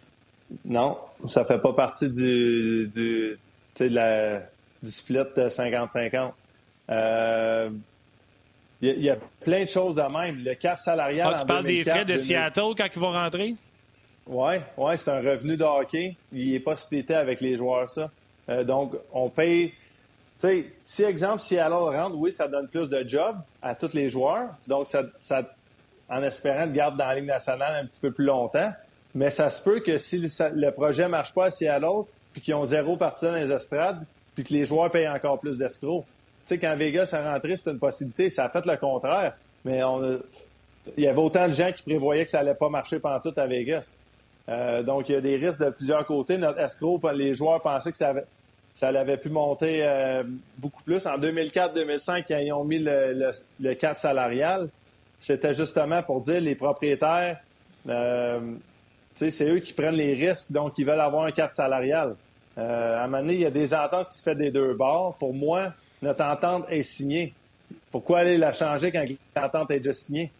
Non, 0.65 0.97
ça 1.27 1.45
fait 1.45 1.59
pas 1.59 1.73
partie 1.73 2.09
du, 2.09 2.87
du, 2.87 3.39
la, 3.79 4.41
du 4.83 4.91
split 4.91 5.17
50-50. 5.35 6.31
Il 6.89 6.93
euh, 6.93 7.69
y, 8.81 9.09
a 9.09 9.17
plein 9.39 9.63
de 9.63 9.69
choses 9.69 9.95
de 9.95 10.01
même. 10.01 10.43
Le 10.43 10.55
cap 10.55 10.79
salarial. 10.79 11.31
Ah, 11.33 11.39
tu 11.39 11.45
parles 11.45 11.65
des 11.65 11.83
frais 11.83 12.03
de 12.03 12.17
Seattle 12.17 12.73
quand 12.77 12.87
ils 12.93 12.99
vont 12.99 13.11
rentrer? 13.11 13.55
Oui, 14.27 14.55
ouais, 14.77 14.97
c'est 14.97 15.11
un 15.11 15.21
revenu 15.21 15.55
de 15.55 15.63
hockey. 15.63 16.15
Il 16.33 16.51
n'est 16.51 16.59
pas 16.59 16.75
splitté 16.75 17.15
avec 17.15 17.39
les 17.39 17.55
joueurs, 17.55 17.87
ça. 17.87 18.11
Euh, 18.49 18.63
donc, 18.63 18.95
on 19.13 19.29
paye. 19.29 19.69
Tu 19.69 20.47
sais, 20.47 20.73
si, 20.83 21.03
exemple, 21.03 21.39
Seattle 21.39 21.73
rentre, 21.73 22.17
oui, 22.17 22.33
ça 22.33 22.47
donne 22.47 22.67
plus 22.67 22.89
de 22.89 23.07
jobs 23.07 23.37
à 23.61 23.73
tous 23.73 23.93
les 23.93 24.09
joueurs. 24.09 24.49
Donc, 24.67 24.87
ça, 24.87 25.03
ça 25.19 25.43
en 26.09 26.21
espérant 26.23 26.67
de 26.67 26.73
garder 26.73 26.97
dans 26.97 27.07
la 27.07 27.15
Ligue 27.15 27.25
nationale 27.25 27.83
un 27.83 27.85
petit 27.85 27.99
peu 27.99 28.11
plus 28.11 28.25
longtemps. 28.25 28.73
Mais 29.13 29.29
ça 29.29 29.49
se 29.49 29.61
peut 29.61 29.79
que 29.79 29.97
si 29.97 30.19
le, 30.19 30.69
projet 30.71 31.03
ne 31.03 31.09
marche 31.09 31.33
pas 31.33 31.47
à 31.47 31.79
l'autre, 31.79 32.09
puis 32.33 32.41
qu'ils 32.41 32.55
ont 32.55 32.65
zéro 32.65 32.95
partie 32.95 33.25
dans 33.25 33.33
les 33.33 33.51
estrades, 33.51 34.05
puis 34.35 34.43
que 34.43 34.53
les 34.53 34.65
joueurs 34.65 34.89
payent 34.89 35.09
encore 35.09 35.39
plus 35.39 35.57
d'escrocs. 35.57 36.05
Tu 36.45 36.55
sais, 36.55 36.57
quand 36.57 36.75
Vegas 36.77 37.09
a 37.13 37.33
rentré, 37.33 37.57
c'était 37.57 37.71
une 37.71 37.79
possibilité. 37.79 38.29
Ça 38.29 38.45
a 38.45 38.49
fait 38.49 38.65
le 38.65 38.77
contraire. 38.77 39.33
Mais 39.65 39.83
on 39.83 40.21
il 40.97 41.03
y 41.03 41.07
avait 41.07 41.19
autant 41.19 41.47
de 41.47 41.53
gens 41.53 41.71
qui 41.71 41.83
prévoyaient 41.83 42.23
que 42.23 42.29
ça 42.29 42.39
n'allait 42.39 42.55
pas 42.55 42.69
marcher 42.69 42.99
pendant 42.99 43.19
tout 43.19 43.33
à 43.37 43.47
Vegas. 43.47 43.97
donc, 44.83 45.09
il 45.09 45.13
y 45.13 45.15
a 45.15 45.21
des 45.21 45.37
risques 45.37 45.59
de 45.59 45.69
plusieurs 45.69 46.05
côtés. 46.05 46.37
Notre 46.37 46.59
escroc, 46.59 46.99
les 47.13 47.33
joueurs 47.33 47.61
pensaient 47.61 47.91
que 47.91 47.97
ça 47.97 48.09
avait, 48.09 48.25
ça 48.73 48.87
avait 48.87 49.17
pu 49.17 49.29
monter 49.29 49.85
beaucoup 50.57 50.83
plus. 50.83 51.05
En 51.05 51.17
2004-2005, 51.17 52.25
quand 52.27 52.37
ils 52.37 52.51
ont 52.51 52.63
mis 52.63 52.79
le, 52.79 53.73
cap 53.75 53.97
salarial, 53.97 54.69
c'était 55.19 55.53
justement 55.53 56.01
pour 56.01 56.21
dire 56.21 56.41
les 56.41 56.55
propriétaires, 56.55 57.39
c'est 59.15 59.49
eux 59.49 59.59
qui 59.59 59.73
prennent 59.73 59.95
les 59.95 60.13
risques, 60.13 60.51
donc 60.51 60.73
ils 60.77 60.85
veulent 60.85 61.01
avoir 61.01 61.25
un 61.25 61.31
cap 61.31 61.53
salarial. 61.53 62.15
à 62.57 63.03
un 63.03 63.07
moment 63.07 63.19
donné, 63.21 63.33
il 63.33 63.39
y 63.41 63.45
a 63.45 63.51
des 63.51 63.73
ententes 63.73 64.09
qui 64.09 64.17
se 64.17 64.29
font 64.29 64.37
des 64.37 64.51
deux 64.51 64.73
bords. 64.73 65.15
Pour 65.17 65.33
moi, 65.33 65.73
notre 66.01 66.23
entente 66.23 66.65
est 66.69 66.83
signée. 66.83 67.33
Pourquoi 67.91 68.19
aller 68.19 68.37
la 68.37 68.53
changer 68.53 68.91
quand 68.91 69.05
l'entente 69.35 69.71
est 69.71 69.79
déjà 69.79 69.93
signée? 69.93 70.31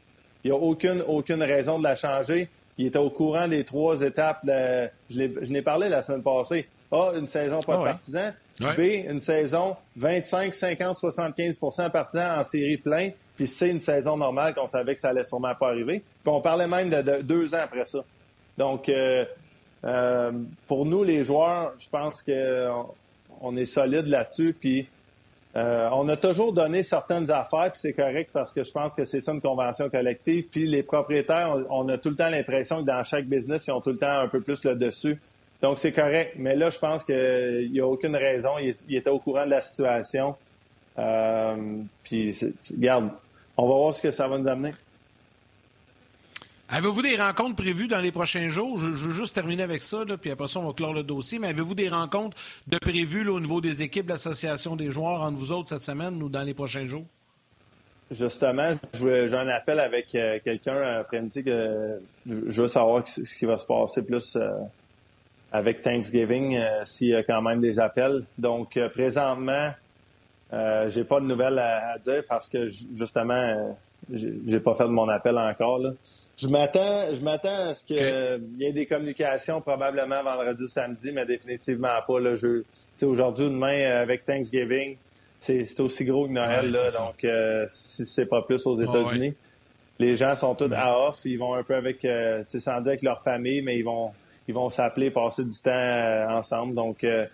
Il 0.44 0.52
n'y 0.52 0.58
a 0.58 0.60
aucune, 0.60 1.04
aucune 1.08 1.44
raison 1.44 1.78
de 1.78 1.84
la 1.84 1.96
changer. 1.96 2.50
Il 2.78 2.88
était 2.88 2.98
au 2.98 3.10
courant 3.10 3.48
des 3.48 3.64
trois 3.64 4.02
étapes. 4.02 4.46
De, 4.46 4.90
je 5.10 5.52
n'ai 5.52 5.62
parlé 5.62 5.90
la 5.90 6.02
semaine 6.02 6.24
passée. 6.24 6.68
A, 6.92 7.14
une 7.16 7.28
saison 7.28 7.62
pas 7.62 7.78
de 7.78 7.82
ah 7.82 7.86
partisans. 7.86 8.34
B, 8.60 8.80
une 9.10 9.20
saison 9.20 9.76
25, 9.96 10.54
50, 10.54 10.98
75% 10.98 11.90
partisans 11.92 12.40
en 12.40 12.44
série 12.44 12.78
plein. 12.78 13.12
Puis 13.36 13.48
C, 13.48 13.70
une 13.70 13.80
saison 13.80 14.18
normale 14.18 14.54
qu'on 14.54 14.68
savait 14.68 14.94
que 14.94 15.00
ça 15.00 15.10
allait 15.10 15.24
sûrement 15.24 15.56
pas 15.56 15.70
arriver. 15.70 16.04
Puis 16.24 16.34
on 16.34 16.42
parlait 16.42 16.68
même 16.68 16.90
de, 16.90 17.22
deux 17.22 17.56
ans 17.56 17.62
après 17.64 17.86
ça. 17.86 18.04
Donc, 18.62 18.90
euh, 18.90 19.26
euh, 19.86 20.32
pour 20.68 20.86
nous, 20.86 21.04
les 21.04 21.24
joueurs, 21.24 21.74
je 21.80 21.90
pense 21.90 22.22
qu'on 22.22 22.86
on 23.42 23.58
est 23.58 23.66
solide 23.66 24.06
là-dessus. 24.06 24.54
Puis 24.54 24.88
euh, 25.56 25.90
on 25.92 26.08
a 26.10 26.16
toujours 26.16 26.54
donné 26.54 26.84
certaines 26.84 27.32
affaires, 27.32 27.72
puis 27.72 27.82
c'est 27.82 27.94
correct 27.94 28.30
parce 28.32 28.54
que 28.54 28.64
je 28.64 28.72
pense 28.72 28.94
que 28.94 29.04
c'est 29.04 29.20
ça 29.20 29.32
une 29.32 29.42
convention 29.42 29.90
collective. 29.90 30.46
Puis 30.52 30.68
les 30.68 30.84
propriétaires, 30.84 31.58
on, 31.72 31.90
a 31.90 31.98
tout 31.98 32.12
le 32.12 32.16
temps 32.16 32.30
l'impression 32.30 32.82
que 32.82 32.86
dans 32.86 33.04
chaque 33.04 33.26
business, 33.26 33.66
ils 33.66 33.72
ont 33.72 33.82
tout 33.82 33.94
le 33.94 33.98
temps 33.98 34.20
un 34.20 34.28
peu 34.28 34.42
plus 34.42 34.64
le 34.64 34.76
dessus. 34.76 35.20
Donc 35.64 35.80
c'est 35.80 35.92
correct. 35.92 36.36
Mais 36.38 36.56
là, 36.56 36.70
je 36.70 36.78
pense 36.78 37.04
qu'il 37.04 37.72
n'y 37.72 37.80
a 37.80 37.88
aucune 37.88 38.16
raison. 38.16 38.52
Il, 38.60 38.96
était 38.96 39.10
au 39.10 39.18
courant 39.18 39.46
de 39.46 39.50
la 39.50 39.64
situation. 39.64 40.36
Puis, 42.04 42.40
regarde, 42.76 43.10
on 43.58 43.68
va 43.68 43.74
voir 43.74 43.94
ce 43.96 44.04
que 44.04 44.12
ça 44.12 44.28
va 44.28 44.38
nous 44.38 44.48
amener. 44.48 44.74
Avez-vous 46.74 47.02
des 47.02 47.18
rencontres 47.18 47.58
prévues 47.58 47.90
dans 47.90 48.00
les 48.00 48.14
prochains 48.14 48.48
jours? 48.48 48.80
Je, 48.80 48.86
veux 48.86 49.12
juste 49.12 49.36
terminer 49.36 49.64
avec 49.64 49.84
ça, 49.84 50.06
puis 50.22 50.32
après 50.32 50.48
ça, 50.48 50.62
on 50.62 50.68
va 50.68 50.74
clore 50.74 50.94
le 50.94 51.04
dossier. 51.04 51.38
Mais 51.38 51.50
avez-vous 51.50 51.76
des 51.76 51.90
rencontres 51.90 52.38
de 52.68 52.78
prévues 52.78 53.28
au 53.28 53.42
niveau 53.42 53.60
des 53.60 53.82
équipes 53.82 54.08
l'Association 54.08 54.78
des 54.78 54.90
joueurs 54.90 55.22
entre 55.22 55.36
vous 55.36 55.52
autres 55.52 55.68
cette 55.68 55.82
semaine 55.82 56.24
ou 56.24 56.30
dans 56.30 56.44
les 56.44 56.54
prochains 56.54 56.86
jours? 56.86 57.04
Justement, 58.10 58.76
j'ai 58.94 59.34
un 59.34 59.50
appel 59.50 59.82
avec 59.82 60.16
euh, 60.16 60.40
quelqu'un 60.44 60.82
après-midi 61.00 61.44
je 61.46 62.62
veux 62.62 62.68
savoir 62.70 63.06
ce 63.06 63.38
qui 63.38 63.46
va 63.46 63.58
se 63.58 63.66
passer 63.66 64.04
plus 64.04 64.38
euh, 64.38 64.50
avec 65.52 65.82
Thanksgiving, 65.82 66.56
euh, 66.56 66.86
s'il 66.86 67.10
y 67.10 67.16
a 67.16 67.24
quand 67.24 67.42
même 67.42 67.60
des 67.60 67.80
appels. 67.80 68.24
Donc, 68.38 68.80
présentement, 68.94 69.74
j'ai 70.88 71.04
pas 71.04 71.20
de 71.20 71.26
nouvelles 71.26 71.60
à, 71.60 71.98
dire 71.98 72.24
parce 72.30 72.48
que 72.48 72.70
justement, 72.96 73.78
j'ai 74.10 74.60
pas 74.62 74.76
fait 74.76 74.86
de 74.86 74.90
mon 74.90 75.10
appel 75.10 75.38
encore. 75.38 75.82
Je 76.38 76.48
m'attends, 76.48 77.14
je 77.14 77.22
m'attends 77.22 77.70
à 77.70 77.74
ce 77.74 77.84
qu'il 77.84 77.98
y 78.58 78.66
ait 78.66 78.74
des 78.74 78.86
communications 78.86 79.62
probablement 79.62 80.24
vendredi, 80.24 80.68
samedi, 80.68 81.12
mais 81.12 81.26
définitivement 81.26 82.00
pas 82.08 82.20
le 82.20 82.36
jeu. 82.36 82.66
Aujourd'hui 83.04 83.46
ou 83.46 83.50
demain 83.50 83.80
euh, 83.80 84.02
avec 84.02 84.26
Thanksgiving, 84.26 84.98
c'est 85.42 85.80
aussi 85.80 86.06
gros 86.06 86.28
que 86.28 86.34
Noël, 86.34 86.72
là, 86.72 86.92
donc 86.92 87.24
euh, 87.24 87.66
si 87.70 88.06
c'est 88.06 88.28
pas 88.28 88.44
plus 88.44 88.66
aux 88.68 88.80
États-Unis. 88.80 89.34
Les 89.98 90.16
gens 90.16 90.36
sont 90.36 90.56
tous 90.56 90.72
à 90.74 91.00
off, 91.00 91.22
ils 91.26 91.38
vont 91.38 91.56
un 91.56 91.64
peu 91.64 91.76
avec, 91.76 92.06
euh, 92.06 92.44
sans 92.48 92.80
dire 92.82 92.90
avec 92.90 93.02
leur 93.02 93.22
famille, 93.22 93.62
mais 93.62 93.78
ils 93.78 93.84
vont, 93.84 94.12
ils 94.48 94.54
vont 94.54 94.70
s'appeler, 94.70 95.12
passer 95.12 95.44
du 95.44 95.60
temps 95.60 95.72
euh, 95.72 96.30
ensemble. 96.30 96.76
Donc, 96.76 97.00
j'ai 97.02 97.28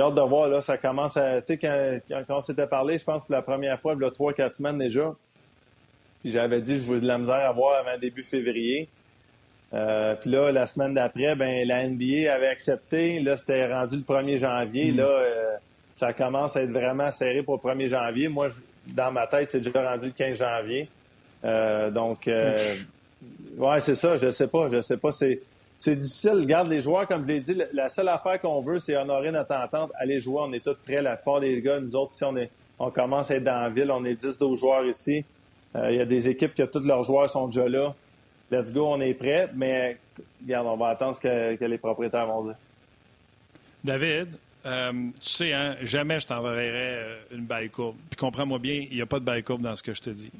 hâte 0.00 0.14
de 0.14 0.20
voir 0.20 0.48
là, 0.48 0.62
ça 0.62 0.78
commence 0.78 1.16
à, 1.16 1.40
tu 1.40 1.54
sais, 1.54 1.58
quand, 1.58 2.24
quand, 2.26 2.38
on 2.38 2.42
s'était 2.42 2.66
parlé, 2.66 2.98
je 2.98 3.04
pense 3.04 3.26
que 3.26 3.32
la 3.32 3.42
première 3.42 3.80
fois, 3.80 3.94
il 3.94 4.02
y 4.02 4.06
a 4.06 4.10
trois, 4.10 4.32
quatre 4.32 4.54
semaines 4.54 4.78
déjà, 4.78 5.14
puis 6.24 6.30
j'avais 6.30 6.62
dit 6.62 6.72
que 6.72 6.78
je 6.78 6.84
voulais 6.84 7.02
de 7.02 7.06
la 7.06 7.18
misère 7.18 7.34
à 7.34 7.52
voir 7.52 7.80
avant 7.80 7.98
début 7.98 8.22
février. 8.22 8.88
Euh, 9.74 10.14
puis 10.14 10.30
là, 10.30 10.50
la 10.52 10.66
semaine 10.66 10.94
d'après, 10.94 11.36
ben 11.36 11.68
la 11.68 11.86
NBA 11.86 12.32
avait 12.32 12.46
accepté. 12.46 13.20
Là, 13.20 13.36
c'était 13.36 13.70
rendu 13.70 13.96
le 13.96 14.02
1er 14.02 14.38
janvier. 14.38 14.92
Mm. 14.92 14.96
Là, 14.96 15.04
euh, 15.04 15.56
ça 15.94 16.14
commence 16.14 16.56
à 16.56 16.62
être 16.62 16.70
vraiment 16.70 17.12
serré 17.12 17.42
pour 17.42 17.60
le 17.62 17.70
1er 17.70 17.88
janvier. 17.88 18.28
Moi, 18.28 18.48
dans 18.86 19.12
ma 19.12 19.26
tête, 19.26 19.50
c'est 19.50 19.60
déjà 19.60 19.90
rendu 19.90 20.06
le 20.06 20.12
15 20.12 20.38
janvier. 20.38 20.88
Euh, 21.44 21.90
donc, 21.90 22.26
ouais, 22.26 23.80
c'est 23.80 23.94
ça. 23.94 24.16
Je 24.16 24.30
sais 24.30 24.48
pas. 24.48 24.70
Je 24.72 24.80
sais 24.80 24.96
pas. 24.96 25.12
C'est, 25.12 25.42
c'est 25.76 25.96
difficile. 25.96 26.40
Regarde, 26.40 26.70
les 26.70 26.80
joueurs, 26.80 27.06
comme 27.06 27.24
je 27.24 27.32
l'ai 27.34 27.40
dit, 27.40 27.60
la 27.74 27.90
seule 27.90 28.08
affaire 28.08 28.40
qu'on 28.40 28.62
veut, 28.62 28.80
c'est 28.80 28.96
honorer 28.96 29.30
notre 29.30 29.54
entente. 29.54 29.90
Aller 29.96 30.20
jouer. 30.20 30.40
On 30.40 30.54
est 30.54 30.64
tous 30.64 30.78
prêts. 30.82 31.02
La 31.02 31.18
part 31.18 31.40
des 31.40 31.60
gars, 31.60 31.80
nous 31.80 31.94
autres, 31.96 32.12
ici, 32.12 32.24
on, 32.24 32.34
est, 32.38 32.48
on 32.78 32.90
commence 32.90 33.30
à 33.30 33.36
être 33.36 33.44
dans 33.44 33.60
la 33.60 33.68
ville. 33.68 33.90
On 33.90 34.06
est 34.06 34.18
10-12 34.18 34.56
joueurs 34.56 34.86
ici. 34.86 35.22
Euh, 35.76 35.90
il 35.90 35.96
y 35.96 36.00
a 36.00 36.04
des 36.04 36.28
équipes 36.28 36.54
que 36.54 36.62
tous 36.62 36.84
leurs 36.84 37.04
joueurs 37.04 37.28
sont 37.28 37.48
déjà 37.48 37.68
là. 37.68 37.94
Let's 38.50 38.72
go, 38.72 38.86
on 38.86 39.00
est 39.00 39.14
prêt. 39.14 39.50
Mais 39.54 39.98
regarde, 40.42 40.66
on 40.66 40.76
va 40.76 40.88
attendre 40.88 41.16
ce 41.16 41.20
que, 41.20 41.64
les 41.64 41.78
propriétaires 41.78 42.26
vont 42.26 42.44
dire. 42.44 42.56
David, 43.82 44.28
euh, 44.66 44.92
tu 45.20 45.28
sais, 45.28 45.52
hein, 45.52 45.76
jamais 45.82 46.20
je 46.20 46.26
t'enverrai 46.26 46.70
euh, 46.72 47.16
une 47.32 47.44
balle 47.44 47.70
courbe. 47.70 47.96
Puis 48.08 48.16
comprends-moi 48.16 48.58
bien, 48.58 48.86
il 48.90 48.96
n'y 48.96 49.02
a 49.02 49.06
pas 49.06 49.18
de 49.18 49.24
balle 49.24 49.42
courbe 49.42 49.62
dans 49.62 49.74
ce 49.76 49.82
que 49.82 49.94
je 49.94 50.00
te 50.00 50.10
dis. 50.10 50.30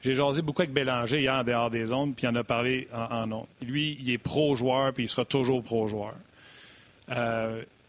J'ai 0.00 0.14
jasé 0.14 0.42
beaucoup 0.42 0.62
avec 0.62 0.72
Bélanger 0.72 1.20
hier 1.20 1.34
en 1.34 1.44
dehors 1.44 1.70
des 1.70 1.86
zones, 1.86 2.14
puis 2.14 2.26
il 2.26 2.30
en 2.30 2.34
a 2.36 2.44
parlé 2.44 2.88
en, 2.92 3.30
en 3.32 3.46
Lui, 3.62 3.98
il 4.00 4.10
est 4.10 4.18
pro-joueur, 4.18 4.92
puis 4.92 5.04
il 5.04 5.08
sera 5.08 5.24
toujours 5.24 5.62
pro-joueur. 5.62 6.14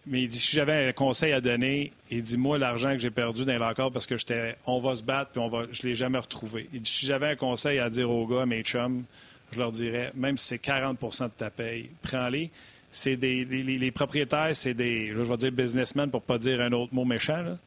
Mais 0.10 0.24
il 0.24 0.28
dit 0.28 0.40
si 0.40 0.56
j'avais 0.56 0.90
un 0.90 0.92
conseil 0.92 1.34
à 1.34 1.40
donner, 1.40 1.94
il 2.10 2.24
dit 2.24 2.38
moi 2.38 2.58
l'argent 2.58 2.94
que 2.94 2.98
j'ai 2.98 3.12
perdu 3.12 3.46
dans 3.46 3.58
l'accord 3.60 3.92
parce 3.92 4.08
que 4.08 4.18
j'étais 4.18 4.56
on 4.66 4.80
va 4.80 4.96
se 4.96 5.04
battre 5.04 5.32
puis 5.32 5.40
on 5.40 5.50
va 5.50 5.66
je 5.72 5.84
l'ai 5.84 5.94
jamais 5.94 6.18
retrouvé. 6.18 6.68
Il 6.74 6.82
dit 6.82 6.92
si 6.92 7.06
j'avais 7.06 7.28
un 7.28 7.36
conseil 7.36 7.78
à 7.78 7.92
dire 7.92 8.10
aux 8.10 8.26
gars, 8.26 8.48
mes 8.48 8.64
chums, 8.64 9.04
je 9.52 9.60
leur 9.60 9.72
dirais 9.72 10.12
même 10.16 10.40
si 10.40 10.48
c'est 10.48 10.64
40% 10.64 11.26
de 11.26 11.30
ta 11.30 11.52
paye, 11.52 11.92
prends-les. 12.02 12.50
C'est 12.92 13.18
des 13.18 13.46
les, 13.46 13.92
propriétaires, 13.92 14.56
c'est 14.56 14.74
des 14.74 15.14
je 15.14 15.22
vais 15.22 15.38
dire 15.38 15.52
businessmen 15.52 16.10
pour 16.10 16.24
pas 16.24 16.40
dire 16.40 16.60
un 16.60 16.72
autre 16.72 16.94
mot 16.94 17.06
méchant 17.06 17.44
là. 17.44 17.58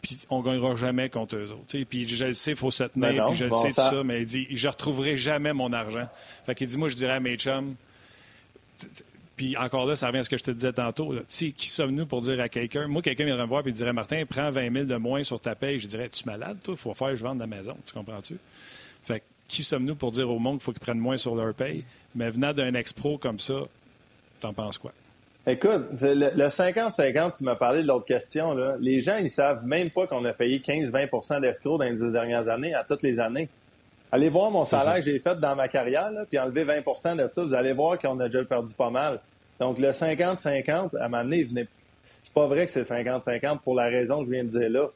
Puis 0.00 0.20
on 0.30 0.42
gagnera 0.42 0.76
jamais 0.76 1.08
contre 1.08 1.34
eux 1.36 1.50
autres. 1.50 1.76
Puis 1.88 2.06
je 2.06 2.24
le 2.24 2.34
sais, 2.34 2.52
il 2.52 2.56
faut 2.56 2.70
se 2.70 2.84
tenir, 2.84 3.14
ben 3.14 3.26
puis 3.30 3.36
je 3.36 3.46
le 3.46 3.50
sais 3.50 3.68
tout 3.68 3.74
ça, 3.74 4.04
mais 4.04 4.20
il 4.20 4.26
dit 4.26 4.46
je 4.50 4.68
retrouverai 4.68 5.16
jamais 5.16 5.52
mon 5.52 5.72
argent. 5.72 6.08
Fait 6.46 6.54
qu'il 6.54 6.68
dit 6.68 6.78
moi 6.78 6.88
je 6.88 6.94
dirais 6.94 7.14
à 7.14 7.20
mes 7.20 7.36
chums 7.36 7.74
puis 9.36 9.56
encore 9.56 9.86
là, 9.86 9.96
ça 9.96 10.06
revient 10.06 10.18
à 10.18 10.24
ce 10.24 10.30
que 10.30 10.36
je 10.36 10.44
te 10.44 10.50
disais 10.50 10.72
tantôt. 10.72 11.14
Qui 11.28 11.68
sommes-nous 11.68 12.06
pour 12.06 12.22
dire 12.22 12.40
à 12.40 12.48
quelqu'un? 12.48 12.86
Moi, 12.86 13.02
quelqu'un 13.02 13.24
viendrait 13.24 13.44
me 13.44 13.48
voir 13.48 13.66
et 13.66 13.72
dirait 13.72 13.92
Martin, 13.92 14.24
prends 14.28 14.50
20 14.50 14.72
000 14.72 14.84
de 14.84 14.96
moins 14.96 15.24
sur 15.24 15.40
ta 15.40 15.54
paye. 15.54 15.78
Je 15.78 15.88
dirais 15.88 16.08
Tu 16.08 16.22
es 16.22 16.26
malade, 16.26 16.58
toi? 16.62 16.74
Il 16.74 16.80
faut 16.80 16.94
faire 16.94 17.08
que 17.08 17.16
je 17.16 17.24
vende 17.24 17.38
la 17.40 17.46
maison. 17.46 17.76
Tu 17.86 17.92
comprends-tu? 17.92 18.36
Fait 19.02 19.22
qui 19.46 19.62
sommes-nous 19.62 19.96
pour 19.96 20.12
dire 20.12 20.30
au 20.30 20.38
monde 20.38 20.58
qu'il 20.58 20.64
faut 20.64 20.72
qu'ils 20.72 20.80
prennent 20.80 20.98
moins 20.98 21.16
sur 21.16 21.34
leur 21.34 21.54
paye? 21.54 21.84
Mais 22.14 22.30
venant 22.30 22.52
d'un 22.52 22.72
ex-pro 22.74 23.18
comme 23.18 23.40
ça, 23.40 23.54
t'en 24.40 24.52
penses 24.52 24.78
quoi? 24.78 24.92
Écoute, 25.46 25.88
le 26.00 26.46
50-50, 26.46 27.36
tu 27.36 27.44
m'as 27.44 27.56
parlé 27.56 27.82
de 27.82 27.88
l'autre 27.88 28.06
question. 28.06 28.54
Là. 28.54 28.76
Les 28.80 29.02
gens, 29.02 29.18
ils 29.18 29.28
savent 29.28 29.62
même 29.66 29.90
pas 29.90 30.06
qu'on 30.06 30.24
a 30.24 30.32
payé 30.32 30.60
15-20% 30.60 31.42
d'escrocs 31.42 31.78
dans 31.78 31.84
les 31.84 31.96
dix 31.96 32.12
dernières 32.12 32.48
années, 32.48 32.72
à 32.72 32.82
toutes 32.82 33.02
les 33.02 33.20
années. 33.20 33.50
Allez 34.14 34.28
voir 34.28 34.52
mon 34.52 34.64
salaire 34.64 34.94
que 34.94 35.02
j'ai 35.02 35.18
fait 35.18 35.40
dans 35.40 35.56
ma 35.56 35.66
carrière, 35.66 36.08
puis 36.28 36.38
enlever 36.38 36.64
20% 36.64 37.16
de 37.16 37.28
ça, 37.32 37.42
vous 37.42 37.52
allez 37.52 37.72
voir 37.72 37.98
qu'on 37.98 38.20
a 38.20 38.26
déjà 38.26 38.44
perdu 38.44 38.72
pas 38.72 38.88
mal. 38.88 39.18
Donc, 39.58 39.80
le 39.80 39.88
50-50, 39.88 40.96
à 40.96 41.06
un 41.06 41.08
moment 41.08 41.24
donné, 41.24 41.42
venait... 41.42 41.66
c'est 42.22 42.32
pas 42.32 42.46
vrai 42.46 42.64
que 42.66 42.70
c'est 42.70 42.82
50-50 42.82 43.58
pour 43.64 43.74
la 43.74 43.86
raison 43.86 44.20
que 44.20 44.26
je 44.26 44.30
viens 44.30 44.44
de 44.44 44.50
dire 44.50 44.70
là. 44.70 44.86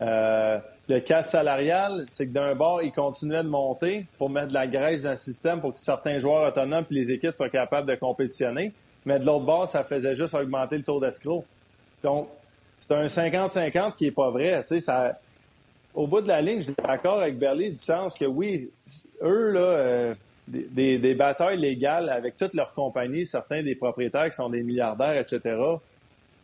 Euh, 0.00 0.58
le 0.88 1.00
cap 1.00 1.26
salarial, 1.26 2.06
c'est 2.08 2.26
que 2.26 2.32
d'un 2.32 2.54
bord, 2.54 2.82
il 2.82 2.90
continuait 2.90 3.42
de 3.42 3.48
monter 3.48 4.06
pour 4.16 4.30
mettre 4.30 4.48
de 4.48 4.54
la 4.54 4.66
graisse 4.66 5.02
dans 5.02 5.10
le 5.10 5.16
système 5.16 5.60
pour 5.60 5.74
que 5.74 5.80
certains 5.80 6.18
joueurs 6.18 6.48
autonomes 6.48 6.86
et 6.90 6.94
les 6.94 7.12
équipes 7.12 7.34
soient 7.34 7.50
capables 7.50 7.86
de 7.86 7.96
compétitionner. 7.96 8.72
Mais 9.04 9.18
de 9.18 9.26
l'autre 9.26 9.44
bord, 9.44 9.68
ça 9.68 9.84
faisait 9.84 10.14
juste 10.14 10.32
augmenter 10.32 10.78
le 10.78 10.84
taux 10.84 11.00
d'escroc. 11.00 11.44
Donc, 12.02 12.30
c'est 12.80 12.92
un 12.92 13.08
50-50 13.08 13.94
qui 13.94 14.06
est 14.06 14.10
pas 14.10 14.30
vrai. 14.30 14.62
Tu 14.62 14.68
sais, 14.68 14.80
ça, 14.80 15.18
au 15.94 16.06
bout 16.06 16.20
de 16.20 16.28
la 16.28 16.40
ligne, 16.40 16.58
je 16.58 16.62
suis 16.64 16.74
d'accord 16.84 17.20
avec 17.20 17.38
Berlin 17.38 17.70
du 17.70 17.78
sens 17.78 18.18
que 18.18 18.24
oui, 18.24 18.70
eux, 19.22 19.50
là, 19.50 19.60
euh, 19.60 20.14
des, 20.48 21.14
batailles 21.14 21.58
légales 21.58 22.08
avec 22.08 22.36
toutes 22.36 22.54
leurs 22.54 22.74
compagnies, 22.74 23.24
certains 23.24 23.62
des 23.62 23.76
propriétaires 23.76 24.28
qui 24.28 24.36
sont 24.36 24.50
des 24.50 24.62
milliardaires, 24.62 25.16
etc., 25.16 25.56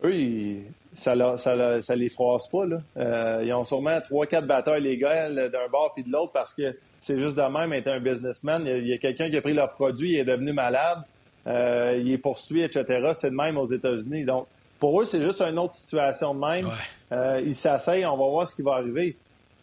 eux, 0.03 0.63
ça, 0.91 1.15
ne 1.15 1.95
les 1.95 2.09
froisse 2.09 2.47
pas. 2.47 2.65
Là. 2.65 2.81
Euh, 2.97 3.43
ils 3.45 3.53
ont 3.53 3.65
sûrement 3.65 3.99
trois, 4.01 4.25
quatre 4.25 4.47
batailles 4.47 4.81
légales 4.81 5.51
d'un 5.51 5.67
bord 5.69 5.91
puis 5.93 6.03
de 6.03 6.11
l'autre 6.11 6.31
parce 6.31 6.53
que 6.55 6.75
c'est 6.99 7.19
juste 7.19 7.35
de 7.35 7.41
même 7.43 7.71
être 7.73 7.87
un 7.87 7.99
businessman. 7.99 8.63
Il 8.65 8.87
y 8.87 8.93
a, 8.93 8.97
quelqu'un 8.97 9.29
qui 9.29 9.37
a 9.37 9.41
pris 9.41 9.53
leur 9.53 9.73
produit, 9.73 10.13
il 10.13 10.19
est 10.19 10.25
devenu 10.25 10.53
malade, 10.53 10.99
euh, 11.45 11.99
il 12.01 12.11
est 12.11 12.17
poursuivi, 12.17 12.63
etc. 12.63 13.11
C'est 13.13 13.29
de 13.29 13.35
même 13.35 13.57
aux 13.57 13.67
États-Unis. 13.67 14.23
Donc, 14.23 14.47
pour 14.79 14.99
eux, 15.01 15.05
c'est 15.05 15.21
juste 15.21 15.41
une 15.41 15.59
autre 15.59 15.75
situation 15.75 16.33
de 16.33 16.39
même. 16.39 17.43
ils 17.45 17.53
s'asseyent, 17.53 18.05
on 18.05 18.17
va 18.17 18.27
voir 18.29 18.47
ce 18.47 18.55
qui 18.55 18.63
va 18.63 18.73
arriver 18.73 19.15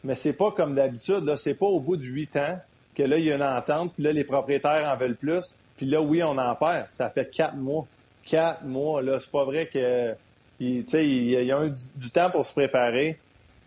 mais 0.09 0.15
c'est 0.15 0.33
pas 0.33 0.51
comme 0.53 0.75
d'habitude. 0.75 1.25
Là, 1.25 1.37
c'est 1.37 1.53
pas 1.53 1.67
au 1.67 1.81
bout 1.81 1.99
de 1.99 2.05
huit 2.05 2.35
ans 2.37 2.59
que 2.95 3.03
là, 3.03 3.19
il 3.19 3.27
y 3.27 3.31
a 3.31 3.37
une 3.37 3.43
entente, 3.43 3.93
puis 3.93 4.03
là, 4.03 4.11
les 4.11 4.25
propriétaires 4.25 4.91
en 4.91 4.97
veulent 4.97 5.17
plus. 5.17 5.55
Puis 5.77 5.85
là, 5.85 6.01
oui, 6.01 6.23
on 6.23 6.39
en 6.39 6.55
perd. 6.55 6.87
Ça 6.89 7.11
fait 7.11 7.31
quatre 7.31 7.57
mois. 7.57 7.87
Quatre 8.25 8.65
mois, 8.65 9.03
là. 9.03 9.21
C'est 9.21 9.31
pas 9.31 9.45
vrai 9.45 9.67
que. 9.67 10.15
Il, 10.61 10.79
il, 10.95 11.31
y 11.31 11.53
a 11.53 11.67
eu 11.67 11.75
du, 11.95 12.11
temps 12.11 12.31
pour 12.31 12.47
se 12.47 12.53
préparer. 12.55 13.19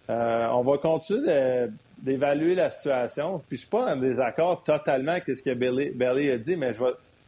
Euh, 0.09 0.47
on 0.51 0.63
va 0.63 0.79
continuer 0.79 1.67
d'évaluer 1.99 2.55
la 2.55 2.71
situation. 2.71 3.37
Puis 3.47 3.57
je 3.57 3.61
suis 3.61 3.69
pas 3.69 3.93
en 3.93 3.97
désaccord 3.97 4.63
totalement 4.63 5.11
avec 5.11 5.29
ce 5.29 5.43
que 5.43 5.53
Belly, 5.53 6.31
a 6.31 6.37
dit, 6.37 6.55
mais 6.57 6.73
je 6.73 6.83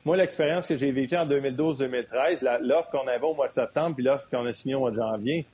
moi, 0.05 0.17
l'expérience 0.17 0.67
que 0.67 0.75
j'ai 0.75 0.91
vécue 0.91 1.15
en 1.15 1.25
2012-2013, 1.27 2.61
l'offre 2.63 2.91
qu'on 2.91 3.07
avait 3.07 3.23
au 3.23 3.35
mois 3.35 3.47
de 3.47 3.53
septembre, 3.53 3.95
puis 3.95 4.03
l'offre 4.03 4.27
qu'on 4.29 4.45
a 4.45 4.51
signée 4.51 4.75
au 4.75 4.79
mois 4.79 4.91
de 4.91 4.97
janvier, 4.97 5.45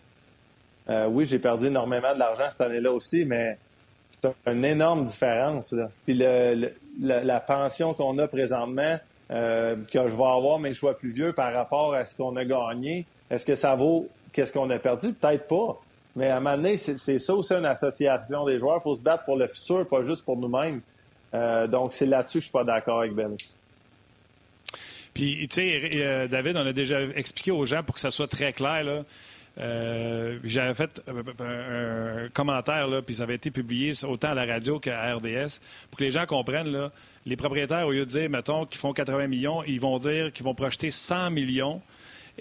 euh, 0.89 1.07
oui, 1.07 1.25
j'ai 1.25 1.39
perdu 1.39 1.67
énormément 1.67 2.13
de 2.13 2.19
l'argent 2.19 2.45
cette 2.49 2.61
année-là 2.61 2.91
aussi, 2.91 3.23
mais 3.25 3.57
c'est 4.11 4.33
une 4.47 4.65
énorme 4.65 5.03
différence. 5.03 5.75
Puis 6.05 6.15
la, 6.15 7.39
pension 7.41 7.93
qu'on 7.93 8.17
a 8.17 8.27
présentement, 8.27 8.97
euh, 9.31 9.75
que 9.91 10.09
je 10.09 10.15
vais 10.15 10.23
avoir, 10.23 10.57
mais 10.59 10.73
je 10.73 10.79
sois 10.79 10.97
plus 10.97 11.11
vieux 11.11 11.33
par 11.33 11.53
rapport 11.53 11.93
à 11.93 12.05
ce 12.05 12.15
qu'on 12.15 12.35
a 12.37 12.45
gagné, 12.45 13.05
est-ce 13.29 13.45
que 13.45 13.55
ça 13.55 13.75
vaut 13.75 14.09
qu'est-ce 14.33 14.51
qu'on 14.51 14.69
a 14.69 14.79
perdu? 14.79 15.13
Peut-être 15.13 15.47
pas. 15.47 15.79
Mais 16.15 16.29
à 16.29 16.37
un 16.37 16.39
moment 16.39 16.57
donné, 16.57 16.77
c'est 16.77 17.19
ça 17.19 17.35
aussi 17.35 17.53
une 17.53 17.65
association 17.65 18.45
des 18.45 18.59
joueurs. 18.59 18.77
Il 18.79 18.83
faut 18.83 18.95
se 18.95 19.01
battre 19.01 19.23
pour 19.23 19.37
le 19.37 19.47
futur, 19.47 19.87
pas 19.87 20.03
juste 20.03 20.25
pour 20.25 20.37
nous-mêmes. 20.37 20.81
Euh, 21.35 21.67
donc, 21.67 21.93
c'est 21.93 22.07
là-dessus 22.07 22.39
que 22.39 22.41
je 22.41 22.45
suis 22.45 22.51
pas 22.51 22.63
d'accord 22.63 22.99
avec 22.99 23.13
Ben. 23.13 23.35
Puis, 25.13 25.47
tu 25.49 25.61
sais, 25.61 26.27
David, 26.27 26.57
on 26.57 26.65
a 26.65 26.73
déjà 26.73 27.01
expliqué 27.15 27.51
aux 27.51 27.65
gens 27.65 27.83
pour 27.83 27.95
que 27.95 28.01
ça 28.01 28.11
soit 28.11 28.27
très 28.27 28.53
clair, 28.53 28.83
là, 28.83 29.03
euh, 29.60 30.40
j'avais 30.44 30.73
fait 30.73 31.02
un, 31.40 32.30
commentaire, 32.34 32.88
puis 33.06 33.15
ça 33.15 33.23
avait 33.23 33.36
été 33.36 33.52
publié 33.52 33.91
autant 34.03 34.30
à 34.30 34.34
la 34.34 34.45
radio 34.45 34.80
qu'à 34.80 35.15
RDS, 35.15 35.60
pour 35.90 35.99
que 35.99 36.03
les 36.03 36.11
gens 36.11 36.26
comprennent, 36.26 36.72
là, 36.72 36.91
les 37.26 37.36
propriétaires, 37.36 37.88
au 37.88 37.91
lieu 37.91 38.06
de 38.06 38.10
dire, 38.10 38.30
mettons, 38.30 38.65
qu'ils 38.65 38.80
font 38.80 38.94
80 38.94 39.27
millions, 39.27 39.64
ils 39.64 39.80
vont 39.80 39.98
dire 39.98 40.31
qu'ils 40.31 40.45
vont 40.45 40.56
projeter 40.56 40.91
100 40.91 41.31
millions 41.31 41.81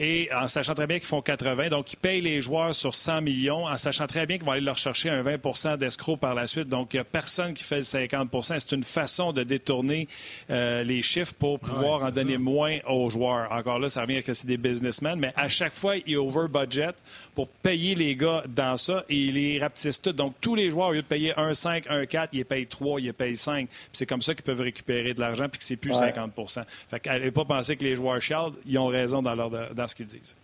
et 0.00 0.30
en 0.32 0.46
sachant 0.46 0.74
très 0.74 0.86
bien 0.86 0.98
qu'ils 0.98 1.08
font 1.08 1.20
80. 1.20 1.70
Donc, 1.70 1.92
ils 1.92 1.96
payent 1.96 2.20
les 2.20 2.40
joueurs 2.40 2.72
sur 2.72 2.94
100 2.94 3.20
millions 3.20 3.66
en 3.66 3.76
sachant 3.76 4.06
très 4.06 4.26
bien 4.26 4.38
qu'ils 4.38 4.46
vont 4.46 4.52
aller 4.52 4.60
leur 4.60 4.78
chercher 4.78 5.10
un 5.10 5.22
20% 5.22 5.76
d'escroc 5.76 6.20
par 6.20 6.36
la 6.36 6.46
suite. 6.46 6.68
Donc, 6.68 6.94
il 6.94 6.96
n'y 6.96 7.00
a 7.00 7.04
personne 7.04 7.52
qui 7.52 7.64
fait 7.64 7.78
le 7.78 7.82
50% 7.82 8.60
C'est 8.60 8.72
une 8.72 8.84
façon 8.84 9.32
de 9.32 9.42
détourner 9.42 10.06
euh, 10.50 10.84
les 10.84 11.02
chiffres 11.02 11.34
pour 11.34 11.58
pouvoir 11.58 12.04
en 12.04 12.10
donner 12.10 12.38
moins 12.38 12.78
aux 12.86 13.10
joueurs. 13.10 13.50
Encore 13.50 13.80
là, 13.80 13.90
ça 13.90 14.02
revient 14.02 14.18
à 14.18 14.22
que 14.22 14.34
c'est 14.34 14.46
des 14.46 14.56
businessmen, 14.56 15.18
mais 15.18 15.32
à 15.34 15.48
chaque 15.48 15.74
fois, 15.74 15.96
ils 16.06 16.16
over-budget 16.16 16.94
pour 17.34 17.48
payer 17.48 17.96
les 17.96 18.14
gars 18.14 18.44
dans 18.48 18.76
ça 18.76 19.04
et 19.08 19.16
ils 19.16 19.34
les 19.34 19.58
rapetissent 19.58 20.00
tous. 20.00 20.12
Donc, 20.12 20.34
tous 20.40 20.54
les 20.54 20.70
joueurs, 20.70 20.88
au 20.88 20.92
lieu 20.92 21.02
de 21.02 21.06
payer 21.06 21.32
1,5, 21.32 21.88
1,4, 21.88 22.28
ils 22.32 22.44
payent 22.44 22.66
3, 22.66 23.00
ils 23.00 23.12
payent 23.12 23.36
5. 23.36 23.68
C'est 23.92 24.06
comme 24.06 24.22
ça 24.22 24.34
qu'ils 24.34 24.44
peuvent 24.44 24.60
récupérer 24.60 25.12
de 25.12 25.20
l'argent 25.20 25.48
puis 25.48 25.58
que 25.58 25.64
c'est 25.64 25.76
plus 25.76 25.92
50% 25.92 26.62
Fait 26.88 27.00
qu'allez 27.00 27.32
pas 27.32 27.44
penser 27.44 27.76
que 27.76 27.84
les 27.84 27.96
joueurs 27.96 28.20
chialent, 28.20 28.52
ils 28.64 28.78
ont 28.78 28.86
raison 28.86 29.22
dans 29.22 29.34
leur 29.34 29.50
ce 29.89 29.94
qu'ils 29.94 30.06
disent. 30.06 30.36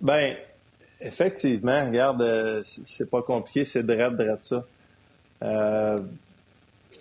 Ben, 0.00 0.36
effectivement, 1.00 1.84
regarde, 1.84 2.22
euh, 2.22 2.62
c'est 2.64 3.08
pas 3.08 3.22
compliqué, 3.22 3.64
c'est 3.64 3.82
drette, 3.82 4.16
drette 4.16 4.42
ça. 4.42 4.64
Euh, 5.42 6.00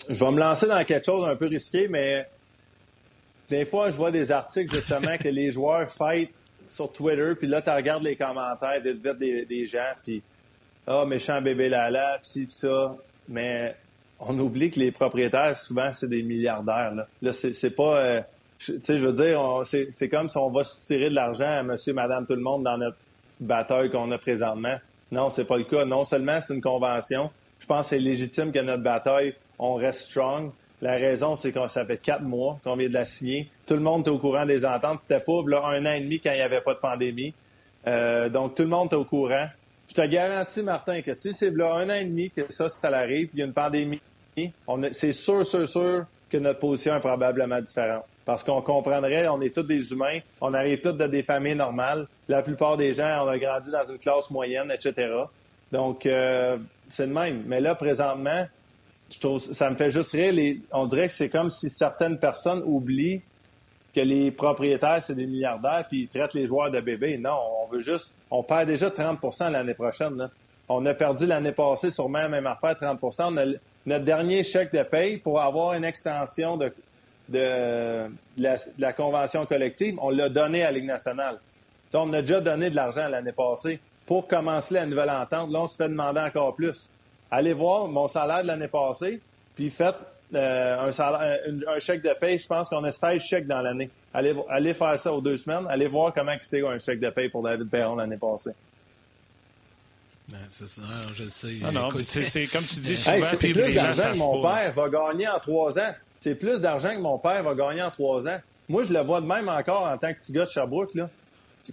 je 0.10 0.24
vais 0.24 0.32
me 0.32 0.40
lancer 0.40 0.68
dans 0.68 0.84
quelque 0.84 1.06
chose 1.06 1.28
un 1.28 1.36
peu 1.36 1.48
risqué, 1.48 1.88
mais 1.88 2.28
des 3.50 3.66
fois, 3.66 3.92
je 3.92 3.96
vois 3.96 4.12
des 4.12 4.32
articles 4.32 4.74
justement 4.74 5.18
que 5.18 5.30
les 5.30 5.52
joueurs 5.52 5.90
fêtent 5.90 6.34
sur 6.68 6.92
Twitter, 6.92 7.34
puis 7.38 7.48
là, 7.48 7.62
tu 7.62 7.70
regardes 7.70 8.04
les 8.04 8.16
commentaires 8.16 8.82
vite 8.82 9.06
vite 9.06 9.20
des, 9.20 9.46
des 9.46 9.66
gens, 9.66 9.92
puis 10.04 10.24
ah, 10.86 11.02
oh, 11.02 11.06
méchant 11.06 11.42
bébé 11.42 11.70
Lala, 11.70 12.20
pis 12.22 12.48
ça. 12.50 12.96
Mais 13.30 13.76
on 14.20 14.38
oublie 14.40 14.70
que 14.70 14.80
les 14.80 14.92
propriétaires, 14.92 15.56
souvent, 15.56 15.94
c'est 15.94 16.10
des 16.10 16.24
milliardaires. 16.24 16.94
Là, 16.94 17.08
là 17.22 17.32
c'est 17.34 17.76
pas. 17.76 17.98
Euh, 18.00 18.22
tu 18.58 18.80
sais, 18.82 18.98
je 18.98 19.06
veux 19.06 19.14
dire, 19.14 19.62
c'est 19.64 20.10
comme 20.10 20.30
si 20.30 20.38
on 20.38 20.52
va 20.52 20.64
se 20.64 20.86
tirer 20.86 21.10
de 21.10 21.16
l'argent 21.16 21.50
à 21.50 21.64
monsieur, 21.64 21.94
madame, 21.94 22.26
tout 22.26 22.36
le 22.36 22.42
monde 22.42 22.64
dans 22.64 22.78
notre 22.78 22.98
bataille 23.40 23.90
qu'on 23.90 24.12
a 24.12 24.18
présentement. 24.18 24.78
Non, 25.12 25.30
c'est 25.30 25.46
pas 25.46 25.58
le 25.58 25.64
cas. 25.64 25.86
Non 25.86 26.04
seulement 26.04 26.40
c'est 26.42 26.54
une 26.54 26.62
convention, 26.62 27.30
je 27.60 27.66
pense 27.66 27.86
que 27.86 27.90
c'est 27.92 28.00
légitime 28.00 28.52
que 28.52 28.60
notre 28.60 28.84
bataille, 28.84 29.36
on 29.58 29.76
reste 29.76 30.02
strong. 30.02 30.52
La 30.82 30.96
raison, 30.96 31.38
c'est 31.38 31.54
que 31.54 31.66
ça 31.70 31.86
fait 31.86 31.98
quatre 31.98 32.24
mois 32.24 32.60
qu'on 32.64 32.76
vient 32.76 32.90
de 32.90 32.94
la 32.94 33.06
signer. 33.06 33.50
Tout 33.66 33.76
le 33.76 33.80
monde 33.80 34.06
est 34.06 34.12
au 34.12 34.20
courant 34.20 34.46
des 34.46 34.66
ententes. 34.66 35.00
C'était 35.02 35.22
pauvre 35.22 35.48
là, 35.48 35.66
un 35.68 35.86
an 35.86 35.94
et 35.94 36.02
demi 36.02 36.20
quand 36.20 36.32
il 36.32 36.36
n'y 36.36 36.42
avait 36.42 36.60
pas 36.60 36.74
de 36.74 36.80
pandémie. 36.80 37.34
Euh, 37.88 38.28
donc, 38.28 38.56
tout 38.56 38.64
le 38.64 38.70
monde 38.70 38.92
est 38.92 38.98
au 38.98 39.06
courant. 39.06 39.48
Je 39.88 39.94
te 39.94 40.06
garantis, 40.06 40.62
Martin, 40.62 41.02
que 41.02 41.14
si 41.14 41.32
c'est 41.32 41.52
là 41.52 41.76
un 41.76 41.90
an 41.90 41.94
et 41.94 42.04
demi 42.04 42.32
que 42.32 42.52
ça, 42.52 42.68
ça 42.68 42.90
arrive, 42.90 43.30
il 43.34 43.40
y 43.40 43.42
a 43.44 43.46
une 43.46 43.54
pandémie, 43.54 44.02
c'est 44.92 45.14
sûr, 45.14 45.46
sûr, 45.46 45.66
sûr 45.68 46.06
que 46.30 46.38
notre 46.38 46.60
position 46.60 46.96
est 46.96 47.00
probablement 47.00 47.62
différente. 47.62 48.04
Parce 48.26 48.44
qu'on 48.44 48.62
comprendrait, 48.62 49.28
on 49.28 49.42
est 49.42 49.54
tous 49.54 49.64
des 49.64 49.92
humains, 49.92 50.20
on 50.40 50.54
arrive 50.54 50.80
tous 50.80 50.94
de 50.94 51.08
des 51.08 51.24
familles 51.24 51.56
normales. 51.56 52.08
La 52.30 52.42
plupart 52.42 52.78
des 52.78 52.94
gens, 52.94 53.26
on 53.26 53.28
a 53.28 53.38
grandi 53.38 53.70
dans 53.70 53.86
une 53.92 53.98
classe 53.98 54.30
moyenne, 54.32 54.72
etc. 54.72 55.12
Donc, 55.72 56.06
euh, 56.06 56.58
c'est 56.88 57.06
le 57.06 57.14
même. 57.14 57.44
Mais 57.48 57.60
là, 57.60 57.76
présentement, 57.76 58.46
ça 59.10 59.70
me 59.70 59.76
fait 59.76 59.92
juste 59.92 60.12
rire. 60.14 60.58
on 60.72 60.86
dirait 60.86 61.08
que 61.08 61.14
c'est 61.14 61.30
comme 61.30 61.50
si 61.50 61.70
certaines 61.70 62.18
personnes 62.18 62.64
oublient 62.66 63.22
que 63.94 64.02
les 64.02 64.32
propriétaires, 64.32 65.04
c'est 65.04 65.16
des 65.16 65.28
milliardaires, 65.28 65.86
puis 65.88 66.02
ils 66.02 66.08
traitent 66.08 66.34
les 66.34 66.48
joueurs 66.48 66.72
de 66.72 66.80
bébés. 66.80 67.18
Non, 67.18 67.38
on 67.62 67.72
veut 67.72 67.82
juste... 67.82 68.14
On 68.32 68.42
perd 68.42 68.68
déjà 68.68 68.90
30% 68.90 69.52
l'année 69.52 69.76
prochaine. 69.76 70.30
On 70.68 70.84
a 70.86 70.94
perdu 70.94 71.28
l'année 71.28 71.52
passée 71.52 71.92
sûrement 71.92 72.20
la 72.20 72.30
même 72.30 72.48
affaire, 72.48 72.76
30 72.76 73.00
On 73.04 73.38
a 73.38 73.46
notre 73.86 74.06
dernier 74.06 74.44
chèque 74.44 74.74
de 74.74 74.82
paye 74.82 75.18
pour 75.18 75.42
avoir 75.42 75.74
une 75.74 75.84
extension 75.84 76.58
de, 76.58 76.74
de, 77.30 78.10
la, 78.38 78.94
convention 78.94 79.46
collective, 79.46 79.98
on 80.02 80.10
l'a 80.10 80.30
donné 80.30 80.64
à 80.64 80.68
la 80.68 80.78
Ligue 80.78 80.86
nationale. 80.86 81.40
on 81.94 82.12
a 82.14 82.22
déjà 82.22 82.42
donné 82.42 82.70
de 82.70 82.76
l'argent 82.76 83.08
l'année 83.08 83.32
passée 83.32 83.80
pour 84.06 84.28
commencer 84.28 84.74
la 84.74 84.86
nouvelle 84.86 85.10
entente. 85.10 85.52
Là, 85.52 85.62
on 85.62 85.68
se 85.68 85.76
fait 85.76 85.90
demander 85.90 86.20
encore 86.20 86.56
plus. 86.56 86.90
Allez 87.32 87.54
voir 87.54 87.88
mon 87.88 88.08
salaire 88.08 88.44
de 88.44 88.48
l'année 88.48 88.68
passée, 88.68 89.22
puis 89.56 89.70
faites 89.70 89.96
euh, 90.36 90.92
un, 90.92 91.80
chèque 91.80 92.02
de 92.02 92.14
paye. 92.20 92.38
Je 92.38 92.48
pense 92.48 92.70
qu'on 92.70 92.84
a 92.84 92.92
16 92.92 93.22
chèques 93.22 93.48
dans 93.48 93.62
l'année. 93.62 93.90
Allez, 94.14 94.36
allez 94.50 94.74
faire 94.74 95.00
ça 95.00 95.14
aux 95.14 95.22
deux 95.22 95.38
semaines. 95.38 95.66
Allez 95.70 95.88
voir 95.88 96.14
comment 96.14 96.36
c'est 96.42 96.66
un 96.66 96.78
chèque 96.80 97.00
de 97.00 97.10
paye 97.10 97.30
pour 97.30 97.44
David 97.44 97.70
Perron 97.70 97.96
l'année 97.96 98.18
passée. 98.18 98.52
C'est 100.50 100.68
ça, 100.68 100.82
je 101.16 101.24
le 101.24 101.30
sais. 101.30 101.60
Ah 101.64 101.72
non, 101.72 101.90
c'est 102.02 102.48
comme 102.48 102.64
tu 102.66 102.80
dis 102.80 102.96
souvent, 102.96 103.18
c'est 103.24 103.52
plus 103.52 103.74
d'argent 103.74 104.14
que 104.14 104.18
mon 104.18 104.42
père 104.42 104.72
va 104.72 104.90
gagner 104.90 105.28
en 105.28 105.40
trois 105.40 105.78
ans 105.78 105.94
c'est 106.24 106.36
plus 106.36 106.62
d'argent 106.62 106.96
que 106.96 107.02
mon 107.02 107.20
père 107.20 107.44
va 107.44 107.54
gagner 107.54 107.82
en 107.82 107.92
trois 107.92 108.26
ans. 108.30 108.38
Moi, 108.70 108.86
je 108.86 108.94
le 108.94 109.02
vois 109.02 109.20
de 109.20 109.26
même 109.26 109.50
encore 109.50 109.84
en 109.84 109.98
tant 109.98 110.14
que 110.14 110.20
petit 110.20 110.32
gars 110.32 110.46
de 110.46 110.50
Sherbrooke. 110.50 110.96
Là. 110.96 111.10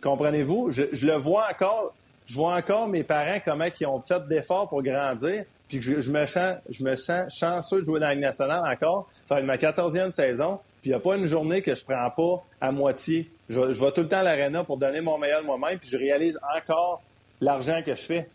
Comprenez-vous? 0.02 0.72
Je, 0.72 1.06
le 1.06 1.14
vois 1.14 1.47
encore. 1.48 1.94
Je 2.27 2.35
vois 2.35 2.56
encore 2.56 2.89
mes 2.89 3.05
parents 3.05 3.39
comment 3.44 3.66
ils 3.81 3.86
ont 3.86 4.02
fait 4.02 4.27
d'efforts 4.27 4.68
pour 4.68 4.82
grandir. 4.82 5.44
Puis 5.68 5.81
je, 5.81 6.10
me 6.10 6.27
sens, 6.27 6.56
je 6.68 6.82
me 6.82 6.97
sens 6.97 7.32
chanceux 7.32 7.82
de 7.82 7.86
jouer 7.86 8.01
dans 8.01 8.09
la 8.09 8.16
nationale 8.16 8.64
encore. 8.66 9.09
Ça 9.28 9.36
va 9.36 9.43
ma 9.43 9.56
quatorzième 9.56 10.10
saison. 10.10 10.59
Puis 10.82 10.90
il 10.90 10.94
n'y 10.94 10.97
a 10.97 11.01
pas 11.01 11.16
une 11.16 11.27
journée 11.27 11.62
que 11.62 11.72
je 11.72 11.85
prends 11.85 12.10
pas 12.10 12.44
à 12.60 12.72
moitié. 12.72 13.31
Je, 13.48 13.60
vais 13.60 13.93
tout 13.93 14.01
le 14.01 14.09
temps 14.09 14.18
à 14.18 14.24
l'aréna 14.24 14.64
pour 14.64 14.78
donner 14.78 15.01
mon 15.01 15.16
meilleur 15.16 15.43
de 15.43 15.47
moi-même. 15.47 15.78
Puis 15.78 15.90
je 15.90 15.97
réalise 15.97 16.40
encore 16.56 17.02
l'argent 17.40 17.82
que 17.86 17.94
je 17.94 18.02
fais. 18.02 18.28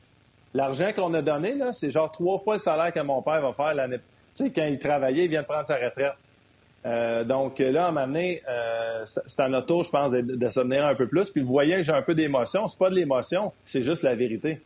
L'argent 0.53 0.93
qu'on 0.95 1.13
a 1.13 1.21
donné, 1.21 1.55
là, 1.55 1.73
c'est 1.73 1.89
genre 1.89 2.09
trois 2.09 2.39
fois 2.39 2.55
le 2.55 2.61
salaire 2.61 2.93
que 2.93 3.01
mon 3.01 3.21
père 3.21 3.41
va 3.41 3.51
faire 3.51 3.73
l'année 3.73 3.99
tu 4.35 4.45
sais, 4.45 4.51
quand 4.51 4.65
il 4.65 4.77
travaillait, 4.77 5.25
il 5.25 5.29
vient 5.29 5.41
de 5.41 5.47
prendre 5.47 5.65
sa 5.65 5.75
retraite. 5.75 6.13
Euh, 6.85 7.23
donc 7.23 7.57
là, 7.59 7.85
à 7.85 7.87
un 7.89 7.91
moment 7.91 8.05
donné, 8.05 8.41
euh, 8.47 9.05
c'est 9.05 9.39
à 9.39 9.49
notre 9.49 9.65
tour, 9.67 9.83
je 9.83 9.89
pense, 9.89 10.11
de, 10.11 10.21
de 10.21 10.49
se 10.49 10.59
un 10.59 10.95
peu 10.95 11.07
plus. 11.07 11.29
Puis 11.29 11.41
vous 11.41 11.47
voyez 11.47 11.77
que 11.77 11.83
j'ai 11.83 11.91
un 11.91 12.01
peu 12.01 12.13
d'émotion. 12.13 12.67
C'est 12.67 12.77
pas 12.77 12.89
de 12.89 12.95
l'émotion, 12.95 13.51
c'est 13.65 13.83
juste 13.83 14.03
la 14.03 14.15
vérité. 14.15 14.61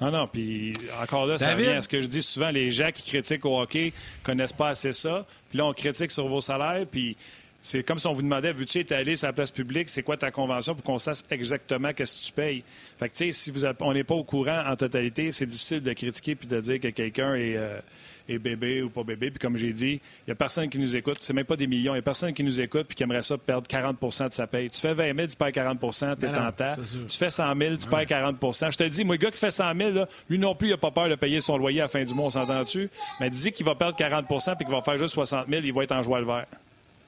Ah 0.00 0.10
non, 0.10 0.26
puis 0.26 0.74
encore 1.00 1.26
là, 1.26 1.38
ça 1.38 1.52
revient 1.52 1.68
à 1.68 1.82
ce 1.82 1.88
que 1.88 2.00
je 2.00 2.06
dis 2.06 2.22
souvent, 2.22 2.50
les 2.50 2.70
gens 2.70 2.90
qui 2.92 3.08
critiquent 3.08 3.46
au 3.46 3.60
hockey 3.60 3.92
connaissent 4.24 4.52
pas 4.52 4.70
assez 4.70 4.92
ça. 4.92 5.24
Puis 5.50 5.58
là, 5.58 5.66
on 5.66 5.72
critique 5.72 6.10
sur 6.10 6.26
vos 6.26 6.40
salaires, 6.40 6.84
puis 6.90 7.16
c'est 7.64 7.82
comme 7.82 7.98
si 7.98 8.06
on 8.06 8.12
vous 8.12 8.20
demandait, 8.20 8.52
veux-tu 8.52 8.80
être 8.80 8.92
allé 8.92 9.16
sur 9.16 9.26
la 9.26 9.32
place 9.32 9.50
publique, 9.50 9.88
c'est 9.88 10.02
quoi 10.02 10.18
ta 10.18 10.30
convention 10.30 10.74
pour 10.74 10.84
qu'on 10.84 10.98
sache 10.98 11.20
exactement 11.30 11.94
qu'est-ce 11.94 12.20
que 12.20 12.26
tu 12.26 12.32
payes? 12.32 12.62
Fait 12.98 13.08
que, 13.08 13.14
tu 13.14 13.24
sais, 13.24 13.32
si 13.32 13.50
vous 13.50 13.64
on 13.80 13.94
n'est 13.94 14.04
pas 14.04 14.14
au 14.14 14.22
courant 14.22 14.62
en 14.66 14.76
totalité, 14.76 15.32
c'est 15.32 15.46
difficile 15.46 15.80
de 15.80 15.94
critiquer 15.94 16.34
puis 16.34 16.46
de 16.46 16.60
dire 16.60 16.78
que 16.78 16.88
quelqu'un 16.88 17.34
est, 17.34 17.56
euh, 17.56 17.80
est, 18.28 18.38
bébé 18.38 18.82
ou 18.82 18.90
pas 18.90 19.02
bébé. 19.02 19.30
Puis 19.30 19.38
comme 19.38 19.56
j'ai 19.56 19.72
dit, 19.72 19.92
il 19.94 20.28
n'y 20.28 20.32
a 20.32 20.34
personne 20.34 20.68
qui 20.68 20.78
nous 20.78 20.94
écoute. 20.94 21.20
C'est 21.22 21.32
même 21.32 21.46
pas 21.46 21.56
des 21.56 21.66
millions. 21.66 21.92
Il 21.92 21.96
n'y 21.96 22.00
a 22.00 22.02
personne 22.02 22.34
qui 22.34 22.44
nous 22.44 22.60
écoute 22.60 22.86
puis 22.86 22.96
qui 22.96 23.02
aimerait 23.02 23.22
ça 23.22 23.38
perdre 23.38 23.66
40% 23.66 24.28
de 24.28 24.34
sa 24.34 24.46
paye. 24.46 24.68
Tu 24.68 24.82
fais 24.82 24.92
20 24.92 25.16
000, 25.16 25.28
tu 25.28 25.36
perds 25.36 25.52
40 25.52 25.80
tu 25.80 26.26
es 26.26 26.32
tentant. 26.32 26.82
Tu 27.08 27.16
fais 27.16 27.30
100 27.30 27.56
000, 27.56 27.76
tu 27.76 27.88
perds 27.88 28.00
40% 28.02 28.72
Je 28.72 28.76
te 28.76 28.84
dis, 28.84 29.04
moi, 29.04 29.14
le 29.14 29.20
gars 29.22 29.30
qui 29.30 29.38
fait 29.38 29.50
100 29.50 29.74
000, 29.74 29.90
là, 29.92 30.06
lui 30.28 30.38
non 30.38 30.54
plus, 30.54 30.68
il 30.68 30.72
n'a 30.72 30.76
pas 30.76 30.90
peur 30.90 31.08
de 31.08 31.14
payer 31.14 31.40
son 31.40 31.56
loyer 31.56 31.80
à 31.80 31.84
la 31.84 31.88
fin 31.88 32.04
du 32.04 32.12
mois, 32.12 32.26
on 32.26 32.30
s'entend-tu? 32.30 32.90
Mais 33.20 33.30
dit 33.30 33.52
qu'il 33.52 33.64
va 33.64 33.74
perdre 33.74 33.96
40% 33.96 34.56
puis 34.56 34.66
qu'il 34.66 34.74
va 34.74 34.82
faire 34.82 34.98
juste 34.98 35.14
60 35.14 35.48
000, 35.48 35.62
il 35.64 35.72
va 35.72 35.84
être 35.84 35.92
en 35.92 36.02
joie 36.02 36.20
le 36.20 36.26
vert. 36.26 36.44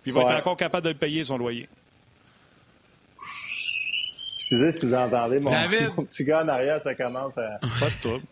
Puis 0.06 0.12
il 0.14 0.22
va 0.22 0.30
être 0.30 0.38
encore 0.38 0.56
capable 0.56 0.84
de 0.84 0.90
le 0.90 0.96
payer, 0.96 1.24
son 1.24 1.36
loyer. 1.36 1.68
Excusez 4.36 4.70
si 4.70 4.86
vous 4.86 4.94
entendez 4.94 5.38
mon, 5.40 5.50
petit 6.04 6.24
gars 6.24 6.44
en 6.44 6.48
arrière, 6.48 6.80
ça 6.80 6.94
commence 6.94 7.36
à. 7.36 7.58
Pas 7.80 7.86
de 7.86 8.00
trouble. 8.00 8.24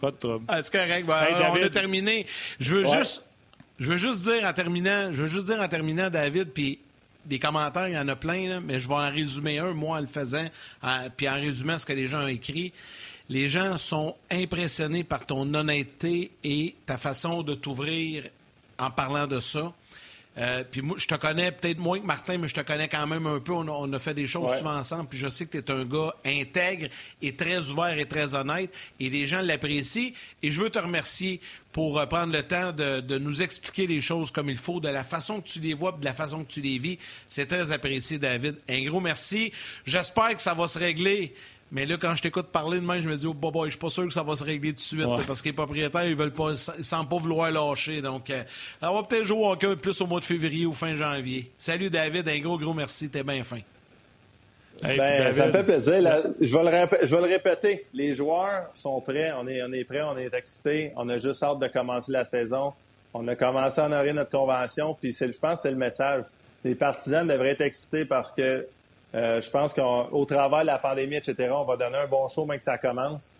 Pas 0.00 0.10
de 0.12 0.16
trouble. 0.18 0.44
Ah, 0.46 0.62
c'est 0.62 0.70
correct. 0.70 1.04
Ben, 1.04 1.26
on 1.50 1.60
a 1.60 1.68
terminé. 1.68 2.26
Je 2.60 2.76
veux 2.76 2.84
juste. 2.84 3.24
Je 3.80 3.90
veux 3.90 3.96
juste 3.96 4.22
dire 4.22 4.44
en 4.44 4.52
terminant, 4.52 5.10
je 5.10 5.24
veux 5.24 5.28
juste 5.28 5.46
dire 5.46 5.60
en 5.60 5.66
terminant, 5.66 6.10
David, 6.10 6.52
puis 6.52 6.78
des 7.24 7.40
commentaires, 7.40 7.88
il 7.88 7.94
y 7.94 7.98
en 7.98 8.06
a 8.06 8.14
plein, 8.14 8.60
mais 8.60 8.78
je 8.78 8.86
vais 8.86 8.94
en 8.94 9.10
résumer 9.10 9.58
un, 9.58 9.72
moi, 9.72 9.98
en 9.98 10.00
le 10.00 10.06
faisant, 10.06 10.46
puis 11.16 11.28
en 11.28 11.34
résumant 11.34 11.76
ce 11.76 11.86
que 11.86 11.92
les 11.92 12.06
gens 12.06 12.22
ont 12.22 12.28
écrit. 12.28 12.72
Les 13.28 13.48
gens 13.48 13.78
sont 13.78 14.14
impressionnés 14.30 15.02
par 15.02 15.26
ton 15.26 15.52
honnêteté 15.52 16.30
et 16.44 16.76
ta 16.86 16.98
façon 16.98 17.42
de 17.42 17.54
t'ouvrir 17.54 18.28
en 18.78 18.92
parlant 18.92 19.26
de 19.26 19.40
ça. 19.40 19.72
Euh, 20.38 20.64
puis 20.70 20.82
moi, 20.82 20.96
je 20.98 21.06
te 21.06 21.14
connais 21.14 21.50
peut-être 21.50 21.78
moins 21.78 21.98
que 21.98 22.04
Martin, 22.04 22.36
mais 22.38 22.48
je 22.48 22.54
te 22.54 22.60
connais 22.60 22.88
quand 22.88 23.06
même 23.06 23.26
un 23.26 23.40
peu. 23.40 23.52
On 23.52 23.92
a, 23.92 23.98
fait 23.98 24.14
des 24.14 24.26
choses 24.26 24.58
souvent 24.58 24.76
ensemble. 24.76 25.08
Puis 25.08 25.18
je 25.18 25.28
sais 25.28 25.46
que 25.46 25.58
tu 25.58 25.58
es 25.58 25.70
un 25.70 25.84
gars 25.84 26.14
intègre 26.24 26.88
et 27.22 27.34
très 27.34 27.70
ouvert 27.70 27.98
et 27.98 28.06
très 28.06 28.34
honnête. 28.34 28.72
Et 29.00 29.08
les 29.08 29.26
gens 29.26 29.40
l'apprécient. 29.40 30.10
Et 30.42 30.50
je 30.50 30.60
veux 30.60 30.70
te 30.70 30.78
remercier 30.78 31.40
pour 31.72 31.98
euh, 31.98 32.06
prendre 32.06 32.32
le 32.32 32.42
temps 32.42 32.72
de, 32.72 33.00
de, 33.00 33.18
nous 33.18 33.42
expliquer 33.42 33.86
les 33.86 34.00
choses 34.00 34.30
comme 34.30 34.50
il 34.50 34.56
faut, 34.56 34.80
de 34.80 34.88
la 34.88 35.04
façon 35.04 35.40
que 35.40 35.48
tu 35.48 35.60
les 35.60 35.74
vois, 35.74 35.92
de 35.92 36.04
la 36.04 36.14
façon 36.14 36.44
que 36.44 36.52
tu 36.52 36.60
les 36.60 36.78
vis. 36.78 36.98
C'est 37.28 37.46
très 37.46 37.70
apprécié, 37.70 38.18
David. 38.18 38.56
Un 38.68 38.84
gros 38.84 39.00
merci. 39.00 39.52
J'espère 39.86 40.34
que 40.34 40.42
ça 40.42 40.54
va 40.54 40.68
se 40.68 40.78
régler. 40.78 41.34
Mais 41.72 41.84
là, 41.84 41.96
quand 42.00 42.14
je 42.14 42.22
t'écoute 42.22 42.46
parler 42.46 42.78
de 42.78 42.86
même, 42.86 43.02
je 43.02 43.08
me 43.08 43.16
dis, 43.16 43.26
oh, 43.26 43.34
boy, 43.34 43.66
je 43.66 43.70
suis 43.70 43.78
pas 43.78 43.90
sûr 43.90 44.06
que 44.06 44.12
ça 44.12 44.22
va 44.22 44.36
se 44.36 44.44
régler 44.44 44.70
tout 44.70 44.76
de 44.76 44.80
suite, 44.80 45.08
parce 45.26 45.42
que 45.42 45.48
les 45.48 45.52
propriétaires, 45.52 46.06
ils 46.06 46.14
veulent 46.14 46.32
pas, 46.32 46.52
ils 46.78 46.84
semblent 46.84 47.08
pas 47.08 47.18
vouloir 47.18 47.50
lâcher. 47.50 48.00
Donc, 48.00 48.30
euh, 48.30 48.42
on 48.82 48.94
va 48.94 49.02
peut-être 49.02 49.24
jouer 49.24 49.40
au 49.40 49.50
hockey 49.50 49.74
plus 49.76 50.00
au 50.00 50.06
mois 50.06 50.20
de 50.20 50.24
février 50.24 50.64
ou 50.64 50.72
fin 50.72 50.94
janvier. 50.94 51.50
Salut, 51.58 51.90
David. 51.90 52.28
Un 52.28 52.38
gros, 52.38 52.56
gros 52.56 52.72
merci. 52.72 53.08
T'es 53.08 53.24
bien 53.24 53.42
fin. 53.42 53.58
ben, 54.80 55.32
ça 55.34 55.48
me 55.48 55.52
fait 55.52 55.64
plaisir. 55.64 55.94
je, 56.40 56.56
vais 56.56 56.64
le 56.64 57.06
je, 57.06 57.14
vais 57.16 57.22
le 57.22 57.32
répéter. 57.32 57.86
Les 57.92 58.14
joueurs 58.14 58.70
sont 58.72 59.00
prêts. 59.00 59.32
On 59.36 59.48
est, 59.48 59.60
on 59.62 59.72
est 59.72 59.84
prêts. 59.84 60.02
On 60.02 60.16
est 60.16 60.32
excités. 60.34 60.92
On 60.94 61.08
a 61.08 61.18
juste 61.18 61.42
hâte 61.42 61.58
de 61.58 61.66
commencer 61.66 62.12
la 62.12 62.24
saison. 62.24 62.74
On 63.12 63.26
a 63.26 63.34
commencé 63.34 63.80
à 63.80 63.86
honorer 63.86 64.12
notre 64.12 64.30
convention. 64.30 64.94
Puis, 64.94 65.10
je 65.12 65.38
pense 65.38 65.54
que 65.54 65.62
c'est 65.62 65.70
le 65.70 65.76
message. 65.76 66.22
Les 66.62 66.76
partisans 66.76 67.26
devraient 67.26 67.50
être 67.50 67.62
excités 67.62 68.04
parce 68.04 68.30
que 68.30 68.66
euh, 69.16 69.40
je 69.40 69.50
pense 69.50 69.72
qu'au 69.72 70.24
travers 70.26 70.60
de 70.60 70.66
la 70.66 70.78
pandémie, 70.78 71.16
etc., 71.16 71.50
on 71.52 71.64
va 71.64 71.76
donner 71.76 71.96
un 71.96 72.06
bon 72.06 72.28
show 72.28 72.44
même 72.44 72.58
que 72.58 72.64
ça 72.64 72.78
commence. 72.78 73.32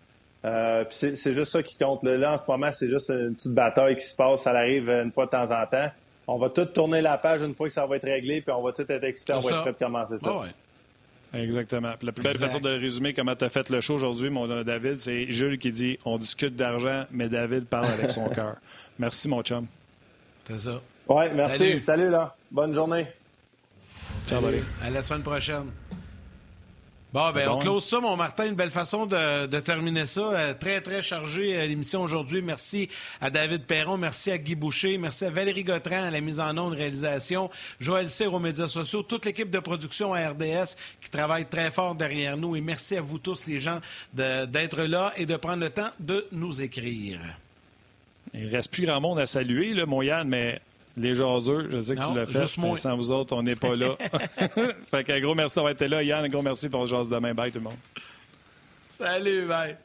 Euh, 0.43 0.85
c'est 0.89 1.33
juste 1.33 1.51
ça 1.51 1.61
qui 1.61 1.77
compte. 1.77 2.03
Là, 2.03 2.33
en 2.33 2.37
ce 2.37 2.45
moment, 2.47 2.71
c'est 2.71 2.87
juste 2.89 3.09
une 3.09 3.35
petite 3.35 3.53
bataille 3.53 3.95
qui 3.95 4.05
se 4.05 4.15
passe. 4.15 4.41
Ça 4.41 4.51
arrive 4.51 4.89
une 4.89 5.11
fois 5.11 5.25
de 5.25 5.31
temps 5.31 5.51
en 5.51 5.65
temps. 5.65 5.89
On 6.27 6.37
va 6.37 6.49
tout 6.49 6.65
tourner 6.65 7.01
la 7.01 7.17
page 7.17 7.41
une 7.41 7.53
fois 7.53 7.67
que 7.67 7.73
ça 7.73 7.85
va 7.85 7.95
être 7.95 8.05
réglé, 8.05 8.41
puis 8.41 8.51
on 8.51 8.61
va 8.61 8.71
tout 8.73 8.85
être 8.89 9.03
excité, 9.03 9.33
on 9.33 9.39
va 9.39 9.49
être 9.49 9.61
prêt 9.61 9.73
de 9.73 9.77
commencer 9.77 10.17
ça. 10.17 10.29
Exactement. 11.33 11.93
la 12.01 12.11
plus 12.11 12.23
belle 12.23 12.37
façon 12.37 12.59
de 12.59 12.69
résumer 12.69 13.13
comment 13.13 13.35
tu 13.35 13.45
as 13.45 13.49
fait 13.49 13.69
le 13.69 13.81
show 13.81 13.95
aujourd'hui, 13.95 14.29
mon 14.29 14.47
David, 14.63 14.99
c'est 14.99 15.29
Jules 15.29 15.57
qui 15.57 15.71
dit 15.71 15.99
on 16.05 16.17
discute 16.17 16.55
d'argent, 16.55 17.05
mais 17.11 17.29
David 17.29 17.65
parle 17.65 17.87
avec 17.87 18.11
son 18.11 18.29
cœur. 18.35 18.55
Merci, 18.97 19.27
mon 19.27 19.41
chum. 19.41 19.67
C'est 20.45 20.57
ça. 20.57 20.81
Oui, 21.07 21.25
merci. 21.33 21.79
Salut 21.79 22.09
là. 22.09 22.35
Bonne 22.51 22.73
journée. 22.73 23.07
Ciao, 24.27 24.43
À 24.81 24.89
la 24.89 25.01
semaine 25.01 25.23
prochaine. 25.23 25.71
Bon, 27.13 27.31
ben, 27.31 27.47
on 27.47 27.59
close 27.59 27.85
ça, 27.85 28.01
mon 28.01 28.17
Martin. 28.17 28.47
Une 28.47 28.55
belle 28.55 28.71
façon 28.71 29.05
de, 29.05 29.59
terminer 29.61 30.05
ça. 30.05 30.33
Euh, 30.33 30.53
très, 30.53 30.81
très 30.81 31.01
chargé 31.01 31.57
euh, 31.57 31.65
l'émission 31.65 32.01
aujourd'hui. 32.01 32.41
Merci 32.41 32.89
à 33.21 33.29
David 33.29 33.63
Perron, 33.63 33.95
merci 33.95 34.29
à 34.29 34.37
Guy 34.37 34.55
Boucher, 34.55 34.97
merci 34.97 35.23
à 35.23 35.29
Valérie 35.29 35.63
Gautran 35.63 36.03
à 36.03 36.11
la 36.11 36.19
mise 36.19 36.41
en 36.41 36.57
onde, 36.57 36.73
réalisation, 36.73 37.49
Joël 37.79 38.09
Cyr 38.09 38.33
aux 38.33 38.39
médias 38.39 38.67
sociaux, 38.67 39.01
toute 39.01 39.25
l'équipe 39.25 39.49
de 39.49 39.59
production 39.59 40.13
à 40.13 40.27
RDS 40.31 40.75
qui 40.99 41.09
travaille 41.09 41.45
très 41.45 41.71
fort 41.71 41.95
derrière 41.95 42.35
nous. 42.35 42.57
Et 42.57 42.61
merci 42.61 42.97
à 42.97 43.01
vous 43.01 43.19
tous, 43.19 43.47
les 43.47 43.61
gens, 43.61 43.79
d'être 44.13 44.83
là 44.83 45.13
et 45.15 45.25
de 45.25 45.37
prendre 45.37 45.63
le 45.63 45.69
temps 45.69 45.91
de 46.01 46.27
nous 46.33 46.61
écrire. 46.61 47.19
Il 48.33 48.47
ne 48.47 48.51
reste 48.51 48.73
plus 48.73 48.85
grand 48.85 48.99
monde 48.99 49.19
à 49.19 49.25
saluer, 49.25 49.73
là, 49.73 49.85
mon 49.85 50.01
Yann, 50.01 50.27
mais 50.27 50.59
les 50.97 51.15
jaseux, 51.15 51.69
je 51.71 51.79
sais 51.79 51.95
que 51.95 52.07
tu 52.07 52.13
l'as 52.13 52.25
fait. 52.25 52.57
Mais 52.57 52.75
sans 52.75 52.95
vous 52.95 53.11
autres, 53.11 53.35
on 53.35 53.43
n'est 53.43 53.55
pas 53.55 53.75
là. 53.75 53.95
fait 54.91 55.03
qu'un 55.03 55.19
gros 55.21 55.35
merci 55.35 55.55
d'avoir 55.55 55.71
été 55.71 55.87
là. 55.87 56.03
Yann, 56.03 56.25
un 56.25 56.27
gros 56.27 56.41
merci 56.41 56.67
pour 56.69 56.81
le 56.81 56.87
jase 56.87 57.07
demain. 57.07 57.33
Bye 57.33 57.51
tout 57.51 57.59
le 57.59 57.65
monde. 57.65 57.77
Salut, 58.89 59.45
bye. 59.45 59.77